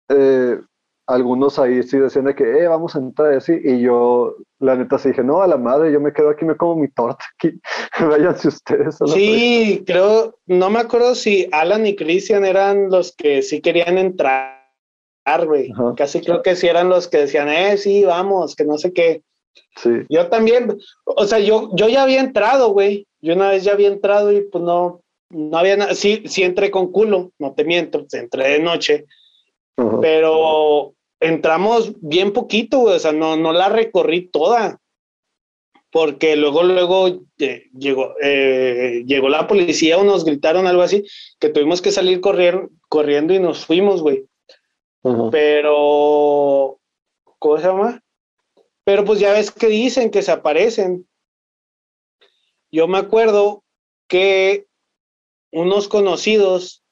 eh, 0.10 0.60
algunos 1.08 1.60
ahí 1.60 1.84
sí 1.84 1.98
decían 1.98 2.26
de 2.26 2.36
que, 2.36 2.44
eh, 2.44 2.68
vamos 2.68 2.96
a 2.96 3.00
entrar 3.00 3.34
así, 3.34 3.54
y 3.64 3.82
yo, 3.82 4.36
la 4.60 4.76
neta, 4.76 4.98
sí 4.98 5.10
dije, 5.10 5.24
no, 5.24 5.42
a 5.42 5.48
la 5.48 5.58
madre, 5.58 5.92
yo 5.92 6.00
me 6.00 6.14
quedo 6.14 6.30
aquí, 6.30 6.46
me 6.46 6.56
como 6.56 6.76
mi 6.76 6.90
torta 6.90 7.24
aquí, 7.36 7.60
váyanse 8.00 8.48
ustedes. 8.48 8.98
sí, 9.08 9.84
creo, 9.86 10.38
no 10.46 10.70
me 10.70 10.80
acuerdo 10.80 11.16
si 11.16 11.48
Alan 11.52 11.86
y 11.86 11.96
Christian 11.96 12.46
eran 12.46 12.90
los 12.90 13.16
que 13.16 13.42
sí 13.42 13.62
querían 13.62 13.98
entrar 13.98 14.62
güey. 15.46 15.72
Casi 15.96 16.22
creo 16.22 16.42
que 16.42 16.56
sí 16.56 16.68
eran 16.68 16.90
los 16.90 17.08
que 17.08 17.20
decían, 17.20 17.50
eh, 17.50 17.78
sí, 17.78 18.04
vamos, 18.04 18.56
que 18.56 18.66
no 18.66 18.78
sé 18.78 18.94
qué. 18.94 19.24
Sí. 19.78 19.90
Yo 20.10 20.28
también, 20.28 20.78
o 21.06 21.26
sea, 21.26 21.40
yo, 21.40 21.70
yo 21.76 21.88
ya 21.88 22.04
había 22.04 22.22
entrado, 22.22 22.72
güey. 22.72 23.08
Yo 23.22 23.36
una 23.36 23.50
vez 23.50 23.64
ya 23.64 23.74
había 23.74 23.90
entrado 23.90 24.32
y 24.32 24.42
pues 24.42 24.64
no, 24.64 25.02
no 25.30 25.58
había 25.58 25.78
nada. 25.78 25.96
Sí, 25.96 26.24
sí 26.26 26.44
entré 26.44 26.72
con 26.72 26.92
culo, 26.92 27.32
no 27.40 27.54
te 27.54 27.64
miento, 27.64 28.06
entré 28.12 28.50
de 28.50 28.60
noche. 28.60 29.06
Pero 29.76 30.94
entramos 31.20 31.94
bien 32.02 32.34
poquito, 32.34 32.80
güey. 32.80 32.96
O 32.96 33.00
sea, 33.00 33.12
no, 33.12 33.36
no 33.36 33.54
la 33.54 33.70
recorrí 33.70 34.28
toda. 34.28 34.80
Porque 35.92 36.38
luego, 36.38 36.64
luego 36.64 37.08
eh, 37.40 37.70
llegó, 37.78 38.16
eh, 38.22 39.04
llegó 39.06 39.28
la 39.28 39.48
policía 39.48 39.98
o 39.98 40.06
nos 40.06 40.24
gritaron 40.24 40.66
algo 40.66 40.84
así, 40.84 41.04
que 41.38 41.50
tuvimos 41.50 41.82
que 41.82 41.92
salir 41.92 42.22
corriendo, 42.22 42.70
corriendo 42.88 43.34
y 43.34 43.40
nos 43.40 43.66
fuimos, 43.66 44.02
güey. 44.02 44.26
Pero, 45.32 46.80
¿cómo 47.40 47.58
se 47.58 47.64
llama? 47.64 48.02
Pero 48.86 49.04
pues 49.04 49.20
ya 49.20 49.34
ves 49.34 49.52
que 49.52 49.68
dicen 49.68 50.12
que 50.12 50.22
se 50.22 50.32
aparecen. 50.32 51.08
Yo 52.72 52.88
me 52.88 53.00
acuerdo 53.00 53.64
que 54.08 54.68
unos 55.52 55.88
conocidos 55.88 56.84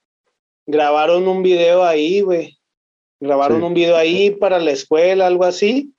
grabaron 0.66 1.26
un 1.26 1.42
video 1.42 1.84
ahí, 1.84 2.20
güey. 2.20 2.59
Grabaron 3.20 3.62
un 3.62 3.74
video 3.74 3.96
ahí 3.96 4.30
para 4.30 4.58
la 4.58 4.70
escuela, 4.70 5.26
algo 5.26 5.44
así. 5.44 5.94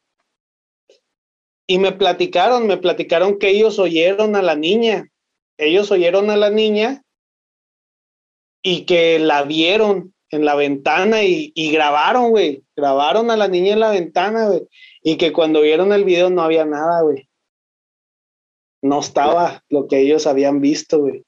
Y 1.68 1.78
me 1.78 1.92
platicaron, 1.92 2.66
me 2.66 2.78
platicaron 2.78 3.38
que 3.38 3.50
ellos 3.50 3.78
oyeron 3.78 4.36
a 4.36 4.42
la 4.42 4.56
niña. 4.56 5.08
Ellos 5.58 5.92
oyeron 5.92 6.32
a 6.32 6.36
la 6.36 6.50
niña 6.50 7.04
y 8.64 8.86
que 8.86 9.20
la 9.20 9.44
vieron 9.44 10.14
en 10.32 10.46
la 10.46 10.56
ventana 10.56 11.24
y, 11.24 11.72
grabaron, 11.72 12.32
güey. 12.32 12.64
Grabaron 12.76 13.30
a 13.30 13.38
la 13.38 13.48
niña 13.48 13.74
en 13.74 13.80
la 13.82 13.92
ventana, 13.92 14.48
güey. 14.48 14.68
Y 15.04 15.18
que 15.18 15.32
cuando 15.32 15.62
vieron 15.62 15.94
el 15.94 16.04
video 16.04 16.30
no 16.30 16.42
había 16.42 16.66
nada, 16.66 17.02
güey. 17.04 17.30
No 18.82 19.00
estaba 19.00 19.64
lo 19.70 19.88
que 19.88 20.00
ellos 20.00 20.26
habían 20.26 20.60
visto, 20.60 21.00
güey. 21.00 21.24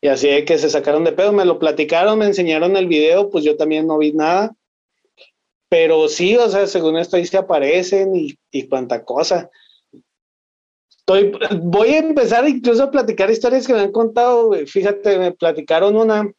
Y 0.00 0.08
así 0.08 0.28
de 0.28 0.44
que 0.44 0.58
se 0.58 0.70
sacaron 0.70 1.04
de 1.04 1.12
pedo, 1.12 1.32
me 1.32 1.44
lo 1.44 1.58
platicaron, 1.58 2.18
me 2.18 2.26
enseñaron 2.26 2.76
el 2.76 2.88
video, 2.88 3.30
pues 3.30 3.44
yo 3.44 3.56
también 3.56 3.86
no 3.86 3.98
vi 3.98 4.12
nada. 4.12 4.54
Pero 5.68 6.08
sí, 6.08 6.36
o 6.36 6.48
sea, 6.48 6.66
según 6.66 6.98
esto 6.98 7.16
ahí 7.16 7.24
se 7.24 7.38
aparecen 7.38 8.14
y, 8.14 8.36
y 8.50 8.68
cuanta 8.68 9.04
cosa. 9.04 9.50
Estoy, 10.90 11.32
voy 11.62 11.88
a 11.90 11.98
empezar 11.98 12.48
incluso 12.48 12.84
a 12.84 12.90
platicar 12.90 13.30
historias 13.30 13.66
que 13.66 13.72
me 13.72 13.80
han 13.80 13.92
contado. 13.92 14.52
Fíjate, 14.66 15.18
me 15.18 15.32
platicaron 15.32 15.96
una 15.96 16.30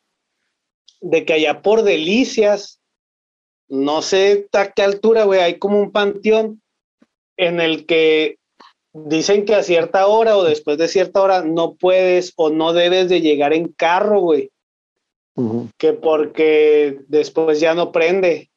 de 1.01 1.25
que 1.25 1.33
allá 1.33 1.61
por 1.61 1.83
Delicias, 1.83 2.79
no 3.67 4.01
sé 4.01 4.47
a 4.53 4.71
qué 4.71 4.83
altura, 4.83 5.25
güey, 5.25 5.41
hay 5.41 5.59
como 5.59 5.79
un 5.79 5.91
panteón 5.91 6.61
en 7.37 7.59
el 7.59 7.85
que 7.85 8.37
dicen 8.93 9.45
que 9.45 9.55
a 9.55 9.63
cierta 9.63 10.07
hora 10.07 10.37
o 10.37 10.43
después 10.43 10.77
de 10.77 10.87
cierta 10.87 11.21
hora 11.21 11.43
no 11.43 11.75
puedes 11.75 12.33
o 12.35 12.49
no 12.49 12.73
debes 12.73 13.09
de 13.09 13.21
llegar 13.21 13.53
en 13.53 13.67
carro, 13.67 14.21
güey. 14.21 14.51
Que 15.77 15.93
porque 15.93 16.99
después 17.07 17.59
ya 17.59 17.73
no 17.73 17.91
prende. 17.91 18.51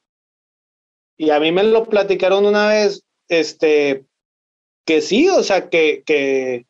Y 1.16 1.30
a 1.30 1.40
mí 1.40 1.50
me 1.50 1.64
lo 1.64 1.86
platicaron 1.86 2.44
una 2.44 2.68
vez, 2.68 3.02
este, 3.28 4.04
que 4.84 5.00
sí, 5.00 5.28
o 5.30 5.42
sea, 5.42 5.70
que, 5.70 6.02
que, 6.04 6.66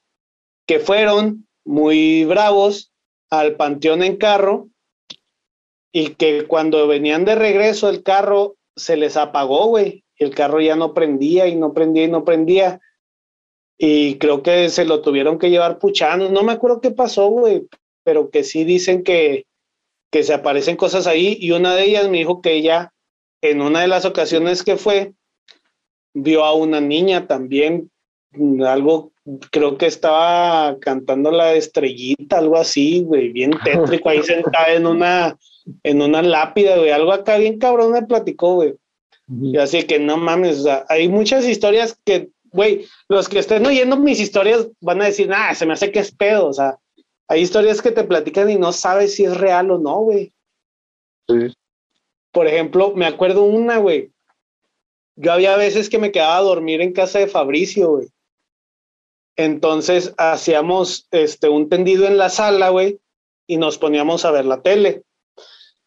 que 0.66 0.78
fueron 0.78 1.48
muy 1.64 2.24
bravos 2.24 2.92
al 3.28 3.56
panteón 3.56 4.04
en 4.04 4.16
carro 4.16 4.68
y 5.90 6.10
que 6.10 6.46
cuando 6.46 6.86
venían 6.86 7.24
de 7.24 7.34
regreso 7.34 7.88
el 7.88 8.04
carro 8.04 8.56
se 8.76 8.96
les 8.96 9.16
apagó, 9.16 9.66
güey. 9.66 10.04
El 10.16 10.34
carro 10.34 10.60
ya 10.60 10.76
no 10.76 10.94
prendía 10.94 11.48
y 11.48 11.56
no 11.56 11.74
prendía 11.74 12.04
y 12.04 12.08
no 12.08 12.24
prendía. 12.24 12.80
Y 13.78 14.16
creo 14.16 14.42
que 14.42 14.68
se 14.70 14.84
lo 14.84 15.02
tuvieron 15.02 15.38
que 15.38 15.50
llevar 15.50 15.78
puchando. 15.78 16.30
No 16.30 16.42
me 16.42 16.52
acuerdo 16.52 16.80
qué 16.80 16.90
pasó, 16.90 17.28
güey, 17.28 17.66
pero 18.04 18.30
que 18.30 18.42
sí 18.42 18.64
dicen 18.64 19.02
que, 19.02 19.46
que 20.10 20.22
se 20.22 20.32
aparecen 20.32 20.76
cosas 20.76 21.06
ahí. 21.06 21.36
Y 21.40 21.50
una 21.52 21.74
de 21.74 21.84
ellas 21.84 22.08
me 22.08 22.18
dijo 22.18 22.40
que 22.40 22.54
ella, 22.54 22.92
en 23.42 23.60
una 23.60 23.80
de 23.82 23.88
las 23.88 24.04
ocasiones 24.04 24.62
que 24.62 24.76
fue, 24.76 25.12
vio 26.14 26.44
a 26.44 26.54
una 26.54 26.80
niña 26.80 27.26
también, 27.26 27.90
algo, 28.66 29.12
creo 29.50 29.76
que 29.76 29.86
estaba 29.86 30.78
cantando 30.80 31.30
la 31.30 31.54
estrellita, 31.54 32.38
algo 32.38 32.56
así, 32.56 33.02
güey, 33.02 33.30
bien 33.30 33.50
tétrico, 33.64 34.08
ahí 34.08 34.22
sentada 34.22 34.72
en 34.72 34.86
una 34.86 35.36
en 35.82 36.02
una 36.02 36.22
lápida, 36.22 36.76
güey. 36.76 36.90
Algo 36.90 37.12
acá 37.12 37.38
bien 37.38 37.58
cabrón 37.58 37.92
me 37.92 38.02
platicó, 38.02 38.54
güey. 38.54 38.74
Y 39.42 39.56
así 39.58 39.82
que 39.82 39.98
no 39.98 40.16
mames, 40.16 40.60
o 40.60 40.62
sea, 40.62 40.86
hay 40.88 41.08
muchas 41.08 41.46
historias 41.48 41.98
que, 42.04 42.30
güey, 42.56 42.86
los 43.08 43.28
que 43.28 43.38
estén 43.38 43.64
oyendo 43.66 43.96
mis 43.96 44.18
historias 44.18 44.66
van 44.80 45.02
a 45.02 45.04
decir, 45.04 45.30
ah, 45.32 45.54
se 45.54 45.66
me 45.66 45.74
hace 45.74 45.92
que 45.92 46.00
es 46.00 46.10
pedo, 46.10 46.48
o 46.48 46.52
sea, 46.52 46.78
hay 47.28 47.42
historias 47.42 47.82
que 47.82 47.92
te 47.92 48.04
platican 48.04 48.50
y 48.50 48.56
no 48.56 48.72
sabes 48.72 49.14
si 49.14 49.24
es 49.24 49.36
real 49.36 49.70
o 49.70 49.78
no, 49.78 50.00
güey. 50.00 50.32
Sí. 51.28 51.54
Por 52.32 52.46
ejemplo, 52.46 52.92
me 52.94 53.06
acuerdo 53.06 53.42
una, 53.42 53.78
güey. 53.78 54.12
Yo 55.16 55.32
había 55.32 55.56
veces 55.56 55.88
que 55.88 55.98
me 55.98 56.12
quedaba 56.12 56.36
a 56.36 56.42
dormir 56.42 56.80
en 56.80 56.92
casa 56.92 57.18
de 57.18 57.26
Fabricio, 57.26 57.90
güey. 57.90 58.08
Entonces 59.36 60.14
hacíamos 60.16 61.08
este, 61.10 61.48
un 61.48 61.68
tendido 61.68 62.06
en 62.06 62.16
la 62.16 62.28
sala, 62.28 62.70
güey, 62.70 63.00
y 63.46 63.56
nos 63.58 63.78
poníamos 63.78 64.24
a 64.24 64.30
ver 64.30 64.46
la 64.46 64.62
tele. 64.62 65.02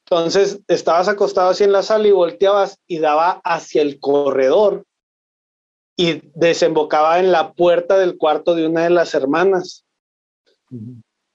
Entonces, 0.05 0.59
estabas 0.67 1.07
acostado 1.07 1.49
así 1.49 1.63
en 1.63 1.71
la 1.71 1.83
sala 1.83 2.07
y 2.07 2.11
volteabas 2.11 2.79
y 2.87 2.97
daba 2.97 3.41
hacia 3.43 3.83
el 3.83 3.99
corredor 3.99 4.85
y 5.99 6.21
desembocaba 6.33 7.19
en 7.19 7.33
la 7.33 7.51
puerta 7.51 7.97
del 7.97 8.17
cuarto 8.17 8.55
de 8.55 8.65
una 8.65 8.83
de 8.83 8.89
las 8.89 9.13
hermanas. 9.13 9.83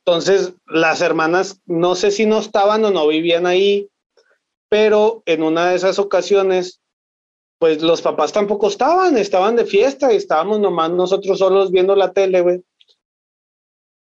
Entonces, 0.06 0.54
las 0.64 1.02
hermanas, 1.02 1.60
no 1.66 1.94
sé 1.94 2.10
si 2.10 2.24
no 2.24 2.38
estaban 2.38 2.82
o 2.86 2.90
no 2.90 3.06
vivían 3.06 3.44
ahí, 3.44 3.90
pero 4.70 5.22
en 5.26 5.42
una 5.42 5.68
de 5.68 5.76
esas 5.76 5.98
ocasiones, 5.98 6.80
pues 7.58 7.82
los 7.82 8.00
papás 8.00 8.32
tampoco 8.32 8.68
estaban, 8.68 9.18
estaban 9.18 9.54
de 9.54 9.66
fiesta 9.66 10.10
y 10.10 10.16
estábamos 10.16 10.60
nomás 10.60 10.90
nosotros 10.92 11.38
solos 11.38 11.70
viendo 11.70 11.94
la 11.94 12.14
tele, 12.14 12.40
güey. 12.40 12.62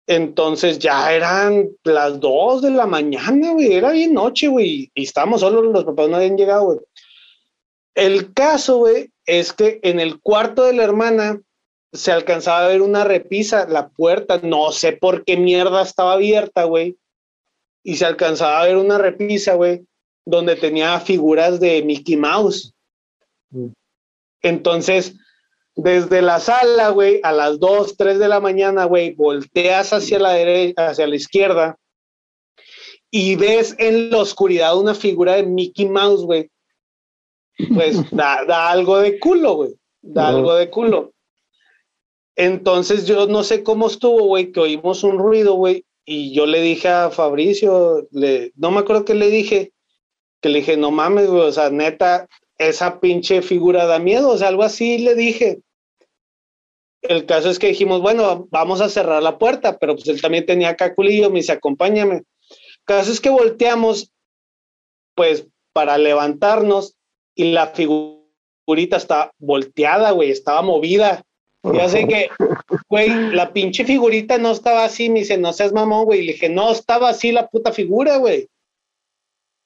Entonces 0.05 0.77
ya 0.77 1.11
eran 1.15 1.69
las 1.83 2.19
dos 2.19 2.61
de 2.61 2.69
la 2.69 2.85
mañana, 2.85 3.53
güey, 3.53 3.73
era 3.73 3.89
bien 3.89 4.13
noche, 4.13 4.49
güey, 4.49 4.91
y 4.93 5.03
estábamos 5.03 5.41
solos, 5.41 5.65
los 5.65 5.83
papás 5.83 6.09
no 6.09 6.17
habían 6.17 6.37
llegado, 6.37 6.65
güey. 6.65 6.79
El 7.95 8.33
caso, 8.33 8.77
güey, 8.77 9.12
es 9.25 9.53
que 9.53 9.79
en 9.83 9.99
el 9.99 10.19
cuarto 10.19 10.65
de 10.65 10.73
la 10.73 10.83
hermana 10.83 11.41
se 11.91 12.11
alcanzaba 12.11 12.65
a 12.65 12.67
ver 12.69 12.81
una 12.81 13.03
repisa, 13.03 13.67
la 13.67 13.89
puerta, 13.89 14.39
no 14.43 14.71
sé 14.71 14.93
por 14.93 15.23
qué 15.23 15.37
mierda 15.37 15.81
estaba 15.81 16.13
abierta, 16.13 16.63
güey. 16.63 16.97
Y 17.83 17.97
se 17.97 18.05
alcanzaba 18.05 18.61
a 18.61 18.65
ver 18.65 18.77
una 18.77 18.97
repisa, 18.97 19.55
güey, 19.55 19.85
donde 20.25 20.55
tenía 20.55 20.99
figuras 20.99 21.59
de 21.59 21.83
Mickey 21.83 22.17
Mouse. 22.17 22.73
Mm. 23.51 23.67
Entonces, 24.41 25.15
desde 25.75 26.21
la 26.21 26.39
sala, 26.39 26.89
güey, 26.89 27.19
a 27.23 27.31
las 27.31 27.59
2, 27.59 27.95
3 27.97 28.19
de 28.19 28.27
la 28.27 28.39
mañana, 28.39 28.85
güey, 28.85 29.13
volteas 29.13 29.93
hacia 29.93 30.19
la 30.19 30.31
derecha, 30.31 30.89
hacia 30.89 31.07
la 31.07 31.15
izquierda 31.15 31.77
y 33.15 33.35
ves 33.35 33.75
en 33.77 34.09
la 34.09 34.17
oscuridad 34.17 34.75
una 34.75 34.95
figura 34.95 35.35
de 35.35 35.43
Mickey 35.43 35.87
Mouse, 35.87 36.23
güey. 36.23 36.49
Pues 37.73 37.97
da, 38.11 38.69
algo 38.69 38.99
de 38.99 39.19
culo, 39.19 39.55
güey. 39.55 39.75
Da 40.01 40.29
algo 40.29 40.53
de 40.55 40.69
culo. 40.69 41.13
Entonces 42.35 43.05
yo 43.05 43.27
no 43.27 43.43
sé 43.43 43.63
cómo 43.63 43.87
estuvo, 43.87 44.25
güey, 44.25 44.51
que 44.51 44.59
oímos 44.59 45.03
un 45.03 45.19
ruido, 45.19 45.53
güey, 45.53 45.85
y 46.03 46.33
yo 46.33 46.45
le 46.45 46.61
dije 46.61 46.89
a 46.89 47.11
Fabricio, 47.11 48.07
le, 48.11 48.51
no 48.55 48.71
me 48.71 48.79
acuerdo 48.79 49.05
qué 49.05 49.13
le 49.13 49.29
dije, 49.29 49.71
que 50.41 50.49
le 50.49 50.59
dije, 50.59 50.75
no 50.75 50.91
mames, 50.91 51.29
güey, 51.29 51.43
o 51.43 51.51
sea, 51.51 51.69
neta, 51.69 52.27
esa 52.57 52.99
pinche 52.99 53.41
figura 53.41 53.85
da 53.85 53.99
miedo, 53.99 54.29
o 54.29 54.37
sea, 54.37 54.47
algo 54.47 54.63
así 54.63 54.97
le 54.97 55.15
dije. 55.15 55.61
El 57.01 57.25
caso 57.25 57.49
es 57.49 57.59
que 57.59 57.67
dijimos, 57.67 58.01
bueno, 58.01 58.47
vamos 58.49 58.81
a 58.81 58.89
cerrar 58.89 59.21
la 59.21 59.37
puerta, 59.37 59.77
pero 59.77 59.95
pues 59.95 60.07
él 60.07 60.21
también 60.21 60.45
tenía 60.45 60.75
caculillo, 60.75 61.29
me 61.29 61.39
dice, 61.39 61.51
acompáñame. 61.51 62.15
El 62.15 62.25
caso 62.85 63.11
es 63.11 63.21
que 63.21 63.29
volteamos, 63.29 64.11
pues, 65.15 65.47
para 65.73 65.97
levantarnos 65.97 66.95
y 67.35 67.51
la 67.51 67.67
figurita 67.67 68.97
está 68.97 69.31
volteada, 69.39 70.11
güey, 70.11 70.31
estaba 70.31 70.61
movida. 70.61 71.23
Ya 71.63 71.87
sé 71.87 72.07
que, 72.07 72.29
güey, 72.89 73.09
la 73.31 73.53
pinche 73.53 73.85
figurita 73.85 74.37
no 74.37 74.51
estaba 74.51 74.83
así, 74.83 75.09
me 75.09 75.19
dice, 75.19 75.37
no 75.37 75.53
seas 75.53 75.71
mamón, 75.71 76.05
güey. 76.05 76.25
Le 76.25 76.33
dije, 76.33 76.49
no, 76.49 76.71
estaba 76.71 77.09
así 77.09 77.31
la 77.31 77.47
puta 77.47 77.71
figura, 77.71 78.17
güey. 78.17 78.49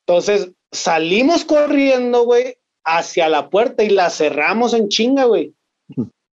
Entonces 0.06 0.52
salimos 0.72 1.44
corriendo, 1.44 2.24
güey, 2.24 2.58
hacia 2.86 3.28
la 3.30 3.50
puerta 3.50 3.84
y 3.84 3.90
la 3.90 4.10
cerramos 4.10 4.74
en 4.74 4.90
chinga, 4.90 5.26
güey. 5.26 5.54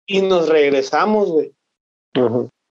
Y 0.08 0.22
nos 0.22 0.48
regresamos, 0.48 1.30
güey. 1.30 1.52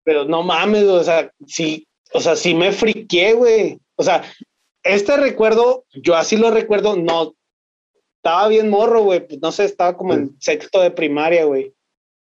Pero 0.02 0.24
no 0.24 0.42
mames, 0.42 0.84
o 0.84 1.04
sea, 1.04 1.30
sí, 1.46 1.86
o 2.14 2.20
sea, 2.20 2.36
sí 2.36 2.54
me 2.54 2.72
friqué, 2.72 3.34
güey. 3.34 3.78
O 3.96 4.02
sea, 4.02 4.22
este 4.82 5.16
recuerdo, 5.16 5.84
yo 5.92 6.16
así 6.16 6.36
lo 6.36 6.50
recuerdo, 6.50 6.96
no, 6.96 7.34
estaba 8.22 8.48
bien 8.48 8.68
morro, 8.68 9.02
güey. 9.02 9.26
Pues 9.26 9.40
no 9.40 9.52
sé, 9.52 9.64
estaba 9.64 9.96
como 9.96 10.14
en 10.14 10.36
sexto 10.40 10.80
de 10.80 10.90
primaria, 10.90 11.44
güey. 11.44 11.74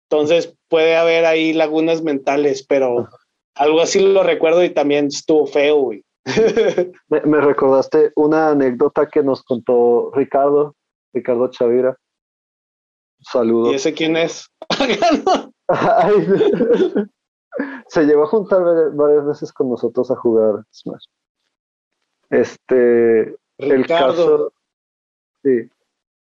Entonces 0.09 0.53
puede 0.69 0.95
haber 0.95 1.26
ahí 1.26 1.53
lagunas 1.53 2.01
mentales, 2.01 2.65
pero 2.65 3.09
algo 3.55 3.81
así 3.81 3.99
lo 3.99 4.23
recuerdo 4.23 4.64
y 4.64 4.69
también 4.69 5.07
estuvo 5.07 5.47
feo, 5.47 5.77
güey. 5.77 6.03
me, 7.07 7.41
recordaste 7.41 8.11
una 8.15 8.49
anécdota 8.49 9.07
que 9.07 9.23
nos 9.23 9.43
contó 9.43 10.11
Ricardo, 10.14 10.76
Ricardo 11.14 11.49
Chavira. 11.49 11.97
Saludos. 13.22 13.72
¿Y 13.72 13.76
ese 13.76 13.93
quién 13.93 14.18
es? 14.18 14.49
Se 17.88 18.03
llevó 18.03 18.23
a 18.23 18.27
juntar 18.27 18.61
varias 18.93 19.26
veces 19.26 19.51
con 19.51 19.69
nosotros 19.69 20.11
a 20.11 20.15
jugar 20.15 20.64
Smash. 20.72 21.05
Este, 22.30 23.35
el 23.57 23.88
caso, 23.88 24.53
sí. 25.43 25.69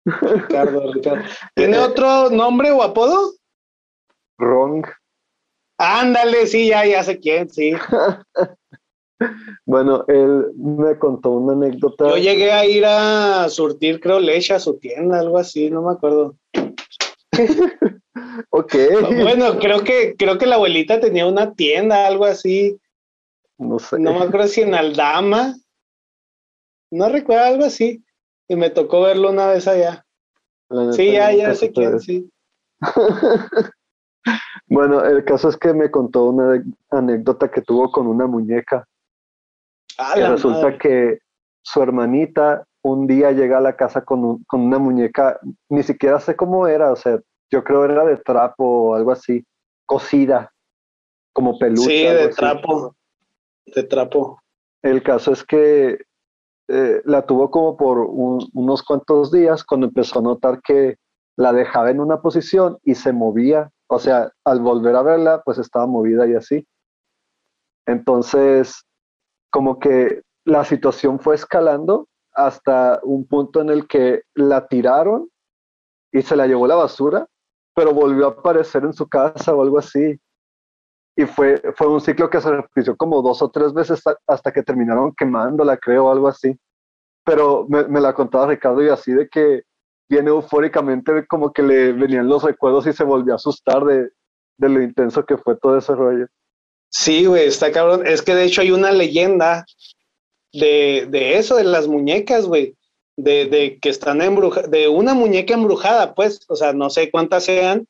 Ricardo, 0.04 0.92
Ricardo. 0.92 1.24
¿Tiene 1.54 1.78
otro 1.78 2.30
nombre 2.30 2.70
o 2.70 2.82
apodo? 2.82 3.32
Wrong. 4.38 4.86
Ándale, 5.78 6.46
sí, 6.46 6.68
ya, 6.68 6.86
ya 6.86 7.02
sé 7.02 7.18
quién, 7.18 7.50
sí. 7.50 7.72
bueno, 9.66 10.04
él 10.08 10.52
me 10.56 10.98
contó 10.98 11.30
una 11.30 11.54
anécdota. 11.54 12.10
Yo 12.10 12.16
llegué 12.16 12.52
a 12.52 12.64
ir 12.66 12.84
a 12.86 13.48
surtir, 13.48 14.00
creo, 14.00 14.20
leche 14.20 14.54
a 14.54 14.60
su 14.60 14.78
tienda, 14.78 15.18
algo 15.18 15.38
así, 15.38 15.70
no 15.70 15.82
me 15.82 15.92
acuerdo. 15.92 16.36
ok. 18.50 18.74
Bueno, 19.22 19.58
creo 19.58 19.82
que, 19.82 20.14
creo 20.16 20.38
que 20.38 20.46
la 20.46 20.56
abuelita 20.56 21.00
tenía 21.00 21.26
una 21.26 21.54
tienda, 21.54 22.06
algo 22.06 22.24
así. 22.24 22.78
No 23.58 23.78
sé. 23.78 23.98
No 23.98 24.14
me 24.14 24.24
acuerdo 24.24 24.48
si 24.48 24.60
en 24.60 24.74
Aldama. 24.74 25.56
No 26.90 27.08
recuerdo 27.08 27.44
algo 27.44 27.64
así. 27.64 28.03
Y 28.48 28.56
me 28.56 28.70
tocó 28.70 29.02
verlo 29.02 29.30
una 29.30 29.46
vez 29.46 29.66
allá. 29.68 30.04
Sí, 30.92 31.12
ya, 31.12 31.32
ya 31.32 31.54
sé 31.54 31.72
quién, 31.72 32.00
sí. 32.00 32.30
Bueno, 34.66 35.04
el 35.04 35.24
caso 35.24 35.50
es 35.50 35.56
que 35.56 35.74
me 35.74 35.90
contó 35.90 36.24
una 36.24 36.64
anécdota 36.90 37.50
que 37.50 37.60
tuvo 37.60 37.92
con 37.92 38.06
una 38.06 38.26
muñeca. 38.26 38.86
Ah, 39.98 40.14
resulta 40.16 40.78
que 40.78 41.18
su 41.62 41.82
hermanita 41.82 42.66
un 42.82 43.06
día 43.06 43.32
llega 43.32 43.58
a 43.58 43.62
la 43.62 43.76
casa 43.76 44.04
con, 44.04 44.42
con, 44.44 44.62
una 44.62 44.78
muñeca, 44.78 45.38
ni 45.68 45.82
siquiera 45.82 46.20
sé 46.20 46.36
cómo 46.36 46.66
era, 46.66 46.92
o 46.92 46.96
sea, 46.96 47.18
yo 47.50 47.64
creo 47.64 47.84
era 47.84 48.04
de 48.04 48.16
trapo 48.18 48.64
o 48.64 48.94
algo 48.94 49.12
así, 49.12 49.44
cosida, 49.86 50.52
como 51.32 51.58
peluche. 51.58 51.84
Sí, 51.84 52.02
de 52.04 52.28
trapo, 52.28 52.94
de 53.66 53.82
trapo. 53.84 54.38
El 54.82 55.02
caso 55.02 55.32
es 55.32 55.44
que 55.44 55.98
eh, 56.74 57.02
la 57.04 57.24
tuvo 57.26 57.50
como 57.50 57.76
por 57.76 57.98
unos 57.98 58.82
cuantos 58.82 59.30
días 59.30 59.64
cuando 59.64 59.86
empezó 59.86 60.18
a 60.18 60.22
notar 60.22 60.60
que 60.62 60.96
la 61.36 61.52
dejaba 61.52 61.90
en 61.90 62.00
una 62.00 62.20
posición 62.20 62.78
y 62.82 62.94
se 62.94 63.12
movía 63.12 63.70
o 63.94 63.98
sea, 63.98 64.32
al 64.44 64.60
volver 64.60 64.96
a 64.96 65.02
verla, 65.02 65.42
pues 65.44 65.58
estaba 65.58 65.86
movida 65.86 66.26
y 66.26 66.34
así. 66.34 66.66
Entonces, 67.86 68.84
como 69.50 69.78
que 69.78 70.22
la 70.44 70.64
situación 70.64 71.20
fue 71.20 71.34
escalando 71.34 72.08
hasta 72.32 72.98
un 73.02 73.26
punto 73.26 73.60
en 73.60 73.70
el 73.70 73.86
que 73.86 74.22
la 74.34 74.66
tiraron 74.66 75.28
y 76.12 76.22
se 76.22 76.36
la 76.36 76.46
llevó 76.46 76.66
la 76.66 76.74
basura, 76.74 77.26
pero 77.74 77.92
volvió 77.92 78.26
a 78.26 78.30
aparecer 78.30 78.84
en 78.84 78.92
su 78.92 79.08
casa 79.08 79.54
o 79.54 79.62
algo 79.62 79.78
así. 79.78 80.18
Y 81.16 81.26
fue, 81.26 81.62
fue 81.76 81.88
un 81.88 82.00
ciclo 82.00 82.28
que 82.28 82.40
se 82.40 82.50
repitió 82.50 82.96
como 82.96 83.22
dos 83.22 83.40
o 83.42 83.50
tres 83.50 83.72
veces 83.72 84.02
hasta 84.26 84.52
que 84.52 84.62
terminaron 84.62 85.14
quemándola, 85.14 85.76
creo, 85.76 86.10
algo 86.10 86.28
así. 86.28 86.58
Pero 87.24 87.66
me, 87.68 87.84
me 87.84 88.00
la 88.00 88.12
contaba 88.12 88.48
Ricardo 88.48 88.82
y 88.82 88.88
así 88.88 89.12
de 89.12 89.28
que 89.28 89.62
viene 90.08 90.30
eufóricamente 90.30 91.26
como 91.26 91.52
que 91.52 91.62
le 91.62 91.92
venían 91.92 92.28
los 92.28 92.42
recuerdos 92.42 92.86
y 92.86 92.92
se 92.92 93.04
volvió 93.04 93.32
a 93.32 93.36
asustar 93.36 93.84
de, 93.84 94.10
lo 94.58 94.82
intenso 94.82 95.24
que 95.24 95.36
fue 95.36 95.56
todo 95.56 95.78
ese 95.78 95.94
rollo. 95.94 96.26
Sí, 96.90 97.26
güey, 97.26 97.46
está 97.46 97.72
cabrón. 97.72 98.06
Es 98.06 98.22
que 98.22 98.34
de 98.34 98.44
hecho 98.44 98.60
hay 98.60 98.70
una 98.70 98.92
leyenda 98.92 99.64
de, 100.52 101.36
eso, 101.36 101.56
de 101.56 101.64
las 101.64 101.88
muñecas, 101.88 102.46
güey. 102.46 102.76
De, 103.16 103.46
de, 103.46 103.78
que 103.78 103.90
están 103.90 104.20
embrujadas, 104.22 104.68
de 104.72 104.88
una 104.88 105.14
muñeca 105.14 105.54
embrujada, 105.54 106.16
pues, 106.16 106.44
o 106.48 106.56
sea, 106.56 106.72
no 106.72 106.90
sé 106.90 107.12
cuántas 107.12 107.44
sean, 107.44 107.86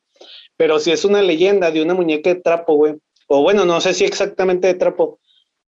pero 0.59 0.79
si 0.79 0.93
es 0.93 1.07
una 1.07 1.23
leyenda 1.23 1.71
de 1.71 1.83
una 1.83 1.95
muñeca 1.95 2.35
de 2.35 2.41
trapo, 2.43 2.75
güey. 2.75 2.97
O 3.27 3.43
bueno, 3.43 3.65
no 3.65 3.81
sé 3.81 3.95
si 3.95 4.05
exactamente 4.05 4.67
de 4.67 4.75
trapo, 4.75 5.19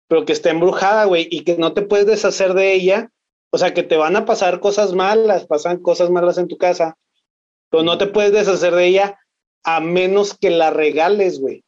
pero 0.07 0.25
que 0.25 0.33
está 0.33 0.49
embrujada, 0.49 1.05
güey, 1.05 1.27
y 1.31 1.43
que 1.43 1.57
no 1.57 1.73
te 1.73 1.81
puedes 1.81 2.05
deshacer 2.05 2.53
de 2.53 2.73
ella 2.73 3.11
o 3.55 3.57
sea, 3.57 3.73
que 3.73 3.83
te 3.83 3.95
van 3.95 4.17
a 4.17 4.25
pasar 4.25 4.59
cosas 4.59 4.91
malas, 4.91 5.45
pasan 5.45 5.81
cosas 5.81 6.09
malas 6.09 6.37
en 6.37 6.49
tu 6.49 6.57
casa, 6.57 6.97
pero 7.69 7.83
no 7.83 7.97
te 7.97 8.07
puedes 8.07 8.33
deshacer 8.33 8.75
de 8.75 8.85
ella 8.85 9.17
a 9.63 9.79
menos 9.79 10.37
que 10.37 10.49
la 10.49 10.71
regales, 10.71 11.39
güey. 11.39 11.63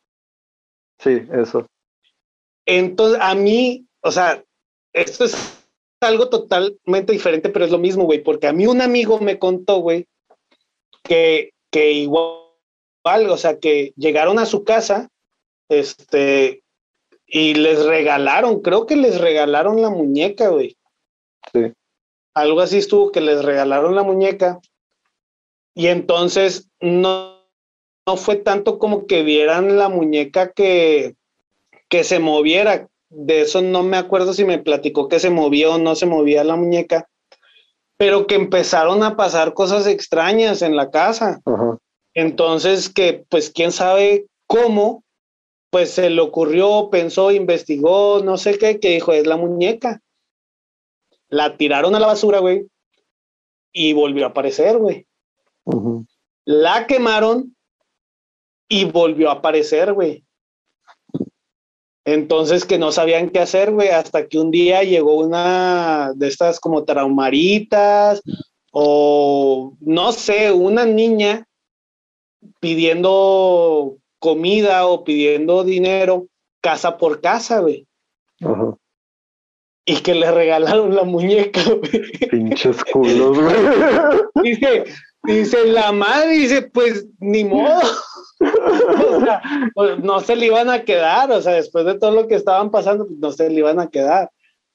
Sí, 0.99 1.22
eso. 1.31 1.65
Entonces, 2.65 3.19
a 3.22 3.35
mí, 3.35 3.88
o 4.01 4.11
sea, 4.11 4.43
esto 4.91 5.23
es 5.23 5.64
algo 6.01 6.27
totalmente 6.27 7.14
diferente, 7.14 7.47
pero 7.47 7.64
es 7.64 7.72
lo 7.72 7.80
mismo, 7.80 8.03
güey, 8.03 8.22
porque 8.22 8.47
a 8.47 8.53
mí 8.53 8.68
un 8.68 8.81
amigo 8.81 9.22
me 9.22 9.39
contó, 9.39 9.77
güey, 9.77 10.07
que, 11.03 11.51
que 11.72 11.93
igual, 11.93 12.49
o 13.30 13.38
sea, 13.38 13.59
que 13.59 13.93
llegaron 13.95 14.39
a 14.39 14.45
su 14.45 14.65
casa, 14.65 15.07
este, 15.69 16.64
y 17.26 17.56
les 17.56 17.85
regalaron, 17.85 18.61
creo 18.61 18.85
que 18.85 18.95
les 18.95 19.19
regalaron 19.19 19.81
la 19.81 19.89
muñeca, 19.89 20.49
güey. 20.49 20.77
Sí. 21.53 21.73
Algo 22.34 22.61
así 22.61 22.77
estuvo 22.77 23.11
que 23.11 23.22
les 23.22 23.44
regalaron 23.44 23.95
la 23.95 24.03
muñeca 24.03 24.60
y 25.73 25.88
entonces 25.88 26.69
no, 26.80 27.38
no 28.06 28.18
fue 28.18 28.38
tanto 28.38 28.80
como 28.80 29.06
que 29.06 29.23
vieran 29.23 29.77
la 29.77 29.89
muñeca 29.89 30.52
que, 30.52 31.15
que 31.89 32.03
se 32.03 32.19
moviera, 32.19 32.88
de 33.10 33.41
eso 33.41 33.61
no 33.61 33.84
me 33.84 33.98
acuerdo 33.98 34.34
si 34.34 34.45
me 34.45 34.60
platicó 34.60 35.07
que 35.07 35.19
se 35.19 35.30
movía 35.30 35.69
o 35.69 35.77
no 35.77 35.95
se 35.95 36.06
movía 36.06 36.44
la 36.44 36.56
muñeca, 36.56 37.07
pero 37.98 38.27
que 38.27 38.35
empezaron 38.35 39.03
a 39.03 39.15
pasar 39.15 39.53
cosas 39.53 39.88
extrañas 39.88 40.61
en 40.61 40.76
la 40.76 40.91
casa. 40.91 41.41
Entonces, 42.14 42.89
que 42.89 43.26
pues 43.30 43.49
quién 43.49 43.72
sabe 43.72 44.26
cómo, 44.45 45.03
pues 45.77 45.91
se 45.91 46.09
le 46.09 46.21
ocurrió, 46.21 46.89
pensó, 46.89 47.29
investigó, 47.29 48.23
no 48.23 48.39
sé 48.39 48.57
qué, 48.57 48.79
que 48.79 48.93
dijo, 48.95 49.13
es 49.13 49.27
la 49.27 49.37
muñeca. 49.37 50.01
La 51.29 51.55
tiraron 51.55 51.93
a 51.93 51.99
la 51.99 52.07
basura, 52.07 52.39
güey, 52.39 52.65
y 53.71 53.93
volvió 53.93 54.25
a 54.25 54.29
aparecer, 54.29 54.79
güey. 54.79 55.05
La 56.45 56.87
quemaron 56.87 57.55
y 58.67 58.85
volvió 58.85 59.29
a 59.29 59.33
aparecer, 59.33 59.93
güey. 59.93 60.25
Entonces 62.05 62.65
que 62.65 62.79
no 62.79 62.91
sabían 62.91 63.29
qué 63.29 63.37
hacer, 63.37 63.71
güey, 63.71 63.89
hasta 63.89 64.27
que 64.27 64.39
un 64.39 64.49
día 64.49 64.81
llegó 64.81 65.13
una 65.13 66.11
de 66.15 66.27
estas 66.27 66.59
como 66.59 66.85
traumaritas 66.85 68.23
o 68.71 69.75
no 69.79 70.11
sé, 70.11 70.51
una 70.51 70.85
niña 70.87 71.47
pidiendo 72.59 73.99
comida 74.19 74.88
o 74.88 75.03
pidiendo 75.03 75.64
dinero 75.64 76.27
casa 76.61 76.98
por 76.98 77.22
casa, 77.22 77.60
güey. 77.60 77.88
Y 79.85 79.95
que 80.02 80.15
le 80.15 80.31
regalaron 80.31 80.95
la 80.95 81.03
muñeca, 81.03 81.61
güey. 81.64 82.11
Pinches 82.30 82.84
culos, 82.91 83.39
güey. 83.39 83.56
Dice, 84.44 84.84
dice 85.23 85.65
la 85.65 85.91
madre, 85.91 86.31
dice, 86.31 86.61
pues 86.64 87.07
ni 87.19 87.45
modo. 87.45 87.81
o 88.39 89.22
sea, 89.22 89.41
pues, 89.73 89.99
no 89.99 90.19
se 90.19 90.35
le 90.35 90.48
iban 90.48 90.69
a 90.69 90.84
quedar, 90.84 91.31
o 91.31 91.41
sea, 91.41 91.53
después 91.53 91.85
de 91.85 91.98
todo 91.98 92.11
lo 92.11 92.27
que 92.27 92.35
estaban 92.35 92.69
pasando, 92.69 93.07
pues 93.07 93.18
no 93.19 93.31
se 93.31 93.49
le 93.49 93.60
iban 93.60 93.80
a 93.80 93.88
quedar. 93.88 94.30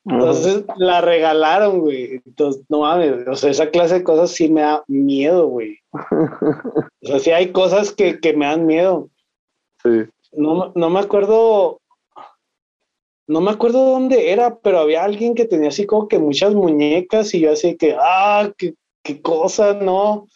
Entonces 0.05 0.65
la 0.77 1.01
regalaron, 1.01 1.81
güey. 1.81 2.21
Entonces, 2.27 2.65
no 2.69 2.81
mames, 2.81 3.27
o 3.29 3.37
sea, 3.37 3.51
esa 3.51 3.71
clase 3.71 3.97
de 3.97 4.05
cosas 4.05 4.31
sí 4.31 4.49
me 4.49 4.63
da 4.63 4.83
miedo, 4.89 5.47
güey. 5.47 5.79
O 7.05 7.09
sea, 7.09 7.19
sí 7.19 7.33
hay 7.33 7.51
cosas 7.51 7.91
que, 7.91 8.21
que 8.21 8.33
me 8.33 8.47
dan 8.47 8.65
miedo. 8.65 9.11
Sí. 9.83 10.05
No, 10.33 10.73
no 10.75 10.91
me 10.91 11.01
acuerdo, 11.01 11.81
no 13.27 13.41
me 13.41 13.51
acuerdo 13.51 13.85
dónde 13.85 14.33
era, 14.33 14.59
pero 14.59 14.79
había 14.79 15.05
alguien 15.05 15.35
que 15.35 15.45
tenía 15.45 15.69
así 15.69 15.87
como 15.87 16.09
que 16.09 16.19
muchas 16.19 16.55
muñecas 16.55 17.35
y 17.35 17.41
yo 17.41 17.53
así 17.53 17.77
que, 17.77 17.97
ah, 17.99 18.51
qué, 18.57 18.75
qué 19.03 19.21
cosa, 19.21 19.75
no. 19.75 20.27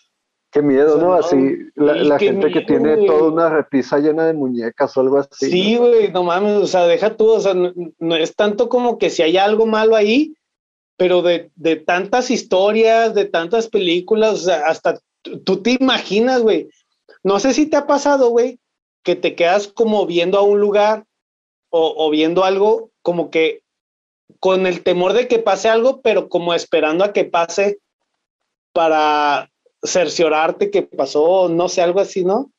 Qué 0.51 0.63
miedo, 0.63 0.97
¿no? 0.97 1.15
Así, 1.15 1.37
la, 1.75 2.19
gente 2.19 2.51
que 2.51 2.63
tiene 2.63 3.05
toda 3.07 3.31
una 3.31 3.51
repisa 3.51 3.99
llena 3.99 4.27
de 4.27 4.33
muñecas 4.33 4.97
o 4.97 5.01
algo 5.01 5.19
así. 5.19 5.51
Sí, 5.51 5.77
güey, 5.77 6.11
¿no? 6.13 6.23
mames, 6.23 6.57
o 6.57 6.67
sea, 6.67 6.87
deja 6.87 7.17
tú, 7.17 7.31
o 7.31 7.41
sea, 7.41 7.53
no, 7.55 8.17
es 8.17 8.35
tanto 8.35 8.69
como 8.69 8.97
que 8.97 9.11
si 9.11 9.23
hay 9.23 9.37
algo 9.37 9.67
malo 9.67 9.97
ahí, 9.97 10.35
pero 10.97 11.21
de, 11.21 11.51
de 11.57 11.77
tantas 11.77 12.31
historias, 12.31 13.15
de 13.15 13.27
tantas 13.27 13.69
películas, 13.69 14.35
o 14.35 14.45
sea, 14.45 14.63
hasta 14.67 14.99
tú 15.45 15.63
te 15.63 15.77
imaginas, 15.79 16.41
güey. 16.41 16.69
No 17.23 17.39
sé 17.39 17.53
si 17.53 17.67
te 17.67 17.77
ha 17.77 17.87
pasado, 17.87 18.31
güey, 18.31 18.59
que 19.07 19.15
te 19.15 19.37
quedas 19.37 19.69
como 19.69 20.05
viendo 20.05 20.37
a 20.37 20.43
un 20.43 20.59
lugar 20.59 21.05
o, 21.71 21.95
o 21.97 22.11
viendo 22.11 22.43
algo 22.43 22.91
como 23.03 23.31
que 23.31 23.63
con 24.41 24.67
el 24.67 24.83
temor 24.83 25.13
de 25.13 25.29
que 25.29 25.39
pase 25.39 25.69
algo, 25.69 26.01
pero 26.03 26.29
como 26.29 26.55
esperando 26.55 27.05
a 27.05 27.13
que 27.13 27.25
pase 27.25 27.79
para 28.73 29.49
cerciorarte 29.81 30.73
que 30.73 30.83
pasó, 30.83 31.49
no 31.49 31.69
sé, 31.69 31.83
algo 31.83 32.01
así, 32.01 32.25
¿no? 32.25 32.51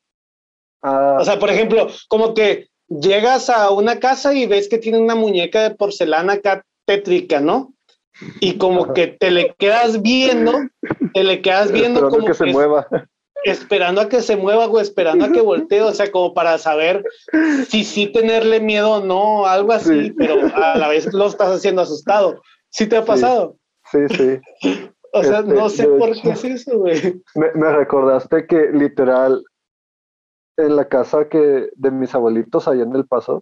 Ah. 0.82 1.18
o 1.19 1.26
sea, 1.26 1.38
por 1.38 1.49
ejemplo, 1.49 1.90
como 2.07 2.34
que 2.34 2.69
llegas 2.88 3.49
a 3.49 3.69
una 3.72 3.99
casa 3.99 4.34
y 4.34 4.45
ves 4.45 4.69
que 4.69 4.78
tiene 4.78 4.99
una 4.99 5.15
muñeca 5.15 5.64
de 5.64 5.76
porcelana 5.76 6.34
acá 6.34 6.64
tétrica, 6.86 7.41
¿no? 7.41 7.74
Y 8.40 8.57
como 8.57 8.94
que 8.94 9.07
te 9.07 9.32
le 9.32 9.53
quedas 9.57 10.02
viendo, 10.02 10.53
te 11.14 11.26
le 11.26 11.41
quedas 11.41 11.74
viendo 11.74 11.99
esperando 11.99 12.10
como 12.10 12.28
que 12.28 12.34
se 12.36 12.45
mueva. 12.45 12.88
Esperando 13.43 14.01
a 14.01 14.09
que 14.09 14.22
se 14.22 14.35
mueva, 14.35 14.65
o 14.68 14.80
esperando 14.80 15.26
a 15.26 15.31
que 15.31 15.41
voltee, 15.41 15.81
o 15.81 15.93
sea, 15.93 16.11
como 16.11 16.34
para 16.34 16.57
saber 16.57 17.03
si 17.69 17.84
sí 17.84 18.07
tenerle 18.11 18.59
miedo 18.59 18.93
o 18.93 19.05
no, 19.05 19.45
algo 19.45 19.72
así, 19.73 20.11
pero 20.18 20.35
a 20.55 20.77
la 20.77 20.88
vez 20.88 21.14
lo 21.14 21.27
estás 21.27 21.49
haciendo 21.55 21.81
asustado. 21.81 22.41
¿Sí 22.69 22.88
te 22.88 22.97
ha 22.97 23.05
pasado? 23.05 23.57
Sí, 23.91 23.99
sí. 24.09 24.39
O 25.14 25.23
sea, 25.23 25.41
no 25.41 25.68
Este, 25.68 25.84
sé 25.84 25.88
por 25.88 26.09
hecho- 26.09 26.22
qué 26.22 26.30
es 26.31 26.43
eso, 26.43 26.77
güey. 26.80 27.22
Me, 27.34 27.51
me 27.55 27.72
recordaste 27.72 28.45
que 28.45 28.69
literal 28.73 29.43
en 30.57 30.76
la 30.76 30.88
casa 30.89 31.30
que 31.30 31.69
de 31.73 31.91
mis 31.91 32.14
abuelitos 32.14 32.68
allá 32.68 32.84
en 32.84 32.93
El 32.93 33.07
Paso, 33.07 33.41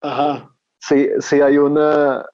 Ajá. 0.00 0.50
sí, 0.78 1.08
sí 1.18 1.40
hay 1.40 1.58
una, 1.58 2.24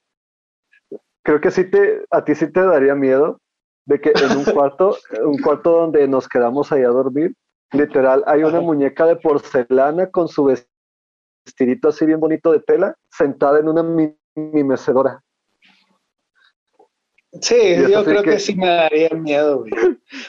creo 1.24 1.40
que 1.40 1.51
sí 1.51 1.64
te, 1.70 2.05
a 2.10 2.22
ti 2.24 2.35
sí 2.35 2.52
te 2.52 2.60
daría 2.64 2.94
miedo 2.94 3.40
de 3.86 4.01
que 4.01 4.11
en 4.15 4.36
un 4.39 4.44
cuarto, 4.44 4.97
un 5.24 5.39
cuarto 5.39 5.70
donde 5.73 6.07
nos 6.09 6.28
quedamos 6.28 6.70
ahí 6.73 6.82
a 6.82 6.89
dormir, 6.89 7.35
literal 7.73 8.23
hay 8.27 8.43
una 8.44 8.61
muñeca 8.61 9.07
de 9.07 9.16
porcelana 9.16 10.11
con 10.11 10.28
su 10.28 10.44
vestidito 10.44 11.89
así 11.89 12.07
bien 12.07 12.20
bonito 12.20 12.52
de 12.52 12.61
tela, 12.61 12.94
sentada 13.11 13.59
en 13.61 13.69
una 13.69 13.82
mini 13.82 14.65
mecedora. 14.65 15.23
Sí, 17.40 17.57
yo 17.90 18.05
creo 18.05 18.23
que... 18.23 18.31
que- 18.32 18.39
sí 18.40 18.55
me 18.57 18.66
daría 18.66 19.11
miedo, 19.11 19.61
güey. 19.61 19.70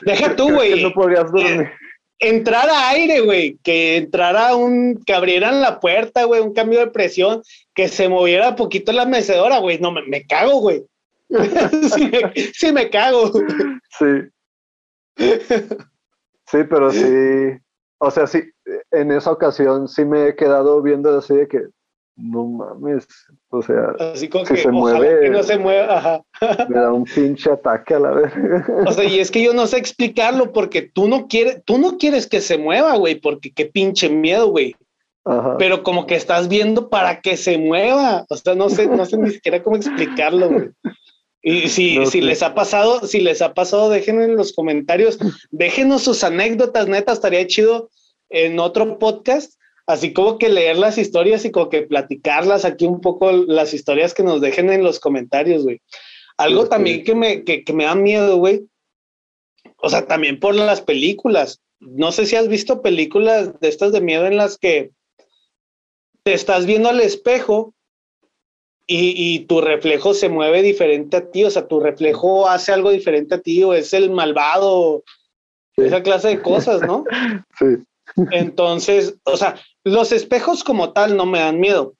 Deja 0.01 0.35
tú, 0.35 0.51
güey. 0.53 0.83
no 0.83 0.91
podrías 0.93 1.31
dormir. 1.31 1.71
Entrar 2.19 2.69
a 2.69 2.89
aire, 2.89 3.21
güey. 3.21 3.57
Que 3.63 3.97
entrara 3.97 4.55
un. 4.55 5.01
Que 5.03 5.13
abrieran 5.15 5.59
la 5.59 5.79
puerta, 5.79 6.25
güey. 6.25 6.39
Un 6.41 6.53
cambio 6.53 6.77
de 6.79 6.87
presión. 6.91 7.41
Que 7.73 7.87
se 7.87 8.07
moviera 8.07 8.55
poquito 8.55 8.91
la 8.91 9.07
mecedora, 9.07 9.57
güey. 9.57 9.79
No, 9.79 9.91
me, 9.91 10.03
me 10.03 10.27
cago, 10.27 10.59
güey. 10.59 10.83
sí, 11.95 12.09
me, 12.11 12.33
sí 12.53 12.71
me 12.73 12.89
cago. 12.89 13.31
Sí. 13.97 14.05
Sí, 15.17 16.57
pero 16.69 16.91
sí, 16.91 17.57
o 17.99 18.11
sea, 18.11 18.27
sí, 18.27 18.41
en 18.91 19.11
esa 19.11 19.31
ocasión 19.31 19.87
sí 19.87 20.03
me 20.05 20.27
he 20.27 20.35
quedado 20.35 20.81
viendo 20.81 21.17
así 21.17 21.35
de 21.35 21.47
que, 21.47 21.61
no 22.17 22.45
mames, 22.45 23.07
o 23.49 23.61
sea, 23.61 23.93
Así 24.13 24.27
como 24.27 24.45
Si 24.45 24.53
que 24.55 24.61
se 24.61 24.67
ojalá 24.69 24.99
mueve- 24.99 25.19
que 25.21 25.29
no 25.29 25.43
se 25.43 25.57
mueva. 25.57 25.97
Ajá. 25.97 26.21
me 26.67 26.79
da 26.79 26.91
un 26.91 27.05
pinche 27.05 27.49
ataque 27.49 27.93
a 27.95 27.99
la 27.99 28.11
vez. 28.11 28.33
O 28.85 28.91
sea, 28.91 29.05
y 29.05 29.19
es 29.19 29.31
que 29.31 29.41
yo 29.41 29.53
no 29.53 29.65
sé 29.65 29.77
explicarlo 29.77 30.51
porque 30.51 30.81
tú 30.81 31.07
no 31.07 31.27
quieres, 31.27 31.63
tú 31.63 31.77
no 31.77 31.97
quieres 31.97 32.27
que 32.27 32.41
se 32.41 32.57
mueva, 32.57 32.97
güey, 32.97 33.15
porque 33.15 33.51
qué 33.53 33.65
pinche 33.65 34.09
miedo, 34.09 34.47
güey. 34.49 34.75
Ajá. 35.23 35.55
Pero 35.57 35.83
como 35.83 36.05
que 36.05 36.15
estás 36.15 36.49
viendo 36.49 36.89
para 36.89 37.21
que 37.21 37.37
se 37.37 37.57
mueva. 37.57 38.25
O 38.29 38.35
sea, 38.35 38.55
no 38.55 38.69
sé, 38.69 38.87
no 38.87 39.05
sé 39.05 39.17
ni 39.17 39.29
siquiera 39.29 39.63
cómo 39.63 39.77
explicarlo, 39.77 40.49
güey. 40.49 40.69
Y 41.43 41.69
si, 41.69 41.97
No 41.97 42.05
si 42.05 42.21
les 42.21 42.43
ha 42.43 42.53
pasado, 42.53 43.07
si 43.07 43.19
les 43.19 43.41
ha 43.41 43.53
pasado, 43.53 43.89
déjenme 43.89 44.25
en 44.25 44.35
los 44.35 44.53
comentarios, 44.53 45.17
déjenos 45.49 46.03
sus 46.03 46.23
anécdotas, 46.23 46.87
neta, 46.87 47.13
estaría 47.13 47.47
chido 47.47 47.89
en 48.29 48.59
otro 48.59 48.99
podcast, 48.99 49.59
así 49.87 50.13
como 50.13 50.37
que 50.37 50.49
leer 50.49 50.77
las 50.77 50.97
historias 50.99 51.43
y 51.43 51.51
como 51.51 51.69
que 51.69 51.81
platicarlas 51.81 52.63
aquí 52.63 52.85
un 52.85 53.01
poco, 53.01 53.31
las 53.31 53.73
historias 53.73 54.13
que 54.13 54.23
nos 54.23 54.39
dejen 54.39 54.71
en 54.71 54.83
los 54.83 54.99
comentarios, 54.99 55.63
güey. 55.63 55.81
Algo 56.37 56.63
Sí, 56.63 56.69
también 56.69 56.97
sí. 56.97 57.03
que 57.03 57.15
me, 57.15 57.43
que, 57.43 57.63
que 57.63 57.73
me 57.73 57.85
da 57.85 57.95
miedo, 57.95 58.37
güey. 58.37 58.67
O 59.77 59.89
sea, 59.89 60.05
también 60.05 60.39
por 60.39 60.55
las 60.55 60.81
películas. 60.81 61.61
No 61.79 62.11
sé 62.11 62.27
si 62.27 62.35
has 62.35 62.47
visto 62.47 62.83
películas 62.83 63.59
de 63.59 63.67
estas 63.67 63.91
de 63.91 64.01
miedo 64.01 64.27
en 64.27 64.37
las 64.37 64.57
que 64.59 64.91
te 66.23 66.33
estás 66.33 66.67
viendo 66.67 66.89
al 66.89 67.01
espejo 67.01 67.73
y, 68.93 69.13
y 69.35 69.39
tu 69.45 69.61
reflejo 69.61 70.13
se 70.13 70.29
mueve 70.29 70.61
diferente 70.61 71.17
a 71.17 71.29
ti, 71.31 71.43
o 71.43 71.49
sea, 71.49 71.67
tu 71.67 71.79
reflejo 71.79 72.47
hace 72.47 72.71
algo 72.71 72.91
diferente 72.91 73.35
a 73.35 73.41
ti, 73.41 73.63
o 73.63 73.73
es 73.73 73.93
el 73.93 74.09
malvado, 74.11 75.03
Sí. 75.77 75.83
esa 75.83 76.03
clase 76.03 76.27
de 76.27 76.41
cosas, 76.41 76.81
¿no? 76.81 77.05
Sí, 77.59 77.65
Entonces, 78.31 79.15
o 79.23 79.37
sea, 79.37 79.55
los 79.85 80.11
espejos 80.11 80.63
como 80.65 80.91
tal 80.91 81.15
no 81.15 81.25
me 81.25 81.39
dan 81.39 81.59
miedo, 81.61 81.93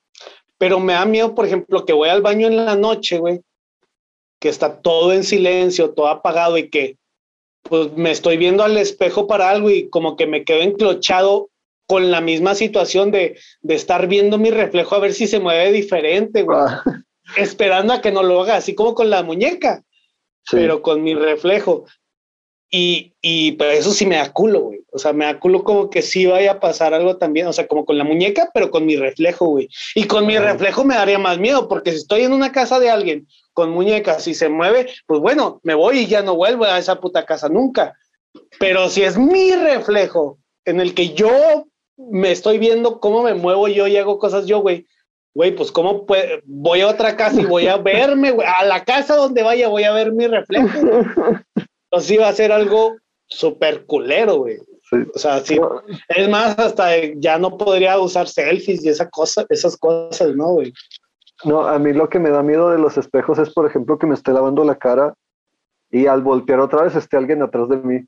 pero 0.58 0.78
me 0.80 0.92
da 0.94 1.06
miedo, 1.06 1.34
por 1.34 1.46
ejemplo, 1.46 1.86
que 1.86 1.94
voy 1.94 2.10
al 2.10 2.22
baño 2.22 2.48
en 2.48 2.58
la 2.66 2.76
noche, 2.76 3.18
güey, 3.20 3.40
que 4.42 4.50
está 4.50 4.82
todo 4.82 5.14
en 5.14 5.24
silencio, 5.24 5.92
todo 5.92 6.08
apagado 6.08 6.58
y 6.58 6.70
que 6.70 6.98
pues 7.64 7.94
me 7.94 8.12
estoy 8.12 8.36
viendo 8.38 8.64
al 8.64 8.76
espejo 8.76 9.28
para 9.28 9.50
algo 9.50 9.70
y 9.70 9.88
como 9.90 10.18
que 10.18 10.26
me 10.28 10.44
quedo 10.44 10.62
enclochado 10.62 11.51
con 11.92 12.10
la 12.10 12.22
misma 12.22 12.56
situación 12.56 13.12
de, 13.12 13.38
de 13.62 13.76
estar 13.76 14.08
viendo 14.08 14.38
mi 14.38 14.50
reflejo 14.50 14.96
a 14.96 15.00
ver 15.00 15.12
si 15.12 15.28
se 15.28 15.42
mueve 15.42 15.74
diferente, 15.74 16.44
güey, 16.44 16.58
Ah, 16.58 16.82
esperando 17.36 17.92
a 17.92 18.00
que 18.00 18.14
no 18.14 18.24
lo 18.24 18.42
haga, 18.42 18.56
así 18.56 18.74
como 18.76 18.96
con 18.96 19.10
la 19.10 19.24
muñeca 19.24 19.84
sí. 20.46 20.56
pero 20.56 20.82
con 20.82 21.04
mi 21.04 21.14
reflejo. 21.16 21.84
Y, 22.70 23.14
y 23.22 23.52
pero 23.58 23.72
eso 23.72 23.92
sí 23.92 24.06
me 24.06 24.16
da 24.16 24.32
culo, 24.32 24.62
güey. 24.62 24.80
O 24.94 25.00
sea, 25.00 25.12
me 25.12 25.26
da 25.26 25.38
culo 25.38 25.66
como 25.66 25.90
que 25.90 26.02
sí 26.02 26.28
vaya 26.28 26.54
a 26.54 26.60
pasar 26.62 26.94
algo 26.94 27.18
también. 27.18 27.48
O 27.48 27.52
sea, 27.52 27.68
como 27.68 27.84
con 27.84 27.98
la 27.98 28.06
muñeca, 28.06 28.50
pero 28.54 28.72
con 28.72 28.86
mi 28.86 28.96
reflejo, 28.96 29.48
güey. 29.48 29.68
Y 29.94 30.06
con 30.06 30.26
mi 30.26 30.38
reflejo 30.38 30.86
me 30.86 30.96
daría 30.96 31.20
más 31.20 31.40
miedo, 31.40 31.68
porque 31.68 31.92
si 31.92 31.98
estoy 31.98 32.22
en 32.22 32.32
una 32.32 32.54
casa 32.54 32.80
de 32.80 32.90
alguien 32.90 33.28
con 33.52 33.72
muñecas 33.72 34.26
y 34.30 34.34
se 34.34 34.48
mueve, 34.48 34.88
pues 35.08 35.20
bueno, 35.20 35.60
me 35.64 35.76
voy 35.76 36.00
y 36.00 36.08
ya 36.08 36.22
no 36.22 36.38
vuelvo 36.38 36.64
a 36.64 36.80
esa 36.80 37.02
puta 37.02 37.26
casa 37.26 37.50
nunca. 37.50 37.98
Pero 38.60 38.88
si 38.88 39.04
es 39.04 39.18
mi 39.18 39.54
reflejo 39.56 40.38
en 40.64 40.80
el 40.80 40.94
que 40.94 41.10
yo 41.14 41.68
me 42.10 42.32
estoy 42.32 42.58
viendo 42.58 43.00
cómo 43.00 43.24
me 43.24 43.34
muevo 43.34 43.68
yo 43.68 43.88
y 43.88 43.98
hago 43.98 44.18
cosas 44.18 44.46
yo, 44.46 44.60
güey, 44.60 44.88
güey, 45.34 45.56
pues 45.56 45.72
cómo 45.72 46.06
voy 46.46 46.82
a 46.82 46.88
otra 46.88 47.16
casa 47.16 47.42
y 47.42 47.46
voy 47.46 47.68
a 47.68 47.78
verme, 47.78 48.32
güey, 48.32 48.48
a 48.48 48.66
la 48.66 48.84
casa 48.84 49.16
donde 49.16 49.44
vaya 49.44 49.68
voy 49.68 49.84
a 49.84 49.94
ver 49.94 50.12
mi 50.12 50.28
reflejo. 50.28 50.70
Entonces 51.92 52.12
iba 52.12 52.28
a 52.28 52.34
ser 52.34 52.52
algo 52.52 52.96
súper 53.28 53.86
culero, 53.86 54.38
güey. 54.38 54.58
O 55.14 55.20
sea, 55.20 55.40
sí. 55.40 55.58
Es 56.10 56.30
más, 56.30 56.58
hasta 56.60 56.90
ya 57.16 57.38
no 57.38 57.58
podría 57.58 57.98
usar 58.00 58.28
selfies 58.28 58.84
y 58.84 58.90
esa 58.90 59.10
cosa, 59.10 59.46
esas 59.50 59.78
cosas, 59.78 60.36
¿no, 60.36 60.54
güey? 60.54 60.74
No, 61.44 61.66
a 61.66 61.80
mí 61.80 61.94
lo 61.94 62.10
que 62.10 62.20
me 62.20 62.30
da 62.30 62.44
miedo 62.44 62.70
de 62.70 62.78
los 62.78 62.98
espejos 62.98 63.40
es, 63.40 63.54
por 63.54 63.66
ejemplo, 63.66 63.98
que 63.98 64.06
me 64.06 64.16
esté 64.16 64.32
lavando 64.32 64.64
la 64.64 64.78
cara 64.78 65.14
y 65.90 66.08
al 66.08 66.22
voltear 66.22 66.60
otra 66.60 66.84
vez 66.84 66.96
esté 66.96 67.18
alguien 67.18 67.42
atrás 67.42 67.70
de 67.70 67.78
mí 67.78 68.06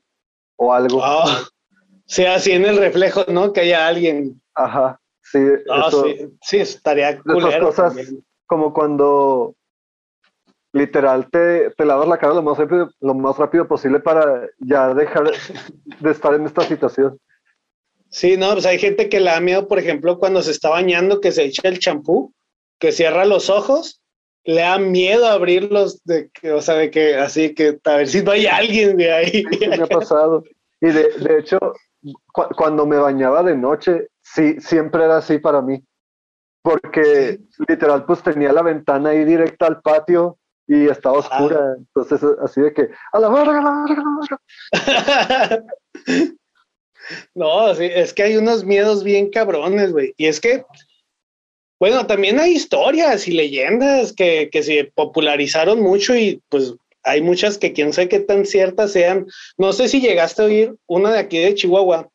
o 0.56 0.72
algo. 0.72 1.00
Oh, 1.02 1.24
sí, 2.06 2.24
así 2.24 2.52
en 2.52 2.64
el 2.64 2.78
reflejo, 2.78 3.24
¿no? 3.28 3.52
Que 3.52 3.60
haya 3.60 3.86
alguien. 3.86 4.40
Ajá, 4.54 5.00
sí. 5.22 5.38
sí, 5.90 6.28
sí, 6.42 6.56
estaría 6.58 7.18
culero. 7.18 7.66
cosas 7.66 7.96
como 8.46 8.72
cuando 8.72 9.54
literal 10.72 11.30
te, 11.30 11.70
te 11.70 11.84
lavas 11.84 12.08
la 12.08 12.18
cara 12.18 12.34
lo 12.34 12.42
más, 12.42 12.58
rápido, 12.58 12.90
lo 13.00 13.14
más 13.14 13.38
rápido 13.38 13.66
posible 13.66 14.00
para 14.00 14.48
ya 14.58 14.92
dejar 14.92 15.30
de 16.00 16.10
estar 16.10 16.34
en 16.34 16.46
esta 16.46 16.62
situación. 16.62 17.18
Sí, 18.10 18.36
no, 18.36 18.52
pues 18.52 18.66
hay 18.66 18.78
gente 18.78 19.08
que 19.08 19.20
le 19.20 19.30
da 19.30 19.40
miedo, 19.40 19.66
por 19.66 19.78
ejemplo, 19.78 20.18
cuando 20.18 20.42
se 20.42 20.50
está 20.50 20.68
bañando, 20.68 21.20
que 21.20 21.32
se 21.32 21.44
echa 21.44 21.68
el 21.68 21.78
champú, 21.78 22.32
que 22.78 22.92
cierra 22.92 23.24
los 23.24 23.50
ojos, 23.50 24.02
le 24.44 24.60
da 24.60 24.78
miedo 24.78 25.26
abrirlos, 25.26 26.02
de 26.04 26.30
que, 26.30 26.52
o 26.52 26.60
sea, 26.60 26.74
de 26.74 26.90
que 26.90 27.16
así 27.16 27.54
que 27.54 27.78
a 27.84 27.96
ver 27.96 28.08
si 28.08 28.22
no 28.22 28.32
hay 28.32 28.46
alguien 28.46 28.96
de 28.96 29.12
ahí. 29.12 29.44
Sí, 29.50 29.66
me 29.66 29.76
ha 29.76 29.86
pasado. 29.86 30.44
Y 30.80 30.88
de, 30.88 31.08
de 31.18 31.38
hecho, 31.38 31.58
cuando 32.32 32.86
me 32.86 32.96
bañaba 32.96 33.42
de 33.42 33.56
noche, 33.56 34.08
sí, 34.22 34.60
siempre 34.60 35.04
era 35.04 35.18
así 35.18 35.38
para 35.38 35.62
mí. 35.62 35.82
Porque 36.62 37.40
literal, 37.68 38.06
pues 38.06 38.22
tenía 38.22 38.52
la 38.52 38.62
ventana 38.62 39.10
ahí 39.10 39.24
directa 39.24 39.66
al 39.66 39.82
patio 39.82 40.38
y 40.66 40.88
estaba 40.88 41.18
oscura. 41.18 41.74
Entonces, 41.76 42.20
así 42.42 42.60
de 42.60 42.72
que, 42.72 42.88
a 43.12 43.18
la 43.20 43.28
verga, 43.28 43.58
a 43.58 43.62
la 43.62 43.84
verga, 43.86 44.04
no, 47.34 47.74
sí, 47.74 47.84
es 47.84 48.14
que 48.14 48.22
hay 48.22 48.36
unos 48.36 48.64
miedos 48.64 49.04
bien 49.04 49.30
cabrones, 49.30 49.92
güey. 49.92 50.14
Y 50.16 50.26
es 50.26 50.40
que, 50.40 50.64
bueno, 51.78 52.06
también 52.06 52.40
hay 52.40 52.52
historias 52.52 53.28
y 53.28 53.32
leyendas 53.32 54.14
que, 54.14 54.48
que 54.50 54.62
se 54.62 54.90
popularizaron 54.94 55.82
mucho 55.82 56.16
y 56.16 56.42
pues 56.48 56.74
hay 57.04 57.20
muchas 57.20 57.58
que 57.58 57.72
quién 57.72 57.92
sabe 57.92 58.08
qué 58.08 58.20
tan 58.20 58.46
ciertas 58.46 58.92
sean. 58.92 59.26
No 59.56 59.72
sé 59.72 59.88
si 59.88 60.00
llegaste 60.00 60.42
a 60.42 60.46
oír 60.46 60.74
una 60.86 61.12
de 61.12 61.18
aquí 61.18 61.38
de 61.38 61.54
Chihuahua, 61.54 62.08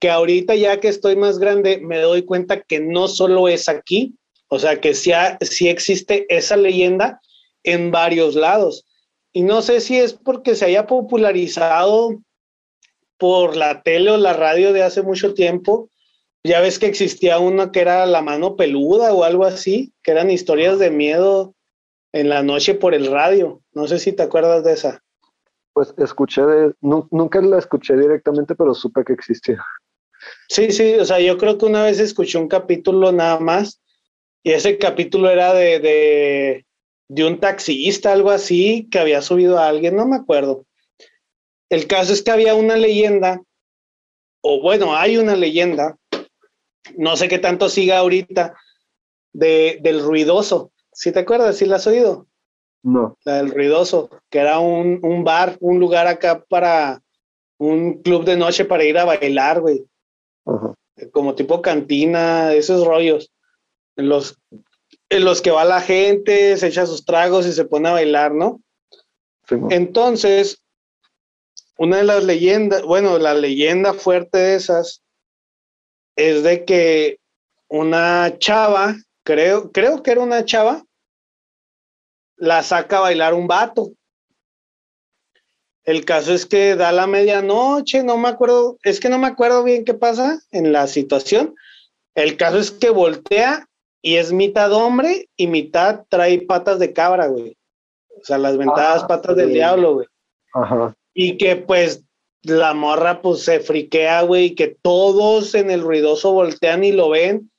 que 0.00 0.10
ahorita 0.10 0.54
ya 0.56 0.80
que 0.80 0.88
estoy 0.88 1.16
más 1.16 1.38
grande 1.38 1.78
me 1.78 1.98
doy 1.98 2.22
cuenta 2.22 2.60
que 2.60 2.80
no 2.80 3.08
solo 3.08 3.48
es 3.48 3.68
aquí, 3.68 4.14
o 4.48 4.58
sea 4.58 4.80
que 4.80 4.94
sí, 4.94 5.12
sí 5.42 5.68
existe 5.68 6.26
esa 6.28 6.56
leyenda 6.56 7.20
en 7.62 7.90
varios 7.90 8.34
lados. 8.34 8.84
Y 9.32 9.42
no 9.42 9.62
sé 9.62 9.80
si 9.80 9.96
es 9.96 10.12
porque 10.12 10.56
se 10.56 10.64
haya 10.64 10.86
popularizado 10.86 12.20
por 13.16 13.56
la 13.56 13.82
tele 13.82 14.10
o 14.10 14.16
la 14.16 14.32
radio 14.32 14.72
de 14.72 14.82
hace 14.82 15.02
mucho 15.02 15.34
tiempo. 15.34 15.88
Ya 16.42 16.60
ves 16.60 16.78
que 16.78 16.86
existía 16.86 17.38
una 17.38 17.70
que 17.70 17.80
era 17.80 18.06
la 18.06 18.22
mano 18.22 18.56
peluda 18.56 19.12
o 19.12 19.22
algo 19.22 19.44
así, 19.44 19.92
que 20.02 20.10
eran 20.10 20.30
historias 20.30 20.78
de 20.78 20.90
miedo 20.90 21.54
en 22.12 22.28
la 22.28 22.42
noche 22.42 22.74
por 22.74 22.94
el 22.94 23.06
radio. 23.10 23.62
No 23.72 23.86
sé 23.86 23.98
si 23.98 24.12
te 24.12 24.22
acuerdas 24.22 24.64
de 24.64 24.72
esa. 24.72 25.02
Pues 25.72 25.94
escuché 25.98 26.42
de, 26.42 26.74
nunca 26.80 27.40
la 27.40 27.58
escuché 27.58 27.96
directamente, 27.96 28.54
pero 28.54 28.74
supe 28.74 29.04
que 29.04 29.12
existía. 29.12 29.64
Sí, 30.48 30.72
sí, 30.72 30.94
o 30.94 31.04
sea, 31.04 31.20
yo 31.20 31.38
creo 31.38 31.56
que 31.56 31.66
una 31.66 31.84
vez 31.84 31.98
escuché 31.98 32.38
un 32.38 32.48
capítulo 32.48 33.12
nada 33.12 33.38
más 33.38 33.80
y 34.42 34.52
ese 34.52 34.76
capítulo 34.78 35.30
era 35.30 35.54
de 35.54 36.64
de 37.10 37.24
un 37.24 37.40
taxista, 37.40 38.12
algo 38.12 38.30
así, 38.30 38.86
que 38.88 39.00
había 39.00 39.20
subido 39.20 39.58
a 39.58 39.66
alguien, 39.66 39.96
no 39.96 40.06
me 40.06 40.14
acuerdo. 40.14 40.64
El 41.68 41.88
caso 41.88 42.12
es 42.12 42.22
que 42.22 42.30
había 42.30 42.54
una 42.54 42.76
leyenda, 42.76 43.42
o 44.42 44.62
bueno, 44.62 44.94
hay 44.94 45.16
una 45.16 45.34
leyenda, 45.34 45.98
no 46.96 47.16
sé 47.16 47.26
qué 47.26 47.40
tanto 47.40 47.68
siga 47.68 47.98
ahorita, 47.98 48.54
de, 49.32 49.80
del 49.82 50.04
ruidoso. 50.04 50.70
¿Sí 51.00 51.12
te 51.12 51.20
acuerdas? 51.20 51.56
¿Sí 51.56 51.64
la 51.64 51.76
has 51.76 51.86
oído? 51.86 52.26
No. 52.82 53.16
La 53.24 53.36
del 53.36 53.52
ruidoso, 53.52 54.10
que 54.28 54.38
era 54.38 54.58
un, 54.58 55.00
un 55.02 55.24
bar, 55.24 55.56
un 55.60 55.80
lugar 55.80 56.06
acá 56.06 56.44
para 56.46 57.02
un 57.56 58.02
club 58.02 58.26
de 58.26 58.36
noche 58.36 58.66
para 58.66 58.84
ir 58.84 58.98
a 58.98 59.06
bailar, 59.06 59.62
güey. 59.62 59.86
Como 61.10 61.34
tipo 61.34 61.62
cantina, 61.62 62.52
esos 62.52 62.86
rollos. 62.86 63.32
En 63.96 64.10
los 64.10 64.38
en 65.08 65.24
los 65.24 65.40
que 65.40 65.50
va 65.50 65.64
la 65.64 65.80
gente, 65.80 66.58
se 66.58 66.66
echa 66.66 66.84
sus 66.84 67.06
tragos 67.06 67.46
y 67.46 67.54
se 67.54 67.64
pone 67.64 67.88
a 67.88 67.92
bailar, 67.92 68.34
¿no? 68.34 68.60
Entonces, 69.70 70.62
una 71.78 71.96
de 71.96 72.04
las 72.04 72.24
leyendas, 72.24 72.82
bueno, 72.82 73.18
la 73.18 73.32
leyenda 73.32 73.94
fuerte 73.94 74.36
de 74.36 74.54
esas 74.56 75.02
es 76.14 76.42
de 76.42 76.66
que 76.66 77.20
una 77.68 78.36
chava, 78.38 78.96
creo, 79.24 79.72
creo 79.72 80.02
que 80.02 80.10
era 80.10 80.20
una 80.20 80.44
chava, 80.44 80.84
la 82.40 82.62
saca 82.62 82.98
a 82.98 83.02
bailar 83.02 83.34
un 83.34 83.46
vato. 83.46 83.92
El 85.84 86.04
caso 86.04 86.32
es 86.32 86.46
que 86.46 86.74
da 86.74 86.90
la 86.90 87.06
medianoche, 87.06 88.02
no 88.02 88.16
me 88.16 88.28
acuerdo, 88.28 88.78
es 88.82 88.98
que 88.98 89.08
no 89.08 89.18
me 89.18 89.26
acuerdo 89.26 89.62
bien 89.62 89.84
qué 89.84 89.94
pasa 89.94 90.40
en 90.50 90.72
la 90.72 90.86
situación. 90.86 91.54
El 92.14 92.36
caso 92.36 92.58
es 92.58 92.70
que 92.70 92.90
voltea 92.90 93.68
y 94.02 94.16
es 94.16 94.32
mitad 94.32 94.72
hombre 94.72 95.28
y 95.36 95.46
mitad 95.46 96.04
trae 96.08 96.40
patas 96.40 96.78
de 96.78 96.92
cabra, 96.92 97.26
güey. 97.26 97.56
O 98.20 98.24
sea, 98.24 98.38
las 98.38 98.56
ventadas 98.56 99.04
ah, 99.04 99.06
patas 99.06 99.36
del 99.36 99.52
diablo, 99.52 99.94
güey. 99.94 100.06
Ajá. 100.54 100.94
Y 101.14 101.36
que 101.36 101.56
pues 101.56 102.04
la 102.42 102.72
morra 102.72 103.20
pues 103.20 103.42
se 103.42 103.60
friquea, 103.60 104.22
güey, 104.22 104.46
y 104.46 104.54
que 104.54 104.76
todos 104.80 105.54
en 105.54 105.70
el 105.70 105.82
ruidoso 105.82 106.32
voltean 106.32 106.84
y 106.84 106.92
lo 106.92 107.10
ven 107.10 107.50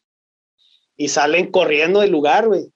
y 0.96 1.10
salen 1.10 1.52
corriendo 1.52 2.00
del 2.00 2.12
lugar, 2.12 2.48
güey. 2.48 2.72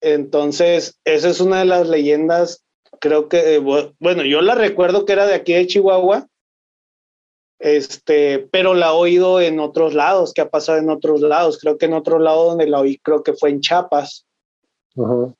Entonces, 0.00 0.98
esa 1.04 1.28
es 1.28 1.40
una 1.40 1.60
de 1.60 1.64
las 1.64 1.88
leyendas, 1.88 2.64
creo 3.00 3.28
que, 3.28 3.56
eh, 3.56 3.58
bueno, 3.58 4.24
yo 4.24 4.40
la 4.40 4.54
recuerdo 4.54 5.04
que 5.04 5.12
era 5.12 5.26
de 5.26 5.34
aquí 5.34 5.52
de 5.54 5.66
Chihuahua, 5.66 6.28
este, 7.58 8.48
pero 8.52 8.74
la 8.74 8.88
he 8.88 8.92
oído 8.92 9.40
en 9.40 9.58
otros 9.58 9.94
lados, 9.94 10.32
que 10.32 10.40
ha 10.40 10.48
pasado 10.48 10.78
en 10.78 10.90
otros 10.90 11.20
lados. 11.20 11.58
Creo 11.60 11.76
que 11.76 11.86
en 11.86 11.94
otro 11.94 12.18
lado 12.18 12.50
donde 12.50 12.68
la 12.68 12.80
oí, 12.80 12.98
creo 12.98 13.22
que 13.22 13.32
fue 13.32 13.50
en 13.50 13.60
Chiapas. 13.60 14.26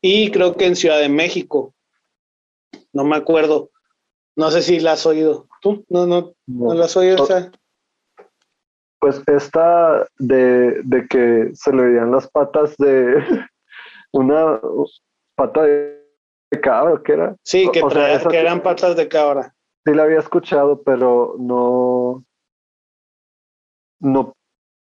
Y 0.01 0.31
creo 0.31 0.57
que 0.57 0.67
en 0.67 0.77
Ciudad 0.77 1.01
de 1.01 1.09
México. 1.09 1.75
No 2.93 3.05
me 3.05 3.17
acuerdo. 3.17 3.71
No 4.37 4.51
sé 4.51 4.63
si 4.63 4.81
la 4.81 4.93
has 4.93 5.07
oído. 5.07 5.47
¿Tú? 5.61 5.85
No, 5.89 6.07
no, 6.07 6.33
no, 6.47 6.75
la 6.75 6.85
has 6.85 6.97
oído. 6.97 7.27
Pues 9.01 9.23
esta 9.27 10.07
de, 10.19 10.81
de 10.83 11.07
que 11.09 11.51
se 11.55 11.73
le 11.73 11.83
veían 11.83 12.11
las 12.11 12.29
patas 12.29 12.77
de 12.79 13.17
una 14.13 14.61
pata 15.35 15.63
de 15.63 15.99
cabra, 16.63 17.01
¿qué 17.05 17.13
era? 17.13 17.37
Sí, 17.43 17.69
que, 17.73 17.83
que 18.31 18.39
eran 18.39 18.63
patas 18.63 18.97
de 18.97 19.09
cabra. 19.09 19.55
Sí 19.85 19.95
la 19.95 20.05
había 20.05 20.19
escuchado, 20.19 20.83
pero 20.83 21.37
no, 21.39 22.25
no, 24.01 24.35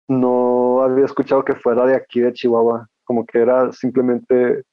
no 0.08 0.82
había 0.82 1.06
escuchado 1.06 1.44
que 1.44 1.56
fuera 1.56 1.86
de 1.86 1.96
aquí 1.96 2.20
de 2.20 2.34
Chihuahua, 2.34 2.88
como 3.04 3.26
que 3.26 3.40
era 3.40 3.72
simplemente, 3.72 4.64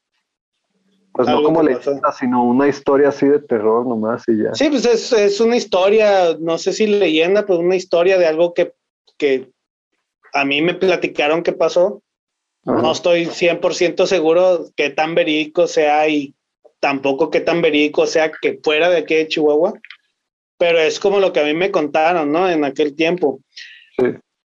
pues 1.13 1.29
no 1.29 1.43
como 1.43 1.63
leyenda, 1.63 2.13
sino 2.13 2.45
una 2.45 2.69
historia 2.69 3.09
así 3.09 3.27
de 3.27 3.41
terror 3.41 3.87
nomás 3.87 4.25
y 4.29 4.43
ya. 4.43 4.55
Sí, 4.55 4.69
pues 4.69 4.87
es, 4.87 5.13
es 5.13 5.41
una 5.41 5.57
historia, 5.57 6.37
no 6.41 6.59
sé 6.59 6.73
si 6.73 6.87
leyenda, 6.87 7.45
pero 7.47 7.59
una 7.59 7.77
historia 7.77 8.19
de 8.19 8.27
algo 8.27 8.55
que, 8.55 8.75
que 9.17 9.53
a 10.33 10.45
mí 10.45 10.63
me 10.63 10.75
platicaron 10.75 11.43
que 11.43 11.53
pasó. 11.53 12.03
No 12.65 12.93
estoy 12.93 13.27
100% 13.27 14.07
seguro 14.07 14.67
que 14.75 14.91
tan 14.91 15.15
verídico 15.15 15.67
sea 15.67 16.09
y 16.09 16.35
tampoco 16.81 17.31
que 17.31 17.41
tan 17.41 17.61
verídico 17.63 18.07
sea 18.07 18.33
que 18.33 18.59
fuera 18.63 18.91
de 18.91 18.99
aquí 18.99 19.15
de 19.15 19.29
Chihuahua 19.29 19.75
pero 20.65 20.81
es 20.81 20.99
como 20.99 21.21
lo 21.21 21.33
que 21.33 21.41
a 21.41 21.45
mí 21.45 21.53
me 21.53 21.71
contaron, 21.71 22.33
¿no? 22.33 22.49
En 22.49 22.65
aquel 22.65 22.95
tiempo. 22.95 23.41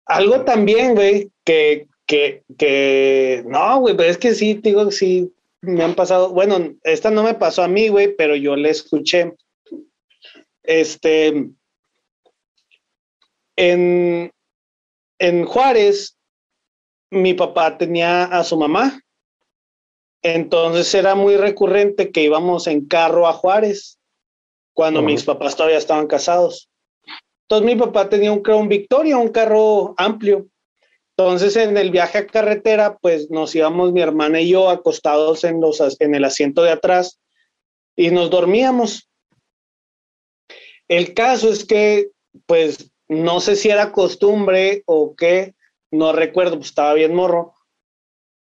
Algo 0.06 0.44
también, 0.44 0.96
güey, 0.96 1.30
que, 1.44 1.86
que, 2.06 2.42
que, 2.58 3.44
no, 3.46 3.78
güey, 3.78 3.96
pero 3.96 4.10
es 4.10 4.18
que 4.18 4.34
sí, 4.34 4.54
digo, 4.54 4.90
sí, 4.90 5.32
me 5.60 5.84
han 5.84 5.94
pasado, 5.94 6.30
bueno, 6.30 6.74
esta 6.82 7.10
no 7.12 7.22
me 7.22 7.34
pasó 7.34 7.62
a 7.62 7.68
mí, 7.68 7.88
güey, 7.88 8.16
pero 8.16 8.34
yo 8.34 8.56
le 8.56 8.70
escuché. 8.70 9.34
Este, 10.64 11.50
en, 13.56 14.32
en 15.18 15.44
Juárez, 15.44 16.17
mi 17.10 17.34
papá 17.34 17.78
tenía 17.78 18.24
a 18.24 18.44
su 18.44 18.56
mamá. 18.56 19.00
Entonces 20.22 20.92
era 20.94 21.14
muy 21.14 21.36
recurrente 21.36 22.10
que 22.10 22.22
íbamos 22.22 22.66
en 22.66 22.86
carro 22.86 23.26
a 23.28 23.32
Juárez 23.32 23.98
cuando 24.74 25.02
mis 25.02 25.24
papás 25.24 25.56
todavía 25.56 25.78
estaban 25.78 26.06
casados. 26.06 26.68
Entonces 27.42 27.66
mi 27.66 27.76
papá 27.76 28.08
tenía 28.08 28.32
un, 28.32 28.42
un 28.48 28.68
Victoria, 28.68 29.16
un 29.16 29.28
carro 29.28 29.94
amplio. 29.96 30.48
Entonces, 31.16 31.56
en 31.56 31.76
el 31.76 31.90
viaje 31.90 32.18
a 32.18 32.26
carretera, 32.28 32.96
pues 32.96 33.28
nos 33.28 33.52
íbamos 33.56 33.92
mi 33.92 34.00
hermana 34.00 34.40
y 34.40 34.50
yo 34.50 34.70
acostados 34.70 35.42
en, 35.42 35.60
los, 35.60 35.80
en 35.98 36.14
el 36.14 36.24
asiento 36.24 36.62
de 36.62 36.70
atrás 36.70 37.18
y 37.96 38.12
nos 38.12 38.30
dormíamos. 38.30 39.10
El 40.86 41.14
caso 41.14 41.50
es 41.50 41.64
que, 41.64 42.10
pues, 42.46 42.92
no 43.08 43.40
sé 43.40 43.56
si 43.56 43.68
era 43.68 43.90
costumbre 43.90 44.84
o 44.86 45.16
qué, 45.16 45.56
no 45.90 46.12
recuerdo, 46.12 46.56
pues 46.56 46.68
estaba 46.68 46.94
bien 46.94 47.14
morro, 47.14 47.54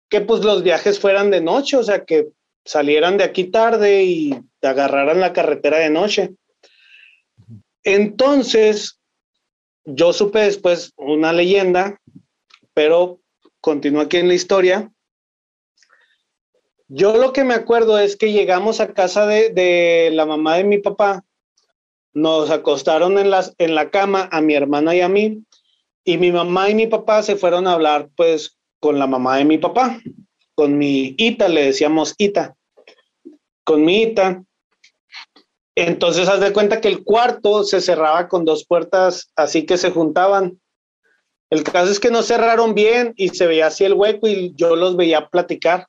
que 0.08 0.20
pues 0.20 0.44
los 0.44 0.62
viajes 0.62 0.98
fueran 0.98 1.30
de 1.30 1.40
noche, 1.40 1.76
o 1.76 1.82
sea, 1.82 2.04
que 2.04 2.28
salieran 2.64 3.16
de 3.16 3.24
aquí 3.24 3.44
tarde 3.44 4.04
y 4.04 4.38
agarraran 4.60 5.20
la 5.20 5.32
carretera 5.32 5.78
de 5.78 5.90
noche. 5.90 6.34
Entonces, 7.84 9.00
yo 9.84 10.12
supe 10.12 10.40
después 10.40 10.92
una 10.96 11.32
leyenda, 11.32 12.00
pero 12.74 13.20
continúa 13.60 14.04
aquí 14.04 14.18
en 14.18 14.28
la 14.28 14.34
historia. 14.34 14.92
Yo 16.88 17.16
lo 17.16 17.32
que 17.32 17.44
me 17.44 17.54
acuerdo 17.54 17.98
es 17.98 18.16
que 18.16 18.32
llegamos 18.32 18.80
a 18.80 18.92
casa 18.92 19.26
de, 19.26 20.10
la 20.12 20.26
mamá 20.26 20.56
de 20.56 20.64
mi 20.64 20.78
papá, 20.78 21.24
nos 22.12 22.50
acostaron 22.50 23.18
en, 23.18 23.30
las, 23.30 23.54
en 23.56 23.74
la 23.74 23.90
cama 23.90 24.28
a 24.30 24.42
mi 24.42 24.54
hermana 24.54 24.94
y 24.94 25.00
a 25.00 25.08
mí, 25.08 25.42
y 26.04 26.18
mi 26.18 26.32
mamá 26.32 26.70
y 26.70 26.74
mi 26.74 26.86
papá 26.86 27.22
se 27.22 27.36
fueron 27.36 27.66
a 27.66 27.74
hablar 27.74 28.08
pues 28.16 28.58
con 28.80 28.98
la 28.98 29.06
mamá 29.06 29.36
de 29.36 29.44
mi 29.44 29.58
papá, 29.58 30.00
con 30.54 30.76
mi 30.76 31.14
Ita, 31.16 31.48
le 31.48 31.66
decíamos 31.66 32.14
Ita, 32.18 32.56
con 33.64 33.84
mi 33.84 34.02
Ita. 34.02 34.42
Entonces, 35.74 36.28
haz 36.28 36.40
de 36.40 36.52
cuenta 36.52 36.80
que 36.80 36.88
el 36.88 37.02
cuarto 37.02 37.64
se 37.64 37.80
cerraba 37.80 38.28
con 38.28 38.44
dos 38.44 38.66
puertas, 38.66 39.32
así 39.36 39.64
que 39.64 39.78
se 39.78 39.90
juntaban. 39.90 40.60
El 41.48 41.62
caso 41.62 41.90
es 41.90 42.00
que 42.00 42.10
no 42.10 42.22
cerraron 42.22 42.74
bien 42.74 43.14
y 43.16 43.28
se 43.30 43.46
veía 43.46 43.68
así 43.68 43.84
el 43.84 43.94
hueco 43.94 44.26
y 44.26 44.52
yo 44.54 44.74
los 44.74 44.96
veía 44.96 45.28
platicar. 45.28 45.86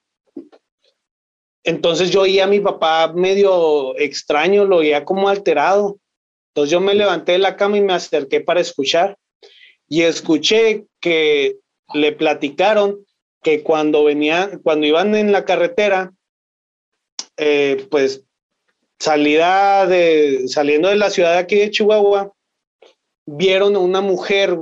Entonces 1.65 2.11
yo 2.11 2.21
oía 2.21 2.43
a 2.43 2.47
mi 2.47 2.59
papá 2.59 3.11
medio 3.13 3.97
extraño, 3.97 4.65
lo 4.65 4.77
oía 4.77 5.05
como 5.05 5.29
alterado. 5.29 5.97
Entonces 6.49 6.71
yo 6.71 6.81
me 6.81 6.93
levanté 6.93 7.33
de 7.33 7.37
la 7.39 7.55
cama 7.55 7.77
y 7.77 7.81
me 7.81 7.93
acerqué 7.93 8.41
para 8.41 8.59
escuchar. 8.59 9.17
Y 9.87 10.03
escuché 10.03 10.85
que 10.99 11.57
le 11.93 12.11
platicaron 12.11 13.05
que 13.41 13.61
cuando 13.61 14.03
venían, 14.03 14.59
cuando 14.59 14.87
iban 14.87 15.15
en 15.15 15.31
la 15.31 15.45
carretera, 15.45 16.13
eh, 17.37 17.87
pues 17.91 18.23
saliendo 18.99 19.89
de 20.89 20.95
la 20.95 21.09
ciudad 21.09 21.33
de 21.33 21.39
aquí 21.39 21.57
de 21.57 21.71
Chihuahua, 21.71 22.31
vieron 23.25 23.75
a 23.75 23.79
una 23.79 24.01
mujer 24.01 24.57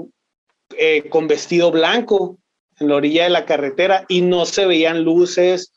eh, 0.77 1.07
con 1.10 1.27
vestido 1.27 1.72
blanco 1.72 2.39
en 2.80 2.88
la 2.88 2.95
orilla 2.95 3.23
de 3.26 3.30
la 3.30 3.45
carretera 3.45 4.06
y 4.07 4.22
no 4.22 4.45
se 4.45 4.65
veían 4.65 5.03
luces, 5.03 5.73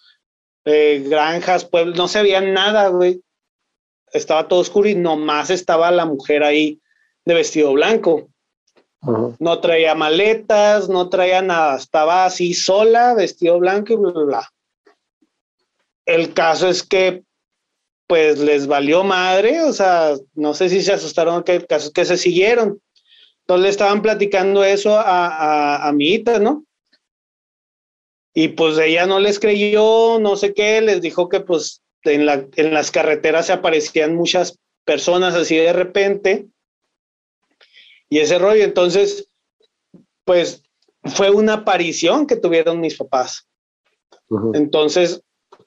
eh, 0.64 1.04
granjas, 1.06 1.64
pueblos, 1.66 1.96
no 1.96 2.08
se 2.08 2.22
veían 2.22 2.54
nada, 2.54 2.88
güey. 2.88 3.20
Estaba 4.12 4.48
todo 4.48 4.60
oscuro 4.60 4.88
y 4.88 4.94
nomás 4.94 5.50
estaba 5.50 5.90
la 5.90 6.06
mujer 6.06 6.42
ahí 6.42 6.80
de 7.24 7.34
vestido 7.34 7.72
blanco. 7.72 8.28
No 9.38 9.60
traía 9.60 9.94
maletas, 9.94 10.88
no 10.88 11.08
traía 11.08 11.42
nada, 11.42 11.76
estaba 11.76 12.24
así 12.24 12.54
sola, 12.54 13.14
vestido 13.14 13.58
blanco 13.58 13.92
y 13.92 13.96
bla, 13.96 14.12
bla, 14.12 14.24
bla. 14.24 14.50
El 16.06 16.32
caso 16.32 16.68
es 16.68 16.82
que 16.82 17.22
pues 18.06 18.38
les 18.38 18.66
valió 18.66 19.02
madre, 19.02 19.62
o 19.62 19.72
sea, 19.72 20.14
no 20.34 20.54
sé 20.54 20.68
si 20.68 20.82
se 20.82 20.92
asustaron, 20.92 21.42
que 21.42 21.66
caso 21.66 21.90
que 21.92 22.04
se 22.04 22.16
siguieron. 22.16 22.80
Entonces 23.40 23.62
le 23.62 23.68
estaban 23.68 24.02
platicando 24.02 24.64
eso 24.64 24.98
a, 24.98 25.86
a, 25.86 25.92
mi 25.92 26.14
hija, 26.14 26.38
¿no? 26.38 26.64
Y 28.32 28.48
pues 28.48 28.78
ella 28.78 29.06
no 29.06 29.20
les 29.20 29.38
creyó, 29.38 30.18
no 30.18 30.36
sé 30.36 30.54
qué, 30.54 30.80
les 30.80 31.00
dijo 31.00 31.28
que 31.28 31.40
pues 31.40 31.82
en, 32.02 32.26
la, 32.26 32.46
en 32.56 32.74
las 32.74 32.90
carreteras 32.90 33.46
se 33.46 33.52
aparecían 33.52 34.14
muchas 34.14 34.58
personas 34.84 35.34
así 35.34 35.56
de 35.56 35.72
repente. 35.72 36.46
Y 38.08 38.18
ese 38.18 38.38
rollo, 38.38 38.64
entonces, 38.64 39.28
pues 40.24 40.62
fue 41.04 41.30
una 41.30 41.54
aparición 41.54 42.26
que 42.26 42.36
tuvieron 42.36 42.80
mis 42.80 42.96
papás. 42.96 43.48
Entonces, 44.54 45.22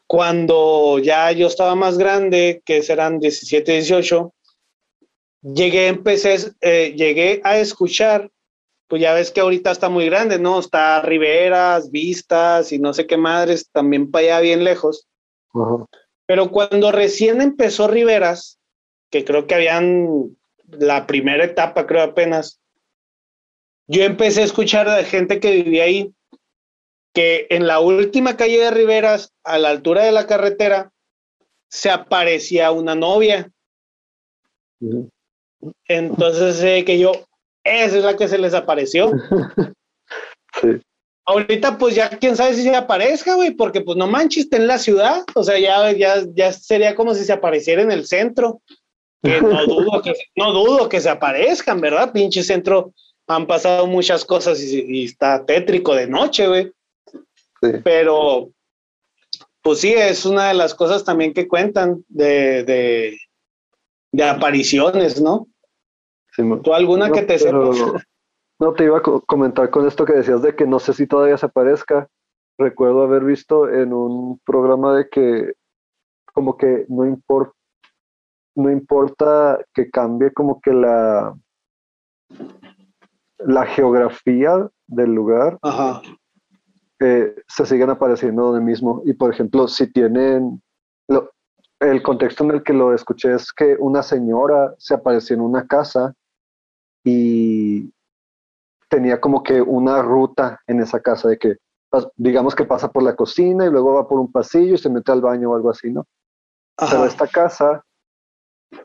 cuando 0.08 1.00
ya 1.00 1.32
yo 1.32 1.48
estaba 1.48 1.76
más 1.76 1.98
grande, 1.98 2.62
que 2.66 2.82
serán 2.82 3.20
17, 3.20 3.72
18, 3.74 4.34
llegué, 5.42 5.88
empecé, 5.88 6.54
eh, 6.62 6.94
llegué 6.98 7.42
a 7.44 7.60
escuchar, 7.60 8.32
pues 8.88 9.02
ya 9.02 9.14
ves 9.14 9.32
que 9.32 9.42
ahorita 9.42 9.72
está 9.72 9.90
muy 9.90 10.06
grande, 10.06 10.40
¿no? 10.40 10.60
Está 10.60 11.02
Riberas, 11.02 11.92
Vistas 11.92 12.72
y 12.72 12.80
no 12.80 12.94
sé 12.94 13.06
qué 13.06 13.18
madres, 13.18 13.70
también 13.72 14.10
para 14.10 14.26
allá 14.26 14.40
bien 14.40 14.64
lejos. 14.64 15.08
Pero 16.26 16.52
cuando 16.52 16.92
recién 16.92 17.42
empezó 17.42 17.88
Riberas, 17.88 18.60
que 19.10 19.26
creo 19.26 19.46
que 19.46 19.56
habían 19.56 20.37
la 20.68 21.08
primera 21.08 21.46
etapa, 21.46 21.86
creo 21.88 22.04
apenas, 22.04 22.60
yo 23.88 24.04
empecé 24.04 24.42
a 24.42 24.46
escuchar 24.46 24.90
de 24.90 25.04
gente 25.06 25.40
que 25.40 25.52
vivía 25.52 25.86
ahí 25.86 26.14
que 27.14 27.48
en 27.50 27.66
la 27.66 27.80
última 27.80 28.38
calle 28.38 28.60
de 28.60 28.70
Riveras, 28.70 29.34
a 29.44 29.58
la 29.58 29.70
altura 29.70 30.04
de 30.04 30.12
la 30.12 30.28
carretera, 30.28 30.92
se 31.68 31.90
aparecía 31.90 32.70
una 32.72 32.94
novia. 32.94 33.52
Entonces, 35.88 36.62
eh, 36.64 36.86
que 36.86 37.00
yo, 37.00 37.12
esa 37.64 37.98
es 37.98 38.04
la 38.04 38.16
que 38.16 38.28
se 38.28 38.38
les 38.38 38.54
apareció. 38.54 39.12
Ahorita, 41.26 41.78
pues 41.78 41.96
ya 41.96 42.10
quién 42.10 42.38
sabe 42.38 42.54
si 42.54 42.62
se 42.62 42.76
aparezca, 42.76 43.34
güey, 43.34 43.52
porque 43.52 43.82
pues 43.82 43.98
no 43.98 44.08
manches, 44.08 44.44
está 44.44 44.58
en 44.58 44.68
la 44.68 44.78
ciudad. 44.78 45.24
O 45.34 45.44
sea, 45.44 45.58
ya, 45.60 45.92
ya, 45.92 46.24
ya 46.34 46.54
sería 46.54 46.96
como 46.96 47.16
si 47.16 47.26
se 47.26 47.34
apareciera 47.34 47.82
en 47.82 47.92
el 47.92 48.06
centro. 48.06 48.62
Que 49.24 49.42
no 49.42 49.66
dudo 49.66 50.02
que, 50.02 50.14
no 50.36 50.52
dudo 50.54 50.90
que 50.90 51.02
se 51.02 51.10
aparezcan, 51.10 51.82
¿verdad? 51.82 52.12
Pinche 52.12 52.44
centro, 52.44 52.94
han 53.28 53.48
pasado 53.48 53.88
muchas 53.88 54.24
cosas 54.26 54.62
y, 54.62 54.86
y 54.88 55.06
está 55.06 55.46
tétrico 55.46 55.96
de 55.96 56.08
noche, 56.08 56.48
güey. 56.48 56.72
Pero, 57.84 58.50
pues 59.62 59.80
sí, 59.82 59.94
es 59.94 60.26
una 60.26 60.50
de 60.50 60.54
las 60.54 60.74
cosas 60.76 61.04
también 61.04 61.34
que 61.34 61.48
cuentan 61.48 62.04
de, 62.08 63.18
de, 64.12 64.24
apariciones, 64.24 65.22
¿no? 65.22 65.48
¿Tú 66.64 66.74
alguna 66.74 67.12
que 67.12 67.24
te 67.24 67.40
sepas? 67.40 67.78
No, 68.60 68.74
te 68.74 68.86
iba 68.86 68.98
a 68.98 69.02
comentar 69.02 69.70
con 69.70 69.88
esto 69.88 70.04
que 70.04 70.14
decías 70.14 70.42
de 70.42 70.56
que 70.56 70.66
no 70.66 70.80
sé 70.80 70.92
si 70.94 71.06
todavía 71.06 71.38
se 71.38 71.46
aparezca. 71.46 72.08
Recuerdo 72.58 73.04
haber 73.04 73.24
visto 73.24 73.70
en 73.70 73.94
un 73.94 74.40
programa 74.40 74.98
de 74.98 75.08
que 75.10 75.54
como 76.34 76.58
que 76.58 76.86
no 76.90 77.06
importa 77.06 77.54
no 78.58 78.70
importa 78.72 79.60
que 79.74 79.90
cambie 79.90 80.34
como 80.34 80.60
que 80.60 80.74
la 80.74 81.34
la 83.40 83.66
geografía 83.66 84.70
del 84.88 85.12
lugar, 85.14 85.58
Ajá. 85.62 86.02
Eh, 87.00 87.36
se 87.48 87.66
siguen 87.66 87.92
apareciendo 87.92 88.46
donde 88.46 88.66
mismo. 88.66 89.02
Y 89.06 89.14
por 89.14 89.32
ejemplo, 89.32 89.68
si 89.68 89.92
tienen, 89.92 90.62
el 91.80 92.02
contexto 92.02 92.44
en 92.44 92.52
el 92.52 92.64
que 92.64 92.74
lo 92.74 92.94
escuché 92.94 93.36
es 93.36 93.54
que 93.54 93.76
una 93.80 94.02
señora 94.02 94.74
se 94.80 94.96
apareció 94.96 95.36
en 95.36 95.42
una 95.42 95.68
casa 95.68 96.16
y 97.04 97.94
tenía 98.90 99.22
como 99.22 99.44
que 99.44 99.62
una 99.62 100.02
ruta 100.02 100.60
en 100.66 100.80
esa 100.80 101.00
casa 101.00 101.30
de 101.30 101.38
que, 101.38 101.58
digamos 102.16 102.56
que 102.56 102.66
pasa 102.66 102.92
por 102.92 103.04
la 103.04 103.16
cocina 103.16 103.66
y 103.66 103.70
luego 103.70 103.94
va 103.94 104.08
por 104.08 104.20
un 104.20 104.32
pasillo 104.32 104.74
y 104.74 104.78
se 104.80 104.90
mete 104.90 105.12
al 105.12 105.22
baño 105.22 105.52
o 105.52 105.56
algo 105.56 105.70
así, 105.70 105.92
¿no? 105.92 106.06
Pero 106.78 107.06
esta 107.06 107.28
casa, 107.28 107.84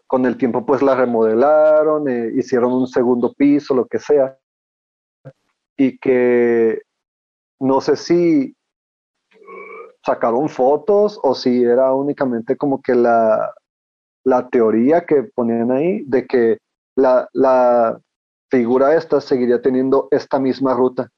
con 0.06 0.26
el 0.26 0.36
tiempo 0.36 0.64
pues 0.64 0.82
la 0.82 0.94
remodelaron, 0.94 2.08
eh, 2.08 2.32
hicieron 2.34 2.72
un 2.72 2.86
segundo 2.86 3.32
piso, 3.32 3.74
lo 3.74 3.86
que 3.86 3.98
sea, 3.98 4.38
y 5.76 5.98
que 5.98 6.82
no 7.60 7.80
sé 7.80 7.96
si 7.96 8.54
sacaron 10.04 10.48
fotos 10.48 11.18
o 11.22 11.34
si 11.34 11.62
era 11.62 11.94
únicamente 11.94 12.56
como 12.56 12.82
que 12.82 12.94
la, 12.94 13.54
teoría 14.50 15.04
que 15.04 15.24
ponían 15.34 15.72
ahí 15.72 16.04
de 16.06 16.26
que 16.26 16.58
la, 16.96 17.28
la 17.32 18.00
figura 18.50 18.94
esta 18.94 19.20
seguiría 19.20 19.62
teniendo 19.62 20.08
esta 20.10 20.38
misma 20.38 20.74
ruta. 20.74 21.08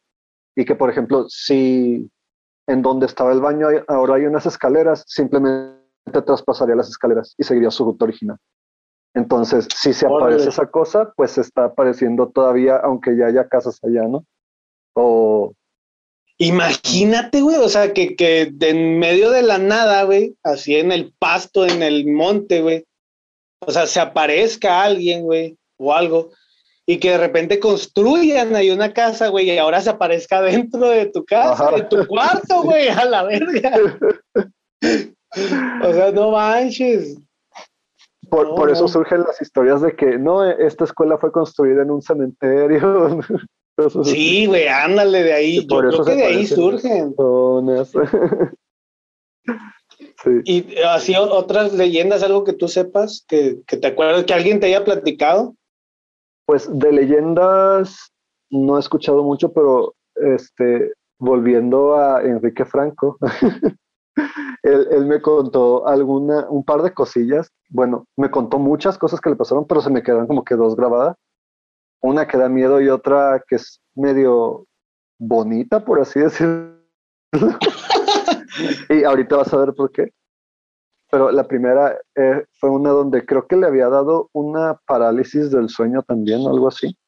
Y 0.57 0.65
que 0.65 0.75
por 0.75 0.89
ejemplo 0.89 1.27
si 1.29 2.11
en 2.67 2.83
donde 2.83 3.07
estaba 3.07 3.33
el 3.33 3.41
baño 3.41 3.69
ahora 3.89 4.15
hay 4.15 4.27
unas 4.27 4.47
escaleras 4.47 5.05
simplemente 5.07 5.83
traspasaría 6.25 6.77
las 6.77 6.89
escaleras 6.89 7.35
y 7.37 7.45
seguiría 7.45 7.71
su 7.71 7.85
ruta 7.85 8.05
original 8.05 8.39
entonces 9.15 9.69
si 9.77 9.93
se 9.93 10.07
aparece 10.07 10.49
esa 10.49 10.67
cosa 10.67 11.13
pues 11.17 11.33
se 11.33 11.41
está 11.41 11.65
apareciendo 11.65 12.29
todavía 12.29 12.77
aunque 12.77 13.17
ya 13.17 13.27
haya 13.27 13.49
casas 13.49 13.79
allá 13.83 14.03
no 14.09 14.25
o 14.95 15.53
Imagínate, 16.39 17.43
güey, 17.43 17.57
o 17.59 17.69
sea, 17.69 17.93
que, 17.93 18.17
que 18.17 18.53
en 18.61 18.99
medio 18.99 19.31
de 19.31 19.43
la 19.43 19.59
nada, 19.59 20.03
güey, 20.03 20.35
así 20.43 20.75
en 20.75 20.91
el 20.91 21.15
pasto, 21.17 21.65
en 21.65 21.81
el 21.81 22.07
monte, 22.07 22.61
güey, 22.61 22.85
o 23.61 23.71
sea, 23.71 23.87
se 23.87 24.01
aparezca 24.01 24.83
alguien, 24.83 25.23
güey, 25.23 25.57
o 25.77 25.95
algo, 25.95 26.33
y 26.87 26.99
que 26.99 27.11
de 27.11 27.19
repente 27.19 27.61
construyan 27.61 28.55
ahí 28.57 28.71
una 28.71 28.93
casa, 28.93 29.29
güey, 29.29 29.49
y 29.51 29.59
ahora 29.59 29.81
se 29.81 29.91
aparezca 29.91 30.43
dentro 30.43 30.89
de 30.89 31.07
tu 31.07 31.25
casa, 31.25 31.71
de 31.71 31.85
tu 31.85 32.05
cuarto, 32.07 32.63
güey, 32.63 32.89
a 32.89 33.05
la 33.05 33.23
verga. 33.23 33.79
o 35.83 35.93
sea, 35.93 36.11
no 36.13 36.33
manches. 36.33 37.17
Por, 38.31 38.71
eso 38.71 38.89
surgen 38.89 39.23
las 39.23 39.41
historias 39.41 39.81
de 39.81 39.95
que 39.95 40.19
no, 40.19 40.45
esta 40.45 40.85
escuela 40.85 41.19
fue 41.19 41.33
construida 41.33 41.83
en 41.83 41.91
un 41.91 42.03
cementerio. 42.03 43.21
sí, 44.05 44.47
güey, 44.47 44.69
ándale 44.69 45.23
de 45.23 45.33
ahí. 45.33 45.67
Yo 45.67 45.79
creo 45.79 46.05
que 46.05 46.15
de 46.15 46.25
ahí 46.25 46.47
surgen. 46.47 47.15
Y 50.45 50.77
así 50.79 51.15
otras 51.17 51.75
leyendas, 51.75 52.23
algo 52.23 52.45
que 52.45 52.55
tú 52.55 52.67
sepas, 52.67 53.25
que, 53.29 53.61
que 53.67 53.77
te 53.77 53.89
acuerdas, 53.89 54.25
que 54.25 54.35
alguien 54.35 54.59
te 54.59 54.67
haya 54.67 54.85
platicado. 54.85 55.55
Pues 56.47 56.69
de 56.79 56.93
leyendas 56.93 58.13
no 58.51 58.77
he 58.77 58.81
escuchado 58.81 59.23
mucho, 59.23 59.53
pero 59.53 59.95
este, 60.15 60.93
volviendo 61.19 61.97
a 61.97 62.23
Enrique 62.23 62.65
Franco, 62.65 63.19
él, 64.63 65.07
me 65.07 65.21
contó 65.21 65.87
alguna, 65.87 66.49
un 66.49 66.65
par 66.65 66.83
de 66.83 66.93
cosillas. 66.93 67.51
Bueno, 67.69 68.07
me 68.17 68.31
contó 68.31 68.59
muchas 68.59 68.99
cosas 68.99 69.21
que 69.21 69.31
le 69.31 69.37
pasaron, 69.37 69.67
pero 69.67 69.81
se 69.81 69.91
me 69.91 70.03
quedan 70.03 70.27
como 70.27 70.45
que 70.45 70.55
dos 70.55 70.77
grabadas. 70.77 71.17
Una 72.01 72.27
que 72.27 72.39
da 72.39 72.49
miedo 72.49 72.81
y 72.81 72.89
otra 72.89 73.43
que 73.49 73.57
es 73.57 73.81
medio 73.95 74.67
bonita, 75.19 75.85
por 75.85 76.01
así 76.01 76.21
decirlo. 76.21 76.75
y 78.91 79.05
ahorita 79.05 79.37
vas 79.37 79.53
a 79.53 79.59
ver 79.59 79.75
por 79.75 79.91
qué 79.91 80.13
pero 81.15 81.31
la 81.31 81.47
primera 81.47 81.97
eh, 82.17 82.45
fue 82.59 82.71
una 82.71 82.91
donde 82.91 83.25
creo 83.25 83.47
que 83.47 83.55
le 83.55 83.69
había 83.69 83.89
dado 83.89 84.31
una 84.33 84.81
parálisis 84.85 85.49
del 85.53 85.69
sueño 85.69 86.03
también, 86.03 86.41
algo 86.41 86.67
así. 86.67 86.99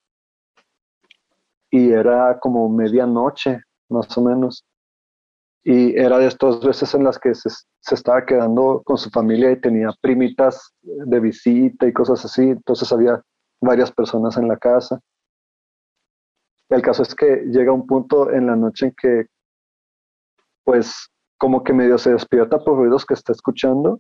Y 1.72 1.90
era 1.90 2.38
como 2.38 2.68
medianoche, 2.68 3.62
más 3.88 4.16
o 4.16 4.22
menos. 4.22 4.64
Y 5.68 5.98
era 5.98 6.18
de 6.18 6.28
estas 6.28 6.60
veces 6.60 6.94
en 6.94 7.02
las 7.02 7.18
que 7.18 7.34
se, 7.34 7.48
estaba 7.93 8.24
quedando 8.24 8.82
con 8.84 8.97
su 8.97 9.10
familia 9.10 9.51
y 9.51 9.60
tenía 9.60 9.90
primitas 10.01 10.72
de 10.80 11.18
visita 11.18 11.88
y 11.88 11.93
cosas 11.93 12.24
así. 12.24 12.43
Entonces 12.43 12.93
había 12.93 13.20
varias 13.60 13.90
personas 13.90 14.36
en 14.36 14.47
la 14.47 14.56
casa. 14.59 15.01
El 16.68 16.82
caso 16.82 17.02
es 17.02 17.16
que 17.16 17.47
llega 17.51 17.72
un 17.72 17.84
punto 17.84 18.30
en 18.30 18.47
la 18.47 18.55
noche 18.55 18.86
en 18.86 18.94
que, 18.97 19.26
pues, 20.62 21.09
como 21.36 21.64
que 21.64 21.72
medio 21.72 21.98
se 21.98 22.12
despierta 22.12 22.60
por 22.60 22.76
ruidos 22.76 23.05
que 23.05 23.14
está 23.14 23.32
escuchando. 23.32 23.98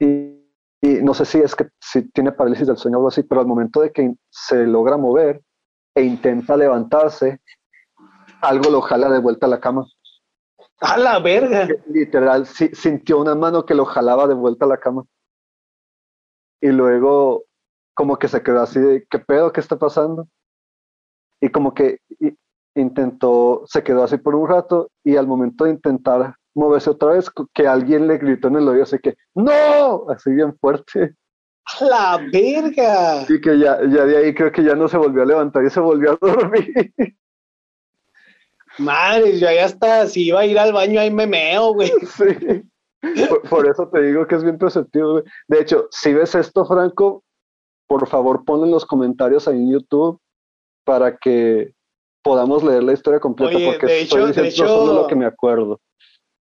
Y, 0.00 0.40
no 0.82 1.14
sé 1.14 1.24
si 1.24 1.38
es 1.38 1.54
que 1.54 1.68
si 1.80 2.10
tiene 2.10 2.32
parálisis 2.32 2.66
del 2.66 2.78
sueño 2.78 2.96
o 2.96 2.98
algo 2.98 3.08
así, 3.10 3.22
pero 3.22 3.42
al 3.42 3.46
momento 3.46 3.80
de 3.80 3.92
que 3.92 4.12
se 4.28 4.66
logra 4.66 4.96
mover 4.96 5.40
e 5.94 6.02
intenta 6.02 6.56
levantarse, 6.56 7.40
algo 8.40 8.70
lo 8.70 8.80
jala 8.80 9.10
de 9.10 9.20
vuelta 9.20 9.46
a 9.46 9.50
la 9.50 9.60
cama. 9.60 9.86
¡A 10.80 10.96
la 10.96 11.18
verga! 11.18 11.68
Literal, 11.86 12.46
sintió 12.46 13.18
una 13.18 13.34
mano 13.34 13.66
que 13.66 13.74
lo 13.74 13.84
jalaba 13.84 14.26
de 14.26 14.34
vuelta 14.34 14.64
a 14.64 14.68
la 14.68 14.78
cama. 14.78 15.04
Y 16.60 16.68
luego, 16.68 17.44
como 17.94 18.18
que 18.18 18.28
se 18.28 18.42
quedó 18.42 18.62
así 18.62 18.80
de, 18.80 19.06
¿qué 19.10 19.18
pedo? 19.18 19.52
¿Qué 19.52 19.60
está 19.60 19.78
pasando? 19.78 20.28
Y 21.40 21.50
como 21.50 21.74
que 21.74 21.98
intentó, 22.74 23.62
se 23.66 23.82
quedó 23.82 24.04
así 24.04 24.16
por 24.18 24.34
un 24.34 24.48
rato 24.48 24.90
y 25.04 25.16
al 25.16 25.26
momento 25.26 25.64
de 25.64 25.70
intentar 25.70 26.34
moverse 26.54 26.90
otra 26.90 27.12
vez, 27.12 27.30
que 27.54 27.66
alguien 27.66 28.06
le 28.06 28.18
gritó 28.18 28.48
en 28.48 28.56
el 28.56 28.68
oído 28.68 28.82
así 28.82 28.98
que 28.98 29.14
¡No! 29.34 30.10
Así 30.10 30.30
bien 30.32 30.56
fuerte. 30.58 31.14
¡La 31.80 32.18
verga! 32.32 33.22
Y 33.28 33.40
que 33.40 33.58
ya, 33.58 33.78
ya 33.86 34.04
de 34.04 34.16
ahí 34.16 34.34
creo 34.34 34.50
que 34.50 34.64
ya 34.64 34.74
no 34.74 34.88
se 34.88 34.96
volvió 34.96 35.22
a 35.22 35.26
levantar 35.26 35.64
y 35.64 35.70
se 35.70 35.80
volvió 35.80 36.12
a 36.12 36.18
dormir. 36.20 36.92
Madre, 38.80 39.38
ya 39.38 39.64
hasta 39.64 40.06
si 40.06 40.26
iba 40.26 40.40
a 40.40 40.46
ir 40.46 40.58
al 40.58 40.72
baño 40.72 41.00
ahí 41.00 41.10
me 41.10 41.26
meo, 41.26 41.74
güey. 41.74 41.92
Sí. 43.02 43.08
Por, 43.48 43.66
eso 43.66 43.88
te 43.88 44.02
digo 44.02 44.26
que 44.26 44.34
es 44.34 44.44
bien 44.44 44.58
perceptivo, 44.58 45.12
güey. 45.12 45.24
De 45.48 45.60
hecho, 45.60 45.88
si 45.90 46.12
ves 46.12 46.34
esto, 46.34 46.66
Franco, 46.66 47.24
por 47.86 48.06
favor 48.06 48.44
ponlo 48.44 48.66
en 48.66 48.72
los 48.72 48.84
comentarios 48.84 49.48
ahí 49.48 49.56
en 49.56 49.72
YouTube 49.72 50.20
para 50.84 51.16
que 51.16 51.72
podamos 52.22 52.62
leer 52.62 52.82
la 52.82 52.92
historia 52.92 53.18
completa 53.18 53.58
porque 53.64 53.86
de 53.86 54.00
hecho, 54.02 54.18
estoy 54.18 54.44
diciendo 54.44 54.76
solo 54.76 54.92
lo 55.02 55.06
que 55.06 55.14
me 55.14 55.24
acuerdo. 55.24 55.80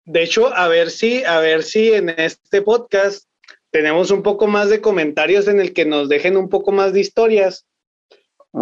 De 0.05 0.23
hecho, 0.23 0.53
a 0.55 0.69
ver 0.69 0.91
si, 0.91 1.25
a 1.25 1.39
ver 1.39 1.63
si 1.63 1.93
en 1.93 2.11
este 2.11 2.61
podcast 2.61 3.27
tenemos 3.71 4.11
un 4.11 4.23
poco 4.23 4.47
más 4.47 4.69
de 4.69 4.81
comentarios 4.81 5.49
en 5.49 5.59
el 5.59 5.73
que 5.73 5.87
nos 5.87 6.09
dejen 6.09 6.37
un 6.37 6.49
poco 6.49 6.71
más 6.71 6.93
de 6.93 7.01
historias. 7.01 7.67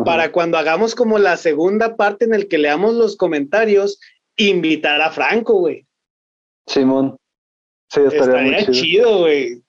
Para 0.04 0.30
cuando 0.30 0.56
hagamos 0.56 0.94
como 0.94 1.18
la 1.18 1.36
segunda 1.36 1.96
parte 1.96 2.24
en 2.24 2.32
el 2.32 2.46
que 2.46 2.58
leamos 2.58 2.94
los 2.94 3.16
comentarios, 3.16 3.98
invitar 4.36 5.00
a 5.02 5.10
Franco, 5.10 5.54
güey. 5.54 5.86
Simón. 6.66 7.16
Sí, 7.88 8.00
estaría, 8.00 8.66
chido, 8.70 9.18
güey. 9.20 9.62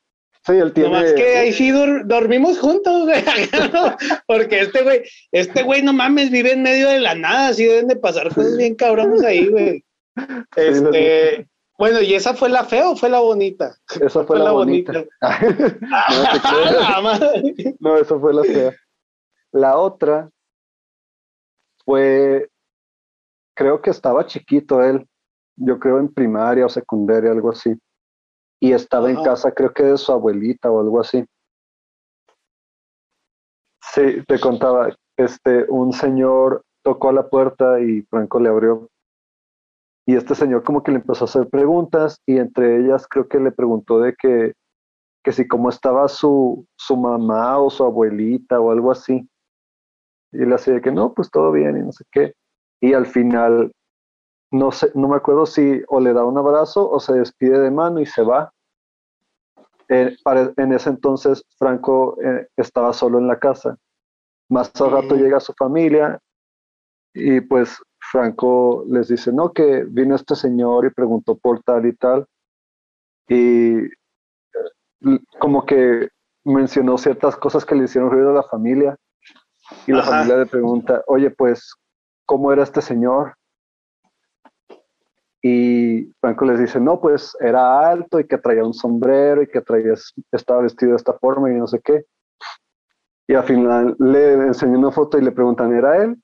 Sí, 0.45 0.53
él 0.53 0.73
tiene. 0.73 0.89
más 0.89 1.13
que 1.13 1.37
ahí 1.37 1.53
sí 1.53 1.71
dormimos 1.71 2.59
juntos, 2.59 3.03
güey. 3.05 3.23
Porque 4.27 4.61
este 4.61 4.83
güey, 4.83 5.01
este 5.31 5.63
güey, 5.63 5.81
no 5.81 5.93
mames, 5.93 6.29
vive 6.31 6.53
en 6.53 6.63
medio 6.63 6.89
de 6.89 6.99
la 6.99 7.15
nada, 7.15 7.47
así 7.49 7.65
deben 7.65 7.87
de 7.87 7.95
pasar 7.95 8.33
cosas 8.33 8.57
bien 8.57 8.75
cabrones 8.75 9.23
ahí, 9.23 9.47
güey. 9.47 9.83
Este, 10.57 11.47
bueno, 11.77 12.01
¿y 12.01 12.13
esa 12.13 12.33
fue 12.33 12.49
la 12.49 12.65
fea 12.65 12.89
o 12.89 12.95
fue 12.95 13.09
la 13.09 13.21
bonita? 13.21 13.75
Esa 13.99 14.23
fue, 14.25 14.37
la, 14.37 14.51
bonita. 14.51 14.91
no, 15.21 17.19
no, 17.79 17.97
esa 17.97 18.19
fue 18.19 18.33
la 18.33 18.43
fea. 18.43 18.75
La 19.51 19.77
otra 19.77 20.29
fue, 21.85 22.49
creo 23.55 23.81
que 23.81 23.89
estaba 23.89 24.25
chiquito 24.25 24.81
él, 24.81 25.07
yo 25.55 25.79
creo 25.79 25.99
en 25.99 26.13
primaria 26.13 26.65
o 26.65 26.69
secundaria, 26.69 27.31
algo 27.31 27.51
así 27.51 27.77
y 28.61 28.73
estaba 28.73 29.09
en 29.09 29.21
casa, 29.23 29.51
creo 29.51 29.73
que 29.73 29.83
de 29.83 29.97
su 29.97 30.11
abuelita 30.11 30.69
o 30.69 30.79
algo 30.79 31.01
así. 31.01 31.25
Sí, 33.81 34.23
te 34.27 34.39
contaba, 34.39 34.95
este, 35.17 35.65
un 35.67 35.91
señor 35.91 36.63
tocó 36.83 37.09
a 37.09 37.13
la 37.13 37.27
puerta 37.27 37.81
y 37.81 38.03
Franco 38.03 38.39
le 38.39 38.49
abrió. 38.49 38.87
Y 40.05 40.15
este 40.15 40.35
señor 40.35 40.63
como 40.63 40.83
que 40.83 40.91
le 40.91 40.97
empezó 40.99 41.25
a 41.25 41.27
hacer 41.27 41.49
preguntas 41.49 42.21
y 42.27 42.37
entre 42.37 42.77
ellas 42.77 43.07
creo 43.07 43.27
que 43.27 43.39
le 43.39 43.51
preguntó 43.51 43.99
de 43.99 44.15
que, 44.15 44.53
que 45.23 45.31
si 45.31 45.47
cómo 45.47 45.69
estaba 45.69 46.07
su, 46.07 46.65
su 46.77 46.95
mamá 46.95 47.57
o 47.57 47.71
su 47.71 47.83
abuelita 47.83 48.59
o 48.59 48.69
algo 48.69 48.91
así. 48.91 49.27
Y 50.31 50.45
le 50.45 50.55
hacía 50.55 50.81
que 50.81 50.91
no, 50.91 51.13
pues 51.13 51.29
todo 51.29 51.51
bien 51.51 51.77
y 51.77 51.81
no 51.81 51.91
sé 51.91 52.05
qué. 52.11 52.33
Y 52.79 52.93
al 52.93 53.05
final 53.05 53.71
no 54.51 54.71
sé, 54.71 54.91
no 54.95 55.07
me 55.07 55.15
acuerdo 55.15 55.45
si 55.45 55.81
o 55.87 55.99
le 55.99 56.13
da 56.13 56.25
un 56.25 56.37
abrazo 56.37 56.89
o 56.89 56.99
se 56.99 57.13
despide 57.13 57.59
de 57.59 57.71
mano 57.71 57.99
y 57.99 58.05
se 58.05 58.21
va. 58.21 58.53
Eh, 59.87 60.15
en 60.57 60.73
ese 60.73 60.89
entonces 60.89 61.43
Franco 61.57 62.17
eh, 62.21 62.47
estaba 62.57 62.93
solo 62.93 63.17
en 63.17 63.27
la 63.27 63.39
casa. 63.39 63.77
Más 64.49 64.71
al 64.81 64.91
rato 64.91 65.15
llega 65.15 65.39
su 65.39 65.53
familia 65.53 66.19
y 67.13 67.39
pues 67.41 67.81
Franco 67.99 68.83
les 68.87 69.07
dice, 69.07 69.31
no, 69.31 69.51
que 69.53 69.85
vino 69.85 70.15
este 70.15 70.35
señor 70.35 70.85
y 70.85 70.89
preguntó 70.89 71.37
por 71.37 71.61
tal 71.63 71.85
y 71.85 71.95
tal. 71.95 72.25
Y 73.29 73.89
como 75.39 75.65
que 75.65 76.09
mencionó 76.43 76.97
ciertas 76.97 77.37
cosas 77.37 77.65
que 77.65 77.75
le 77.75 77.85
hicieron 77.85 78.11
ruido 78.11 78.31
a 78.31 78.33
la 78.33 78.43
familia. 78.43 78.97
Y 79.87 79.91
la 79.91 80.03
familia 80.03 80.37
le 80.37 80.45
pregunta, 80.45 81.03
oye, 81.07 81.31
pues, 81.31 81.73
¿cómo 82.25 82.51
era 82.51 82.63
este 82.63 82.81
señor? 82.81 83.35
Y 85.43 86.13
Franco 86.19 86.45
les 86.45 86.59
dice, 86.59 86.79
no, 86.79 87.01
pues 87.01 87.35
era 87.39 87.89
alto 87.89 88.19
y 88.19 88.27
que 88.27 88.37
traía 88.37 88.63
un 88.63 88.73
sombrero 88.73 89.41
y 89.41 89.47
que 89.47 89.61
traía, 89.61 89.93
estaba 90.31 90.61
vestido 90.61 90.91
de 90.91 90.97
esta 90.97 91.13
forma 91.13 91.49
y 91.51 91.55
no 91.55 91.65
sé 91.65 91.81
qué. 91.83 92.05
Y 93.27 93.33
al 93.33 93.43
final 93.43 93.95
le 93.97 94.33
enseñó 94.33 94.77
una 94.77 94.91
foto 94.91 95.17
y 95.17 95.23
le 95.23 95.31
preguntan, 95.31 95.73
¿era 95.73 96.03
él? 96.03 96.21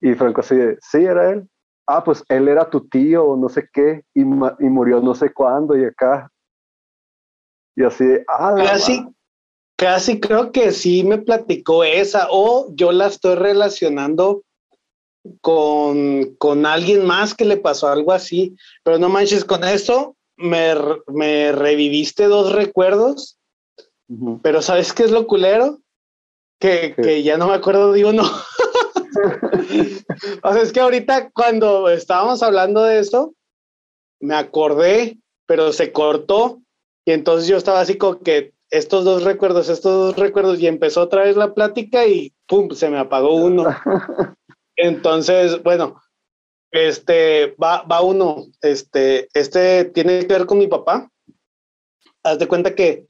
Y 0.00 0.14
Franco 0.14 0.40
así 0.40 0.56
de, 0.56 0.78
sí, 0.80 1.04
era 1.04 1.30
él. 1.30 1.48
Ah, 1.86 2.02
pues 2.02 2.24
él 2.28 2.48
era 2.48 2.70
tu 2.70 2.88
tío 2.88 3.24
o 3.24 3.36
no 3.36 3.48
sé 3.48 3.68
qué 3.72 4.04
y, 4.14 4.22
y 4.22 4.24
murió 4.24 5.00
no 5.00 5.14
sé 5.14 5.32
cuándo 5.32 5.76
y 5.76 5.84
acá. 5.84 6.30
Y 7.76 7.84
así 7.84 8.06
de, 8.06 8.24
ah, 8.28 8.54
casi, 8.56 9.04
casi 9.80 10.20
creo 10.20 10.52
que 10.52 10.72
sí 10.72 11.04
me 11.04 11.16
platicó 11.16 11.84
esa 11.84 12.28
o 12.30 12.68
yo 12.74 12.92
la 12.92 13.06
estoy 13.06 13.36
relacionando 13.36 14.42
con, 15.40 16.34
con 16.36 16.66
alguien 16.66 17.06
más 17.06 17.34
que 17.34 17.46
le 17.46 17.56
pasó 17.56 17.88
algo 17.88 18.12
así, 18.12 18.54
pero 18.84 18.98
no 18.98 19.08
manches, 19.08 19.42
con 19.42 19.64
eso 19.64 20.16
me, 20.36 20.74
me 21.06 21.52
reviviste 21.52 22.24
dos 22.24 22.52
recuerdos, 22.52 23.38
pero 24.42 24.60
¿sabes 24.60 24.92
qué 24.92 25.04
es 25.04 25.12
lo 25.12 25.26
culero? 25.26 25.78
Que, 26.60 26.94
que 26.94 27.22
ya 27.22 27.38
no 27.38 27.48
me 27.48 27.54
acuerdo 27.54 27.92
de 27.92 28.04
uno. 28.04 28.24
o 30.42 30.52
sea, 30.52 30.62
es 30.62 30.72
que 30.72 30.80
ahorita 30.80 31.30
cuando 31.30 31.88
estábamos 31.88 32.42
hablando 32.42 32.82
de 32.82 32.98
eso, 32.98 33.32
me 34.20 34.34
acordé, 34.34 35.16
pero 35.46 35.72
se 35.72 35.90
cortó 35.90 36.60
y 37.06 37.12
entonces 37.12 37.48
yo 37.48 37.56
estaba 37.56 37.80
así 37.80 37.96
como 37.96 38.20
que 38.20 38.52
estos 38.70 39.04
dos 39.04 39.24
recuerdos, 39.24 39.68
estos 39.68 39.92
dos 39.92 40.16
recuerdos, 40.16 40.60
y 40.60 40.66
empezó 40.66 41.02
otra 41.02 41.24
vez 41.24 41.36
la 41.36 41.54
plática 41.54 42.06
y 42.06 42.32
pum, 42.46 42.70
se 42.70 42.88
me 42.88 42.98
apagó 42.98 43.34
uno. 43.34 43.64
Entonces, 44.76 45.62
bueno, 45.62 46.00
este, 46.70 47.54
va, 47.62 47.82
va 47.82 48.00
uno, 48.00 48.46
este, 48.62 49.28
este 49.34 49.84
tiene 49.86 50.26
que 50.26 50.32
ver 50.32 50.46
con 50.46 50.58
mi 50.58 50.68
papá. 50.68 51.10
Haz 52.22 52.38
de 52.38 52.48
cuenta 52.48 52.74
que 52.74 53.06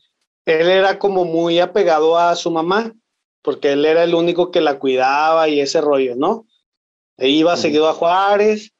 él 0.46 0.68
era 0.68 0.98
como 0.98 1.24
muy 1.24 1.60
apegado 1.60 2.18
a 2.18 2.34
su 2.36 2.50
mamá, 2.50 2.92
porque 3.42 3.72
él 3.72 3.84
era 3.84 4.04
el 4.04 4.14
único 4.14 4.50
que 4.50 4.60
la 4.60 4.78
cuidaba 4.78 5.48
y 5.48 5.60
ese 5.60 5.80
rollo, 5.80 6.16
¿no? 6.16 6.46
E 7.18 7.28
iba 7.28 7.56
seguido 7.56 7.88
a 7.88 7.94
Juárez. 7.94 8.72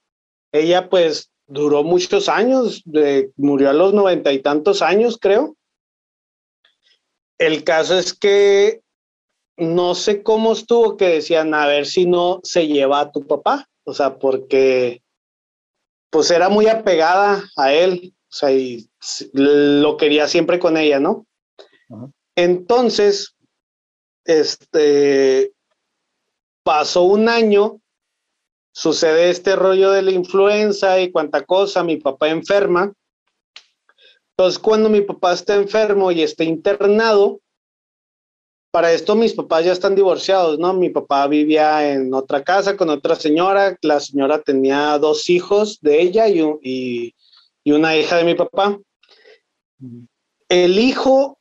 Ella 0.53 0.89
pues 0.89 1.31
duró 1.47 1.85
muchos 1.85 2.29
años, 2.29 2.83
de, 2.85 3.31
murió 3.37 3.71
a 3.71 3.75
los 3.75 3.93
noventa 3.93 4.33
y 4.33 4.41
tantos 4.41 4.83
años, 4.83 5.19
creo. 5.21 5.57
El 7.41 7.65
caso 7.65 7.99
es 7.99 8.13
que 8.13 8.83
no 9.57 9.95
sé 9.95 10.23
cómo 10.23 10.53
estuvo 10.53 10.99
que 10.99 11.09
decían, 11.09 11.55
a 11.55 11.67
ver 11.67 11.87
si 11.87 12.05
no 12.05 12.41
se 12.43 12.67
lleva 12.67 13.01
a 13.01 13.13
tu 13.13 13.27
papá, 13.27 13.67
o 13.85 13.95
sea, 13.95 14.19
porque 14.19 15.03
pues 16.11 16.31
era 16.31 16.51
muy 16.51 16.67
apegada 16.67 17.43
a 17.57 17.73
él, 17.73 18.13
o 18.15 18.33
sea, 18.33 18.53
y 18.53 18.91
lo 19.33 19.97
quería 19.97 20.29
siempre 20.29 20.59
con 20.59 20.77
ella, 20.77 21.01
¿no? 21.01 21.27
Entonces, 22.37 23.35
este, 24.27 25.55
pasó 26.63 27.05
un 27.05 27.31
año, 27.31 27.81
sucede 28.71 29.31
este 29.31 29.57
rollo 29.57 29.93
de 29.93 30.03
la 30.03 30.11
influenza 30.11 31.01
y 31.01 31.11
cuánta 31.11 31.43
cosa, 31.47 31.85
mi 31.85 31.97
papá 31.97 32.29
enferma. 32.29 32.93
Entonces, 34.41 34.59
cuando 34.59 34.89
mi 34.89 35.03
papá 35.03 35.35
está 35.35 35.55
enfermo 35.55 36.11
y 36.11 36.23
está 36.23 36.45
internado, 36.45 37.43
para 38.71 38.91
esto 38.91 39.15
mis 39.15 39.35
papás 39.35 39.67
ya 39.67 39.73
están 39.73 39.95
divorciados, 39.95 40.59
¿no? 40.59 40.73
Mi 40.73 40.89
papá 40.89 41.27
vivía 41.27 41.93
en 41.93 42.15
otra 42.15 42.43
casa 42.43 42.75
con 42.75 42.89
otra 42.89 43.17
señora, 43.17 43.77
la 43.83 44.01
señora 44.01 44.41
tenía 44.41 44.97
dos 44.97 45.29
hijos 45.29 45.79
de 45.83 46.01
ella 46.01 46.27
y, 46.27 47.15
una 47.67 47.99
hija 47.99 48.17
de 48.17 48.25
mi 48.25 48.35
papá. 48.35 48.79
El 50.49 50.79
hijo 50.79 51.39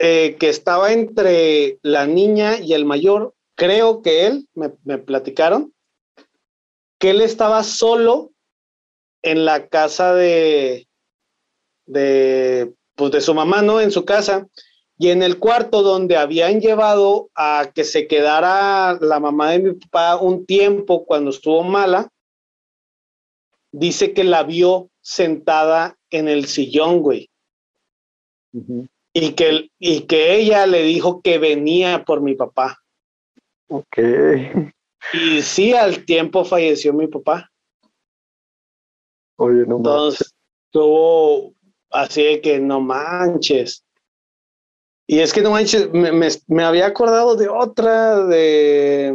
eh, 0.00 0.34
que 0.40 0.48
estaba 0.48 0.92
entre 0.92 1.78
la 1.82 2.08
niña 2.08 2.58
y 2.58 2.72
el 2.72 2.84
mayor, 2.84 3.36
creo 3.54 4.02
que 4.02 4.26
él, 4.26 4.48
me, 4.54 4.98
platicaron, 4.98 5.72
que 6.98 7.10
él 7.10 7.20
estaba 7.20 7.62
solo 7.62 8.32
en 9.22 9.44
la 9.44 9.68
casa 9.68 10.12
de, 10.12 10.88
de, 11.92 12.72
pues 12.94 13.12
de 13.12 13.20
su 13.20 13.34
mamá, 13.34 13.62
¿no? 13.62 13.80
En 13.80 13.90
su 13.90 14.04
casa. 14.04 14.46
Y 14.98 15.10
en 15.10 15.22
el 15.22 15.38
cuarto 15.38 15.82
donde 15.82 16.16
habían 16.16 16.60
llevado 16.60 17.30
a 17.34 17.70
que 17.74 17.84
se 17.84 18.06
quedara 18.06 18.98
la 19.00 19.18
mamá 19.20 19.50
de 19.50 19.58
mi 19.58 19.72
papá 19.72 20.16
un 20.16 20.46
tiempo 20.46 21.04
cuando 21.04 21.30
estuvo 21.30 21.62
mala, 21.62 22.08
dice 23.72 24.12
que 24.12 24.24
la 24.24 24.42
vio 24.42 24.90
sentada 25.00 25.96
en 26.10 26.28
el 26.28 26.46
sillón, 26.46 27.00
güey 27.00 27.30
y 29.12 29.32
que, 29.32 29.70
y 29.78 30.02
que 30.02 30.36
ella 30.36 30.66
le 30.66 30.82
dijo 30.82 31.20
que 31.22 31.38
venía 31.38 32.04
por 32.04 32.20
mi 32.20 32.34
papá. 32.34 32.78
Ok. 33.68 33.98
Y 35.12 35.42
sí, 35.42 35.74
al 35.74 36.04
tiempo 36.04 36.44
falleció 36.44 36.92
mi 36.92 37.06
papá. 37.06 37.50
Oye, 39.36 39.66
no 39.66 39.78
Entonces, 39.78 40.34
tuvo 40.70 41.54
así 41.92 42.22
de 42.22 42.40
que 42.40 42.58
no 42.58 42.80
manches. 42.80 43.84
Y 45.06 45.20
es 45.20 45.32
que 45.32 45.42
no 45.42 45.50
manches, 45.50 45.90
me, 45.92 46.10
me, 46.12 46.64
había 46.64 46.86
acordado 46.86 47.36
de 47.36 47.48
otra, 47.48 48.24
de... 48.24 49.12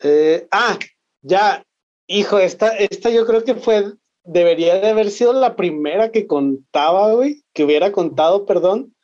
Eh, 0.00 0.46
ah, 0.50 0.78
ya, 1.22 1.64
hijo, 2.06 2.38
esta, 2.38 2.76
esta 2.76 3.10
yo 3.10 3.26
creo 3.26 3.44
que 3.44 3.56
fue 3.56 3.92
debería 4.28 4.78
de 4.78 4.90
haber 4.90 5.10
sido 5.10 5.32
la 5.32 5.56
primera 5.56 6.10
que 6.12 6.26
contaba, 6.26 7.14
güey, 7.14 7.42
que 7.54 7.64
hubiera 7.64 7.92
contado, 7.92 8.44
perdón, 8.44 8.94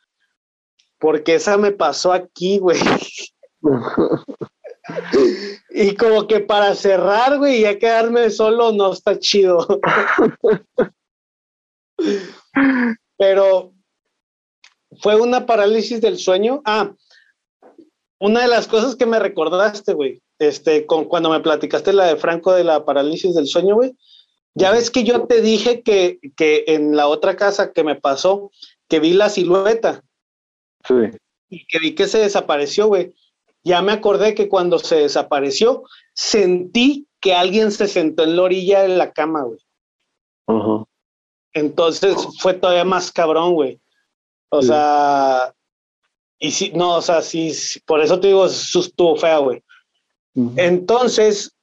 porque 0.99 1.35
esa 1.35 1.57
me 1.57 1.71
pasó 1.71 2.13
aquí, 2.13 2.59
güey. 2.59 2.79
y 5.71 5.95
como 5.95 6.27
que 6.27 6.39
para 6.41 6.75
cerrar, 6.75 7.39
güey, 7.39 7.61
ya 7.61 7.79
quedarme 7.79 8.29
solo 8.29 8.71
no 8.71 8.93
está 8.93 9.17
chido. 9.19 9.67
Pero 13.17 13.73
fue 15.01 15.19
una 15.19 15.45
parálisis 15.45 16.01
del 16.01 16.17
sueño. 16.17 16.61
Ah, 16.65 16.93
una 18.19 18.41
de 18.41 18.47
las 18.47 18.67
cosas 18.67 18.95
que 18.95 19.05
me 19.05 19.19
recordaste, 19.19 19.93
güey, 19.93 20.21
este, 20.39 20.85
con, 20.85 21.05
cuando 21.05 21.29
me 21.29 21.41
platicaste 21.41 21.93
la 21.93 22.05
de 22.05 22.17
Franco 22.17 22.53
de 22.53 22.63
la 22.63 22.85
parálisis 22.85 23.35
del 23.35 23.47
sueño, 23.47 23.75
güey, 23.75 23.95
ya 24.53 24.71
ves 24.71 24.89
que 24.89 25.03
yo 25.03 25.27
te 25.27 25.41
dije 25.41 25.81
que, 25.81 26.19
que 26.37 26.63
en 26.67 26.95
la 26.95 27.07
otra 27.07 27.35
casa 27.35 27.73
que 27.73 27.83
me 27.83 27.95
pasó, 27.95 28.51
que 28.87 28.99
vi 28.99 29.13
la 29.13 29.29
silueta. 29.29 30.01
Sí. 30.87 31.17
Y 31.49 31.65
que 31.67 31.79
vi 31.79 31.93
que 31.93 32.07
se 32.07 32.19
desapareció, 32.19 32.87
güey. 32.87 33.13
Ya 33.63 33.81
me 33.81 33.91
acordé 33.91 34.33
que 34.33 34.47
cuando 34.47 34.79
se 34.79 34.95
desapareció, 34.95 35.83
sentí 36.13 37.07
que 37.19 37.33
alguien 37.33 37.71
se 37.71 37.87
sentó 37.87 38.23
en 38.23 38.35
la 38.35 38.43
orilla 38.43 38.83
de 38.83 38.89
la 38.89 39.11
cama, 39.11 39.43
güey. 39.43 39.59
Entonces 41.55 42.15
fue 42.39 42.53
todavía 42.53 42.83
más 42.83 43.11
cabrón, 43.11 43.53
güey. 43.53 43.79
O 44.49 44.61
sea, 44.61 45.55
y 46.37 46.51
sí, 46.51 46.71
no, 46.75 46.97
o 46.97 47.01
sea, 47.01 47.21
sí, 47.21 47.53
por 47.85 48.01
eso 48.01 48.19
te 48.19 48.27
digo, 48.27 48.45
estuvo 48.45 49.15
fea, 49.15 49.37
güey. 49.37 49.63
Entonces, 50.57 51.55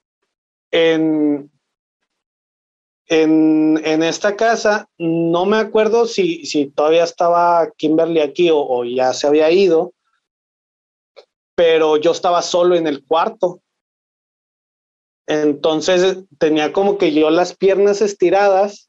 en, 0.70 1.50
en, 3.06 3.80
en, 3.84 4.02
esta 4.02 4.34
casa, 4.34 4.88
no 4.96 5.44
me 5.44 5.58
acuerdo 5.58 6.06
si, 6.06 6.46
si 6.46 6.70
todavía 6.70 7.04
estaba 7.04 7.70
Kimberly 7.76 8.20
aquí 8.20 8.48
o, 8.48 8.58
o, 8.58 8.84
ya 8.86 9.12
se 9.12 9.26
había 9.26 9.50
ido, 9.50 9.92
pero 11.54 11.98
yo 11.98 12.12
estaba 12.12 12.40
solo 12.40 12.76
en 12.76 12.86
el 12.86 13.04
cuarto. 13.04 13.60
Entonces 15.26 16.24
tenía 16.38 16.72
como 16.72 16.96
que 16.96 17.12
yo 17.12 17.28
las 17.28 17.54
piernas 17.54 18.00
estiradas, 18.00 18.88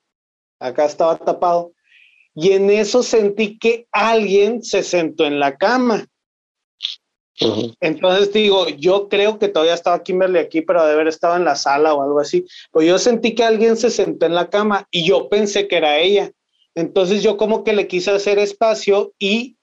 acá 0.63 0.85
estaba 0.85 1.17
tapado, 1.17 1.73
y 2.35 2.51
en 2.51 2.69
eso 2.69 3.03
sentí 3.03 3.57
que 3.59 3.87
alguien 3.91 4.63
se 4.63 4.83
sentó 4.83 5.25
en 5.25 5.39
la 5.39 5.55
cama. 5.55 6.07
Entonces 7.79 8.31
digo, 8.31 8.69
yo 8.69 9.09
creo 9.09 9.39
que 9.39 9.47
todavía 9.47 9.73
estaba 9.73 10.03
Kimberly 10.03 10.39
aquí, 10.39 10.61
pero 10.61 10.85
de 10.85 10.93
haber 10.93 11.07
estado 11.07 11.35
en 11.35 11.45
la 11.45 11.55
sala 11.55 11.93
o 11.93 12.03
algo 12.03 12.19
así. 12.19 12.45
Pues 12.71 12.87
yo 12.87 12.97
sentí 12.99 13.35
que 13.35 13.43
alguien 13.43 13.75
se 13.75 13.89
sentó 13.89 14.25
en 14.25 14.35
la 14.35 14.49
cama 14.49 14.87
y 14.91 15.05
yo 15.05 15.29
pensé 15.29 15.67
que 15.67 15.77
era 15.77 15.99
ella. 15.99 16.31
Entonces 16.75 17.23
yo 17.23 17.37
como 17.37 17.63
que 17.63 17.73
le 17.73 17.87
quise 17.87 18.11
hacer 18.11 18.39
espacio 18.39 19.13
y 19.19 19.57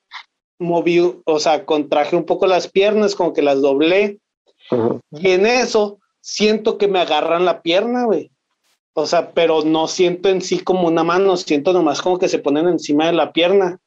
moví, 0.59 1.01
o 1.25 1.41
sea, 1.41 1.65
contraje 1.65 2.17
un 2.17 2.25
poco 2.25 2.47
las 2.47 2.69
piernas, 2.69 3.15
como 3.15 3.33
que 3.33 3.43
las 3.43 3.61
doblé. 3.61 4.19
Y 5.13 5.31
en 5.31 5.47
eso 5.47 5.99
siento 6.21 6.77
que 6.77 6.87
me 6.87 7.01
agarran 7.01 7.45
la 7.45 7.63
pierna, 7.63 8.05
güey. 8.05 8.31
O 8.95 9.07
sea, 9.07 9.33
pero 9.33 9.63
no 9.65 9.89
siento 9.89 10.29
en 10.29 10.43
sí 10.43 10.61
como 10.61 10.89
una 10.89 11.05
mano, 11.05 11.37
siento 11.37 11.73
nomás 11.73 12.03
como 12.03 12.19
que 12.19 12.29
se 12.29 12.39
ponen 12.39 12.69
encima 12.69 13.07
de 13.07 13.13
la 13.13 13.33
pierna. 13.33 13.79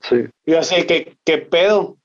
Sí. 0.00 0.16
Y 0.44 0.54
así, 0.54 0.84
¿qué, 0.86 1.16
qué 1.24 1.38
pedo? 1.38 1.96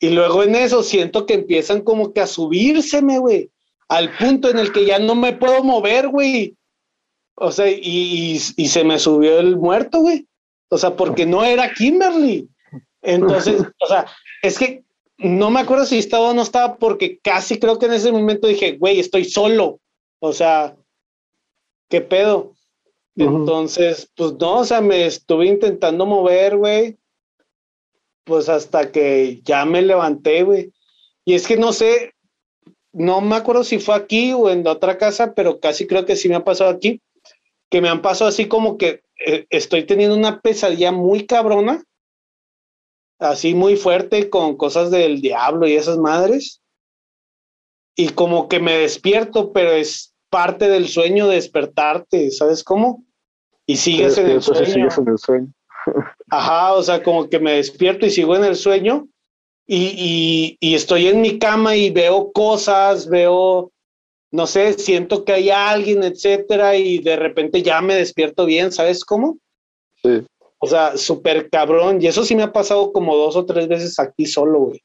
Y 0.00 0.10
luego 0.10 0.42
en 0.42 0.54
eso 0.54 0.82
siento 0.82 1.26
que 1.26 1.34
empiezan 1.34 1.80
como 1.82 2.12
que 2.12 2.20
a 2.20 2.26
subírseme, 2.26 3.18
güey, 3.18 3.50
al 3.88 4.16
punto 4.16 4.50
en 4.50 4.58
el 4.58 4.72
que 4.72 4.84
ya 4.84 4.98
no 4.98 5.14
me 5.14 5.32
puedo 5.32 5.64
mover, 5.64 6.08
güey. 6.08 6.54
O 7.34 7.50
sea, 7.50 7.68
y, 7.68 8.40
y, 8.56 8.68
se 8.68 8.84
me 8.84 8.98
subió 8.98 9.38
el 9.38 9.56
muerto, 9.56 10.00
güey. 10.00 10.26
O 10.70 10.76
sea, 10.76 10.96
porque 10.96 11.24
no 11.24 11.44
era 11.44 11.72
Kimberly. 11.72 12.48
Entonces, 13.00 13.62
o 13.80 13.86
sea, 13.86 14.06
es 14.42 14.58
que 14.58 14.84
no 15.18 15.50
me 15.50 15.60
acuerdo 15.60 15.86
si 15.86 15.98
estaba 15.98 16.30
o 16.30 16.34
no 16.34 16.42
estaba, 16.42 16.76
porque 16.76 17.18
casi 17.22 17.58
creo 17.58 17.78
que 17.78 17.86
en 17.86 17.92
ese 17.92 18.12
momento 18.12 18.46
dije, 18.48 18.76
güey, 18.76 19.00
estoy 19.00 19.24
solo. 19.24 19.80
O 20.20 20.32
sea, 20.32 20.76
¿qué 21.88 22.00
pedo? 22.00 22.54
Entonces, 23.16 24.10
pues 24.14 24.34
no, 24.34 24.58
o 24.58 24.64
sea, 24.64 24.80
me 24.80 25.06
estuve 25.06 25.46
intentando 25.46 26.06
mover, 26.06 26.56
güey 26.56 26.98
pues 28.28 28.48
hasta 28.50 28.92
que 28.92 29.40
ya 29.42 29.64
me 29.64 29.82
levanté, 29.82 30.42
güey. 30.44 30.72
Y 31.24 31.34
es 31.34 31.46
que 31.46 31.56
no 31.56 31.72
sé, 31.72 32.12
no 32.92 33.20
me 33.22 33.36
acuerdo 33.36 33.64
si 33.64 33.78
fue 33.78 33.94
aquí 33.94 34.32
o 34.34 34.50
en 34.50 34.66
otra 34.66 34.98
casa, 34.98 35.32
pero 35.34 35.58
casi 35.58 35.86
creo 35.86 36.04
que 36.04 36.14
sí 36.14 36.28
me 36.28 36.36
ha 36.36 36.44
pasado 36.44 36.70
aquí, 36.70 37.00
que 37.70 37.80
me 37.80 37.88
han 37.88 38.02
pasado 38.02 38.28
así 38.28 38.46
como 38.46 38.76
que 38.76 39.02
eh, 39.26 39.46
estoy 39.48 39.84
teniendo 39.84 40.14
una 40.14 40.40
pesadilla 40.40 40.92
muy 40.92 41.26
cabrona, 41.26 41.82
así 43.18 43.54
muy 43.54 43.76
fuerte 43.76 44.28
con 44.28 44.56
cosas 44.56 44.90
del 44.90 45.22
diablo 45.22 45.66
y 45.66 45.72
esas 45.72 45.96
madres. 45.96 46.60
Y 47.96 48.10
como 48.10 48.48
que 48.48 48.60
me 48.60 48.76
despierto, 48.76 49.52
pero 49.52 49.72
es 49.72 50.14
parte 50.30 50.68
del 50.68 50.88
sueño 50.88 51.28
despertarte, 51.28 52.30
¿sabes 52.30 52.62
cómo? 52.64 53.04
Y 53.66 53.76
sigues 53.76 54.18
en 54.18 54.30
el 54.30 54.42
sueño. 54.42 54.66
Sigues 54.66 54.98
en 54.98 55.08
el 55.08 55.18
sueño. 55.18 55.52
Ajá, 56.30 56.74
o 56.74 56.82
sea, 56.82 57.02
como 57.02 57.28
que 57.28 57.38
me 57.38 57.54
despierto 57.54 58.06
y 58.06 58.10
sigo 58.10 58.36
en 58.36 58.44
el 58.44 58.56
sueño 58.56 59.08
y, 59.66 60.56
y, 60.60 60.74
estoy 60.74 61.08
en 61.08 61.20
mi 61.20 61.38
cama 61.38 61.76
y 61.76 61.90
veo 61.90 62.32
cosas, 62.32 63.06
veo, 63.06 63.70
no 64.30 64.46
sé, 64.46 64.72
siento 64.72 65.24
que 65.24 65.32
hay 65.32 65.50
alguien, 65.50 66.02
etcétera, 66.02 66.74
y 66.76 67.00
de 67.00 67.16
repente 67.16 67.62
ya 67.62 67.82
me 67.82 67.94
despierto 67.94 68.46
bien, 68.46 68.72
¿sabes 68.72 69.04
cómo? 69.04 69.36
Sí. 70.02 70.24
O 70.58 70.66
sea, 70.66 70.96
súper 70.96 71.50
cabrón. 71.50 72.00
Y 72.00 72.06
eso 72.06 72.24
sí 72.24 72.34
me 72.34 72.44
ha 72.44 72.52
pasado 72.52 72.92
como 72.92 73.14
dos 73.14 73.36
o 73.36 73.44
tres 73.44 73.68
veces 73.68 73.98
aquí 73.98 74.24
solo, 74.24 74.58
güey. 74.60 74.82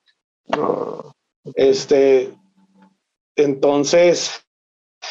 Este, 1.55 2.33
entonces, 3.35 4.42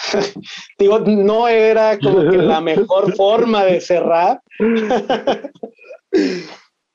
digo, 0.78 0.98
no 1.00 1.48
era 1.48 1.98
como 1.98 2.30
que 2.30 2.36
la 2.36 2.60
mejor 2.62 3.14
forma 3.14 3.64
de 3.64 3.80
cerrar, 3.80 4.40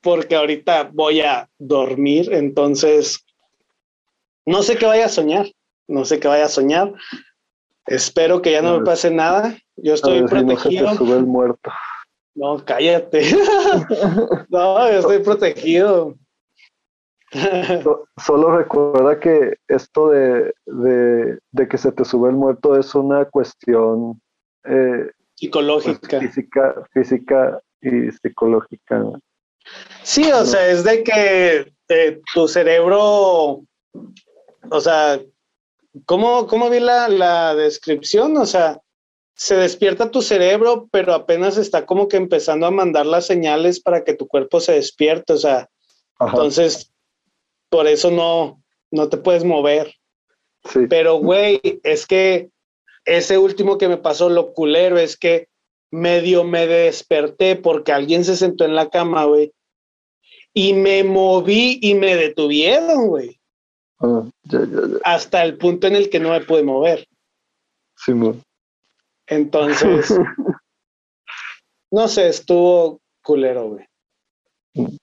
porque 0.01 0.35
ahorita 0.35 0.89
voy 0.93 1.21
a 1.21 1.49
dormir, 1.57 2.33
entonces, 2.33 3.25
no 4.45 4.63
sé 4.63 4.77
qué 4.77 4.85
vaya 4.85 5.05
a 5.05 5.09
soñar, 5.09 5.47
no 5.87 6.05
sé 6.05 6.19
qué 6.19 6.27
vaya 6.27 6.45
a 6.45 6.49
soñar. 6.49 6.93
Espero 7.85 8.41
que 8.41 8.51
ya 8.51 8.61
no 8.61 8.79
me 8.79 8.85
pase 8.85 9.09
nada. 9.09 9.57
Yo 9.77 9.93
estoy 9.93 10.23
protegido. 10.23 10.93
no 10.93 11.15
el 11.15 11.25
muerto. 11.25 11.71
No, 12.35 12.63
cállate. 12.65 13.23
no, 14.49 14.91
yo 14.91 14.99
estoy 14.99 15.19
protegido. 15.19 16.15
Solo 18.25 18.57
recuerda 18.57 19.19
que 19.19 19.57
esto 19.67 20.09
de, 20.09 20.53
que 21.69 21.77
se 21.77 21.91
te 21.91 22.05
sube 22.05 22.29
el 22.29 22.35
muerto 22.35 22.77
es 22.77 22.95
una 22.95 23.25
cuestión 23.25 24.21
eh, 24.63 25.11
psicológica. 25.35 26.19
Pues, 26.19 26.33
física, 26.33 26.75
física 26.93 27.61
y 27.81 28.11
psicológica. 28.11 29.03
Sí, 30.03 30.31
o 30.31 30.45
sea, 30.45 30.69
es 30.69 30.83
de 30.83 31.03
que 31.03 31.73
eh, 31.89 32.21
tu 32.33 32.47
cerebro, 32.47 33.63
o 34.69 34.81
sea, 34.81 35.19
¿cómo, 36.05 36.47
cómo 36.47 36.69
vi 36.69 36.79
la, 36.79 37.09
la 37.09 37.55
descripción? 37.55 38.37
O 38.37 38.45
sea, 38.45 38.79
se 39.35 39.55
despierta 39.55 40.09
tu 40.09 40.21
cerebro, 40.21 40.87
pero 40.91 41.13
apenas 41.13 41.57
está 41.57 41.85
como 41.85 42.07
que 42.07 42.17
empezando 42.17 42.65
a 42.65 42.71
mandar 42.71 43.05
las 43.05 43.27
señales 43.27 43.81
para 43.81 44.03
que 44.03 44.13
tu 44.13 44.27
cuerpo 44.27 44.59
se 44.61 44.73
despierte, 44.73 45.33
o 45.33 45.37
sea, 45.37 45.69
entonces 46.19 46.91
por 47.69 47.87
eso 47.87 48.11
no, 48.11 48.63
no 48.91 49.09
te 49.09 49.17
puedes 49.17 49.43
mover. 49.43 49.93
Pero, 50.89 51.15
güey, 51.15 51.61
es 51.83 52.05
que 52.05 52.49
ese 53.05 53.37
último 53.37 53.77
que 53.77 53.87
me 53.87 53.97
pasó, 53.97 54.29
lo 54.29 54.53
culero, 54.53 54.97
es 54.97 55.17
que 55.17 55.47
medio 55.91 56.43
me 56.43 56.67
desperté 56.67 57.55
porque 57.55 57.91
alguien 57.91 58.25
se 58.25 58.35
sentó 58.35 58.65
en 58.65 58.75
la 58.75 58.89
cama, 58.89 59.25
güey. 59.25 59.53
Y 60.53 60.73
me 60.73 61.03
moví 61.03 61.79
y 61.81 61.93
me 61.93 62.15
detuvieron, 62.15 63.07
güey. 63.07 63.39
Ah, 63.99 64.23
Hasta 65.03 65.43
el 65.43 65.57
punto 65.57 65.87
en 65.87 65.95
el 65.95 66.09
que 66.09 66.19
no 66.19 66.31
me 66.31 66.41
pude 66.41 66.63
mover. 66.63 67.07
Sí, 67.95 68.11
Entonces, 69.27 70.13
no 71.91 72.07
sé, 72.07 72.27
estuvo 72.27 73.01
culero, 73.23 73.69
güey. 73.69 73.85
Mm. 74.73 74.97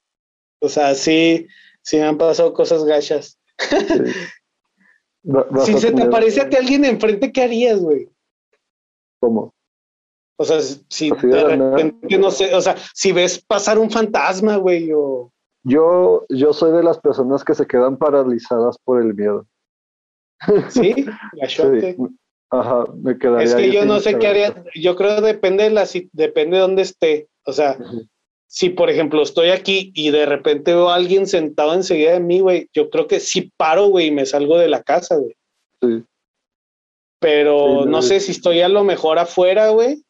O 0.61 0.69
sea, 0.69 0.95
sí, 0.95 1.47
Sí, 1.85 1.99
me 1.99 2.05
han 2.05 2.19
pasado 2.19 2.53
cosas 2.55 2.85
gachas. 2.85 3.39
si 5.65 5.79
se 5.79 5.93
te 5.93 6.03
aparece 6.03 6.41
a 6.41 6.49
ti 6.49 6.57
alguien 6.57 6.85
enfrente, 6.85 7.31
¿qué 7.31 7.43
harías, 7.43 7.81
güey? 7.81 8.09
¿Cómo? 9.21 9.55
O 10.37 10.45
sea, 10.45 10.61
si 10.61 11.11
de 11.11 11.45
repente, 11.45 12.19
no 12.19 12.31
sé, 12.31 12.55
o 12.55 12.61
sea, 12.61 12.77
si 12.95 13.13
ves 13.13 13.43
pasar 13.45 13.79
un 13.79 13.91
fantasma, 13.91 14.57
güey, 14.57 14.91
o... 14.93 15.31
Yo, 15.63 16.27
yo 16.29 16.53
soy 16.53 16.73
de 16.73 16.83
las 16.83 16.99
personas 16.99 17.45
que 17.45 17.55
se 17.55 17.67
quedan 17.67 17.97
paralizadas 17.97 18.77
por 18.79 19.01
el 19.01 19.15
miedo. 19.15 19.47
Sí. 20.71 21.07
Ajá, 22.51 22.85
me 22.95 23.19
quedaría. 23.19 23.45
Es 23.45 23.55
que 23.55 23.73
yo 23.73 23.85
no 23.85 24.01
sé 24.01 24.19
qué 24.19 24.27
haría. 24.27 24.65
Yo 24.75 24.97
creo 24.97 25.17
que 25.17 25.23
depende 25.23 25.65
de 25.65 25.71
la, 25.71 25.87
depende 26.13 26.57
de 26.57 26.63
dónde 26.63 26.83
esté. 26.83 27.29
O 27.47 27.53
sea, 27.53 27.77
si 28.55 28.71
por 28.71 28.89
ejemplo 28.89 29.21
estoy 29.21 29.51
aquí 29.51 29.91
y 29.97 30.13
de 30.13 30.27
repente 30.27 30.73
veo 30.73 30.89
a 30.89 30.95
alguien 30.95 31.27
sentado 31.27 31.75
enseguida 31.75 32.13
de 32.13 32.21
mí, 32.21 32.39
güey, 32.39 32.69
yo 32.73 32.89
creo 32.89 33.09
que 33.09 33.19
sí 33.19 33.53
paro, 33.57 33.89
güey, 33.89 34.07
y 34.07 34.11
me 34.13 34.27
salgo 34.27 34.57
de 34.57 34.69
la 34.69 34.85
casa, 34.85 35.17
güey. 35.17 35.35
Sí. 35.83 36.05
Pero 37.19 37.85
no 37.85 38.01
sé 38.01 38.21
si 38.21 38.31
estoy 38.31 38.61
a 38.61 38.69
lo 38.69 38.85
mejor 38.85 39.19
afuera, 39.19 39.71
güey. 39.71 40.05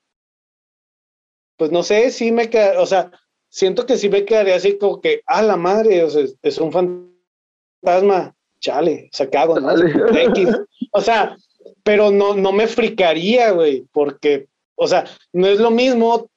Pues 1.56 1.70
no 1.70 1.82
sé, 1.82 2.10
sí 2.10 2.32
me 2.32 2.50
queda, 2.50 2.82
o 2.82 2.84
sea, 2.84 3.10
siento 3.48 3.86
que 3.86 3.96
sí 3.96 4.10
me 4.10 4.26
quedaría 4.26 4.56
así 4.56 4.76
como 4.76 5.00
que, 5.00 5.22
ah, 5.24 5.40
la 5.40 5.56
madre, 5.56 6.04
o 6.04 6.10
sea, 6.10 6.26
es 6.42 6.58
un 6.58 6.70
fantasma, 7.82 8.36
chale, 8.60 9.08
o 9.10 9.16
sea, 9.16 9.30
¿qué 9.30 9.38
hago? 9.38 9.56
O 10.92 11.00
sea, 11.00 11.34
pero 11.82 12.10
no, 12.10 12.34
no 12.34 12.52
me 12.52 12.66
fricaría, 12.66 13.52
güey, 13.52 13.86
porque, 13.90 14.48
o 14.74 14.86
sea, 14.86 15.06
no 15.32 15.46
es 15.46 15.58
lo 15.60 15.70
mismo 15.70 16.28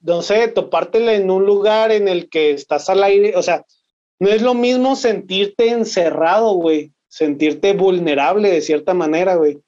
no 0.00 0.22
sé, 0.22 0.48
topártela 0.48 1.14
en 1.14 1.30
un 1.30 1.44
lugar 1.44 1.92
en 1.92 2.08
el 2.08 2.28
que 2.28 2.50
estás 2.52 2.88
al 2.88 3.02
aire, 3.02 3.36
o 3.36 3.42
sea, 3.42 3.64
no 4.18 4.28
es 4.28 4.42
lo 4.42 4.54
mismo 4.54 4.96
sentirte 4.96 5.68
encerrado, 5.68 6.52
güey, 6.54 6.92
sentirte 7.08 7.72
vulnerable 7.72 8.50
de 8.50 8.60
cierta 8.60 8.94
manera, 8.94 9.36
güey, 9.36 9.58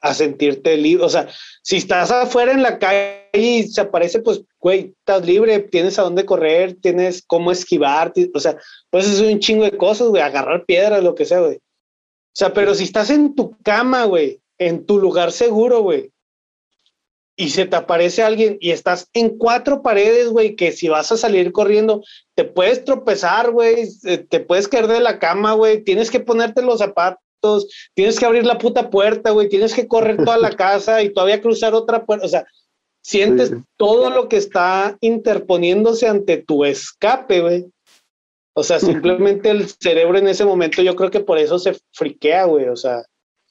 a 0.00 0.14
sentirte 0.14 0.76
libre, 0.76 1.04
o 1.04 1.08
sea, 1.08 1.28
si 1.62 1.76
estás 1.76 2.10
afuera 2.10 2.52
en 2.52 2.62
la 2.62 2.78
calle 2.78 3.28
y 3.32 3.64
se 3.64 3.80
aparece, 3.80 4.20
pues, 4.20 4.42
güey, 4.58 4.94
estás 4.98 5.26
libre, 5.26 5.58
tienes 5.60 5.98
a 5.98 6.02
dónde 6.02 6.24
correr, 6.24 6.76
tienes 6.80 7.22
cómo 7.26 7.52
esquivar, 7.52 8.12
o 8.34 8.40
sea, 8.40 8.56
pues 8.90 9.06
es 9.06 9.20
un 9.20 9.38
chingo 9.38 9.64
de 9.64 9.76
cosas, 9.76 10.08
güey, 10.08 10.22
agarrar 10.22 10.64
piedras, 10.64 11.02
lo 11.02 11.14
que 11.14 11.24
sea, 11.24 11.40
güey. 11.40 11.56
O 11.56 12.38
sea, 12.38 12.52
pero 12.52 12.74
si 12.74 12.84
estás 12.84 13.10
en 13.10 13.34
tu 13.34 13.56
cama, 13.62 14.04
güey, 14.04 14.40
en 14.58 14.84
tu 14.84 14.98
lugar 14.98 15.32
seguro, 15.32 15.80
güey, 15.80 16.10
y 17.36 17.50
se 17.50 17.66
te 17.66 17.76
aparece 17.76 18.22
alguien 18.22 18.56
y 18.60 18.70
estás 18.70 19.10
en 19.12 19.36
cuatro 19.36 19.82
paredes, 19.82 20.28
güey, 20.28 20.56
que 20.56 20.72
si 20.72 20.88
vas 20.88 21.12
a 21.12 21.18
salir 21.18 21.52
corriendo, 21.52 22.02
te 22.34 22.44
puedes 22.44 22.84
tropezar, 22.84 23.50
güey, 23.50 23.88
te 24.28 24.40
puedes 24.40 24.68
caer 24.68 24.86
de 24.86 25.00
la 25.00 25.18
cama, 25.18 25.52
güey, 25.52 25.84
tienes 25.84 26.10
que 26.10 26.20
ponerte 26.20 26.62
los 26.62 26.78
zapatos, 26.78 27.68
tienes 27.94 28.18
que 28.18 28.24
abrir 28.24 28.46
la 28.46 28.56
puta 28.56 28.88
puerta, 28.88 29.30
güey, 29.30 29.50
tienes 29.50 29.74
que 29.74 29.86
correr 29.86 30.16
toda 30.16 30.38
la 30.38 30.50
casa 30.56 31.02
y 31.02 31.12
todavía 31.12 31.42
cruzar 31.42 31.74
otra 31.74 32.06
puerta, 32.06 32.24
o 32.24 32.28
sea, 32.28 32.46
sientes 33.02 33.52
todo 33.76 34.10
lo 34.10 34.28
que 34.28 34.36
está 34.36 34.96
interponiéndose 35.00 36.08
ante 36.08 36.38
tu 36.38 36.64
escape, 36.64 37.40
güey. 37.40 37.66
O 38.54 38.64
sea, 38.64 38.80
simplemente 38.80 39.50
el 39.50 39.68
cerebro 39.68 40.18
en 40.18 40.26
ese 40.26 40.44
momento 40.44 40.80
yo 40.82 40.96
creo 40.96 41.10
que 41.10 41.20
por 41.20 41.38
eso 41.38 41.58
se 41.58 41.76
friquea, 41.92 42.46
güey, 42.46 42.66
o 42.68 42.76
sea, 42.76 43.04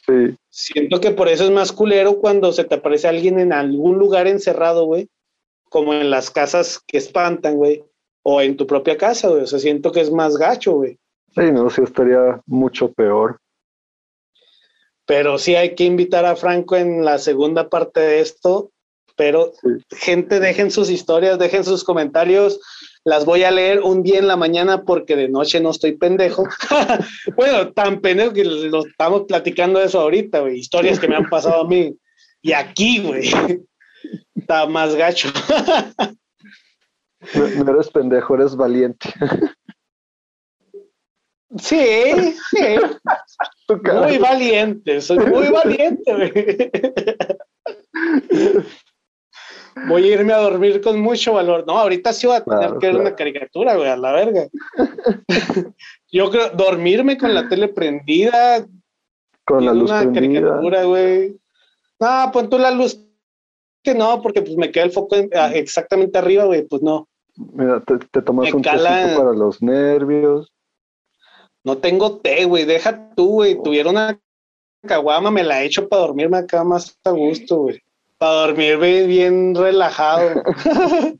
Sí. 0.06 0.38
Siento 0.50 1.00
que 1.00 1.12
por 1.12 1.28
eso 1.28 1.46
es 1.46 1.52
más 1.52 1.72
culero 1.72 2.20
cuando 2.20 2.52
se 2.54 2.64
te 2.64 2.76
aparece 2.76 3.08
alguien 3.08 3.40
en 3.40 3.54
algún 3.54 3.98
lugar 3.98 4.28
encerrado, 4.28 4.86
güey. 4.86 5.10
Como 5.70 5.94
en 5.94 6.10
las 6.10 6.30
casas 6.30 6.80
que 6.86 6.98
espantan, 6.98 7.56
güey. 7.56 7.84
O 8.24 8.42
en 8.42 8.56
tu 8.58 8.68
propia 8.68 8.98
casa, 8.98 9.30
güey. 9.30 9.44
O 9.44 9.48
sea, 9.48 9.60
siento 9.60 9.92
que 9.92 10.02
es 10.02 10.12
más 10.12 10.38
gacho, 10.38 10.74
güey. 10.74 10.98
Sí, 11.36 11.52
no, 11.52 11.70
sí 11.70 11.82
estaría 11.84 12.42
mucho 12.46 12.92
peor. 12.92 13.40
Pero 15.06 15.38
sí 15.38 15.56
hay 15.56 15.76
que 15.76 15.84
invitar 15.84 16.26
a 16.26 16.36
Franco 16.36 16.76
en 16.76 17.04
la 17.04 17.20
segunda 17.20 17.70
parte 17.70 18.00
de 18.00 18.20
esto. 18.22 18.72
Pero, 19.16 19.54
gente, 19.92 20.40
dejen 20.40 20.72
sus 20.72 20.90
historias, 20.90 21.40
dejen 21.40 21.64
sus 21.64 21.84
comentarios 21.84 22.60
las 23.06 23.24
voy 23.24 23.44
a 23.44 23.52
leer 23.52 23.82
un 23.82 24.02
día 24.02 24.18
en 24.18 24.28
la 24.28 24.36
mañana 24.36 24.84
porque 24.84 25.16
de 25.16 25.30
noche 25.30 25.60
no 25.60 25.70
estoy 25.70 25.96
pendejo. 25.96 26.44
bueno, 27.38 27.72
tan 27.72 28.02
pendejo 28.02 28.34
que 28.34 28.44
lo 28.44 28.84
estamos 28.86 29.24
platicando 29.28 29.80
eso 29.80 30.02
ahorita, 30.02 30.40
güey. 30.40 30.58
Historias 30.58 31.00
que 31.00 31.08
me 31.08 31.16
han 31.16 31.30
pasado 31.30 31.62
a 31.62 31.68
mí. 31.68 31.96
Y 32.42 32.52
aquí, 32.52 33.02
güey. 33.04 33.30
Está 34.36 34.66
más 34.66 34.96
gacho. 34.96 35.30
no, 37.36 37.72
eres 37.72 37.90
pendejo, 37.90 38.36
eres 38.36 38.56
valiente. 38.56 39.14
Sí, 41.58 42.36
sí. 42.50 42.76
Muy 43.70 44.18
valiente, 44.18 45.00
soy 45.00 45.20
muy 45.20 45.48
valiente, 45.48 46.14
güey 46.14 46.32
voy 49.88 50.10
a 50.10 50.14
irme 50.14 50.34
a 50.34 50.38
dormir 50.38 50.82
con 50.82 51.00
mucho 51.00 51.34
valor. 51.34 51.66
No, 51.68 51.78
ahorita 51.78 52.14
sí 52.14 52.28
voy 52.28 52.38
a 52.38 52.44
tener 52.44 52.78
que 52.80 52.88
ver 52.88 52.98
una 52.98 53.16
caricatura, 53.16 53.76
güey, 53.76 53.90
a 53.90 53.98
la 53.98 54.12
verga. 54.14 54.48
Yo 56.12 56.32
creo, 56.32 56.50
dormirme 56.52 57.18
con 57.18 57.34
la 57.34 57.48
tele 57.50 57.68
prendida. 57.68 58.66
Con 59.46 59.66
la 59.66 59.74
luz 59.74 59.92
una 59.92 60.12
caricatura, 60.12 60.84
güey. 60.86 61.38
No, 62.00 62.32
pon 62.32 62.50
tú 62.50 62.58
la 62.58 62.72
luz. 62.72 63.00
Que 63.84 63.94
no, 63.94 64.22
porque 64.22 64.42
pues 64.42 64.58
me 64.58 64.72
queda 64.72 64.86
el 64.86 64.92
foco 64.92 65.16
exactamente 65.16 66.18
arriba, 66.18 66.46
güey, 66.46 66.64
pues 66.64 66.82
no. 66.82 67.08
Mira, 67.36 67.84
te, 67.84 68.22
tomas 68.22 68.52
un 68.52 68.62
tecito 68.62 68.84
para 68.84 69.34
los 69.34 69.62
nervios. 69.62 70.52
No 71.64 71.78
tengo 71.78 72.18
té, 72.18 72.46
güey, 72.46 72.66
deja 72.66 73.14
tú, 73.16 73.34
güey. 73.34 73.62
Tuviera 73.62 73.90
una 73.90 74.20
caguama, 74.88 75.30
me 75.30 75.44
la 75.44 75.62
he 75.62 75.66
hecho 75.66 75.88
para 75.88 76.04
dormirme 76.04 76.38
acá 76.38 76.64
más 76.64 76.98
a 77.04 77.12
gusto, 77.12 77.58
güey 77.58 77.85
para 78.18 78.48
dormir 78.48 78.78
bien 78.78 79.56
relajado. 79.56 80.44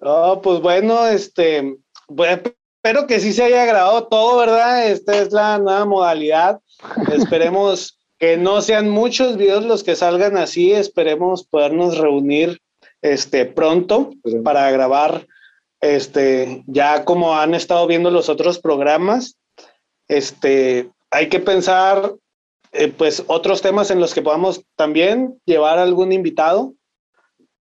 Oh, 0.00 0.40
pues 0.42 0.60
bueno, 0.60 1.06
este, 1.06 1.78
espero 2.08 3.06
que 3.06 3.18
sí 3.18 3.32
se 3.32 3.44
haya 3.44 3.64
grabado 3.64 4.06
todo, 4.08 4.38
¿verdad? 4.38 4.88
Esta 4.88 5.18
es 5.18 5.32
la 5.32 5.58
nueva 5.58 5.84
modalidad. 5.84 6.60
Esperemos 7.12 7.98
que 8.18 8.36
no 8.36 8.60
sean 8.62 8.88
muchos 8.88 9.36
videos 9.36 9.64
los 9.64 9.82
que 9.82 9.96
salgan 9.96 10.36
así. 10.36 10.72
Esperemos 10.72 11.46
podernos 11.46 11.98
reunir 11.98 12.60
este 13.02 13.46
pronto 13.46 14.10
para 14.44 14.70
grabar 14.70 15.26
este 15.80 16.62
ya 16.66 17.04
como 17.04 17.36
han 17.36 17.54
estado 17.54 17.86
viendo 17.86 18.10
los 18.10 18.28
otros 18.28 18.58
programas. 18.58 19.38
Este, 20.08 20.90
hay 21.10 21.28
que 21.28 21.40
pensar 21.40 22.14
eh, 22.78 22.92
pues 22.96 23.24
otros 23.26 23.62
temas 23.62 23.90
en 23.90 24.00
los 24.00 24.14
que 24.14 24.22
podamos 24.22 24.64
también 24.76 25.40
llevar 25.44 25.78
algún 25.78 26.12
invitado. 26.12 26.74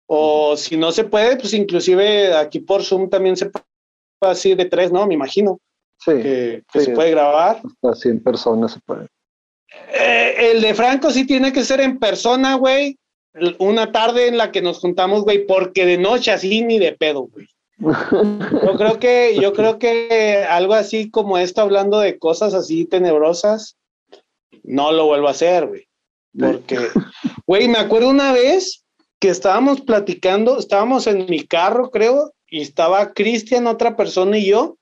O 0.06 0.57
si 0.57 0.77
no 0.77 0.91
se 0.91 1.06
puede, 1.06 1.38
pues 1.38 1.53
inclusive 1.53 2.35
aquí 2.35 2.60
por 2.60 2.84
Zoom 2.84 3.10
también 3.10 3.38
se 3.38 3.49
puede 3.49 3.65
así 4.22 4.53
de 4.53 4.65
tres, 4.65 4.91
¿no? 4.91 5.07
Me 5.07 5.14
imagino. 5.14 5.60
Sí. 5.99 6.11
Que, 6.11 6.64
se 6.73 6.91
puede 6.91 7.11
grabar. 7.11 7.61
Así 7.81 8.10
en 8.10 8.22
persona 8.22 8.68
se 8.68 8.80
puede. 8.81 9.07
Eh, 9.94 10.52
el 10.52 10.61
de 10.61 10.73
Franco 10.73 11.10
sí 11.11 11.26
tiene 11.26 11.53
que 11.53 11.64
ser 11.64 11.81
en 11.81 11.99
persona, 11.99 12.56
güey. 12.56 12.98
Una 13.60 13.91
tarde 13.91 14.27
en 14.27 14.38
la 14.38 14.52
que 14.52 14.61
nos 14.61 14.80
juntamos, 14.80 15.23
güey, 15.23 15.48
porque 15.48 15.85
de 15.85 15.98
noche 15.98 16.31
así 16.31 16.61
ni 16.61 16.77
de 16.77 16.91
pedo, 16.91 17.23
güey. 17.23 17.48
Yo 17.77 18.77
creo 18.77 18.99
que, 18.99 19.35
yo 19.41 19.52
creo 19.52 19.80
que 19.80 20.45
algo 20.48 20.73
así 20.73 21.10
como 21.10 21.38
esto, 21.38 21.61
hablando 21.61 21.99
de 21.99 22.19
cosas 22.19 22.53
así 22.53 22.85
tenebrosas, 22.85 23.77
no 24.64 24.92
lo 24.92 25.06
vuelvo 25.06 25.28
a 25.28 25.32
hacer, 25.32 25.68
güey. 25.68 25.88
Porque, 26.38 26.80
güey, 27.46 27.68
me 27.68 27.78
acuerdo 27.78 28.10
una 28.10 28.34
vez 28.34 28.84
que 29.20 29.30
estábamos 29.30 29.82
platicando, 29.82 30.58
estábamos 30.58 31.08
en 31.08 31.26
mi 31.28 31.46
carro, 31.46 31.92
creo, 31.92 32.34
y 32.48 32.62
estaba 32.62 33.14
Cristian, 33.14 33.68
otra 33.68 33.96
persona 33.96 34.38
y 34.38 34.48
yo, 34.48 34.78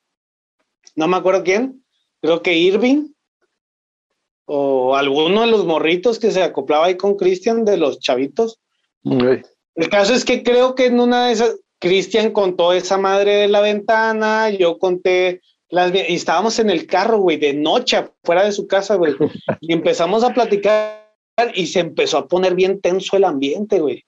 no 0.96 1.08
me 1.08 1.18
acuerdo 1.18 1.44
quién, 1.44 1.84
creo 2.22 2.42
que 2.42 2.58
Irving, 2.58 3.10
o 4.46 4.96
alguno 4.96 5.42
de 5.42 5.48
los 5.48 5.66
morritos 5.66 6.20
que 6.20 6.32
se 6.32 6.42
acoplaba 6.42 6.88
ahí 6.88 6.98
con 6.98 7.16
Cristian, 7.16 7.64
de 7.66 7.78
los 7.78 8.00
chavitos. 8.00 8.60
El 9.04 9.90
caso 9.90 10.14
es 10.14 10.26
que 10.26 10.44
creo 10.44 10.76
que 10.76 10.88
en 10.88 11.00
una 11.00 11.28
de 11.28 11.34
esas, 11.34 11.60
Cristian 11.80 12.32
contó 12.32 12.74
esa 12.74 12.98
madre 12.98 13.36
de 13.36 13.48
la 13.48 13.62
ventana, 13.62 14.50
yo 14.50 14.78
conté 14.78 15.42
las, 15.72 15.94
y 15.94 16.16
estábamos 16.16 16.60
en 16.60 16.70
el 16.70 16.86
carro, 16.86 17.20
güey, 17.20 17.38
de 17.38 17.54
noche, 17.54 18.10
fuera 18.24 18.44
de 18.44 18.52
su 18.52 18.68
casa, 18.68 18.96
güey, 18.96 19.16
y 19.62 19.74
empezamos 19.74 20.24
a 20.24 20.34
platicar 20.34 21.02
y 21.56 21.68
se 21.68 21.80
empezó 21.80 22.20
a 22.20 22.28
poner 22.28 22.56
bien 22.56 22.82
tenso 22.82 23.18
el 23.18 23.24
ambiente, 23.24 23.80
güey. 23.80 24.06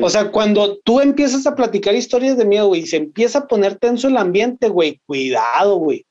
O 0.00 0.08
sea, 0.08 0.30
cuando 0.30 0.78
tú 0.78 1.00
empiezas 1.00 1.46
a 1.46 1.54
platicar 1.54 1.94
historias 1.94 2.38
de 2.38 2.46
miedo, 2.46 2.68
güey, 2.68 2.82
y 2.82 2.86
se 2.86 2.96
empieza 2.96 3.40
a 3.40 3.46
poner 3.46 3.76
tenso 3.76 4.08
el 4.08 4.16
ambiente, 4.16 4.68
güey, 4.68 5.00
cuidado, 5.06 5.76
güey. 5.76 6.06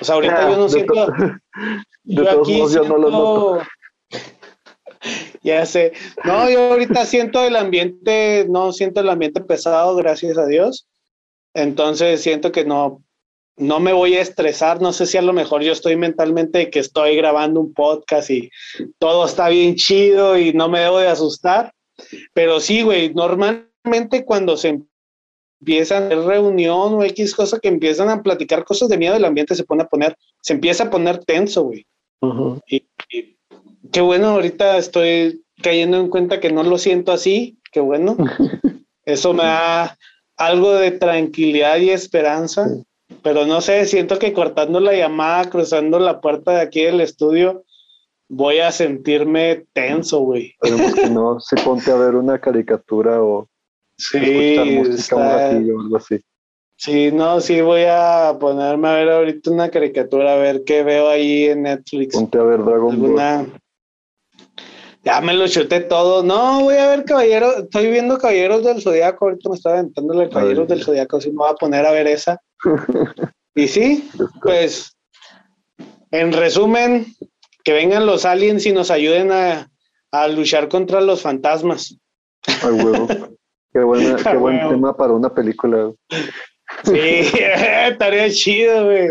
O 0.00 0.04
sea, 0.04 0.16
ahorita 0.16 0.50
yo 0.50 0.56
no 0.56 0.68
siento. 0.68 0.94
De 2.04 2.22
todos 2.22 2.48
modos, 2.48 2.72
yo 2.72 2.84
no 2.84 2.98
lo 2.98 3.10
noto. 3.10 3.62
ya 5.42 5.64
sé. 5.66 5.92
No, 6.24 6.48
yo 6.50 6.72
ahorita 6.72 7.04
siento 7.06 7.44
el 7.44 7.56
ambiente, 7.56 8.46
no 8.48 8.72
siento 8.72 9.00
el 9.00 9.08
ambiente 9.08 9.40
pesado, 9.40 9.96
gracias 9.96 10.38
a 10.38 10.46
Dios. 10.46 10.86
Entonces 11.54 12.20
siento 12.22 12.52
que 12.52 12.64
no, 12.64 13.02
no 13.56 13.80
me 13.80 13.92
voy 13.92 14.14
a 14.14 14.20
estresar. 14.20 14.80
No 14.80 14.92
sé 14.92 15.06
si 15.06 15.16
a 15.16 15.22
lo 15.22 15.32
mejor 15.32 15.62
yo 15.62 15.72
estoy 15.72 15.96
mentalmente 15.96 16.70
que 16.70 16.78
estoy 16.78 17.16
grabando 17.16 17.60
un 17.60 17.72
podcast 17.72 18.30
y 18.30 18.50
todo 18.98 19.26
está 19.26 19.48
bien 19.48 19.76
chido 19.76 20.38
y 20.38 20.52
no 20.52 20.68
me 20.68 20.80
debo 20.80 20.98
de 20.98 21.08
asustar. 21.08 21.72
Pero 22.34 22.60
sí, 22.60 22.82
güey, 22.82 23.14
normalmente 23.14 24.24
cuando 24.24 24.56
se 24.56 24.82
empiezan 25.60 26.12
a 26.12 26.26
reunión 26.26 26.94
o 26.94 27.04
X 27.04 27.34
cosa 27.34 27.58
que 27.58 27.68
empiezan 27.68 28.08
a 28.10 28.22
platicar 28.22 28.64
cosas 28.64 28.88
de 28.88 28.98
miedo, 28.98 29.16
el 29.16 29.24
ambiente 29.24 29.54
se 29.54 29.64
pone 29.64 29.82
a 29.82 29.88
poner, 29.88 30.16
se 30.42 30.52
empieza 30.52 30.84
a 30.84 30.90
poner 30.90 31.24
tenso, 31.24 31.64
güey. 31.64 31.86
y, 32.66 32.84
qué 33.92 34.00
bueno, 34.00 34.28
ahorita 34.28 34.76
estoy 34.76 35.42
cayendo 35.62 35.98
en 35.98 36.08
cuenta 36.08 36.40
que 36.40 36.52
no 36.52 36.62
lo 36.62 36.76
siento 36.76 37.12
así, 37.12 37.58
qué 37.72 37.80
bueno. 37.80 38.16
Eso 39.04 39.32
me 39.32 39.44
da 39.44 39.96
algo 40.36 40.74
de 40.74 40.90
tranquilidad 40.90 41.78
y 41.78 41.90
esperanza, 41.90 42.68
pero 43.22 43.46
no 43.46 43.60
sé, 43.60 43.84
siento 43.86 44.18
que 44.18 44.32
cortando 44.32 44.80
la 44.80 44.94
llamada, 44.94 45.50
cruzando 45.50 45.98
la 45.98 46.20
puerta 46.20 46.52
de 46.52 46.60
aquí 46.60 46.82
del 46.82 47.00
estudio, 47.00 47.64
voy 48.28 48.58
a 48.58 48.72
sentirme 48.72 49.66
tenso, 49.72 50.20
güey. 50.20 50.54
Esperemos 50.62 50.94
que 50.94 51.10
no 51.10 51.40
se 51.40 51.56
ponte 51.56 51.90
a 51.90 51.96
ver 51.96 52.14
una 52.14 52.40
caricatura 52.40 53.22
o 53.22 53.48
sí, 53.96 54.56
música 54.78 55.16
un 55.16 55.22
ratillo 55.22 55.76
o 55.76 55.80
algo 55.80 55.96
así. 55.96 56.20
Sí, 56.78 57.10
no, 57.10 57.40
sí 57.40 57.62
voy 57.62 57.84
a 57.88 58.36
ponerme 58.38 58.88
a 58.88 58.94
ver 58.94 59.08
ahorita 59.10 59.50
una 59.50 59.70
caricatura, 59.70 60.34
a 60.34 60.36
ver 60.36 60.62
qué 60.64 60.82
veo 60.82 61.08
ahí 61.08 61.44
en 61.44 61.62
Netflix. 61.62 62.14
Ponte 62.14 62.38
a 62.38 62.42
ver 62.42 62.62
Dragon 62.62 63.00
Ball. 63.00 63.52
Ya 65.02 65.20
me 65.20 65.32
lo 65.32 65.46
chuté 65.48 65.80
todo. 65.80 66.22
No, 66.22 66.64
voy 66.64 66.76
a 66.76 66.88
ver 66.88 67.04
Caballeros, 67.04 67.58
estoy 67.58 67.90
viendo 67.90 68.18
Caballeros 68.18 68.62
del 68.64 68.82
Zodíaco, 68.82 69.24
ahorita 69.26 69.48
me 69.48 69.56
estaba 69.56 69.78
aventando 69.78 70.20
el 70.20 70.28
Caballeros 70.28 70.68
del 70.68 70.82
Zodíaco, 70.82 71.16
así 71.16 71.30
me 71.30 71.36
voy 71.36 71.50
a 71.50 71.54
poner 71.54 71.86
a 71.86 71.92
ver 71.92 72.08
esa. 72.08 72.42
Y 73.54 73.68
sí, 73.68 74.10
pues, 74.42 74.96
en 76.10 76.32
resumen, 76.32 77.06
que 77.64 77.72
vengan 77.72 78.06
los 78.06 78.24
aliens 78.24 78.64
y 78.66 78.72
nos 78.72 78.90
ayuden 78.90 79.32
a, 79.32 79.70
a 80.12 80.28
luchar 80.28 80.68
contra 80.68 81.00
los 81.00 81.22
fantasmas. 81.22 81.98
Ay, 82.62 82.72
huevo. 82.72 83.08
Qué, 83.72 83.80
buena, 83.80 84.16
qué 84.30 84.36
buen 84.36 84.68
tema 84.68 84.96
para 84.96 85.12
una 85.12 85.32
película. 85.32 85.92
Sí, 86.84 86.92
estaría 87.88 88.30
chido, 88.30 88.84
güey. 88.86 89.08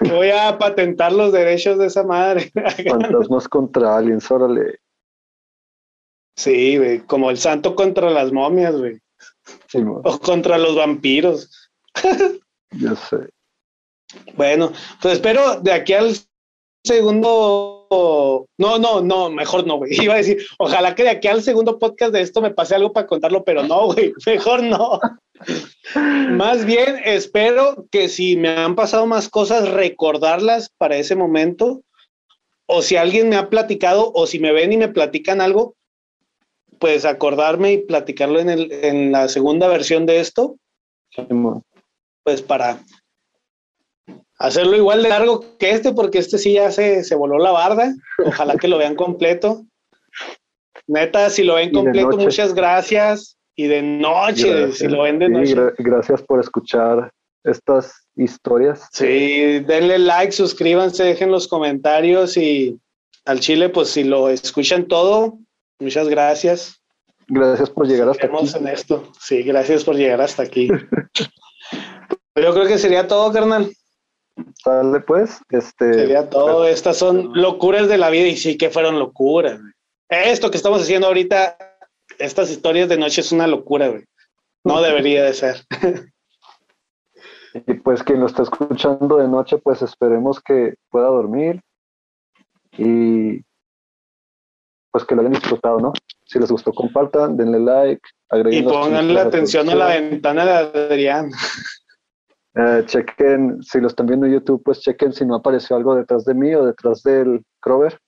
Voy 0.00 0.30
a 0.30 0.58
patentar 0.58 1.12
los 1.12 1.32
derechos 1.32 1.78
de 1.78 1.86
esa 1.86 2.02
madre. 2.02 2.50
Fantasmas 2.88 3.48
contra 3.48 3.96
aliens, 3.96 4.30
órale. 4.30 4.78
Sí, 6.36 6.78
güey, 6.78 7.00
como 7.00 7.30
el 7.30 7.38
santo 7.38 7.74
contra 7.74 8.10
las 8.10 8.32
momias, 8.32 8.76
güey. 8.76 9.00
o 10.02 10.18
contra 10.18 10.58
los 10.58 10.76
vampiros. 10.76 11.70
Ya 12.70 12.96
sé. 12.96 13.28
Bueno, 14.34 14.72
pues 15.00 15.14
espero 15.14 15.60
de 15.60 15.72
aquí 15.72 15.92
al 15.92 16.14
segundo. 16.84 18.46
No, 18.58 18.78
no, 18.78 19.00
no, 19.00 19.30
mejor 19.30 19.66
no, 19.66 19.78
güey. 19.78 19.92
Iba 20.02 20.14
a 20.14 20.18
decir, 20.18 20.44
ojalá 20.58 20.94
que 20.94 21.04
de 21.04 21.10
aquí 21.10 21.28
al 21.28 21.42
segundo 21.42 21.78
podcast 21.78 22.12
de 22.12 22.20
esto 22.20 22.40
me 22.40 22.50
pase 22.50 22.74
algo 22.74 22.92
para 22.92 23.06
contarlo, 23.06 23.44
pero 23.44 23.62
no, 23.62 23.86
güey, 23.86 24.12
mejor 24.26 24.62
no. 24.62 25.00
más 26.30 26.64
bien, 26.64 27.00
espero 27.04 27.86
que 27.90 28.08
si 28.08 28.36
me 28.36 28.50
han 28.50 28.74
pasado 28.74 29.06
más 29.06 29.28
cosas, 29.28 29.68
recordarlas 29.68 30.70
para 30.76 30.96
ese 30.96 31.16
momento. 31.16 31.82
O 32.66 32.80
si 32.80 32.96
alguien 32.96 33.28
me 33.28 33.36
ha 33.36 33.50
platicado, 33.50 34.10
o 34.14 34.26
si 34.26 34.38
me 34.38 34.50
ven 34.50 34.72
y 34.72 34.78
me 34.78 34.88
platican 34.88 35.42
algo, 35.42 35.74
pues 36.78 37.04
acordarme 37.04 37.72
y 37.74 37.78
platicarlo 37.78 38.40
en, 38.40 38.48
el, 38.48 38.72
en 38.72 39.12
la 39.12 39.28
segunda 39.28 39.68
versión 39.68 40.06
de 40.06 40.20
esto. 40.20 40.56
Pues 42.24 42.42
para 42.42 42.80
hacerlo 44.38 44.76
igual 44.76 45.02
de 45.02 45.08
largo 45.10 45.56
que 45.58 45.70
este, 45.70 45.92
porque 45.92 46.18
este 46.18 46.38
sí 46.38 46.54
ya 46.54 46.70
se, 46.70 47.04
se 47.04 47.14
voló 47.14 47.38
la 47.38 47.52
barda. 47.52 47.94
Ojalá 48.24 48.56
que 48.56 48.68
lo 48.68 48.78
vean 48.78 48.96
completo. 48.96 49.64
Neta, 50.86 51.30
si 51.30 51.44
lo 51.44 51.54
ven 51.54 51.70
completo, 51.72 52.16
muchas 52.16 52.54
gracias. 52.54 53.36
Y 53.54 53.68
de 53.68 53.82
noche, 53.82 54.72
si 54.72 54.88
lo 54.88 55.02
ven 55.02 55.20
de 55.20 55.28
noche. 55.28 55.54
gracias 55.78 56.22
por 56.22 56.40
escuchar 56.40 57.12
estas 57.44 58.08
historias. 58.16 58.88
Sí, 58.90 59.60
denle 59.60 59.98
like, 59.98 60.32
suscríbanse, 60.32 61.04
dejen 61.04 61.30
los 61.30 61.46
comentarios 61.46 62.36
y 62.36 62.80
al 63.26 63.38
chile, 63.38 63.68
pues 63.68 63.90
si 63.90 64.02
lo 64.02 64.28
escuchan 64.28 64.88
todo, 64.88 65.38
Muchas 65.80 66.08
gracias. 66.08 66.80
Gracias 67.26 67.70
por 67.70 67.86
llegar 67.86 68.08
hasta 68.08 68.26
aquí. 68.26 68.56
en 68.56 68.68
esto. 68.68 69.12
Sí, 69.18 69.42
gracias 69.42 69.84
por 69.84 69.96
llegar 69.96 70.20
hasta 70.20 70.42
aquí. 70.42 70.68
Yo 72.36 72.52
creo 72.52 72.66
que 72.66 72.78
sería 72.78 73.06
todo, 73.06 73.32
carnal. 73.32 73.70
Dale, 74.64 75.00
pues. 75.00 75.40
Este, 75.50 75.94
sería 75.94 76.28
todo. 76.28 76.66
Estas 76.66 76.96
son 76.96 77.30
locuras 77.34 77.88
de 77.88 77.98
la 77.98 78.10
vida 78.10 78.26
y 78.26 78.36
sí 78.36 78.56
que 78.56 78.70
fueron 78.70 78.98
locuras. 78.98 79.60
Esto 80.08 80.50
que 80.50 80.56
estamos 80.56 80.82
haciendo 80.82 81.06
ahorita, 81.06 81.56
estas 82.18 82.50
historias 82.50 82.88
de 82.88 82.98
noche 82.98 83.20
es 83.20 83.32
una 83.32 83.46
locura, 83.46 83.88
güey. 83.88 84.04
No 84.64 84.80
debería 84.80 85.24
de 85.24 85.34
ser. 85.34 85.64
Y 87.66 87.74
pues 87.74 88.02
quien 88.02 88.18
lo 88.18 88.26
está 88.26 88.42
escuchando 88.42 89.16
de 89.16 89.28
noche, 89.28 89.58
pues 89.58 89.80
esperemos 89.80 90.40
que 90.40 90.74
pueda 90.90 91.06
dormir 91.06 91.60
y 92.76 93.42
pues 94.90 95.04
que 95.04 95.14
lo 95.14 95.20
hayan 95.20 95.34
disfrutado, 95.34 95.78
¿no? 95.78 95.92
Si 96.24 96.40
les 96.40 96.50
gustó, 96.50 96.72
compartan, 96.72 97.36
denle 97.36 97.60
like, 97.60 98.02
agreguen. 98.28 98.64
Y 98.64 98.66
pongan 98.66 99.14
la 99.14 99.22
atención 99.22 99.68
a 99.70 99.74
la 99.76 99.86
ventana 99.88 100.44
de 100.44 100.52
Adrián. 100.52 101.30
Eh, 102.56 102.84
chequen, 102.86 103.62
si 103.62 103.80
lo 103.80 103.88
están 103.88 104.06
viendo 104.06 104.26
en 104.26 104.34
YouTube, 104.34 104.62
pues 104.64 104.80
chequen 104.80 105.12
si 105.12 105.24
no 105.24 105.34
apareció 105.34 105.74
algo 105.74 105.96
detrás 105.96 106.24
de 106.24 106.34
mí 106.34 106.54
o 106.54 106.64
detrás 106.64 107.02
del 107.02 107.42
Crover. 107.60 107.98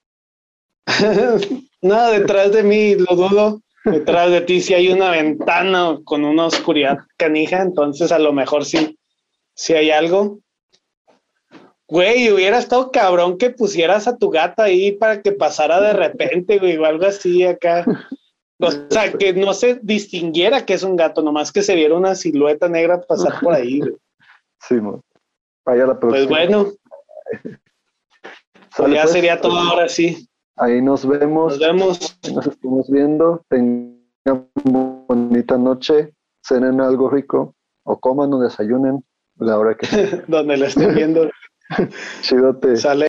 no, 1.82 2.10
detrás 2.10 2.52
de 2.52 2.62
mí, 2.62 2.94
lo 2.94 3.16
dudo. 3.16 3.60
Detrás 3.85 4.31
de 4.31 4.40
ti 4.40 4.60
sí 4.60 4.74
hay 4.74 4.89
una 4.89 5.10
ventana 5.10 5.98
con 6.05 6.24
una 6.24 6.47
oscuridad 6.47 6.98
canija, 7.16 7.62
entonces 7.62 8.10
a 8.10 8.18
lo 8.18 8.32
mejor 8.32 8.64
sí, 8.64 8.98
sí 9.55 9.74
hay 9.74 9.90
algo. 9.90 10.40
Güey, 11.89 12.32
hubiera 12.32 12.59
estado 12.59 12.90
cabrón 12.90 13.39
que 13.39 13.51
pusieras 13.51 14.09
a 14.09 14.16
tu 14.16 14.31
gata 14.31 14.64
ahí 14.64 14.90
para 14.93 15.23
que 15.23 15.31
pasara 15.31 15.81
de 15.81 15.93
repente, 15.93 16.59
güey, 16.59 16.77
o 16.77 16.85
algo 16.85 17.06
así 17.06 17.44
acá. 17.44 17.85
O 18.59 18.70
sea, 18.90 19.12
que 19.12 19.35
no 19.35 19.55
se 19.55 19.78
distinguiera 19.82 20.64
que 20.64 20.74
es 20.74 20.82
un 20.82 20.97
gato, 20.97 21.23
nomás 21.23 21.52
que 21.52 21.62
se 21.62 21.74
viera 21.74 21.94
una 21.94 22.14
silueta 22.14 22.68
negra 22.68 23.02
pasar 23.02 23.39
por 23.40 23.55
ahí, 23.55 23.81
güey. 23.81 23.97
Sí, 24.61 24.74
mo. 24.81 25.03
Vaya 25.65 25.87
la 25.87 25.99
Pues 25.99 26.28
bueno. 26.28 26.66
Ya 28.78 29.05
pues. 29.05 29.12
sería 29.12 29.41
todo 29.41 29.59
ahora 29.59 29.89
sí. 29.89 30.28
Ahí 30.57 30.83
nos 30.83 31.07
vemos. 31.07 31.53
Nos 31.53 31.59
vemos. 31.59 32.19
Nos 32.35 32.47
estamos 32.47 32.91
viendo. 32.91 33.43
Tengan 33.49 34.51
bonita 35.09 35.57
noche. 35.57 36.12
Cenen 36.47 36.83
algo 36.83 37.09
rico. 37.09 37.55
O 37.85 37.99
coman 37.99 38.35
o 38.35 38.41
desayunen. 38.41 39.03
La 39.37 39.59
hora 39.59 39.74
que 39.77 39.87
Donde 40.28 40.59
lo 40.59 40.66
estén 40.66 40.95
viendo. 40.95 41.31
Chidote. 42.20 42.77
Sale. 42.77 43.09